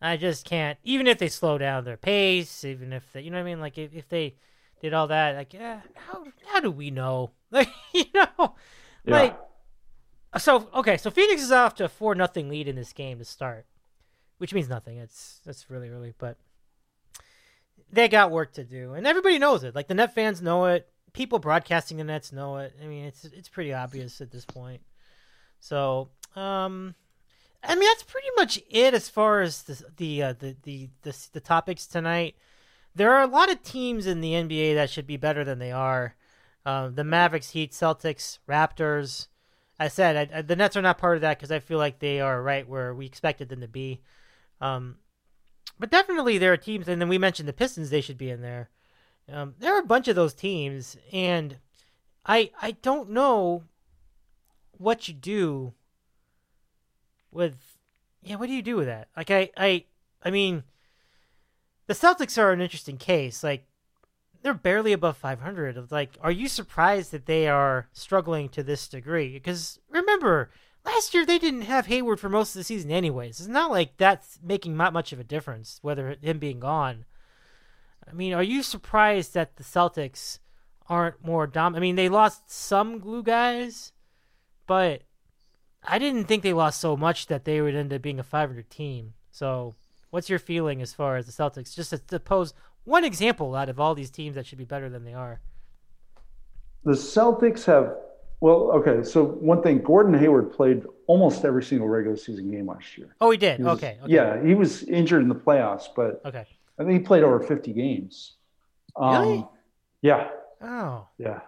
I 0.00 0.16
just 0.16 0.46
can't. 0.46 0.78
Even 0.84 1.06
if 1.06 1.18
they 1.18 1.28
slow 1.28 1.58
down 1.58 1.84
their 1.84 1.98
pace, 1.98 2.64
even 2.64 2.90
if 2.94 3.04
they, 3.12 3.20
you 3.20 3.30
know 3.30 3.36
what 3.36 3.42
I 3.42 3.50
mean, 3.50 3.60
like 3.60 3.76
if, 3.76 3.92
if 3.92 4.08
they 4.08 4.36
did 4.80 4.94
all 4.94 5.08
that, 5.08 5.36
like 5.36 5.52
yeah, 5.52 5.82
how 5.96 6.24
how 6.46 6.60
do 6.60 6.70
we 6.70 6.90
know? 6.90 7.32
Like, 7.52 7.68
you 7.92 8.04
know, 8.14 8.54
yeah. 9.04 9.12
like 9.12 9.38
so. 10.38 10.70
Okay, 10.72 10.96
so 10.96 11.10
Phoenix 11.10 11.42
is 11.42 11.52
off 11.52 11.74
to 11.74 11.84
a 11.84 11.88
four 11.90 12.14
nothing 12.14 12.48
lead 12.48 12.68
in 12.68 12.76
this 12.76 12.94
game 12.94 13.18
to 13.18 13.24
start, 13.24 13.66
which 14.40 14.54
means 14.54 14.70
nothing. 14.70 14.96
It's 14.96 15.40
that's 15.44 15.68
really 15.68 15.90
early, 15.90 16.14
but 16.16 16.38
they 17.92 18.08
got 18.08 18.30
work 18.30 18.54
to 18.54 18.64
do, 18.64 18.94
and 18.94 19.06
everybody 19.06 19.38
knows 19.38 19.64
it. 19.64 19.74
Like 19.74 19.86
the 19.86 19.94
net 19.94 20.14
fans 20.14 20.40
know 20.40 20.64
it. 20.64 20.88
People 21.12 21.38
broadcasting 21.38 21.98
the 21.98 22.04
Nets 22.04 22.32
know 22.32 22.56
it. 22.56 22.74
I 22.82 22.86
mean, 22.86 23.04
it's 23.04 23.26
it's 23.26 23.50
pretty 23.50 23.74
obvious 23.74 24.22
at 24.22 24.30
this 24.30 24.46
point. 24.46 24.80
So, 25.60 26.08
um, 26.34 26.94
I 27.62 27.74
mean, 27.74 27.84
that's 27.84 28.02
pretty 28.02 28.28
much 28.34 28.58
it 28.70 28.94
as 28.94 29.10
far 29.10 29.42
as 29.42 29.64
the 29.64 29.84
the 29.98 30.22
uh, 30.22 30.32
the, 30.32 30.56
the 30.62 30.88
the 31.02 31.28
the 31.34 31.40
topics 31.40 31.86
tonight. 31.86 32.34
There 32.94 33.12
are 33.12 33.22
a 33.22 33.26
lot 33.26 33.52
of 33.52 33.62
teams 33.62 34.06
in 34.06 34.22
the 34.22 34.32
NBA 34.32 34.74
that 34.74 34.88
should 34.88 35.06
be 35.06 35.18
better 35.18 35.44
than 35.44 35.58
they 35.58 35.70
are. 35.70 36.16
Uh, 36.64 36.88
the 36.88 37.04
Mavericks, 37.04 37.50
Heat, 37.50 37.72
Celtics, 37.72 38.38
Raptors. 38.48 39.28
I 39.78 39.88
said 39.88 40.30
I, 40.32 40.38
I, 40.38 40.42
the 40.42 40.56
Nets 40.56 40.78
are 40.78 40.82
not 40.82 40.96
part 40.96 41.16
of 41.16 41.20
that 41.20 41.36
because 41.36 41.52
I 41.52 41.58
feel 41.58 41.78
like 41.78 41.98
they 41.98 42.20
are 42.20 42.42
right 42.42 42.66
where 42.66 42.94
we 42.94 43.04
expected 43.04 43.50
them 43.50 43.60
to 43.60 43.68
be. 43.68 44.00
Um, 44.60 44.96
but 45.78 45.90
definitely 45.90 46.38
there 46.38 46.52
are 46.52 46.58
teams, 46.58 46.88
and 46.88 47.00
then 47.00 47.08
we 47.08 47.18
mentioned 47.18 47.48
the 47.48 47.52
Pistons; 47.52 47.90
they 47.90 48.00
should 48.00 48.18
be 48.18 48.30
in 48.30 48.42
there. 48.42 48.70
Um, 49.32 49.54
there 49.58 49.74
are 49.74 49.80
a 49.80 49.86
bunch 49.86 50.08
of 50.08 50.16
those 50.16 50.34
teams, 50.34 50.96
and 51.12 51.56
I 52.26 52.50
I 52.60 52.72
don't 52.72 53.10
know 53.10 53.64
what 54.72 55.08
you 55.08 55.14
do 55.14 55.72
with 57.30 57.76
yeah. 58.22 58.36
What 58.36 58.46
do 58.46 58.52
you 58.52 58.62
do 58.62 58.76
with 58.76 58.86
that? 58.86 59.08
Like 59.16 59.30
I 59.30 59.50
I 59.56 59.84
I 60.22 60.30
mean, 60.30 60.64
the 61.86 61.94
Celtics 61.94 62.38
are 62.38 62.52
an 62.52 62.60
interesting 62.60 62.98
case. 62.98 63.42
Like 63.42 63.66
they're 64.42 64.54
barely 64.54 64.92
above 64.92 65.16
500. 65.16 65.90
Like, 65.90 66.16
are 66.20 66.30
you 66.30 66.48
surprised 66.48 67.10
that 67.12 67.26
they 67.26 67.46
are 67.48 67.88
struggling 67.92 68.48
to 68.50 68.62
this 68.62 68.88
degree? 68.88 69.32
Because 69.32 69.78
remember, 69.88 70.50
last 70.94 71.14
year 71.14 71.24
they 71.24 71.38
didn't 71.38 71.62
have 71.62 71.86
Hayward 71.86 72.20
for 72.20 72.28
most 72.28 72.54
of 72.54 72.60
the 72.60 72.64
season, 72.64 72.90
anyways. 72.90 73.40
It's 73.40 73.48
not 73.48 73.70
like 73.70 73.96
that's 73.96 74.38
making 74.42 74.76
not 74.76 74.92
much 74.92 75.12
of 75.12 75.20
a 75.20 75.24
difference, 75.24 75.78
whether 75.82 76.16
him 76.20 76.38
being 76.38 76.60
gone. 76.60 77.04
I 78.08 78.12
mean, 78.12 78.32
are 78.34 78.42
you 78.42 78.62
surprised 78.62 79.34
that 79.34 79.56
the 79.56 79.62
Celtics 79.62 80.38
aren't 80.88 81.24
more 81.24 81.46
dom? 81.46 81.76
I 81.76 81.80
mean, 81.80 81.96
they 81.96 82.08
lost 82.08 82.50
some 82.50 82.98
glue 82.98 83.22
guys, 83.22 83.92
but 84.66 85.02
I 85.82 85.98
didn't 85.98 86.24
think 86.24 86.42
they 86.42 86.52
lost 86.52 86.80
so 86.80 86.96
much 86.96 87.26
that 87.28 87.44
they 87.44 87.60
would 87.60 87.74
end 87.74 87.92
up 87.92 88.02
being 88.02 88.18
a 88.18 88.24
500 88.24 88.68
team. 88.68 89.14
So, 89.30 89.76
what's 90.10 90.28
your 90.28 90.38
feeling 90.38 90.82
as 90.82 90.92
far 90.92 91.16
as 91.16 91.26
the 91.26 91.32
Celtics? 91.32 91.74
Just 91.74 91.94
to 92.08 92.20
pose 92.20 92.52
one 92.84 93.04
example 93.04 93.54
out 93.54 93.68
of 93.68 93.78
all 93.78 93.94
these 93.94 94.10
teams 94.10 94.34
that 94.34 94.46
should 94.46 94.58
be 94.58 94.64
better 94.64 94.88
than 94.88 95.04
they 95.04 95.14
are. 95.14 95.40
The 96.84 96.92
Celtics 96.92 97.66
have 97.66 97.94
well, 98.40 98.72
okay. 98.72 99.02
So 99.02 99.24
one 99.24 99.62
thing, 99.62 99.78
Gordon 99.78 100.14
Hayward 100.18 100.52
played 100.52 100.84
almost 101.06 101.44
every 101.44 101.62
single 101.62 101.88
regular 101.88 102.16
season 102.16 102.50
game 102.50 102.66
last 102.66 102.96
year. 102.96 103.14
Oh, 103.20 103.30
he 103.30 103.36
did. 103.36 103.58
He 103.58 103.62
was, 103.62 103.78
okay, 103.78 103.98
okay, 104.02 104.12
Yeah, 104.12 104.42
he 104.42 104.54
was 104.54 104.82
injured 104.84 105.22
in 105.22 105.28
the 105.28 105.34
playoffs, 105.34 105.84
but 105.94 106.22
okay. 106.24 106.46
I 106.78 106.84
think 106.84 106.92
he 106.92 106.98
played 107.00 107.22
over 107.22 107.40
fifty 107.40 107.72
games. 107.72 108.34
Um, 108.96 109.22
really? 109.22 109.46
Yeah. 110.02 110.28
Oh. 110.62 111.06
Yeah. 111.18 111.40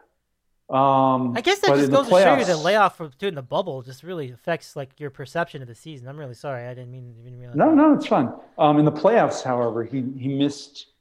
Um, 0.70 1.36
I 1.36 1.42
guess 1.42 1.58
that 1.58 1.76
just 1.76 1.90
goes 1.90 2.06
playoffs, 2.06 2.38
to 2.38 2.44
show 2.44 2.50
you 2.52 2.56
the 2.56 2.56
layoff 2.56 2.96
from 2.96 3.12
doing 3.18 3.34
the 3.34 3.42
bubble 3.42 3.82
just 3.82 4.02
really 4.02 4.30
affects 4.30 4.74
like 4.74 4.98
your 4.98 5.10
perception 5.10 5.60
of 5.60 5.68
the 5.68 5.74
season. 5.74 6.08
I'm 6.08 6.16
really 6.16 6.34
sorry. 6.34 6.66
I 6.66 6.72
didn't 6.72 6.90
mean 6.90 7.14
to 7.14 7.30
realize. 7.30 7.56
No, 7.56 7.70
that. 7.70 7.76
no, 7.76 7.94
it's 7.94 8.06
fine. 8.06 8.32
Um, 8.58 8.78
in 8.78 8.84
the 8.84 8.92
playoffs, 8.92 9.42
however, 9.42 9.84
he 9.84 10.02
he 10.18 10.28
missed 10.28 10.92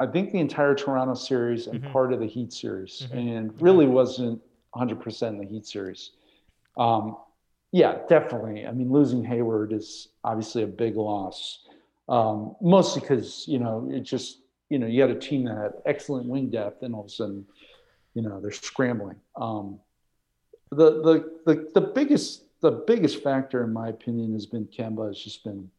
I 0.00 0.06
think 0.06 0.30
the 0.30 0.38
entire 0.38 0.74
Toronto 0.74 1.14
series 1.14 1.66
and 1.66 1.80
mm-hmm. 1.80 1.92
part 1.92 2.12
of 2.12 2.20
the 2.20 2.26
Heat 2.26 2.52
series, 2.52 3.06
mm-hmm. 3.06 3.18
and 3.18 3.62
really 3.62 3.86
wasn't 3.86 4.40
100% 4.74 5.28
in 5.28 5.38
the 5.38 5.46
Heat 5.46 5.66
series. 5.66 6.12
Um, 6.76 7.16
yeah, 7.72 7.98
definitely. 8.08 8.66
I 8.66 8.72
mean, 8.72 8.90
losing 8.90 9.24
Hayward 9.24 9.72
is 9.72 10.08
obviously 10.24 10.62
a 10.62 10.66
big 10.66 10.96
loss, 10.96 11.66
um, 12.08 12.56
mostly 12.62 13.00
because 13.00 13.44
you 13.46 13.58
know 13.58 13.88
it 13.92 14.00
just 14.00 14.38
you 14.70 14.78
know 14.78 14.86
you 14.86 15.02
had 15.02 15.10
a 15.10 15.18
team 15.18 15.44
that 15.44 15.56
had 15.56 15.72
excellent 15.84 16.26
wing 16.26 16.48
depth, 16.48 16.82
and 16.82 16.94
all 16.94 17.02
of 17.02 17.06
a 17.06 17.10
sudden, 17.10 17.44
you 18.14 18.22
know, 18.22 18.40
they're 18.40 18.52
scrambling. 18.52 19.16
Um, 19.36 19.80
the, 20.70 21.02
the 21.02 21.30
the 21.44 21.70
the 21.74 21.80
biggest 21.80 22.44
the 22.60 22.70
biggest 22.70 23.22
factor 23.22 23.62
in 23.64 23.72
my 23.72 23.88
opinion 23.88 24.32
has 24.32 24.46
been 24.46 24.66
Kemba 24.66 25.08
has 25.08 25.18
just 25.18 25.44
been 25.44 25.70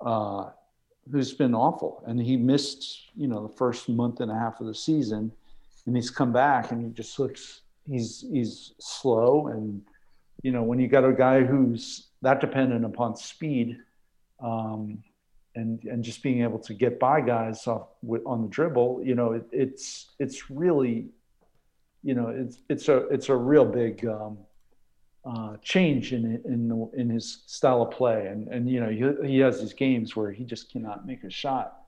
uh, 0.00 0.50
who's 1.10 1.32
been 1.32 1.54
awful 1.54 2.02
and 2.06 2.20
he 2.20 2.36
missed 2.36 3.10
you 3.16 3.26
know 3.26 3.46
the 3.46 3.54
first 3.56 3.88
month 3.88 4.20
and 4.20 4.30
a 4.30 4.34
half 4.34 4.60
of 4.60 4.66
the 4.66 4.74
season 4.74 5.32
and 5.86 5.96
he's 5.96 6.10
come 6.10 6.32
back 6.32 6.70
and 6.70 6.84
he 6.84 6.90
just 6.92 7.18
looks 7.18 7.62
he's 7.88 8.24
he's 8.32 8.72
slow 8.80 9.48
and 9.48 9.82
you 10.42 10.52
know 10.52 10.62
when 10.62 10.78
you 10.78 10.88
got 10.88 11.04
a 11.04 11.12
guy 11.12 11.42
who's 11.42 12.08
that 12.22 12.40
dependent 12.40 12.84
upon 12.84 13.16
speed 13.16 13.78
um, 14.42 15.02
and 15.54 15.82
and 15.84 16.02
just 16.02 16.22
being 16.22 16.42
able 16.42 16.58
to 16.58 16.74
get 16.74 16.98
by 16.98 17.20
guys 17.20 17.66
off 17.66 17.88
with, 18.02 18.22
on 18.26 18.42
the 18.42 18.48
dribble 18.48 19.00
you 19.04 19.14
know 19.14 19.32
it, 19.32 19.46
it's 19.52 20.12
it's 20.18 20.50
really 20.50 21.06
you 22.02 22.14
know 22.14 22.28
it's 22.28 22.58
it's 22.68 22.88
a 22.88 23.08
it's 23.08 23.28
a 23.28 23.36
real 23.36 23.64
big 23.64 24.04
um, 24.06 24.38
uh, 25.24 25.56
change 25.62 26.12
in 26.12 26.40
in 26.44 26.68
the, 26.68 26.90
in 26.96 27.08
his 27.08 27.42
style 27.46 27.82
of 27.82 27.90
play. 27.90 28.26
And 28.26 28.48
and 28.48 28.68
you 28.68 28.80
know 28.80 28.88
he, 28.88 29.28
he 29.28 29.38
has 29.38 29.60
these 29.60 29.72
games 29.72 30.16
where 30.16 30.32
he 30.32 30.44
just 30.44 30.70
cannot 30.70 31.06
make 31.06 31.24
a 31.24 31.30
shot. 31.30 31.78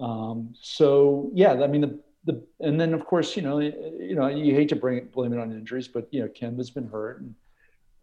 Um, 0.00 0.54
so 0.60 1.30
yeah 1.34 1.52
I 1.52 1.66
mean 1.66 1.82
the 1.82 2.00
the 2.24 2.42
and 2.60 2.80
then 2.80 2.94
of 2.94 3.04
course 3.04 3.36
you 3.36 3.42
know 3.42 3.58
you 3.58 4.14
know 4.14 4.28
you 4.28 4.54
hate 4.54 4.68
to 4.68 4.76
bring 4.76 4.98
it, 4.98 5.12
blame 5.12 5.32
it 5.32 5.38
on 5.38 5.52
injuries 5.52 5.88
but 5.88 6.06
you 6.10 6.20
know 6.20 6.28
Kemba's 6.28 6.70
been 6.70 6.88
hurt 6.88 7.20
and 7.20 7.34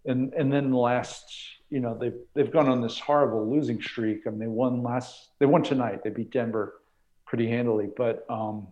and 0.05 0.33
and 0.33 0.51
then 0.51 0.71
last 0.73 1.33
you 1.69 1.79
know 1.79 1.97
they've 1.97 2.17
they've 2.33 2.51
gone 2.51 2.67
on 2.67 2.81
this 2.81 2.99
horrible 2.99 3.49
losing 3.49 3.81
streak. 3.81 4.25
I 4.25 4.31
mean 4.31 4.39
they 4.39 4.47
won 4.47 4.83
last 4.83 5.29
they 5.39 5.45
won 5.45 5.63
tonight. 5.63 6.03
They 6.03 6.09
beat 6.09 6.31
Denver 6.31 6.81
pretty 7.25 7.47
handily 7.47 7.89
but 7.95 8.25
um 8.29 8.67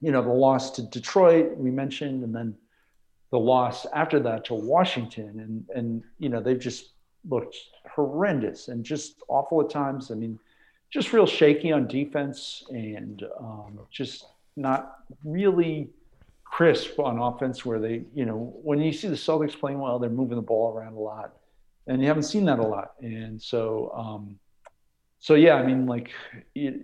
you 0.00 0.12
know 0.12 0.22
the 0.22 0.28
loss 0.28 0.70
to 0.72 0.82
Detroit 0.82 1.56
we 1.56 1.70
mentioned 1.70 2.22
and 2.22 2.34
then 2.34 2.54
the 3.30 3.38
loss 3.38 3.86
after 3.94 4.20
that 4.20 4.44
to 4.46 4.54
Washington. 4.54 5.40
And 5.40 5.64
and 5.76 6.04
you 6.18 6.28
know 6.28 6.40
they've 6.40 6.58
just 6.58 6.92
looked 7.28 7.56
horrendous 7.90 8.68
and 8.68 8.84
just 8.84 9.22
awful 9.28 9.60
at 9.60 9.70
times. 9.70 10.10
I 10.10 10.14
mean 10.14 10.38
just 10.92 11.12
real 11.14 11.26
shaky 11.26 11.72
on 11.72 11.86
defense 11.86 12.62
and 12.68 13.24
um, 13.40 13.80
just 13.90 14.26
not 14.56 14.98
really 15.24 15.90
crisp 16.44 16.98
on 16.98 17.18
offense 17.18 17.64
where 17.64 17.78
they, 17.78 18.04
you 18.14 18.26
know, 18.26 18.52
when 18.62 18.80
you 18.80 18.92
see 18.92 19.08
the 19.08 19.14
Celtics 19.14 19.58
playing 19.58 19.78
well, 19.78 19.98
they're 19.98 20.10
moving 20.10 20.36
the 20.36 20.42
ball 20.42 20.76
around 20.76 20.94
a 20.94 21.00
lot. 21.00 21.34
And 21.86 22.00
you 22.00 22.06
haven't 22.06 22.24
seen 22.24 22.44
that 22.44 22.58
a 22.58 22.62
lot. 22.62 22.92
And 23.00 23.40
so, 23.40 23.92
um, 23.96 24.38
so 25.18 25.34
yeah, 25.34 25.54
I 25.54 25.64
mean, 25.64 25.86
like, 25.86 26.10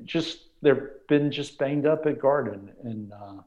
just 0.04 0.38
they've 0.62 0.80
been 1.08 1.30
just 1.30 1.58
banged 1.58 1.86
up 1.86 2.06
at 2.06 2.20
Garden, 2.20 2.70
and 2.84 3.12
uh, 3.12 3.42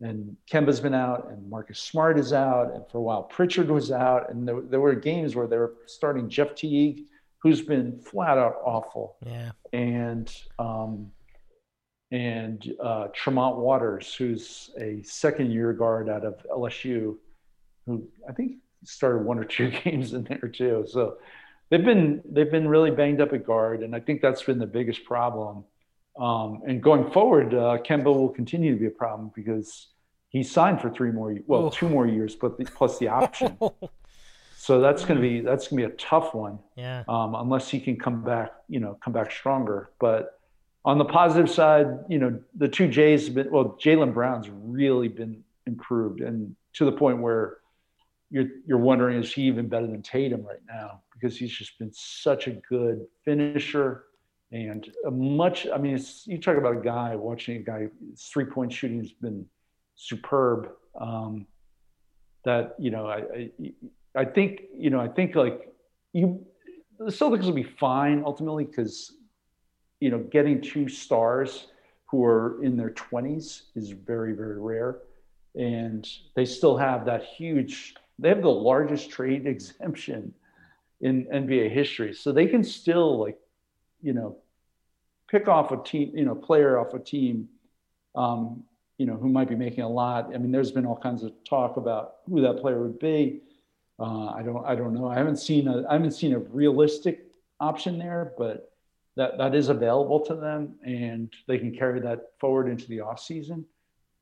and 0.00 0.36
Kemba's 0.50 0.80
been 0.80 0.94
out, 0.94 1.28
and 1.30 1.48
Marcus 1.48 1.78
Smart 1.78 2.18
is 2.18 2.32
out, 2.32 2.74
and 2.74 2.84
for 2.90 2.98
a 2.98 3.00
while 3.00 3.22
Pritchard 3.22 3.70
was 3.70 3.90
out, 3.90 4.30
and 4.30 4.46
there, 4.46 4.60
there 4.60 4.80
were 4.80 4.94
games 4.94 5.34
where 5.34 5.46
they 5.46 5.56
were 5.56 5.74
starting 5.86 6.28
Jeff 6.28 6.54
Teague, 6.54 7.04
who's 7.38 7.62
been 7.62 7.98
flat 8.00 8.38
out 8.38 8.56
awful. 8.64 9.16
Yeah. 9.24 9.50
And 9.72 10.30
um, 10.58 11.10
and 12.10 12.74
uh, 12.82 13.08
Tremont 13.14 13.58
Waters, 13.58 14.14
who's 14.14 14.70
a 14.78 15.02
second 15.02 15.50
year 15.50 15.72
guard 15.72 16.08
out 16.08 16.24
of 16.24 16.34
LSU, 16.50 17.16
who 17.86 18.08
I 18.28 18.32
think 18.32 18.56
started 18.84 19.24
one 19.24 19.38
or 19.38 19.44
two 19.44 19.70
games 19.84 20.14
in 20.14 20.24
there 20.24 20.50
too. 20.52 20.86
So 20.88 21.18
they've 21.70 21.84
been 21.84 22.22
they've 22.30 22.50
been 22.50 22.68
really 22.68 22.90
banged 22.90 23.20
up 23.20 23.32
at 23.32 23.44
guard, 23.46 23.82
and 23.82 23.94
I 23.94 24.00
think 24.00 24.22
that's 24.22 24.42
been 24.42 24.58
the 24.58 24.66
biggest 24.66 25.04
problem. 25.04 25.64
Um, 26.18 26.62
and 26.66 26.82
going 26.82 27.10
forward, 27.12 27.54
uh, 27.54 27.78
Kemba 27.78 28.06
will 28.06 28.30
continue 28.30 28.72
to 28.72 28.80
be 28.80 28.86
a 28.86 28.90
problem 28.90 29.30
because 29.36 29.88
he 30.30 30.42
signed 30.42 30.80
for 30.80 30.90
three 30.90 31.12
more, 31.12 31.36
well, 31.46 31.66
Oh. 31.66 31.70
two 31.70 31.88
more 31.88 32.06
years, 32.06 32.34
but 32.34 32.58
the, 32.58 32.64
plus 32.64 32.98
the 32.98 33.08
option. 33.08 33.56
so 34.56 34.80
that's 34.80 35.04
going 35.04 35.20
to 35.20 35.22
be 35.22 35.40
that's 35.40 35.68
going 35.68 35.82
to 35.82 35.88
be 35.88 35.94
a 35.94 35.96
tough 35.96 36.34
one 36.34 36.58
yeah. 36.76 37.04
um, 37.08 37.34
unless 37.36 37.68
he 37.68 37.78
can 37.78 37.96
come 37.96 38.22
back, 38.24 38.50
you 38.68 38.80
know, 38.80 38.98
come 39.02 39.12
back 39.12 39.30
stronger. 39.30 39.90
But 40.00 40.37
on 40.88 40.96
the 40.96 41.04
positive 41.04 41.50
side, 41.50 41.98
you 42.08 42.18
know, 42.18 42.40
the 42.56 42.66
two 42.66 42.88
Jays 42.88 43.26
have 43.26 43.34
been 43.34 43.50
well, 43.50 43.76
Jaylen 43.78 44.14
Brown's 44.14 44.48
really 44.48 45.08
been 45.08 45.44
improved, 45.66 46.22
and 46.22 46.56
to 46.72 46.86
the 46.86 46.92
point 46.92 47.18
where 47.20 47.58
you're 48.30 48.46
you're 48.66 48.78
wondering 48.78 49.22
is 49.22 49.30
he 49.30 49.42
even 49.42 49.68
better 49.68 49.86
than 49.86 50.00
Tatum 50.00 50.42
right 50.46 50.62
now 50.66 51.02
because 51.12 51.36
he's 51.36 51.52
just 51.52 51.78
been 51.78 51.92
such 51.92 52.46
a 52.46 52.52
good 52.52 53.06
finisher 53.22 54.04
and 54.50 54.90
a 55.06 55.10
much. 55.10 55.66
I 55.66 55.76
mean, 55.76 56.02
you 56.24 56.38
talk 56.38 56.56
about 56.56 56.78
a 56.78 56.80
guy 56.80 57.14
watching 57.16 57.56
a 57.56 57.60
guy 57.60 57.88
three 58.16 58.46
point 58.46 58.72
shooting 58.72 59.00
has 59.00 59.12
been 59.12 59.44
superb. 59.94 60.70
Um, 60.98 61.46
that 62.46 62.76
you 62.78 62.90
know, 62.90 63.06
I, 63.06 63.18
I 63.18 63.50
I 64.14 64.24
think 64.24 64.62
you 64.74 64.88
know, 64.88 65.00
I 65.00 65.08
think 65.08 65.34
like 65.34 65.70
you 66.14 66.46
the 66.98 67.12
Celtics 67.12 67.44
will 67.44 67.52
be 67.52 67.62
fine 67.78 68.22
ultimately 68.24 68.64
because 68.64 69.17
you 70.00 70.10
know 70.10 70.18
getting 70.18 70.60
two 70.60 70.88
stars 70.88 71.68
who 72.06 72.24
are 72.24 72.62
in 72.62 72.76
their 72.76 72.90
20s 72.90 73.62
is 73.74 73.90
very 73.90 74.32
very 74.32 74.60
rare. 74.60 75.00
And 75.54 76.08
they 76.34 76.44
still 76.44 76.76
have 76.76 77.04
that 77.06 77.24
huge 77.24 77.94
they 78.18 78.28
have 78.28 78.42
the 78.42 78.48
largest 78.48 79.10
trade 79.10 79.46
exemption 79.54 80.34
in 81.00 81.26
NBA 81.26 81.70
history. 81.70 82.12
So 82.12 82.32
they 82.32 82.46
can 82.46 82.64
still 82.64 83.18
like 83.18 83.38
you 84.02 84.12
know 84.12 84.36
pick 85.28 85.48
off 85.48 85.72
a 85.72 85.82
team 85.82 86.12
you 86.14 86.24
know 86.24 86.34
player 86.34 86.78
off 86.78 86.94
a 86.94 86.98
team 86.98 87.48
um, 88.14 88.64
you 88.96 89.06
know 89.06 89.14
who 89.14 89.28
might 89.28 89.48
be 89.48 89.56
making 89.56 89.84
a 89.84 89.88
lot. 89.88 90.34
I 90.34 90.38
mean 90.38 90.52
there's 90.52 90.72
been 90.72 90.86
all 90.86 90.96
kinds 90.98 91.22
of 91.22 91.32
talk 91.44 91.76
about 91.76 92.16
who 92.28 92.40
that 92.42 92.58
player 92.58 92.80
would 92.82 92.98
be. 92.98 93.40
Uh, 94.00 94.28
I 94.28 94.42
don't 94.42 94.64
I 94.64 94.74
don't 94.74 94.94
know. 94.94 95.08
I 95.08 95.16
haven't 95.16 95.38
seen 95.38 95.68
a 95.68 95.86
I 95.88 95.94
haven't 95.94 96.12
seen 96.12 96.32
a 96.32 96.38
realistic 96.38 97.24
option 97.60 97.98
there 97.98 98.32
but 98.38 98.72
that 99.18 99.36
that 99.36 99.54
is 99.54 99.68
available 99.68 100.20
to 100.20 100.34
them 100.36 100.76
and 100.84 101.34
they 101.48 101.58
can 101.58 101.76
carry 101.76 102.00
that 102.00 102.20
forward 102.38 102.68
into 102.68 102.86
the 102.86 103.00
off 103.00 103.20
season. 103.20 103.66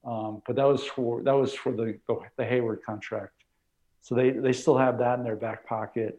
Um, 0.05 0.43
but 0.47 0.57
that 0.57 0.65
was 0.65 0.85
for 0.85 1.23
that 1.23 1.35
was 1.35 1.53
for 1.55 1.73
the 1.73 1.99
the 2.37 2.45
Hayward 2.45 2.83
contract. 2.83 3.45
So 4.01 4.15
they 4.15 4.31
they 4.31 4.53
still 4.53 4.79
have 4.79 4.99
that 4.99 5.19
in 5.19 5.25
their 5.25 5.37
back 5.37 5.67
pocket. 5.67 6.19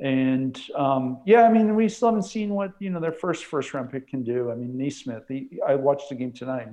And 0.00 0.60
um, 0.74 1.20
yeah 1.24 1.42
I 1.42 1.52
mean 1.52 1.76
we 1.76 1.88
still 1.88 2.08
haven't 2.08 2.24
seen 2.24 2.50
what 2.50 2.72
you 2.80 2.90
know 2.90 2.98
their 2.98 3.12
first 3.12 3.44
first 3.44 3.72
round 3.72 3.92
pick 3.92 4.08
can 4.08 4.24
do. 4.24 4.50
I 4.50 4.56
mean 4.56 4.76
Nesmith 4.76 5.24
he, 5.28 5.48
I 5.66 5.76
watched 5.76 6.08
the 6.08 6.16
game 6.16 6.32
tonight 6.32 6.68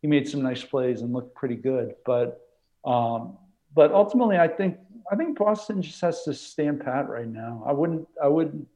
he 0.00 0.08
made 0.08 0.28
some 0.28 0.42
nice 0.42 0.64
plays 0.64 1.02
and 1.02 1.12
looked 1.12 1.34
pretty 1.36 1.54
good. 1.54 1.94
But 2.04 2.40
um, 2.84 3.38
but 3.72 3.92
ultimately 3.92 4.36
I 4.36 4.48
think 4.48 4.78
I 5.12 5.14
think 5.14 5.38
Boston 5.38 5.80
just 5.80 6.00
has 6.00 6.24
to 6.24 6.34
stand 6.34 6.80
pat 6.80 7.08
right 7.08 7.28
now. 7.28 7.62
I 7.64 7.72
wouldn't 7.72 8.08
I 8.20 8.26
wouldn't 8.26 8.66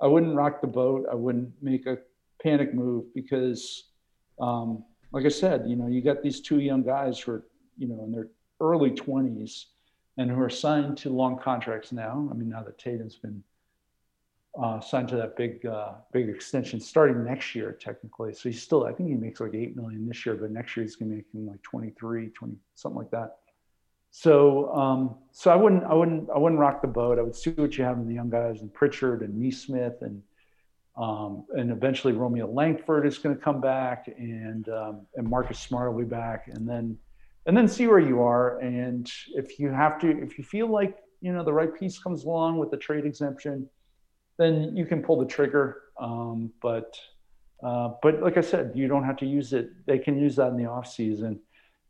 I 0.00 0.06
wouldn't 0.06 0.34
rock 0.34 0.60
the 0.60 0.66
boat. 0.66 1.06
I 1.10 1.14
wouldn't 1.14 1.52
make 1.62 1.86
a 1.86 1.98
panic 2.42 2.74
move 2.74 3.12
because, 3.14 3.84
um, 4.40 4.84
like 5.12 5.24
I 5.24 5.28
said, 5.28 5.64
you 5.66 5.76
know, 5.76 5.86
you 5.86 6.02
got 6.02 6.22
these 6.22 6.40
two 6.40 6.60
young 6.60 6.82
guys 6.82 7.18
who 7.18 7.32
are, 7.32 7.44
you 7.78 7.88
know, 7.88 8.02
in 8.04 8.12
their 8.12 8.28
early 8.60 8.90
20s 8.90 9.66
and 10.18 10.30
who 10.30 10.40
are 10.40 10.50
signed 10.50 10.96
to 10.98 11.10
long 11.10 11.38
contracts 11.38 11.92
now. 11.92 12.28
I 12.30 12.34
mean, 12.34 12.48
now 12.48 12.62
that 12.62 12.78
Tatum's 12.78 13.16
been 13.16 13.42
uh, 14.60 14.80
signed 14.80 15.08
to 15.08 15.16
that 15.16 15.36
big, 15.36 15.64
uh, 15.66 15.94
big 16.12 16.28
extension 16.28 16.80
starting 16.80 17.24
next 17.24 17.54
year, 17.54 17.72
technically. 17.72 18.32
So 18.32 18.48
he's 18.48 18.62
still, 18.62 18.84
I 18.84 18.92
think 18.92 19.08
he 19.08 19.16
makes 19.16 19.40
like 19.40 19.54
8 19.54 19.76
million 19.76 20.06
this 20.06 20.24
year, 20.24 20.36
but 20.36 20.50
next 20.50 20.76
year 20.76 20.84
he's 20.84 20.96
going 20.96 21.10
to 21.10 21.16
make 21.16 21.26
him 21.34 21.48
like 21.48 21.62
23, 21.62 22.28
20, 22.28 22.54
something 22.74 22.98
like 22.98 23.10
that. 23.10 23.38
So, 24.16 24.72
um, 24.72 25.16
so 25.32 25.50
I 25.50 25.56
wouldn't, 25.56 25.82
I 25.82 25.92
wouldn't, 25.92 26.30
I 26.32 26.38
wouldn't 26.38 26.60
rock 26.60 26.82
the 26.82 26.86
boat. 26.86 27.18
I 27.18 27.22
would 27.22 27.34
see 27.34 27.50
what 27.50 27.76
you 27.76 27.82
have 27.82 27.98
in 27.98 28.06
the 28.06 28.14
young 28.14 28.30
guys 28.30 28.60
and 28.60 28.72
Pritchard 28.72 29.22
and 29.22 29.34
Nesmith 29.36 30.02
and, 30.02 30.22
um, 30.96 31.46
and 31.56 31.72
eventually 31.72 32.12
Romeo 32.12 32.46
Langford 32.46 33.08
is 33.08 33.18
going 33.18 33.36
to 33.36 33.42
come 33.42 33.60
back 33.60 34.06
and, 34.06 34.68
um, 34.68 35.04
and 35.16 35.28
Marcus 35.28 35.58
Smart 35.58 35.92
will 35.92 35.98
be 35.98 36.06
back 36.06 36.44
and 36.46 36.66
then, 36.66 36.96
and 37.46 37.56
then 37.56 37.66
see 37.66 37.88
where 37.88 37.98
you 37.98 38.22
are. 38.22 38.60
And 38.60 39.10
if 39.34 39.58
you 39.58 39.70
have 39.70 39.98
to, 40.02 40.22
if 40.22 40.38
you 40.38 40.44
feel 40.44 40.68
like, 40.68 40.96
you 41.20 41.32
know, 41.32 41.42
the 41.42 41.52
right 41.52 41.74
piece 41.74 41.98
comes 41.98 42.22
along 42.22 42.58
with 42.58 42.70
the 42.70 42.76
trade 42.76 43.04
exemption, 43.06 43.68
then 44.38 44.76
you 44.76 44.86
can 44.86 45.02
pull 45.02 45.18
the 45.18 45.26
trigger. 45.26 45.82
Um, 46.00 46.52
but, 46.62 46.96
uh, 47.64 47.94
but 48.00 48.22
like 48.22 48.36
I 48.36 48.42
said, 48.42 48.74
you 48.76 48.86
don't 48.86 49.02
have 49.02 49.16
to 49.16 49.26
use 49.26 49.52
it. 49.52 49.70
They 49.86 49.98
can 49.98 50.16
use 50.16 50.36
that 50.36 50.50
in 50.52 50.56
the 50.56 50.66
off 50.66 50.86
season 50.86 51.40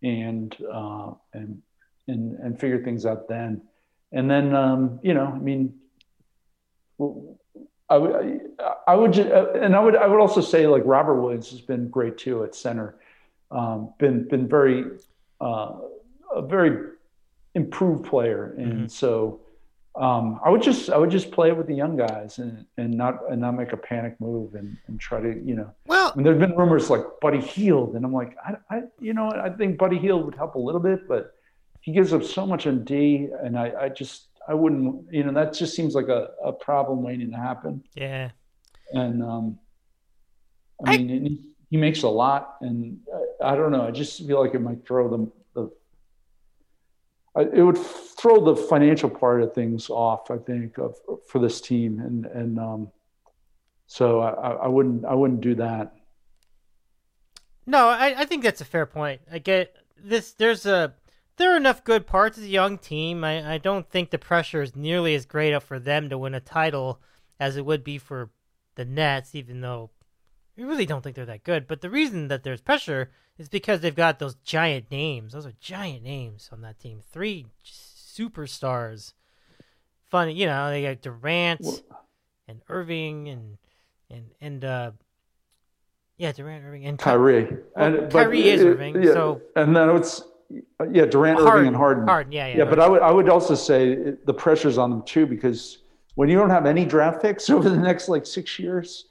and, 0.02 0.56
uh, 0.72 1.10
and, 1.34 1.60
and 2.08 2.38
and 2.40 2.58
figure 2.58 2.82
things 2.82 3.06
out 3.06 3.28
then. 3.28 3.62
And 4.12 4.30
then 4.30 4.54
um, 4.54 5.00
you 5.02 5.14
know, 5.14 5.26
I 5.26 5.38
mean, 5.38 5.74
I 7.90 7.96
would 7.98 8.40
I 8.86 8.94
would 8.94 9.12
just, 9.12 9.28
and 9.28 9.74
I 9.76 9.80
would 9.80 9.96
I 9.96 10.06
would 10.06 10.20
also 10.20 10.40
say 10.40 10.66
like 10.66 10.82
Robert 10.84 11.20
Williams 11.20 11.50
has 11.50 11.60
been 11.60 11.88
great 11.88 12.16
too 12.18 12.44
at 12.44 12.54
center. 12.54 12.96
Um, 13.50 13.92
been 13.98 14.26
been 14.28 14.48
very 14.48 14.84
uh, 15.40 15.72
a 16.34 16.42
very 16.42 16.90
improved 17.54 18.04
player, 18.06 18.54
and 18.58 18.72
Mm-hmm. 18.72 18.86
so. 18.88 19.40
Um, 19.96 20.40
I 20.44 20.50
would 20.50 20.60
just 20.60 20.90
I 20.90 20.98
would 20.98 21.10
just 21.12 21.30
play 21.30 21.52
with 21.52 21.68
the 21.68 21.74
young 21.76 21.96
guys 21.96 22.38
and, 22.38 22.66
and 22.76 22.90
not 22.98 23.30
and 23.30 23.40
not 23.40 23.52
make 23.52 23.72
a 23.72 23.76
panic 23.76 24.20
move 24.20 24.56
and, 24.56 24.76
and 24.88 24.98
try 24.98 25.20
to 25.20 25.40
you 25.46 25.54
know 25.54 25.70
Well, 25.86 26.10
I 26.12 26.16
mean, 26.16 26.24
there've 26.24 26.40
been 26.40 26.56
rumors 26.56 26.90
like 26.90 27.02
Buddy 27.20 27.40
Hield 27.40 27.94
and 27.94 28.04
I'm 28.04 28.12
like, 28.12 28.36
I, 28.44 28.54
I, 28.74 28.82
you 28.98 29.14
know, 29.14 29.30
I 29.30 29.50
think 29.50 29.78
Buddy 29.78 29.96
Hield 29.98 30.24
would 30.24 30.34
help 30.34 30.56
a 30.56 30.58
little 30.58 30.80
bit, 30.80 31.06
but 31.06 31.36
he 31.84 31.92
gives 31.92 32.14
up 32.14 32.24
so 32.24 32.46
much 32.46 32.66
on 32.66 32.82
D, 32.82 33.28
and 33.42 33.58
I, 33.58 33.72
I 33.78 33.88
just 33.90 34.28
I 34.48 34.54
wouldn't 34.54 35.04
you 35.12 35.22
know 35.22 35.34
that 35.34 35.52
just 35.52 35.76
seems 35.76 35.94
like 35.94 36.08
a, 36.08 36.30
a 36.42 36.50
problem 36.50 37.02
waiting 37.02 37.30
to 37.30 37.36
happen. 37.36 37.84
Yeah. 37.94 38.30
And 38.92 39.22
um, 39.22 39.58
I, 40.86 40.94
I 40.94 40.96
mean, 40.96 41.08
he, 41.08 41.40
he 41.68 41.76
makes 41.76 42.02
a 42.02 42.08
lot, 42.08 42.56
and 42.62 43.00
I, 43.42 43.52
I, 43.52 43.56
don't 43.56 43.70
know. 43.70 43.86
I 43.86 43.90
just 43.90 44.26
feel 44.26 44.42
like 44.42 44.54
it 44.54 44.60
might 44.60 44.86
throw 44.86 45.10
them 45.10 45.30
the. 45.52 45.70
it 47.36 47.62
would 47.62 47.76
throw 47.76 48.42
the 48.42 48.56
financial 48.56 49.10
part 49.10 49.42
of 49.42 49.52
things 49.52 49.90
off. 49.90 50.30
I 50.30 50.38
think 50.38 50.78
of 50.78 50.96
for 51.28 51.38
this 51.38 51.60
team, 51.60 52.00
and 52.00 52.24
and 52.24 52.58
um, 52.58 52.92
so 53.86 54.20
I, 54.20 54.52
I 54.52 54.68
wouldn't 54.68 55.04
I 55.04 55.12
wouldn't 55.12 55.42
do 55.42 55.54
that. 55.56 55.94
No, 57.66 57.88
I, 57.88 58.14
I 58.20 58.24
think 58.24 58.42
that's 58.42 58.62
a 58.62 58.66
fair 58.66 58.86
point. 58.86 59.20
I 59.30 59.38
get 59.38 59.76
this. 60.02 60.32
There's 60.32 60.64
a 60.64 60.94
there 61.36 61.52
are 61.52 61.56
enough 61.56 61.84
good 61.84 62.06
parts 62.06 62.38
as 62.38 62.44
a 62.44 62.48
young 62.48 62.78
team. 62.78 63.24
I, 63.24 63.54
I 63.54 63.58
don't 63.58 63.88
think 63.88 64.10
the 64.10 64.18
pressure 64.18 64.62
is 64.62 64.76
nearly 64.76 65.14
as 65.14 65.26
great 65.26 65.52
up 65.52 65.62
for 65.62 65.78
them 65.78 66.08
to 66.10 66.18
win 66.18 66.34
a 66.34 66.40
title 66.40 67.00
as 67.40 67.56
it 67.56 67.66
would 67.66 67.82
be 67.82 67.98
for 67.98 68.30
the 68.76 68.84
Nets, 68.84 69.34
even 69.34 69.60
though 69.60 69.90
we 70.56 70.64
really 70.64 70.86
don't 70.86 71.02
think 71.02 71.16
they're 71.16 71.26
that 71.26 71.44
good. 71.44 71.66
But 71.66 71.80
the 71.80 71.90
reason 71.90 72.28
that 72.28 72.44
there's 72.44 72.60
pressure 72.60 73.10
is 73.38 73.48
because 73.48 73.80
they've 73.80 73.94
got 73.94 74.18
those 74.18 74.36
giant 74.36 74.90
names. 74.90 75.32
Those 75.32 75.46
are 75.46 75.54
giant 75.60 76.04
names 76.04 76.48
on 76.52 76.60
that 76.62 76.78
team. 76.78 77.00
Three 77.10 77.46
superstars. 77.64 79.12
Funny, 80.08 80.34
you 80.34 80.46
know, 80.46 80.70
they 80.70 80.82
got 80.82 81.02
Durant 81.02 81.66
and 82.46 82.62
Irving 82.68 83.28
and 83.28 83.58
and 84.10 84.30
and 84.40 84.64
uh 84.64 84.90
yeah, 86.16 86.30
Durant, 86.30 86.64
Irving, 86.64 86.86
and 86.86 86.96
Kyrie. 86.96 87.44
Well, 87.74 87.94
and 87.94 88.12
Kyrie 88.12 88.48
is 88.48 88.62
Irving. 88.62 89.02
Yeah, 89.02 89.12
so 89.12 89.42
and 89.56 89.74
then 89.74 89.90
it's 89.96 90.22
yeah, 90.50 91.04
Durant, 91.06 91.38
Harden, 91.38 91.52
Irving, 91.52 91.68
and 91.68 91.76
Harden. 91.76 92.06
Harden, 92.06 92.32
yeah, 92.32 92.48
yeah. 92.48 92.58
Yeah, 92.58 92.64
but 92.64 92.80
I 92.80 92.88
would 92.88 93.02
I 93.02 93.10
would 93.10 93.28
also 93.28 93.54
say 93.54 94.14
the 94.24 94.34
pressure's 94.34 94.78
on 94.78 94.90
them 94.90 95.02
too 95.02 95.26
because 95.26 95.78
when 96.14 96.28
you 96.28 96.36
don't 96.36 96.50
have 96.50 96.66
any 96.66 96.84
draft 96.84 97.22
picks 97.22 97.50
over 97.50 97.68
the 97.68 97.76
next 97.76 98.08
like 98.08 98.26
six 98.26 98.58
years, 98.58 99.06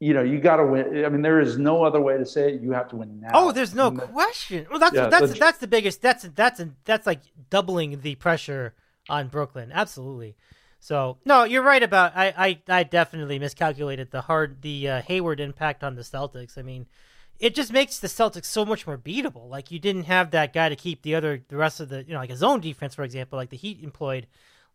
you 0.00 0.14
know 0.14 0.22
you 0.22 0.40
got 0.40 0.56
to 0.56 0.66
win. 0.66 1.04
I 1.04 1.08
mean, 1.08 1.22
there 1.22 1.40
is 1.40 1.58
no 1.58 1.84
other 1.84 2.00
way 2.00 2.16
to 2.16 2.26
say 2.26 2.54
it. 2.54 2.60
You 2.60 2.72
have 2.72 2.88
to 2.88 2.96
win 2.96 3.20
now. 3.20 3.30
Oh, 3.34 3.52
there's 3.52 3.74
no 3.74 3.90
question. 3.90 4.66
Well, 4.70 4.78
that's 4.78 4.94
yeah, 4.94 5.08
that's 5.08 5.38
that's 5.38 5.58
the 5.58 5.66
biggest. 5.66 6.02
That's 6.02 6.24
that's 6.34 6.62
that's 6.84 7.06
like 7.06 7.20
doubling 7.50 8.00
the 8.00 8.14
pressure 8.14 8.74
on 9.08 9.28
Brooklyn. 9.28 9.70
Absolutely. 9.72 10.36
So 10.80 11.18
no, 11.24 11.44
you're 11.44 11.62
right 11.62 11.82
about 11.82 12.16
I 12.16 12.32
I, 12.36 12.58
I 12.68 12.82
definitely 12.84 13.38
miscalculated 13.38 14.10
the 14.10 14.22
hard 14.22 14.62
the 14.62 14.88
uh, 14.88 15.02
Hayward 15.02 15.40
impact 15.40 15.82
on 15.82 15.96
the 15.96 16.02
Celtics. 16.02 16.56
I 16.56 16.62
mean, 16.62 16.86
it 17.38 17.54
just 17.54 17.72
makes 17.72 17.98
the 17.98 18.08
Celtics 18.08 18.46
so 18.46 18.64
much 18.64 18.86
more 18.86 18.98
beatable. 18.98 19.48
Like 19.48 19.70
you 19.70 19.78
didn't 19.78 20.04
have 20.04 20.30
that 20.32 20.52
guy 20.52 20.68
to 20.68 20.76
keep 20.76 21.02
the 21.02 21.14
other 21.14 21.42
the 21.48 21.56
rest 21.56 21.80
of 21.80 21.88
the 21.88 22.04
you 22.04 22.12
know 22.12 22.18
like 22.18 22.30
a 22.30 22.36
zone 22.36 22.60
defense 22.60 22.94
for 22.94 23.04
example, 23.04 23.36
like 23.36 23.50
the 23.50 23.56
Heat 23.56 23.82
employed 23.82 24.26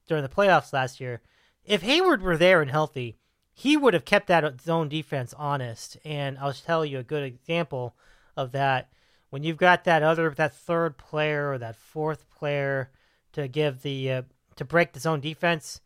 during 0.07 0.23
the 0.23 0.30
playoffs 0.30 0.73
last 0.73 0.99
year. 0.99 1.22
If 1.65 1.81
Hayward 1.81 2.22
were 2.22 2.38
there 2.38 2.61
and 2.61 2.72
healthy, 2.72 3.18
he 3.53 3.77
would 3.77 3.94
have 3.94 4.06
kept 4.06 4.27
that 4.27 4.61
zone 4.61 4.90
defense 4.90 5.34
honest. 5.38 5.98
And 6.03 6.38
I'll 6.40 6.53
tell 6.53 6.85
you 6.85 6.99
a 6.99 7.03
good 7.03 7.23
example 7.23 7.95
of 8.35 8.52
that. 8.52 8.90
When 9.30 9.44
you've 9.44 9.57
got 9.57 9.84
that 9.84 10.03
other 10.03 10.30
that 10.31 10.53
third 10.53 10.98
player 10.98 11.52
or 11.52 11.57
that 11.57 11.76
fourth 11.76 12.30
player 12.30 12.91
to 13.34 13.48
give 13.48 13.81
the 13.81 14.11
uh, 14.11 14.22
to 14.56 14.65
break 14.65 14.94
the 14.94 14.99
zone 14.99 15.19
defense, 15.19 15.81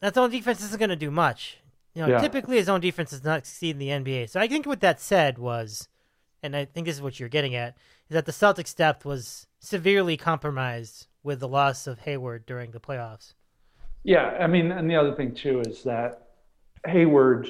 that 0.00 0.14
zone 0.14 0.30
defense 0.30 0.62
isn't 0.62 0.78
going 0.78 0.90
to 0.90 0.96
do 0.96 1.10
much. 1.10 1.58
You 1.94 2.02
know, 2.02 2.08
yeah. 2.08 2.20
typically 2.20 2.56
his 2.56 2.66
zone 2.66 2.80
defense 2.80 3.10
does 3.10 3.24
not 3.24 3.46
succeed 3.46 3.72
in 3.72 3.78
the 3.78 3.88
NBA. 3.88 4.30
So 4.30 4.40
I 4.40 4.48
think 4.48 4.64
what 4.64 4.80
that 4.80 5.00
said 5.00 5.36
was, 5.36 5.88
and 6.42 6.56
I 6.56 6.64
think 6.64 6.86
this 6.86 6.96
is 6.96 7.02
what 7.02 7.20
you're 7.20 7.28
getting 7.28 7.54
at, 7.54 7.76
is 8.08 8.14
that 8.14 8.26
the 8.26 8.32
Celtics' 8.32 8.74
depth 8.74 9.04
was 9.04 9.46
severely 9.60 10.16
compromised 10.16 11.06
with 11.22 11.40
the 11.40 11.48
loss 11.48 11.86
of 11.86 12.00
Hayward 12.00 12.46
during 12.46 12.72
the 12.72 12.80
playoffs. 12.80 13.34
Yeah, 14.04 14.36
I 14.40 14.46
mean, 14.46 14.72
and 14.72 14.90
the 14.90 14.96
other 14.96 15.14
thing 15.14 15.34
too 15.34 15.60
is 15.60 15.82
that 15.84 16.28
Hayward 16.86 17.48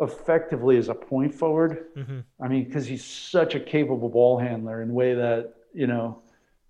effectively 0.00 0.76
is 0.76 0.88
a 0.88 0.94
point 0.94 1.34
forward. 1.34 1.86
Mm-hmm. 1.96 2.20
I 2.42 2.48
mean, 2.48 2.64
because 2.64 2.86
he's 2.86 3.04
such 3.04 3.54
a 3.54 3.60
capable 3.60 4.08
ball 4.08 4.38
handler 4.38 4.82
in 4.82 4.90
a 4.90 4.92
way 4.92 5.14
that 5.14 5.54
you 5.74 5.86
know 5.86 6.22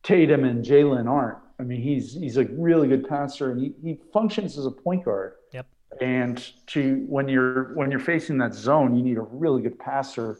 Tatum 0.03 0.45
and 0.45 0.65
Jaylen 0.65 1.09
aren't. 1.09 1.39
I 1.59 1.63
mean, 1.63 1.81
he's 1.81 2.15
he's 2.15 2.37
a 2.37 2.45
really 2.45 2.89
good 2.89 3.09
passer 3.09 3.53
and 3.53 3.61
he, 3.61 3.73
he 3.83 4.01
functions 4.13 4.59
as 4.59 4.67
a 4.67 4.71
point 4.71 5.05
guard. 5.05 5.35
Yep. 5.53 5.67
And 6.01 6.53
to 6.69 7.05
when 7.09 7.29
you're 7.29 7.75
when 7.75 7.91
you're 7.91 8.01
facing 8.01 8.39
that 8.39 8.55
zone, 8.55 8.97
you 8.97 9.03
need 9.03 9.19
a 9.19 9.23
really 9.23 9.63
good 9.63 9.79
passer. 9.79 10.39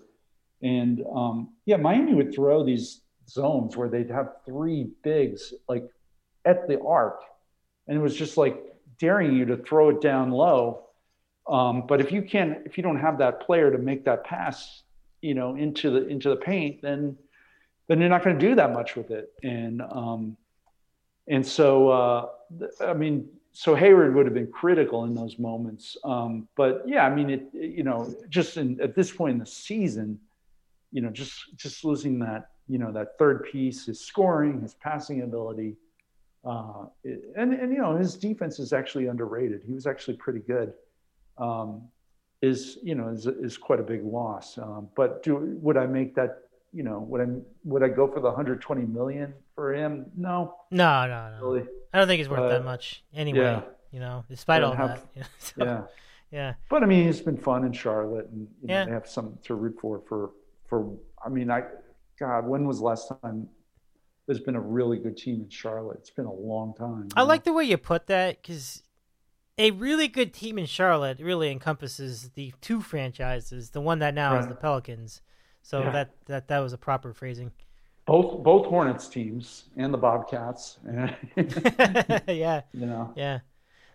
And 0.63 1.05
um, 1.15 1.51
yeah, 1.67 1.77
Miami 1.77 2.15
would 2.15 2.35
throw 2.35 2.65
these 2.65 3.01
zones 3.29 3.77
where 3.77 3.89
they'd 3.89 4.11
have 4.11 4.37
three 4.47 4.91
bigs 5.03 5.53
like 5.69 5.85
at 6.45 6.69
the 6.69 6.81
arc, 6.81 7.23
and 7.87 7.99
it 7.99 8.01
was 8.01 8.17
just 8.17 8.37
like 8.37 8.63
daring 8.99 9.35
you 9.35 9.45
to 9.47 9.57
throw 9.57 9.91
it 9.91 10.01
down 10.01 10.31
low. 10.31 10.87
Um, 11.49 11.87
but 11.89 12.01
if 12.01 12.13
you 12.13 12.23
can't, 12.23 12.59
if 12.65 12.77
you 12.77 12.83
don't 12.83 13.01
have 13.01 13.19
that 13.19 13.41
player 13.41 13.71
to 13.71 13.79
make 13.79 14.05
that 14.05 14.25
pass, 14.25 14.83
you 15.21 15.35
know, 15.35 15.57
into 15.57 15.91
the 15.91 16.07
into 16.07 16.29
the 16.29 16.37
paint, 16.37 16.83
then 16.83 17.17
then 17.89 18.01
you're 18.01 18.09
not 18.09 18.23
going 18.23 18.39
to 18.39 18.49
do 18.49 18.55
that 18.55 18.73
much 18.73 18.95
with 18.95 19.11
it. 19.11 19.33
And 19.43 19.83
um, 19.83 20.37
and 21.29 21.47
so, 21.47 21.89
uh, 21.89 22.29
I 22.81 22.95
mean, 22.95 23.29
so 23.53 23.75
Hayward 23.75 24.15
would 24.15 24.27
have 24.27 24.35
been 24.35 24.51
critical 24.51 25.05
in 25.05 25.15
those 25.15 25.39
moments. 25.39 25.97
Um, 26.05 26.49
but 26.57 26.83
yeah, 26.87 27.07
I 27.07 27.15
mean, 27.15 27.31
it, 27.31 27.49
you 27.53 27.83
know, 27.83 28.15
just 28.29 28.57
in, 28.57 28.81
at 28.81 28.95
this 28.95 29.11
point 29.13 29.33
in 29.35 29.39
the 29.39 29.47
season, 29.47 30.19
you 30.93 31.01
know, 31.01 31.11
just 31.11 31.57
just 31.57 31.85
losing 31.85 32.19
that, 32.21 32.51
you 32.69 32.79
know, 32.79 32.93
that 32.93 33.19
third 33.19 33.45
piece, 33.51 33.87
his 33.87 34.01
scoring, 34.01 34.61
his 34.61 34.75
passing 34.75 35.23
ability, 35.23 35.77
uh, 36.45 36.85
and 37.05 37.53
and 37.53 37.73
you 37.73 37.79
know, 37.79 37.97
his 37.97 38.17
defense 38.17 38.59
is 38.59 38.73
actually 38.73 39.07
underrated. 39.07 39.63
He 39.67 39.73
was 39.73 39.87
actually 39.87 40.17
pretty 40.17 40.41
good. 40.41 40.73
Um, 41.39 41.89
is 42.43 42.79
you 42.83 42.95
know 42.95 43.09
is 43.09 43.27
is 43.27 43.57
quite 43.57 43.81
a 43.81 43.85
big 43.85 44.05
loss. 44.05 44.59
Um, 44.59 44.89
but 44.95 45.23
do 45.23 45.59
would 45.61 45.77
I 45.77 45.87
make 45.87 46.15
that 46.17 46.43
you 46.73 46.83
know, 46.83 47.01
would 47.01 47.21
I 47.21 47.27
would 47.65 47.83
I 47.83 47.89
go 47.89 48.09
for 48.09 48.21
the 48.21 48.29
120 48.29 48.83
million 48.87 49.35
for 49.55 49.75
him? 49.75 50.07
No. 50.17 50.57
No, 50.71 51.07
no, 51.07 51.31
no. 51.39 51.47
Really. 51.47 51.69
I 51.93 51.99
don't 51.99 52.09
think 52.09 52.19
he's 52.19 52.29
worth 52.29 52.41
uh, 52.41 52.49
that 52.49 52.65
much 52.65 53.05
anyway. 53.15 53.41
Yeah. 53.41 53.63
You 53.91 54.01
know, 54.01 54.25
despite 54.29 54.63
all 54.63 54.73
have, 54.73 54.89
that. 54.89 55.07
You 55.15 55.21
know, 55.21 55.27
so, 55.39 55.53
yeah. 55.59 55.83
Yeah. 56.31 56.55
But 56.71 56.83
I 56.83 56.87
mean, 56.87 57.09
it's 57.09 57.21
been 57.21 57.37
fun 57.37 57.65
in 57.65 57.75
Charlotte, 57.75 58.27
and 58.33 58.49
you 58.63 58.69
know, 58.69 58.75
yeah. 58.75 58.85
they 58.87 58.91
have 58.91 59.07
something 59.07 59.39
to 59.45 59.55
root 59.55 59.77
for. 59.81 60.01
For 60.09 60.31
for 60.73 60.97
I 61.23 61.29
mean, 61.29 61.51
I 61.51 61.65
God, 62.19 62.47
when 62.47 62.67
was 62.67 62.79
the 62.79 62.85
last 62.85 63.13
time 63.23 63.47
there's 64.27 64.41
been 64.41 64.57
a 64.57 64.61
really 64.61 64.99
good 64.99 65.19
team 65.19 65.43
in 65.43 65.51
Charlotte? 65.51 65.99
It's 65.99 66.11
been 66.11 66.25
a 66.25 66.33
long 66.33 66.75
time. 66.75 67.09
I 67.15 67.21
know? 67.21 67.27
like 67.27 67.45
the 67.45 67.53
way 67.53 67.65
you 67.65 67.77
put 67.77 68.07
that 68.07 68.41
because 68.41 68.83
a 69.59 69.73
really 69.73 70.09
good 70.09 70.33
team 70.33 70.59
in 70.59 70.65
Charlotte 70.65 71.21
really 71.21 71.51
encompasses 71.51 72.31
the 72.31 72.55
two 72.63 72.81
franchises, 72.81 73.71
the 73.71 73.83
one 73.83 73.99
that 73.99 74.15
now 74.15 74.33
right. 74.33 74.41
is 74.41 74.47
the 74.47 74.55
Pelicans 74.55 75.21
so 75.63 75.81
yeah. 75.81 75.91
that, 75.91 76.11
that 76.27 76.49
that 76.49 76.59
was 76.59 76.73
a 76.73 76.79
proper 76.79 77.13
phrasing. 77.13 77.53
Both 78.07 78.43
both 78.43 78.67
Hornets 78.67 79.09
teams 79.09 79.65
and 79.77 79.95
the 79.95 79.99
Bobcats. 79.99 80.79
yeah. 82.27 82.63
You 82.73 82.87
know. 82.87 83.13
Yeah. 83.17 83.41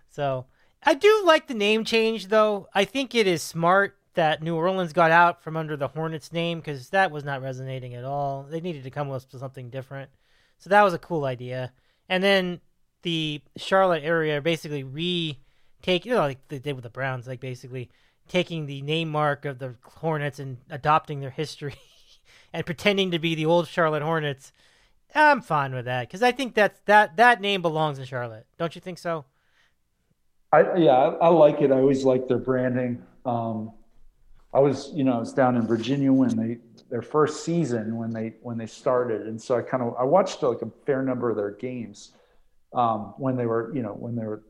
So 0.09 0.45
I 0.83 0.93
do 0.93 1.23
like 1.25 1.47
the 1.47 1.53
name 1.53 1.83
change 1.83 2.27
though. 2.27 2.67
I 2.73 2.85
think 2.85 3.13
it 3.13 3.27
is 3.27 3.43
smart 3.43 3.96
that 4.17 4.43
New 4.43 4.55
Orleans 4.55 4.93
got 4.93 5.11
out 5.11 5.41
from 5.41 5.55
under 5.55 5.77
the 5.77 5.87
Hornets 5.87 6.33
name 6.33 6.59
because 6.59 6.89
that 6.89 7.11
was 7.11 7.23
not 7.23 7.41
resonating 7.41 7.93
at 7.93 8.03
all. 8.03 8.45
They 8.49 8.59
needed 8.59 8.83
to 8.83 8.89
come 8.89 9.09
up 9.09 9.23
with 9.31 9.39
something 9.39 9.69
different. 9.69 10.09
So 10.57 10.69
that 10.69 10.81
was 10.81 10.93
a 10.93 10.99
cool 10.99 11.25
idea. 11.25 11.71
And 12.09 12.23
then 12.23 12.59
the 13.03 13.41
Charlotte 13.55 14.03
area 14.03 14.41
basically 14.41 14.83
retake, 14.83 16.05
you 16.05 16.13
know, 16.13 16.19
like 16.19 16.39
they 16.47 16.59
did 16.59 16.73
with 16.73 16.83
the 16.83 16.89
Browns, 16.89 17.27
like 17.27 17.39
basically 17.39 17.89
taking 18.27 18.65
the 18.65 18.81
name 18.81 19.09
mark 19.09 19.45
of 19.45 19.59
the 19.59 19.75
Hornets 19.83 20.39
and 20.39 20.57
adopting 20.69 21.19
their 21.19 21.29
history 21.29 21.75
and 22.53 22.65
pretending 22.65 23.11
to 23.11 23.19
be 23.19 23.35
the 23.35 23.45
old 23.45 23.67
Charlotte 23.67 24.03
Hornets. 24.03 24.51
I'm 25.13 25.41
fine 25.41 25.73
with 25.73 25.85
that 25.85 26.07
because 26.07 26.23
I 26.23 26.31
think 26.31 26.53
that's 26.53 26.79
that 26.85 27.17
that 27.17 27.39
name 27.39 27.61
belongs 27.61 27.97
in 27.97 28.05
Charlotte. 28.05 28.45
Don't 28.57 28.75
you 28.75 28.81
think 28.81 28.97
so? 28.97 29.25
I 30.51 30.75
yeah, 30.75 30.91
I, 30.91 31.25
I 31.25 31.27
like 31.29 31.61
it. 31.61 31.71
I 31.71 31.75
always 31.75 32.03
like 32.03 32.27
their 32.27 32.37
branding. 32.37 33.01
Um, 33.25 33.71
I 34.53 34.59
was 34.59 34.91
you 34.93 35.03
know 35.03 35.13
I 35.13 35.19
was 35.19 35.33
down 35.33 35.55
in 35.55 35.67
Virginia 35.67 36.11
when 36.11 36.35
they 36.35 36.57
their 36.89 37.01
first 37.01 37.43
season 37.43 37.97
when 37.97 38.11
they 38.11 38.35
when 38.41 38.57
they 38.57 38.65
started, 38.65 39.27
and 39.27 39.41
so 39.41 39.57
I 39.57 39.61
kind 39.61 39.83
of 39.83 39.95
I 39.97 40.03
watched 40.03 40.41
like 40.41 40.61
a 40.61 40.69
fair 40.85 41.01
number 41.03 41.29
of 41.29 41.35
their 41.35 41.51
games 41.51 42.13
um, 42.73 43.13
when 43.17 43.35
they 43.35 43.45
were 43.45 43.71
you 43.75 43.81
know 43.81 43.93
when 43.93 44.15
they 44.15 44.25
were 44.25 44.43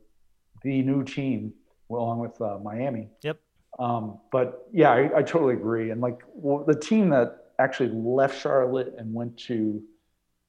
the 0.63 0.81
new 0.81 1.03
team 1.03 1.53
along 1.89 2.19
with 2.19 2.39
uh, 2.41 2.57
Miami. 2.63 3.09
Yep. 3.23 3.39
Um, 3.79 4.19
but 4.31 4.67
yeah, 4.71 4.91
I, 4.91 5.17
I, 5.17 5.21
totally 5.21 5.53
agree. 5.53 5.91
And 5.91 6.01
like 6.01 6.21
well, 6.33 6.63
the 6.65 6.77
team 6.77 7.09
that 7.09 7.51
actually 7.59 7.89
left 7.89 8.41
Charlotte 8.41 8.95
and 8.97 9.13
went 9.13 9.37
to 9.37 9.83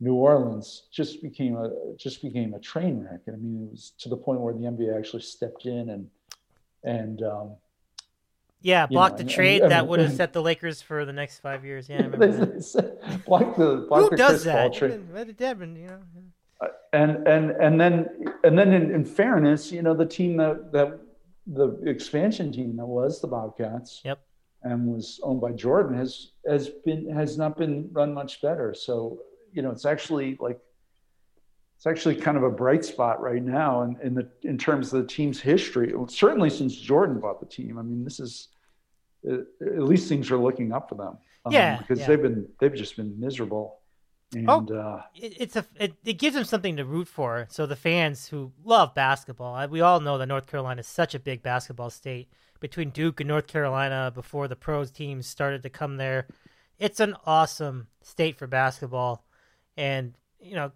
New 0.01 0.15
Orleans 0.15 0.85
just 0.91 1.23
became 1.23 1.57
a 1.57 1.71
just 1.97 2.23
became 2.23 2.55
a 2.55 2.61
train 2.61 3.05
wreck. 3.05 3.21
And 3.27 3.37
I 3.37 3.39
mean, 3.39 3.67
it 3.67 3.71
was 3.71 3.93
to 3.99 4.09
the 4.09 4.17
point 4.17 4.41
where 4.41 4.55
the 4.55 4.61
NBA 4.61 4.97
actually 4.97 5.23
stepped 5.23 5.67
in 5.67 5.91
and 5.91 6.09
and 6.85 7.23
um, 7.23 7.57
Yeah, 8.61 8.83
You 8.85 8.89
block 8.97 9.13
know, 9.13 9.19
the 9.19 9.25
trade 9.25 9.63
that 9.63 9.87
would 9.87 10.01
have 10.01 10.13
set 10.15 10.33
the 10.33 10.43
Lakers 10.43 10.83
for 10.83 11.05
the 11.05 11.13
next 11.13 11.39
five 11.39 11.65
years. 11.65 11.89
Yeah, 11.89 11.99
I 11.99 12.09
They- 12.17 12.27
that. 12.31 12.55
they 12.55 12.61
said, 12.61 12.99
block 13.25 13.57
the 13.57 13.87
block 13.89 14.03
Who 14.03 14.11
the 14.11 14.17
does 14.17 14.43
Chris 14.43 14.53
Paul 14.55 14.71
that? 14.71 14.75
trade. 14.79 15.01
Let 15.15 15.29
it 15.29 15.39
happen, 15.39 15.77
you 15.77 15.87
know. 15.87 15.99
Uh, 16.61 16.67
and 16.93 17.27
and 17.29 17.51
and 17.53 17.81
then 17.81 18.09
and 18.43 18.59
then 18.59 18.73
in, 18.73 18.91
in 18.93 19.05
fairness, 19.05 19.71
you 19.71 19.83
know, 19.83 19.95
the 19.95 20.07
team 20.07 20.37
that 20.39 20.73
that 20.73 20.99
the 21.47 21.69
expansion 21.87 22.51
team 22.53 22.77
that 22.77 22.87
was 22.87 23.21
the 23.21 23.29
Bobcats 23.29 24.03
Yep. 24.05 24.19
and 24.65 24.87
was 24.87 25.21
owned 25.23 25.41
by 25.41 25.53
Jordan 25.53 25.97
has 25.97 26.33
has 26.49 26.69
been 26.85 27.09
has 27.15 27.39
not 27.39 27.57
been 27.57 27.89
run 27.93 28.13
much 28.13 28.43
better. 28.43 28.75
So 28.75 29.21
you 29.53 29.63
know, 29.63 29.71
it's 29.71 29.85
actually 29.87 30.37
like 30.41 30.59
it's 31.79 31.87
actually 31.87 32.17
kind 32.17 32.37
of 32.37 32.43
a 32.43 32.51
bright 32.51 32.85
spot 32.85 33.23
right 33.23 33.41
now 33.43 33.83
in, 33.83 33.97
in 34.03 34.13
the 34.13 34.29
in 34.43 34.59
terms 34.59 34.93
of 34.93 35.01
the 35.01 35.07
team's 35.07 35.41
history. 35.41 35.95
Certainly 36.09 36.51
since 36.51 36.75
Jordan 36.77 37.21
bought 37.21 37.39
the 37.39 37.47
team. 37.47 37.79
I 37.79 37.83
mean, 37.83 38.03
this 38.03 38.19
is 38.19 38.49
uh, 39.31 39.39
at 39.65 39.85
least 39.85 40.09
things 40.09 40.33
are 40.33 40.37
looking 40.39 40.73
up 40.73 40.89
for 40.89 40.97
them. 40.97 41.19
Um, 41.45 41.53
Yeah, 41.53 41.79
because 41.79 42.01
yeah. 42.01 42.09
they've 42.09 42.23
been 42.23 42.49
they've 42.59 42.75
just 42.75 42.97
been 42.97 43.19
miserable. 43.21 43.79
And 44.35 44.51
Oh. 44.51 44.67
uh, 44.75 45.03
it, 45.15 45.35
it's 45.41 45.55
a 45.55 45.65
it, 45.77 45.95
it 46.05 46.15
gives 46.19 46.35
them 46.35 46.43
something 46.43 46.77
to 46.79 46.85
root 46.85 47.07
for. 47.07 47.47
So 47.49 47.65
the 47.65 47.77
fans 47.77 48.27
who 48.27 48.51
love 48.65 48.93
basketball, 48.93 49.69
we 49.69 49.81
all 49.81 50.01
know 50.01 50.19
that 50.19 50.27
North 50.27 50.49
Carolina 50.49 50.81
is 50.81 50.89
such 50.89 51.15
a 51.15 51.21
big 51.21 51.45
basketball 51.45 51.91
state. 51.91 52.29
Between 52.59 52.91
Duke 52.91 53.21
and 53.21 53.29
North 53.29 53.47
Carolina, 53.47 54.11
before 54.13 54.49
the 54.49 54.57
pros 54.57 54.91
teams 54.91 55.29
started 55.29 55.63
to 55.63 55.71
come 55.71 55.97
there, 55.97 56.27
it's 56.77 56.99
an 56.99 57.15
awesome 57.25 57.87
state 58.03 58.37
for 58.37 58.49
basketball, 58.49 59.25
and 59.77 60.15
you 60.41 60.57
know, 60.57 60.73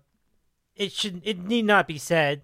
it 0.76 0.92
should 0.92 1.20
it 1.24 1.38
need 1.44 1.64
not 1.64 1.86
be 1.86 1.98
said, 1.98 2.42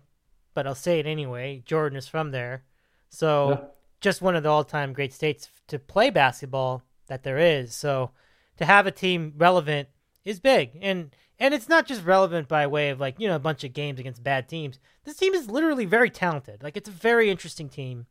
but 0.55 0.67
I'll 0.67 0.75
say 0.75 0.99
it 0.99 1.07
anyway. 1.07 1.63
Jordan 1.65 1.97
is 1.99 2.09
from 2.09 2.31
there, 2.31 2.65
so 3.09 3.51
Yeah. 3.51 3.61
just 4.01 4.23
one 4.23 4.37
of 4.37 4.43
the 4.43 4.49
all-time 4.51 4.93
great 4.93 5.13
states 5.13 5.49
to 5.69 5.79
play 5.79 6.11
basketball 6.11 6.83
that 7.07 7.23
there 7.23 7.39
is. 7.39 7.75
So 7.75 8.11
to 8.59 8.65
have 8.65 8.87
a 8.87 8.91
team 8.91 9.35
relevant 9.37 9.89
is 10.25 10.41
big, 10.41 10.79
and 10.83 11.15
and 11.39 11.55
it's 11.55 11.69
not 11.69 11.87
just 11.87 12.05
relevant 12.05 12.49
by 12.49 12.67
way 12.67 12.91
of 12.91 13.01
like 13.01 13.19
you 13.19 13.29
know 13.29 13.37
a 13.37 13.41
bunch 13.41 13.65
of 13.65 13.73
games 13.73 13.99
against 14.01 14.23
bad 14.25 14.49
teams. 14.49 14.79
This 15.05 15.17
team 15.17 15.33
is 15.35 15.49
literally 15.51 15.85
very 15.87 16.11
talented. 16.11 16.63
Like 16.63 16.77
it's 16.77 16.89
a 16.89 16.93
very 16.93 17.31
interesting 17.31 17.69
team, 17.69 18.07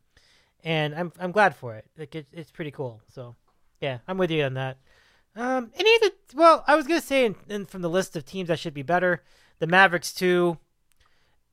and 0.64 0.96
I'm 0.96 1.12
I'm 1.20 1.32
glad 1.32 1.56
for 1.56 1.76
it. 1.76 1.86
Like 1.98 2.16
it, 2.16 2.28
it's 2.32 2.52
pretty 2.52 2.72
cool. 2.72 3.02
So 3.14 3.36
yeah, 3.82 4.00
I'm 4.08 4.18
with 4.18 4.32
you 4.32 4.44
on 4.44 4.56
that. 4.56 4.78
Um, 5.36 5.72
any 5.78 5.94
of 5.98 6.02
the 6.02 6.14
well, 6.36 6.64
I 6.66 6.76
was 6.76 6.88
gonna 6.88 7.02
say, 7.02 7.32
in, 7.48 7.66
from 7.66 7.82
the 7.84 7.90
list 7.90 8.16
of 8.16 8.26
teams 8.26 8.48
that 8.48 8.58
should 8.58 8.74
be 8.74 8.82
better, 8.82 9.22
the 9.60 9.68
Mavericks 9.68 10.14
too. 10.14 10.58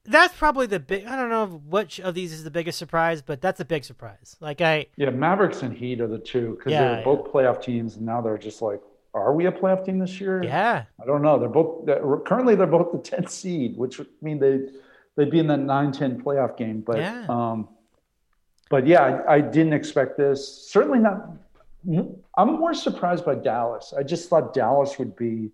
That's 0.07 0.35
probably 0.37 0.67
the 0.67 0.81
big. 0.81 1.07
I 1.07 1.17
don't 1.17 1.31
know 1.31 1.47
which 1.47 1.99
of 1.99 2.15
these 2.15 2.33
is 2.33 2.45
the 2.45 2.51
biggest 2.51 2.79
surprise, 2.79 3.23
but 3.23 3.41
that's 3.41 3.61
a 3.61 3.65
big 3.65 3.85
surprise. 3.85 4.37
Like 4.39 4.61
I, 4.61 4.87
Yeah, 4.97 5.11
Mavericks 5.11 5.63
and 5.63 5.75
Heat 5.75 6.01
are 6.03 6.07
the 6.07 6.19
two 6.19 6.57
because 6.59 6.73
Yeah, 6.73 6.97
they're 6.97 7.05
both 7.05 7.33
playoff 7.33 7.63
teams, 7.63 7.97
and 7.97 8.05
now 8.05 8.21
they're 8.21 8.37
just 8.37 8.61
like, 8.61 8.81
are 9.15 9.33
we 9.33 9.47
a 9.47 9.53
playoff 9.53 9.87
team 9.87 9.99
this 9.99 10.21
year? 10.21 10.43
yeah, 10.45 10.85
I 11.01 11.07
don't 11.07 11.23
know. 11.23 11.39
They're 11.39 11.49
both 11.49 11.87
they're, 11.87 12.19
currently 12.27 12.55
they're 12.55 12.67
both 12.67 12.93
the 12.93 12.99
10th 13.17 13.31
seed, 13.31 13.79
which 13.79 13.97
would 13.99 14.09
mean 14.21 14.39
they 14.39 14.61
they'd 15.17 15.31
be 15.31 15.39
in 15.39 15.47
that 15.47 15.61
9-10 15.61 16.23
playoff 16.23 16.57
game. 16.59 16.81
But 16.83 16.99
Yeah. 16.99 17.25
um, 17.31 17.69
but 18.69 18.87
yeah, 18.87 19.03
I, 19.03 19.35
I 19.37 19.41
didn't 19.41 19.73
expect 19.73 20.19
this. 20.19 20.69
Certainly 20.71 20.99
not. 20.99 21.31
I'm 22.37 22.49
more 22.59 22.75
surprised 22.75 23.25
by 23.25 23.35
Dallas. 23.37 23.95
I 23.97 24.03
just 24.03 24.29
thought 24.29 24.53
Dallas 24.55 24.99
would 24.99 25.15
be 25.17 25.51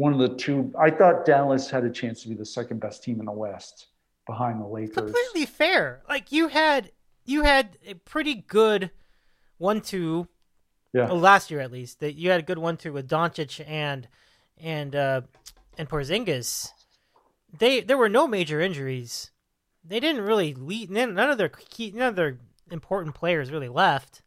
one 0.00 0.14
of 0.14 0.18
the 0.18 0.34
two. 0.34 0.72
I 0.80 0.90
thought 0.90 1.26
Dallas 1.26 1.68
had 1.68 1.84
a 1.84 1.90
chance 1.90 2.22
to 2.22 2.28
be 2.30 2.34
the 2.34 2.46
second 2.46 2.80
best 2.80 3.02
team 3.04 3.20
in 3.20 3.26
the 3.26 3.32
West 3.32 3.88
behind 4.26 4.58
the 4.58 4.66
Lakers. 4.66 4.94
completely 4.94 5.44
fair. 5.44 6.02
Like 6.08 6.32
you 6.32 6.48
had 6.48 6.90
you 7.26 7.42
had 7.42 7.76
a 7.86 7.92
pretty 7.94 8.36
good 8.36 8.90
one-two 9.58 10.26
Yeah. 10.94 11.04
well, 11.06 11.18
last 11.18 11.50
year 11.50 11.60
at 11.60 11.70
least. 11.70 12.00
That 12.00 12.14
you 12.14 12.30
had 12.30 12.40
a 12.40 12.44
good 12.44 12.56
one-two 12.56 12.94
with 12.94 13.10
Doncic 13.10 13.62
and 13.68 14.08
and 14.56 14.96
uh, 14.96 15.20
and 15.76 15.86
Porzingis. 15.86 16.70
They 17.58 17.82
there 17.82 17.98
were 17.98 18.08
no 18.08 18.26
major 18.26 18.58
injuries. 18.58 19.30
They 19.84 20.00
didn't 20.00 20.22
really 20.22 20.54
lead. 20.54 20.90
None 20.90 21.18
of 21.18 21.36
their 21.36 21.50
key, 21.50 21.92
none 21.94 22.08
of 22.08 22.16
their 22.16 22.38
important 22.70 23.14
players 23.14 23.50
really 23.50 23.68
left. 23.68 24.22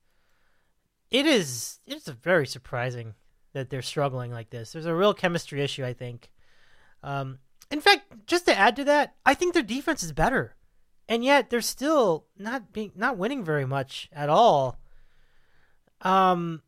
It 1.09 1.25
is 1.25 1.79
it 1.87 1.95
is 1.95 2.07
very 2.07 2.45
surprising 2.45 3.15
that 3.53 3.69
they're 3.69 3.81
struggling 3.81 4.31
like 4.31 4.49
this. 4.49 4.71
There's 4.71 4.85
a 4.85 4.95
real 4.95 5.13
chemistry 5.13 5.61
issue, 5.61 5.85
I 5.85 5.93
think. 5.93 6.29
Um, 7.01 7.39
in 7.71 7.81
fact, 7.81 8.27
just 8.27 8.45
to 8.45 8.57
add 8.57 8.75
to 8.75 8.83
that, 8.85 9.15
I 9.25 9.33
think 9.33 9.53
their 9.53 9.63
defense 9.63 10.03
is 10.03 10.11
better, 10.11 10.55
and 11.07 11.23
yet 11.23 11.49
they're 11.49 11.61
still 11.61 12.25
not 12.37 12.73
being 12.73 12.91
not 12.95 13.17
winning 13.17 13.43
very 13.43 13.65
much 13.65 14.09
at 14.11 14.29
all. 14.29 14.77
Um, 16.01 16.61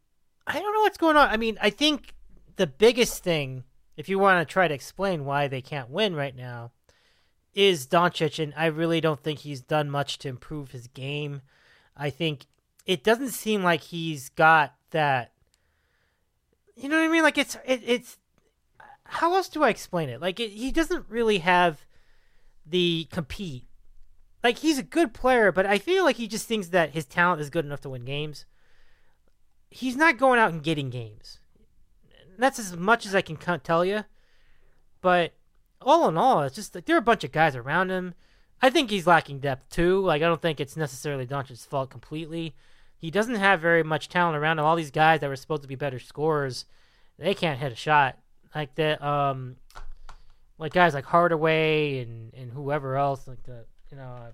I 0.47 0.53
don't 0.59 0.73
know 0.73 0.81
what's 0.81 0.97
going 0.97 1.17
on. 1.17 1.29
I 1.29 1.37
mean, 1.37 1.57
I 1.61 1.69
think 1.69 2.13
the 2.55 2.67
biggest 2.67 3.23
thing, 3.23 3.63
if 3.97 4.09
you 4.09 4.17
want 4.17 4.47
to 4.47 4.51
try 4.51 4.67
to 4.67 4.73
explain 4.73 5.25
why 5.25 5.47
they 5.47 5.61
can't 5.61 5.89
win 5.89 6.15
right 6.15 6.35
now, 6.35 6.71
is 7.53 7.87
Doncic, 7.87 8.41
and 8.41 8.53
I 8.55 8.65
really 8.65 9.01
don't 9.01 9.19
think 9.19 9.39
he's 9.39 9.61
done 9.61 9.89
much 9.89 10.17
to 10.19 10.29
improve 10.29 10.71
his 10.71 10.87
game. 10.87 11.41
I 11.95 12.09
think 12.09 12.45
it 12.85 13.03
doesn't 13.03 13.29
seem 13.29 13.63
like 13.63 13.81
he's 13.81 14.29
got 14.29 14.75
that. 14.91 15.31
You 16.75 16.89
know 16.89 16.97
what 16.97 17.05
I 17.05 17.11
mean? 17.11 17.23
Like 17.23 17.37
it's 17.37 17.57
it, 17.65 17.81
it's. 17.85 18.17
How 19.05 19.35
else 19.35 19.49
do 19.49 19.63
I 19.63 19.69
explain 19.69 20.09
it? 20.09 20.19
Like 20.19 20.39
it, 20.39 20.51
he 20.51 20.71
doesn't 20.71 21.05
really 21.09 21.39
have 21.39 21.85
the 22.65 23.07
compete. 23.11 23.65
Like 24.43 24.59
he's 24.59 24.77
a 24.77 24.83
good 24.83 25.13
player, 25.13 25.51
but 25.51 25.65
I 25.65 25.77
feel 25.77 26.03
like 26.03 26.17
he 26.17 26.27
just 26.27 26.47
thinks 26.47 26.67
that 26.67 26.91
his 26.91 27.05
talent 27.05 27.41
is 27.41 27.49
good 27.49 27.65
enough 27.65 27.81
to 27.81 27.89
win 27.89 28.05
games. 28.05 28.45
He's 29.69 29.95
not 29.95 30.17
going 30.17 30.39
out 30.39 30.51
and 30.51 30.63
getting 30.63 30.89
games. 30.89 31.39
That's 32.37 32.59
as 32.59 32.75
much 32.75 33.05
as 33.05 33.15
I 33.15 33.21
can 33.21 33.37
tell 33.37 33.85
you. 33.85 34.05
But 35.01 35.33
all 35.81 36.09
in 36.09 36.17
all, 36.17 36.41
it's 36.43 36.55
just 36.55 36.75
like 36.75 36.85
there 36.85 36.95
are 36.95 36.99
a 36.99 37.01
bunch 37.01 37.23
of 37.23 37.31
guys 37.31 37.55
around 37.55 37.89
him. 37.89 38.13
I 38.61 38.69
think 38.69 38.89
he's 38.89 39.07
lacking 39.07 39.39
depth 39.39 39.69
too. 39.69 40.01
Like 40.01 40.21
I 40.21 40.25
don't 40.25 40.41
think 40.41 40.59
it's 40.59 40.77
necessarily 40.77 41.25
Doncic's 41.25 41.65
fault 41.65 41.89
completely. 41.89 42.55
He 43.05 43.11
doesn't 43.11 43.35
have 43.35 43.61
very 43.61 43.83
much 43.83 44.09
talent 44.09 44.35
around 44.35 44.57
him. 44.57 44.65
All 44.65 44.75
these 44.75 44.89
guys 44.89 45.19
that 45.19 45.27
were 45.29 45.35
supposed 45.35 45.61
to 45.61 45.67
be 45.67 45.75
better 45.75 45.99
scorers, 45.99 46.65
they 47.19 47.35
can't 47.35 47.59
hit 47.59 47.71
a 47.71 47.75
shot. 47.75 48.17
Like 48.55 48.73
the 48.73 49.05
um, 49.07 49.57
like 50.57 50.73
guys 50.73 50.95
like 50.95 51.05
Hardaway 51.05 51.99
and 51.99 52.33
and 52.33 52.51
whoever 52.51 52.97
else 52.97 53.27
like 53.27 53.43
the 53.43 53.63
you 53.91 53.97
know. 53.97 54.11
Uh, 54.21 54.31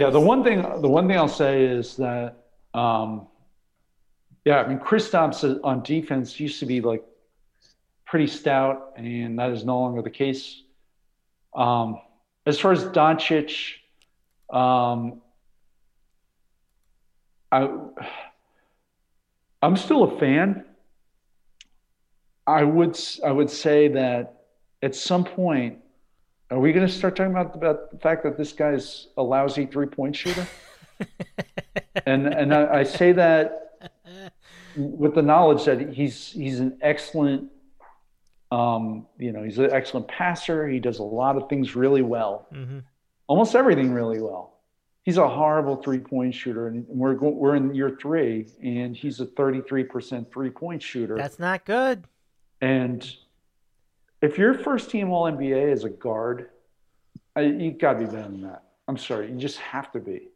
Yeah, 0.00 0.08
the 0.08 0.18
one 0.18 0.42
thing 0.42 0.62
the 0.80 0.88
one 0.88 1.06
thing 1.06 1.18
I'll 1.18 1.28
say 1.28 1.66
is 1.66 1.96
that 1.96 2.46
um, 2.72 3.26
yeah, 4.46 4.62
I 4.62 4.66
mean 4.66 4.78
Kristaps 4.78 5.60
on 5.62 5.82
defense 5.82 6.40
used 6.40 6.60
to 6.60 6.66
be 6.66 6.80
like 6.80 7.04
pretty 8.06 8.26
stout, 8.26 8.94
and 8.96 9.38
that 9.38 9.50
is 9.50 9.66
no 9.66 9.80
longer 9.80 10.00
the 10.00 10.08
case. 10.08 10.62
Um, 11.54 12.00
as 12.46 12.58
far 12.58 12.72
as 12.72 12.84
Doncic, 12.86 13.74
um, 14.48 15.20
I 17.54 17.68
I'm 19.62 19.76
still 19.76 20.02
a 20.04 20.18
fan. 20.18 20.64
I 22.46 22.64
would 22.64 22.98
I 23.24 23.30
would 23.30 23.50
say 23.50 23.88
that 23.88 24.42
at 24.82 24.94
some 24.94 25.24
point 25.24 25.78
are 26.50 26.60
we 26.60 26.72
going 26.72 26.86
to 26.86 26.92
start 26.92 27.16
talking 27.16 27.32
about, 27.32 27.54
about 27.54 27.90
the 27.90 27.98
fact 27.98 28.22
that 28.24 28.36
this 28.36 28.52
guy's 28.52 29.08
a 29.16 29.22
lousy 29.22 29.66
three 29.66 29.86
point 29.86 30.14
shooter? 30.14 30.46
and 32.06 32.26
and 32.26 32.52
I, 32.52 32.80
I 32.80 32.82
say 32.82 33.12
that 33.12 33.78
with 34.76 35.14
the 35.14 35.22
knowledge 35.22 35.64
that 35.64 35.94
he's 35.94 36.32
he's 36.32 36.60
an 36.60 36.78
excellent, 36.82 37.50
um, 38.50 39.06
you 39.18 39.32
know, 39.32 39.42
he's 39.42 39.58
an 39.58 39.72
excellent 39.72 40.08
passer. 40.08 40.68
He 40.68 40.80
does 40.80 40.98
a 40.98 41.04
lot 41.04 41.36
of 41.36 41.48
things 41.48 41.76
really 41.76 42.02
well, 42.02 42.48
hmm 42.52 42.80
almost 43.26 43.54
everything 43.54 43.90
really 43.90 44.20
well. 44.20 44.53
He's 45.04 45.18
a 45.18 45.28
horrible 45.28 45.76
three 45.76 45.98
point 45.98 46.34
shooter, 46.34 46.68
and 46.68 46.86
we're 46.88 47.14
go, 47.14 47.28
we're 47.28 47.56
in 47.56 47.74
year 47.74 47.96
three, 48.00 48.46
and 48.62 48.96
he's 48.96 49.20
a 49.20 49.26
thirty 49.26 49.60
three 49.60 49.84
percent 49.84 50.32
three 50.32 50.50
point 50.50 50.82
shooter. 50.82 51.14
That's 51.16 51.38
not 51.38 51.64
good. 51.66 52.04
And 52.62 53.06
if 54.22 54.38
your 54.38 54.54
first 54.54 54.90
team 54.90 55.10
All 55.10 55.30
NBA 55.30 55.70
is 55.72 55.84
a 55.84 55.90
guard, 55.90 56.48
I, 57.36 57.42
you 57.42 57.72
got 57.72 57.94
to 57.94 57.98
be 58.00 58.04
better 58.06 58.22
than 58.22 58.42
that. 58.42 58.62
I'm 58.88 58.96
sorry, 58.96 59.30
you 59.30 59.36
just 59.36 59.58
have 59.58 59.92
to 59.92 60.00
be. 60.00 60.28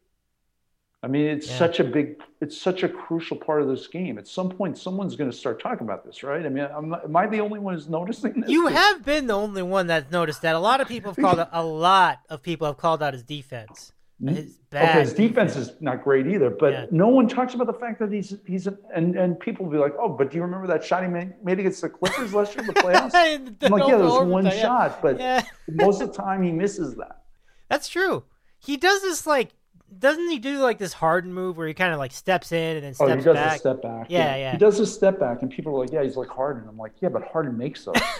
I 1.02 1.06
mean, 1.06 1.26
it's 1.28 1.46
Yeah. 1.48 1.58
such 1.58 1.80
a 1.80 1.84
big, 1.84 2.20
it's 2.40 2.60
such 2.60 2.82
a 2.82 2.88
crucial 2.88 3.36
part 3.36 3.62
of 3.62 3.68
this 3.68 3.86
game. 3.86 4.18
At 4.18 4.26
some 4.26 4.50
point, 4.50 4.76
someone's 4.76 5.14
going 5.16 5.30
to 5.30 5.36
start 5.36 5.62
talking 5.62 5.86
about 5.86 6.04
this, 6.04 6.22
right? 6.24 6.44
I 6.44 6.48
mean, 6.48 6.68
not, 6.88 7.04
am 7.04 7.16
I 7.16 7.26
the 7.26 7.40
only 7.40 7.60
one 7.60 7.72
who's 7.74 7.88
noticing 7.88 8.40
this? 8.40 8.50
You 8.50 8.66
have 8.66 9.04
been 9.04 9.28
the 9.28 9.34
only 9.34 9.62
one 9.62 9.86
that's 9.86 10.10
noticed 10.10 10.42
that. 10.42 10.56
A 10.56 10.58
lot 10.58 10.80
of 10.80 10.88
people 10.88 11.12
have 11.12 11.24
called 11.24 11.38
out, 11.38 11.50
a 11.52 11.64
lot 11.64 12.18
of 12.28 12.42
people 12.42 12.66
have 12.66 12.76
called 12.76 13.02
out 13.02 13.14
his 13.14 13.22
defense. 13.22 13.92
Okay, 14.26 15.00
his 15.00 15.14
defense 15.14 15.54
is 15.56 15.72
not 15.80 16.02
great 16.02 16.26
either, 16.26 16.50
but 16.50 16.72
Yeah. 16.72 16.86
no 16.90 17.08
one 17.08 17.28
talks 17.28 17.54
about 17.54 17.68
the 17.68 17.72
fact 17.72 17.98
that 18.00 18.10
he's 18.12 18.34
he's 18.46 18.66
an, 18.66 18.76
and 18.94 19.16
and 19.16 19.38
people 19.38 19.64
will 19.66 19.72
be 19.72 19.78
like, 19.78 19.94
oh, 19.98 20.08
but 20.08 20.30
do 20.30 20.36
you 20.36 20.42
remember 20.42 20.66
that 20.66 20.82
shot 20.84 21.02
he 21.04 21.08
made, 21.08 21.32
made 21.44 21.58
against 21.60 21.80
the 21.82 21.88
Clippers 21.88 22.34
last 22.34 22.54
year 22.56 22.62
in 22.62 22.66
the 22.66 22.74
playoffs? 22.82 23.12
I'm 23.14 23.70
like, 23.70 23.86
yeah, 23.88 23.96
there's 23.96 24.10
overtime, 24.10 24.28
one 24.30 24.44
yeah. 24.46 24.50
shot, 24.60 25.00
but 25.02 25.18
Yeah. 25.18 25.42
most 25.68 26.02
of 26.02 26.08
the 26.12 26.14
time 26.20 26.42
he 26.42 26.50
misses 26.50 26.96
that. 26.96 27.22
That's 27.68 27.88
true. 27.88 28.24
He 28.58 28.76
does 28.76 29.02
this 29.02 29.26
like 29.26 29.50
doesn't 29.98 30.28
he 30.30 30.38
do 30.38 30.58
like 30.58 30.76
this 30.76 30.92
Harden 30.92 31.32
move 31.32 31.56
where 31.56 31.66
he 31.66 31.72
kind 31.72 31.94
of 31.94 31.98
like 31.98 32.12
steps 32.12 32.52
in 32.52 32.76
and 32.76 32.84
then 32.84 32.94
Oh, 33.00 33.06
he 33.16 33.22
does 33.22 33.34
back? 33.36 33.56
a 33.56 33.58
step 33.58 33.80
back. 33.82 34.06
Yeah, 34.10 34.36
yeah. 34.36 34.52
He 34.52 34.58
does 34.58 34.78
a 34.80 34.86
step 34.86 35.18
back, 35.18 35.40
and 35.40 35.50
people 35.50 35.74
are 35.74 35.80
like, 35.80 35.92
"Yeah, 35.92 36.02
he's 36.02 36.14
like 36.16 36.28
Harden." 36.28 36.68
I'm 36.68 36.76
like, 36.76 36.92
"Yeah, 37.00 37.08
but 37.08 37.22
Harden 37.22 37.56
makes 37.56 37.86
those." 37.86 37.94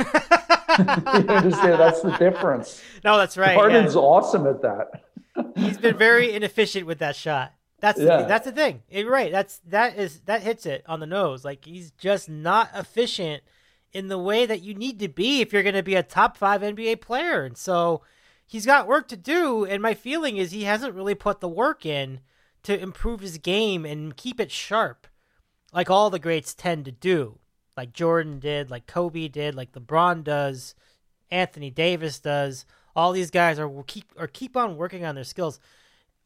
you 0.78 0.84
understand? 0.84 1.78
That's 1.78 2.00
the 2.00 2.16
difference. 2.18 2.80
no, 3.04 3.18
that's 3.18 3.36
right. 3.36 3.50
yeah. 3.50 3.56
Harden's 3.56 3.96
awesome 3.96 4.46
at 4.46 4.62
that. 4.62 5.04
He's 5.56 5.78
been 5.78 5.97
very 5.97 6.32
inefficient 6.32 6.86
with 6.86 6.98
that 6.98 7.16
shot. 7.16 7.55
That's 7.81 8.01
Yeah. 8.01 8.23
that's 8.23 8.44
the 8.44 8.52
thing. 8.52 8.82
You're 8.90 9.10
right. 9.10 9.31
That's 9.31 9.59
that 9.66 9.97
is 9.98 10.20
that 10.23 10.43
hits 10.43 10.66
it 10.66 10.82
on 10.86 11.01
the 11.01 11.06
nose. 11.06 11.44
Like 11.44 11.65
he's 11.65 11.90
just 11.93 12.28
not 12.28 12.70
efficient 12.74 13.43
in 13.93 14.09
the 14.09 14.19
way 14.19 14.47
that 14.47 14.62
you 14.62 14.74
need 14.74 14.98
to 15.01 15.09
be 15.09 15.40
if 15.40 15.52
you're 15.52 15.62
going 15.62 15.74
to 15.74 15.82
be 15.82 15.94
a 15.94 16.02
top 16.02 16.36
five 16.36 16.60
NBA 16.60 17.01
player. 17.01 17.44
And 17.44 17.56
so 17.56 18.02
he's 18.47 18.66
got 18.66 18.86
work 18.89 19.09
to 19.09 19.16
do. 19.16 19.65
And 19.65 19.82
my 19.82 19.94
feeling 19.94 20.36
is 20.36 20.51
he 20.51 20.65
hasn't 20.65 20.94
really 20.94 21.15
put 21.15 21.40
the 21.40 21.48
work 21.48 21.86
in 21.86 22.20
to 22.65 22.78
improve 22.78 23.20
his 23.20 23.39
game 23.39 23.86
and 23.86 24.16
keep 24.16 24.40
it 24.40 24.51
sharp, 24.51 25.06
like 25.73 25.89
all 25.89 26.10
the 26.10 26.19
greats 26.19 26.55
tend 26.55 26.85
to 26.85 26.93
do. 26.93 27.39
Like 27.77 27.93
Jordan 27.93 28.40
did, 28.40 28.70
like 28.70 28.86
Kobe 28.86 29.28
did, 29.28 29.55
like 29.55 29.73
LeBron 29.73 30.24
does, 30.24 30.74
Anthony 31.31 31.70
Davis 31.70 32.19
does. 32.19 32.66
All 32.98 33.12
these 33.12 33.30
guys 33.30 33.60
are 33.60 33.70
keep 33.86 34.06
or 34.16 34.26
keep 34.26 34.56
on 34.56 34.76
working 34.76 35.04
on 35.04 35.14
their 35.14 35.22
skills. 35.22 35.60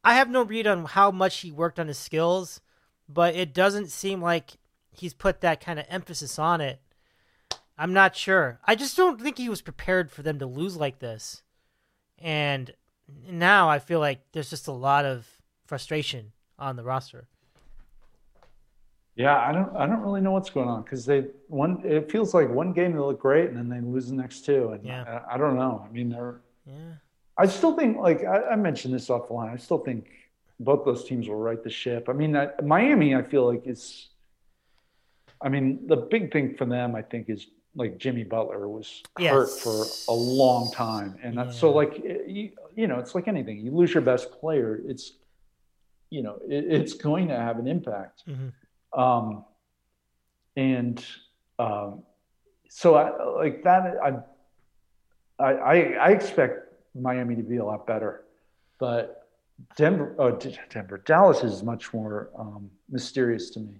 I 0.03 0.15
have 0.15 0.27
no 0.27 0.41
read 0.41 0.65
on 0.65 0.85
how 0.85 1.11
much 1.11 1.41
he 1.41 1.51
worked 1.51 1.79
on 1.79 1.87
his 1.87 1.99
skills, 1.99 2.61
but 3.07 3.35
it 3.35 3.53
doesn't 3.53 3.91
seem 3.91 4.23
like 4.23 4.53
he's 4.89 5.13
put 5.13 5.41
that 5.41 5.63
kind 5.63 5.77
of 5.77 5.85
emphasis 5.87 6.39
on 6.39 6.61
it. 6.61 6.81
I'm 7.77 7.93
not 7.93 8.15
sure. 8.15 8.59
I 8.65 8.73
just 8.73 8.97
don't 8.97 9.21
think 9.21 9.37
he 9.37 9.49
was 9.49 9.61
prepared 9.61 10.09
for 10.09 10.23
them 10.23 10.39
to 10.39 10.47
lose 10.47 10.75
like 10.75 10.97
this. 10.97 11.43
And 12.17 12.73
now 13.29 13.69
I 13.69 13.77
feel 13.77 13.99
like 13.99 14.21
there's 14.31 14.49
just 14.49 14.67
a 14.67 14.71
lot 14.71 15.05
of 15.05 15.27
frustration 15.67 16.31
on 16.57 16.75
the 16.75 16.83
roster. 16.83 17.27
Yeah, 19.15 19.37
I 19.37 19.51
don't, 19.51 19.75
I 19.75 19.85
don't 19.85 20.01
really 20.01 20.21
know 20.21 20.31
what's 20.31 20.49
going 20.49 20.67
on 20.67 20.81
because 20.81 21.05
they 21.05 21.25
one. 21.47 21.83
It 21.85 22.11
feels 22.11 22.33
like 22.33 22.49
one 22.49 22.73
game 22.73 22.93
they 22.93 22.97
look 22.99 23.19
great, 23.19 23.51
and 23.51 23.57
then 23.57 23.69
they 23.69 23.79
lose 23.79 24.07
the 24.07 24.15
next 24.15 24.43
two, 24.43 24.69
and 24.69 24.83
Yeah. 24.83 25.21
I, 25.29 25.35
I 25.35 25.37
don't 25.37 25.55
know. 25.55 25.85
I 25.87 25.91
mean, 25.93 26.09
they're. 26.09 26.41
Yeah. 26.65 26.93
I 27.37 27.47
still 27.47 27.75
think, 27.75 27.97
like 27.97 28.23
I, 28.23 28.51
I 28.51 28.55
mentioned 28.55 28.93
this 28.93 29.07
offline. 29.07 29.51
I 29.51 29.57
still 29.57 29.79
think 29.79 30.07
both 30.59 30.85
those 30.85 31.03
teams 31.03 31.27
will 31.27 31.35
right 31.35 31.63
the 31.63 31.69
ship. 31.69 32.09
I 32.09 32.13
mean, 32.13 32.35
I, 32.35 32.49
Miami, 32.61 33.15
I 33.15 33.23
feel 33.23 33.51
like 33.51 33.65
is. 33.65 34.09
I 35.41 35.49
mean, 35.49 35.87
the 35.87 35.97
big 35.97 36.31
thing 36.31 36.55
for 36.55 36.65
them, 36.65 36.95
I 36.95 37.01
think, 37.01 37.29
is 37.29 37.47
like 37.75 37.97
Jimmy 37.97 38.23
Butler 38.23 38.69
was 38.69 39.01
hurt 39.19 39.49
for 39.49 39.85
a 40.07 40.13
long 40.13 40.71
time, 40.71 41.17
and 41.21 41.37
that's 41.37 41.59
so 41.59 41.71
like 41.71 42.01
you, 42.27 42.51
you 42.75 42.87
know, 42.87 42.99
it's 42.99 43.15
like 43.15 43.27
anything. 43.27 43.59
You 43.59 43.71
lose 43.71 43.93
your 43.93 44.03
best 44.03 44.31
player, 44.31 44.79
it's, 44.85 45.13
you 46.11 46.21
know, 46.21 46.39
it, 46.47 46.65
it's 46.65 46.93
going 46.93 47.27
to 47.29 47.35
have 47.35 47.59
an 47.59 47.67
impact. 47.67 48.23
Mhm. 48.27 48.53
Um, 48.97 49.43
and 50.55 51.03
um, 51.57 52.03
so 52.69 52.95
I 52.95 53.23
like 53.43 53.63
that. 53.63 53.97
I, 54.03 54.19
I 55.39 55.93
I 55.99 56.09
expect 56.09 56.73
Miami 56.95 57.35
to 57.35 57.43
be 57.43 57.57
a 57.57 57.65
lot 57.65 57.87
better, 57.87 58.25
but 58.79 59.27
Denver, 59.75 60.15
oh, 60.19 60.37
Denver, 60.69 60.97
Dallas 60.99 61.43
is 61.43 61.63
much 61.63 61.93
more 61.93 62.29
um, 62.37 62.69
mysterious 62.89 63.49
to 63.51 63.59
me. 63.59 63.75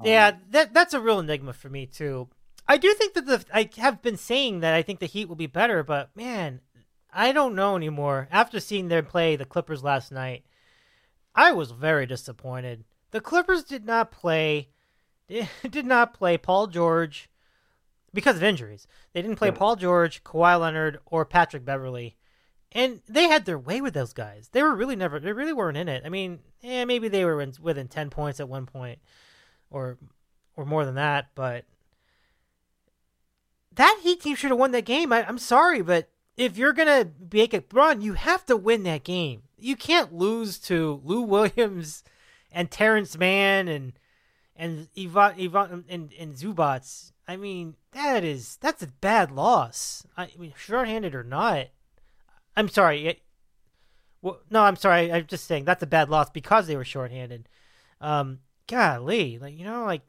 Um, 0.00 0.06
Yeah, 0.06 0.32
that 0.50 0.74
that's 0.74 0.94
a 0.94 1.00
real 1.00 1.20
enigma 1.20 1.52
for 1.52 1.68
me 1.68 1.86
too. 1.86 2.28
I 2.68 2.76
do 2.76 2.92
think 2.94 3.14
that 3.14 3.26
the 3.26 3.44
I 3.52 3.70
have 3.78 4.02
been 4.02 4.16
saying 4.16 4.60
that 4.60 4.74
I 4.74 4.82
think 4.82 5.00
the 5.00 5.06
Heat 5.06 5.28
will 5.28 5.36
be 5.36 5.46
better, 5.46 5.82
but 5.82 6.14
man, 6.16 6.60
I 7.12 7.32
don't 7.32 7.54
know 7.54 7.76
anymore. 7.76 8.28
After 8.30 8.60
seeing 8.60 8.88
them 8.88 9.06
play 9.06 9.36
the 9.36 9.44
Clippers 9.44 9.82
last 9.82 10.10
night, 10.12 10.44
I 11.34 11.52
was 11.52 11.70
very 11.70 12.06
disappointed. 12.06 12.84
The 13.10 13.20
Clippers 13.20 13.64
did 13.64 13.84
not 13.84 14.10
play 14.10 14.68
did 15.70 15.86
not 15.86 16.14
play 16.14 16.36
Paul 16.36 16.66
George 16.66 17.28
because 18.16 18.36
of 18.36 18.42
injuries. 18.42 18.88
They 19.12 19.22
didn't 19.22 19.36
play 19.36 19.48
Yeah. 19.48 19.54
Paul 19.54 19.76
George, 19.76 20.24
Kawhi 20.24 20.58
Leonard, 20.58 20.98
or 21.06 21.24
Patrick 21.24 21.64
Beverley. 21.64 22.16
And 22.72 23.02
they 23.06 23.28
had 23.28 23.44
their 23.44 23.58
way 23.58 23.80
with 23.80 23.94
those 23.94 24.12
guys. 24.12 24.48
They 24.50 24.62
were 24.62 24.74
really 24.74 24.96
never 24.96 25.20
they 25.20 25.32
really 25.32 25.52
weren't 25.52 25.76
in 25.76 25.88
it. 25.88 26.02
I 26.04 26.08
mean, 26.08 26.40
yeah, 26.62 26.84
maybe 26.84 27.06
they 27.08 27.24
were 27.24 27.40
in, 27.40 27.52
within 27.60 27.86
10 27.86 28.10
points 28.10 28.40
at 28.40 28.48
one 28.48 28.66
point 28.66 28.98
or 29.70 29.98
or 30.56 30.64
more 30.64 30.84
than 30.84 30.94
that, 30.96 31.28
but 31.34 31.66
that 33.72 34.00
Heat 34.02 34.22
team 34.22 34.34
should 34.34 34.50
have 34.50 34.58
won 34.58 34.72
that 34.72 34.86
game. 34.86 35.12
I, 35.12 35.26
I'm 35.28 35.38
sorry, 35.38 35.82
but 35.82 36.08
if 36.36 36.56
you're 36.56 36.72
gonna 36.72 37.10
make 37.32 37.54
a 37.54 37.62
run, 37.72 38.00
you 38.00 38.14
have 38.14 38.44
to 38.46 38.56
win 38.56 38.82
that 38.84 39.04
game. 39.04 39.42
You 39.58 39.76
can't 39.76 40.12
lose 40.14 40.58
to 40.60 41.00
Lou 41.04 41.20
Williams 41.34 42.02
and 42.50 42.70
Terance 42.70 43.16
Mann 43.18 43.68
and 43.68 43.92
and 44.56 44.88
Ivan 44.98 45.34
Ivan 45.38 45.84
and, 45.88 46.12
and 46.18 46.34
Zubac. 46.34 47.12
I 47.28 47.36
mean, 47.36 47.74
that 47.92 48.24
is 48.24 48.56
that's 48.60 48.82
a 48.82 48.86
bad 48.86 49.30
loss. 49.32 50.06
I, 50.16 50.28
mean, 50.38 50.54
shorthanded 50.56 51.14
or 51.14 51.24
not. 51.24 51.68
I'm 52.56 52.68
sorry. 52.68 53.06
It, 53.06 53.22
well, 54.22 54.40
no, 54.50 54.62
I'm 54.62 54.76
sorry. 54.76 55.12
I'm 55.12 55.26
just 55.26 55.46
saying 55.46 55.64
that's 55.64 55.82
a 55.82 55.86
bad 55.86 56.08
loss 56.08 56.30
because 56.30 56.66
they 56.66 56.76
were 56.76 56.84
shorthanded. 56.84 57.48
Um, 58.00 58.40
golly, 58.68 59.38
like 59.38 59.58
you 59.58 59.64
know, 59.64 59.84
like 59.84 60.02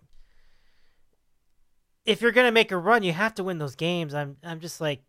if 2.05 2.21
you're 2.21 2.31
gonna 2.31 2.51
make 2.51 2.71
a 2.71 2.77
run, 2.77 3.03
you 3.03 3.13
have 3.13 3.35
to 3.35 3.43
win 3.43 3.57
those 3.57 3.75
games. 3.75 4.13
I'm, 4.13 4.37
I'm 4.43 4.59
just 4.59 4.79
like, 4.79 5.01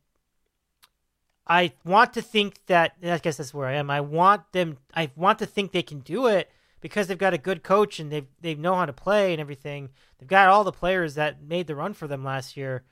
I 1.46 1.72
want 1.84 2.14
to 2.14 2.22
think 2.22 2.64
that. 2.66 2.94
I 3.02 3.18
guess 3.18 3.36
that's 3.36 3.52
where 3.52 3.68
I 3.68 3.74
am. 3.74 3.90
I 3.90 4.00
want 4.00 4.52
them. 4.52 4.78
I 4.94 5.10
want 5.14 5.38
to 5.40 5.46
think 5.46 5.72
they 5.72 5.82
can 5.82 6.00
do 6.00 6.26
it 6.26 6.50
because 6.80 7.06
they've 7.06 7.18
got 7.18 7.34
a 7.34 7.38
good 7.38 7.62
coach 7.62 7.98
and 8.00 8.10
they 8.10 8.26
they 8.40 8.54
know 8.54 8.74
how 8.74 8.86
to 8.86 8.92
play 8.92 9.32
and 9.32 9.40
everything. 9.40 9.90
They've 10.18 10.28
got 10.28 10.48
all 10.48 10.64
the 10.64 10.72
players 10.72 11.14
that 11.14 11.42
made 11.42 11.66
the 11.66 11.74
run 11.76 11.94
for 11.94 12.06
them 12.06 12.24
last 12.24 12.56
year. 12.56 12.84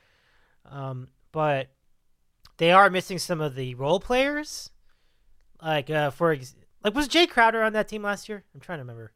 Um, 0.71 1.09
but 1.33 1.69
they 2.57 2.73
are 2.73 2.91
missing 2.91 3.19
some 3.19 3.41
of 3.41 3.55
the 3.55 3.75
role 3.75 4.01
players. 4.01 4.71
Like 5.63 5.91
uh, 5.91 6.11
for 6.11 6.33
ex- 6.33 6.55
like 6.85 6.95
was 6.95 7.09
Jae 7.09 7.29
Crowder 7.29 7.63
on 7.63 7.73
that 7.75 7.89
team 7.89 8.03
last 8.03 8.29
year? 8.29 8.45
I'm 8.55 8.61
trying 8.61 8.79
to 8.79 8.83
remember. 8.83 9.13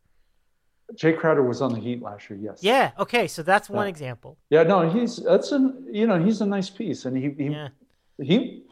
Jae 0.97 1.17
Crowder 1.17 1.43
was 1.45 1.63
on 1.63 1.73
the 1.73 1.79
Heat 1.79 2.03
last 2.03 2.29
year. 2.29 2.39
Yes. 2.43 2.59
Yeah. 2.63 2.91
Okay. 2.99 3.29
So 3.29 3.43
that's 3.43 3.71
one 3.71 3.87
Yeah. 3.87 3.91
example. 3.91 4.39
Yeah. 4.51 4.63
No, 4.65 4.89
he's 4.91 5.17
that's 5.17 5.53
an 5.53 5.87
you 5.91 6.07
know 6.07 6.23
he's 6.23 6.41
a 6.41 6.47
nice 6.47 6.71
piece, 6.71 7.05
and 7.05 7.17
he 7.17 7.31
he 7.43 7.51
Yeah. 7.53 7.69
he. 8.21 8.65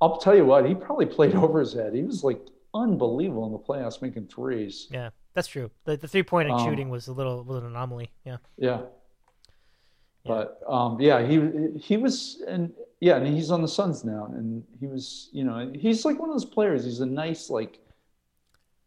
I'll 0.00 0.16
tell 0.18 0.36
you 0.36 0.44
what, 0.46 0.64
he 0.64 0.74
probably 0.74 1.06
played 1.06 1.34
over 1.44 1.60
his 1.60 1.72
head. 1.72 1.94
He 1.94 2.02
was 2.02 2.22
like 2.24 2.40
unbelievable 2.74 3.46
in 3.46 3.52
the 3.52 3.58
playoffs, 3.58 4.00
making 4.00 4.28
threes. 4.28 4.86
Yeah. 4.90 5.10
That's 5.38 5.46
true. 5.46 5.70
The 5.84 5.96
the 5.96 6.08
three 6.08 6.24
point 6.24 6.50
Um, 6.50 6.58
shooting 6.64 6.88
was 6.88 7.06
a 7.06 7.12
little 7.12 7.44
was 7.44 7.58
an 7.58 7.66
anomaly. 7.66 8.10
Yeah. 8.24 8.38
Yeah. 8.56 8.80
But 10.24 10.60
um, 10.66 11.00
yeah, 11.00 11.24
he 11.24 11.78
he 11.78 11.96
was 11.96 12.42
and 12.48 12.72
yeah, 12.98 13.18
and 13.18 13.24
he's 13.24 13.52
on 13.52 13.62
the 13.62 13.68
Suns 13.68 14.04
now, 14.04 14.24
and 14.34 14.64
he 14.80 14.88
was 14.88 15.28
you 15.30 15.44
know 15.44 15.70
he's 15.76 16.04
like 16.04 16.18
one 16.18 16.28
of 16.28 16.34
those 16.34 16.44
players. 16.44 16.84
He's 16.84 16.98
a 16.98 17.06
nice 17.06 17.50
like 17.50 17.78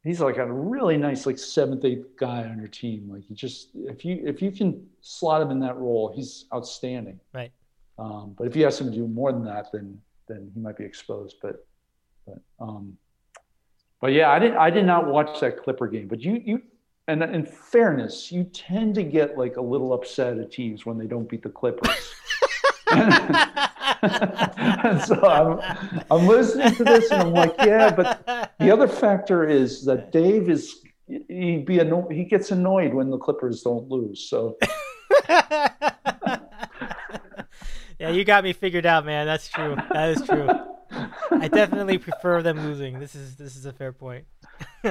he's 0.04 0.20
like 0.20 0.36
a 0.36 0.52
really 0.52 0.98
nice 0.98 1.26
like 1.26 1.40
seventh 1.40 1.86
eighth 1.86 2.18
guy 2.18 2.44
on 2.44 2.58
your 2.58 2.68
team. 2.68 3.10
Like 3.10 3.24
he 3.24 3.34
just 3.34 3.70
if 3.74 4.04
you 4.04 4.22
if 4.26 4.42
you 4.42 4.52
can 4.52 4.86
slot 5.00 5.42
him 5.42 5.52
in 5.52 5.60
that 5.62 5.78
role, 5.78 6.12
he's 6.14 6.48
outstanding. 6.54 7.22
Right. 7.34 7.54
Um, 7.98 8.36
but 8.38 8.46
if 8.46 8.58
you 8.58 8.68
ask 8.68 8.82
him 8.82 8.92
to 8.92 8.98
do 8.98 9.08
more 9.08 9.32
than 9.32 9.46
that, 9.46 9.72
then 9.72 10.02
then 10.28 10.52
he 10.54 10.60
might 10.60 10.76
be 10.76 10.84
exposed. 10.84 11.38
But 11.42 11.66
but 12.26 12.40
um, 12.60 12.98
but 14.02 14.14
yeah, 14.14 14.32
I 14.32 14.40
didn't 14.40 14.58
I 14.58 14.72
did 14.72 14.86
not 14.86 15.08
watch 15.08 15.40
that 15.40 15.64
Clipper 15.64 15.88
game. 15.88 16.08
But 16.08 16.22
you 16.22 16.42
you 16.44 16.62
and 17.08 17.24
in 17.24 17.46
fairness, 17.46 18.32
you 18.32 18.44
tend 18.46 18.96
to 18.96 19.04
get 19.04 19.38
like 19.38 19.58
a 19.58 19.62
little 19.62 19.94
upset 19.94 20.38
at 20.38 20.52
teams 20.52 20.86
when 20.86 20.98
they 20.98 21.08
don't 21.08 21.30
beat 21.30 21.44
the 21.44 21.50
Clippers. 21.50 22.14
and 22.92 23.12
so 25.02 25.26
I'm, 25.26 25.60
I'm 26.10 26.28
listening 26.28 26.76
to 26.76 26.84
this 26.84 27.12
and 27.12 27.22
I'm 27.22 27.34
like, 27.34 27.56
yeah, 27.60 27.92
but 27.92 28.26
the 28.60 28.72
other 28.72 28.88
factor 28.88 29.48
is 29.48 29.86
that 29.86 30.12
Dave 30.12 30.50
is 30.50 30.82
he 31.08 31.58
be 31.58 31.80
anno- 31.80 32.08
he 32.10 32.24
gets 32.24 32.52
annoyed 32.52 32.94
when 32.94 33.10
the 33.10 33.18
Clippers 33.18 33.62
don't 33.62 33.90
lose. 33.90 34.30
So 34.30 34.58
yeah, 35.30 35.70
you 38.10 38.24
got 38.24 38.44
me 38.44 38.54
figured 38.54 38.86
out, 38.86 39.06
man. 39.06 39.26
That's 39.26 39.50
true. 39.50 39.76
That 39.92 40.10
is 40.10 40.22
true. 40.26 40.48
I 41.32 41.48
definitely 41.48 41.98
prefer 41.98 42.42
them 42.42 42.60
losing. 42.64 43.00
This 43.00 43.16
is 43.16 43.36
this 43.36 43.56
is 43.56 43.66
a 43.66 43.74
fair 43.74 43.92
point. 43.94 44.26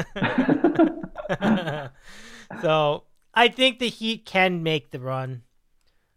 so 2.63 3.05
I 3.35 3.49
think 3.49 3.79
the 3.79 3.89
Heat 3.89 4.25
can 4.27 4.63
make 4.63 4.91
the 4.91 5.01
run. 5.01 5.43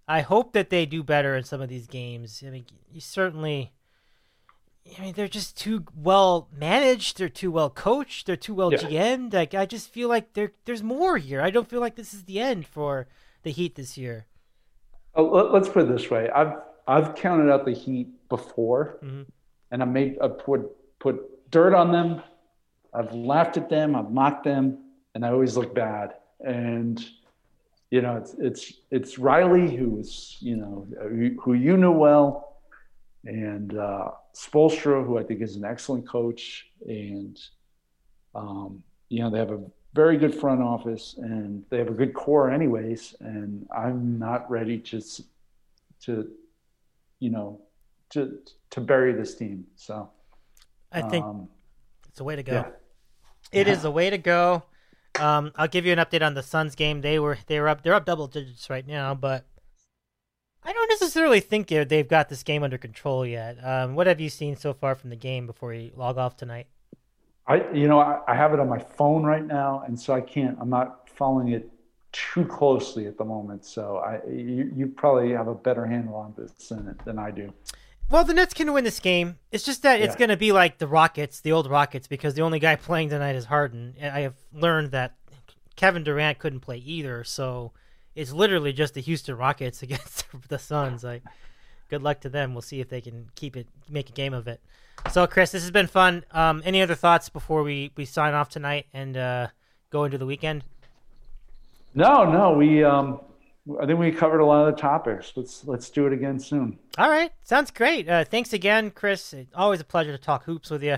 I 0.07 0.21
hope 0.21 0.53
that 0.53 0.69
they 0.69 0.85
do 0.85 1.03
better 1.03 1.35
in 1.35 1.43
some 1.43 1.61
of 1.61 1.69
these 1.69 1.87
games. 1.87 2.43
I 2.45 2.49
mean, 2.49 2.65
you 2.91 3.01
certainly. 3.01 3.71
I 4.97 5.01
mean, 5.01 5.13
they're 5.13 5.29
just 5.29 5.57
too 5.57 5.85
well 5.95 6.49
managed. 6.57 7.17
They're 7.17 7.29
too 7.29 7.51
well 7.51 7.69
coached. 7.69 8.25
They're 8.27 8.35
too 8.35 8.53
well 8.53 8.71
Yeah. 8.71 8.79
GM'd. 8.79 9.33
Like 9.33 9.53
I 9.53 9.65
just 9.65 9.89
feel 9.93 10.09
like 10.09 10.33
there 10.33 10.51
there's 10.65 10.83
more 10.83 11.17
here. 11.17 11.41
I 11.41 11.51
don't 11.51 11.69
feel 11.69 11.79
like 11.79 11.95
this 11.95 12.13
is 12.13 12.23
the 12.25 12.39
end 12.39 12.67
for 12.67 13.07
the 13.43 13.51
Heat 13.51 13.75
this 13.75 13.97
year. 13.97 14.25
oh, 15.15 15.23
let, 15.23 15.61
us 15.61 15.69
put 15.69 15.83
it 15.83 15.89
this 15.89 16.09
way: 16.09 16.29
I've 16.29 16.53
I've 16.87 17.15
counted 17.15 17.49
out 17.51 17.63
the 17.65 17.71
Heat 17.71 18.09
before, 18.27 18.97
Mhm. 19.01 19.27
And 19.73 19.81
I 19.81 19.85
made 19.85 20.17
I 20.21 20.29
put 20.29 20.61
put 20.99 21.51
dirt 21.51 21.73
on 21.73 21.91
them, 21.91 22.21
I've 22.93 23.13
laughed 23.13 23.57
at 23.57 23.69
them, 23.69 23.95
I've 23.95 24.11
mocked 24.11 24.45
them, 24.45 24.77
and 25.13 25.25
I 25.25 25.29
always 25.29 25.57
look 25.57 25.75
bad. 25.75 26.13
And 26.39 27.03
you 27.89 28.01
know, 28.01 28.15
it's 28.15 28.35
it's 28.35 28.73
it's 28.91 29.17
Riley 29.17 29.75
who's 29.75 30.37
you 30.39 30.55
know 30.55 30.87
who 31.41 31.53
you 31.53 31.75
knew 31.75 31.91
well, 31.91 32.59
and 33.25 33.75
uh, 33.77 34.11
Spoelstra, 34.33 35.05
who 35.05 35.17
I 35.17 35.23
think 35.23 35.41
is 35.41 35.55
an 35.55 35.65
excellent 35.65 36.07
coach, 36.07 36.67
and 36.87 37.39
um, 38.35 38.83
you 39.09 39.21
know 39.21 39.31
they 39.31 39.39
have 39.39 39.51
a 39.51 39.61
very 39.93 40.17
good 40.17 40.35
front 40.35 40.61
office. 40.61 41.15
And 41.17 41.63
they 41.69 41.77
have 41.77 41.87
a 41.87 41.93
good 41.93 42.13
core 42.13 42.51
anyways. 42.51 43.15
And 43.19 43.67
I'm 43.75 44.19
not 44.19 44.49
ready 44.49 44.77
to 44.79 45.01
to 46.01 46.29
you 47.19 47.29
know 47.31 47.59
to 48.13 48.39
to 48.71 48.81
bury 48.81 49.13
this 49.13 49.35
team. 49.35 49.65
So 49.75 50.09
I 50.91 51.01
think 51.01 51.25
um, 51.25 51.49
it's 52.07 52.19
a 52.19 52.23
way 52.23 52.35
to 52.35 52.43
go. 52.43 52.53
Yeah. 52.53 52.67
It 53.51 53.67
yeah. 53.67 53.73
is 53.73 53.85
a 53.85 53.91
way 53.91 54.09
to 54.09 54.17
go. 54.17 54.63
Um, 55.19 55.51
I'll 55.55 55.67
give 55.67 55.85
you 55.85 55.93
an 55.93 55.99
update 55.99 56.25
on 56.25 56.33
the 56.33 56.43
Suns 56.43 56.75
game. 56.75 57.01
They 57.01 57.19
were 57.19 57.37
they 57.47 57.59
were 57.59 57.69
up 57.69 57.83
they're 57.83 57.93
up 57.93 58.05
double 58.05 58.27
digits 58.27 58.69
right 58.69 58.87
now, 58.87 59.13
but 59.13 59.45
I 60.63 60.73
don't 60.73 60.89
necessarily 60.89 61.39
think 61.39 61.67
they 61.67 61.83
they've 61.83 62.07
got 62.07 62.29
this 62.29 62.43
game 62.43 62.63
under 62.63 62.77
control 62.77 63.25
yet. 63.25 63.57
Um, 63.63 63.95
what 63.95 64.07
have 64.07 64.19
you 64.19 64.29
seen 64.29 64.55
so 64.55 64.73
far 64.73 64.95
from 64.95 65.09
the 65.09 65.15
game 65.15 65.45
before 65.45 65.73
you 65.73 65.91
log 65.95 66.17
off 66.17 66.37
tonight? 66.37 66.67
I 67.47 67.69
you 67.73 67.87
know 67.87 67.99
I, 67.99 68.21
I 68.27 68.35
have 68.35 68.53
it 68.53 68.59
on 68.59 68.69
my 68.69 68.79
phone 68.79 69.23
right 69.23 69.45
now, 69.45 69.83
and 69.85 69.99
so 69.99 70.13
I 70.13 70.21
can't. 70.21 70.57
I'm 70.59 70.69
not 70.69 71.09
following 71.09 71.49
it 71.49 71.69
too 72.11 72.45
closely 72.45 73.07
at 73.07 73.17
the 73.17 73.25
moment. 73.25 73.65
So 73.65 73.97
I 73.97 74.21
you, 74.29 74.71
you 74.75 74.87
probably 74.87 75.31
have 75.31 75.47
a 75.47 75.55
better 75.55 75.85
handle 75.85 76.15
on 76.15 76.33
this 76.37 76.51
than 76.69 76.97
than 77.05 77.19
I 77.19 77.31
do. 77.31 77.53
Well, 78.09 78.23
the 78.23 78.33
Nets 78.33 78.53
can 78.53 78.71
win 78.73 78.83
this 78.83 78.99
game. 78.99 79.37
It's 79.51 79.63
just 79.63 79.81
that 79.83 80.01
it's 80.01 80.15
going 80.15 80.29
to 80.29 80.37
be 80.37 80.51
like 80.51 80.77
the 80.77 80.87
Rockets, 80.87 81.39
the 81.39 81.51
old 81.51 81.69
Rockets, 81.69 82.07
because 82.07 82.35
the 82.35 82.43
only 82.43 82.59
guy 82.59 82.75
playing 82.75 83.09
tonight 83.09 83.35
is 83.35 83.45
Harden. 83.45 83.95
I 84.01 84.19
have 84.21 84.35
learned 84.53 84.91
that 84.91 85.15
Kevin 85.75 86.03
Durant 86.03 86.37
couldn't 86.37 86.59
play 86.59 86.77
either, 86.77 87.23
so 87.23 87.71
it's 88.15 88.31
literally 88.31 88.71
just 88.71 88.93
the 88.93 89.01
Houston 89.01 89.35
Rockets 89.35 89.81
against 89.83 90.25
the 90.47 90.59
Suns. 90.59 91.03
Like, 91.03 91.23
good 91.89 92.03
luck 92.03 92.21
to 92.21 92.29
them. 92.29 92.53
We'll 92.53 92.61
see 92.61 92.81
if 92.81 92.89
they 92.89 93.01
can 93.01 93.29
keep 93.35 93.57
it, 93.57 93.67
make 93.89 94.09
a 94.09 94.13
game 94.13 94.33
of 94.33 94.47
it. 94.47 94.61
So, 95.11 95.25
Chris, 95.27 95.51
this 95.51 95.63
has 95.63 95.71
been 95.71 95.87
fun. 95.87 96.23
Um, 96.31 96.61
any 96.65 96.81
other 96.81 96.95
thoughts 96.95 97.29
before 97.29 97.63
we 97.63 97.91
we 97.97 98.05
sign 98.05 98.33
off 98.33 98.49
tonight 98.49 98.85
and 98.93 99.17
uh, 99.17 99.47
go 99.89 100.03
into 100.05 100.17
the 100.17 100.25
weekend? 100.25 100.63
No, 101.95 102.29
no, 102.31 102.53
we 102.53 102.83
um, 102.83 103.19
I 103.81 103.85
think 103.85 103.97
we 103.97 104.11
covered 104.11 104.39
a 104.39 104.45
lot 104.45 104.67
of 104.67 104.75
the 104.75 104.81
topics. 104.81 105.31
Let's 105.35 105.65
let's 105.65 105.89
do 105.89 106.05
it 106.05 106.13
again 106.13 106.37
soon. 106.37 106.77
All 106.97 107.09
right, 107.09 107.31
sounds 107.43 107.71
great. 107.71 108.09
Uh, 108.09 108.25
thanks 108.25 108.51
again, 108.51 108.91
Chris. 108.91 109.33
always 109.55 109.79
a 109.79 109.85
pleasure 109.85 110.11
to 110.11 110.17
talk 110.17 110.43
hoops 110.43 110.69
with 110.69 110.83
you, 110.83 110.97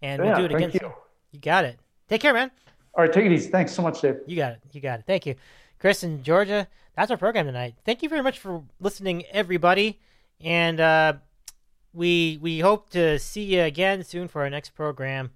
and 0.00 0.22
yeah, 0.22 0.26
we'll 0.26 0.36
do 0.36 0.44
it 0.44 0.54
again. 0.54 0.70
You. 0.72 0.92
you 1.32 1.40
got 1.40 1.64
it. 1.64 1.78
Take 2.08 2.20
care, 2.20 2.32
man. 2.32 2.52
All 2.94 3.02
right, 3.02 3.12
take 3.12 3.26
it 3.26 3.32
easy. 3.32 3.50
Thanks 3.50 3.72
so 3.72 3.82
much, 3.82 4.00
Dave. 4.00 4.20
You 4.26 4.36
got 4.36 4.52
it. 4.52 4.60
You 4.70 4.80
got 4.80 5.00
it. 5.00 5.06
Thank 5.06 5.26
you, 5.26 5.34
Chris 5.80 6.04
and 6.04 6.22
Georgia. 6.22 6.68
That's 6.96 7.10
our 7.10 7.16
program 7.16 7.46
tonight. 7.46 7.74
Thank 7.84 8.04
you 8.04 8.08
very 8.08 8.22
much 8.22 8.38
for 8.38 8.62
listening, 8.78 9.24
everybody, 9.32 9.98
and 10.40 10.78
uh, 10.78 11.14
we 11.92 12.38
we 12.40 12.60
hope 12.60 12.90
to 12.90 13.18
see 13.18 13.42
you 13.42 13.62
again 13.62 14.04
soon 14.04 14.28
for 14.28 14.42
our 14.42 14.50
next 14.50 14.70
program. 14.70 15.32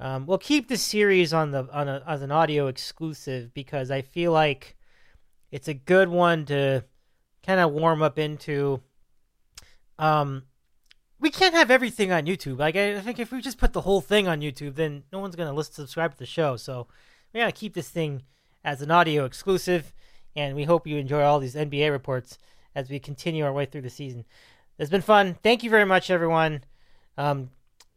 Um, 0.00 0.26
we'll 0.26 0.38
keep 0.38 0.68
the 0.68 0.78
series 0.78 1.34
on 1.34 1.50
the 1.50 1.68
on 1.70 1.88
a, 1.88 2.02
as 2.06 2.22
an 2.22 2.32
audio 2.32 2.68
exclusive 2.68 3.52
because 3.52 3.90
I 3.90 4.00
feel 4.00 4.32
like 4.32 4.75
it's 5.50 5.68
a 5.68 5.74
good 5.74 6.08
one 6.08 6.44
to 6.46 6.84
kind 7.44 7.60
of 7.60 7.72
warm 7.72 8.02
up 8.02 8.18
into. 8.18 8.82
Um, 9.98 10.44
we 11.18 11.30
can't 11.30 11.54
have 11.54 11.70
everything 11.70 12.12
on 12.12 12.26
YouTube. 12.26 12.58
Like 12.58 12.76
I 12.76 13.00
think 13.00 13.18
if 13.18 13.32
we 13.32 13.40
just 13.40 13.58
put 13.58 13.72
the 13.72 13.80
whole 13.80 14.00
thing 14.00 14.28
on 14.28 14.40
YouTube, 14.40 14.74
then 14.74 15.04
no 15.12 15.18
one's 15.18 15.36
gonna 15.36 15.52
listen 15.52 15.74
subscribe 15.74 16.12
to 16.12 16.18
the 16.18 16.26
show. 16.26 16.56
So 16.56 16.86
we 17.32 17.40
gotta 17.40 17.52
keep 17.52 17.74
this 17.74 17.88
thing 17.88 18.22
as 18.64 18.82
an 18.82 18.90
audio 18.90 19.24
exclusive, 19.24 19.92
and 20.34 20.54
we 20.54 20.64
hope 20.64 20.86
you 20.86 20.98
enjoy 20.98 21.22
all 21.22 21.38
these 21.38 21.54
NBA 21.54 21.90
reports 21.90 22.38
as 22.74 22.90
we 22.90 22.98
continue 22.98 23.44
our 23.44 23.52
way 23.52 23.64
through 23.64 23.82
the 23.82 23.90
season. 23.90 24.24
It's 24.78 24.90
been 24.90 25.00
fun. 25.00 25.36
Thank 25.42 25.62
you 25.62 25.70
very 25.70 25.86
much, 25.86 26.10
everyone. 26.10 26.62
Um, 27.16 27.50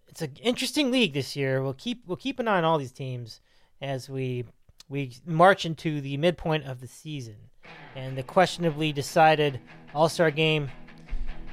it's 0.08 0.22
an 0.22 0.38
interesting 0.42 0.92
league 0.92 1.14
this 1.14 1.36
year. 1.36 1.62
We'll 1.62 1.74
keep 1.74 2.04
we'll 2.08 2.18
keep 2.18 2.40
an 2.40 2.48
eye 2.48 2.58
on 2.58 2.64
all 2.64 2.78
these 2.78 2.92
teams 2.92 3.42
as 3.82 4.10
we 4.10 4.46
we 4.90 5.14
march 5.26 5.66
into 5.66 6.02
the 6.02 6.18
midpoint 6.18 6.66
of 6.66 6.82
the 6.82 6.88
season 6.88 7.36
and 7.96 8.18
the 8.18 8.24
questionably 8.24 8.92
decided 8.92 9.60
All 9.94 10.10
Star 10.10 10.32
game. 10.32 10.70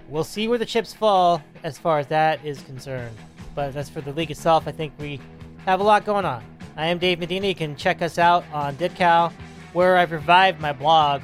We'll 0.08 0.24
see 0.24 0.48
where 0.48 0.58
the 0.58 0.66
chips 0.66 0.92
fall 0.92 1.42
as 1.62 1.78
far 1.78 1.98
as 1.98 2.06
that 2.08 2.44
is 2.44 2.62
concerned. 2.62 3.16
But 3.54 3.76
as 3.76 3.90
for 3.90 4.00
the 4.00 4.12
league 4.12 4.30
itself, 4.30 4.66
I 4.66 4.72
think 4.72 4.92
we 4.98 5.20
have 5.64 5.80
a 5.80 5.82
lot 5.82 6.04
going 6.04 6.24
on. 6.24 6.44
I 6.76 6.86
am 6.86 6.98
Dave 6.98 7.18
Medina. 7.18 7.48
You 7.48 7.54
can 7.54 7.76
check 7.76 8.02
us 8.02 8.18
out 8.18 8.44
on 8.52 8.76
DitCow, 8.76 9.32
where 9.72 9.96
I've 9.96 10.12
revived 10.12 10.60
my 10.60 10.72
blog. 10.72 11.22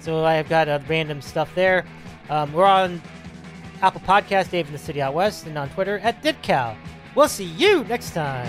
So 0.00 0.24
I 0.24 0.34
have 0.34 0.48
got 0.48 0.68
uh, 0.68 0.78
random 0.88 1.20
stuff 1.20 1.54
there. 1.54 1.84
Um, 2.28 2.52
we're 2.52 2.64
on 2.64 3.02
Apple 3.82 4.00
Podcast, 4.02 4.50
Dave 4.50 4.66
in 4.66 4.72
the 4.72 4.78
City 4.78 5.02
Out 5.02 5.14
West, 5.14 5.46
and 5.46 5.58
on 5.58 5.68
Twitter 5.70 5.98
at 6.00 6.22
DitCow. 6.22 6.76
We'll 7.14 7.28
see 7.28 7.44
you 7.44 7.84
next 7.84 8.12
time. 8.12 8.48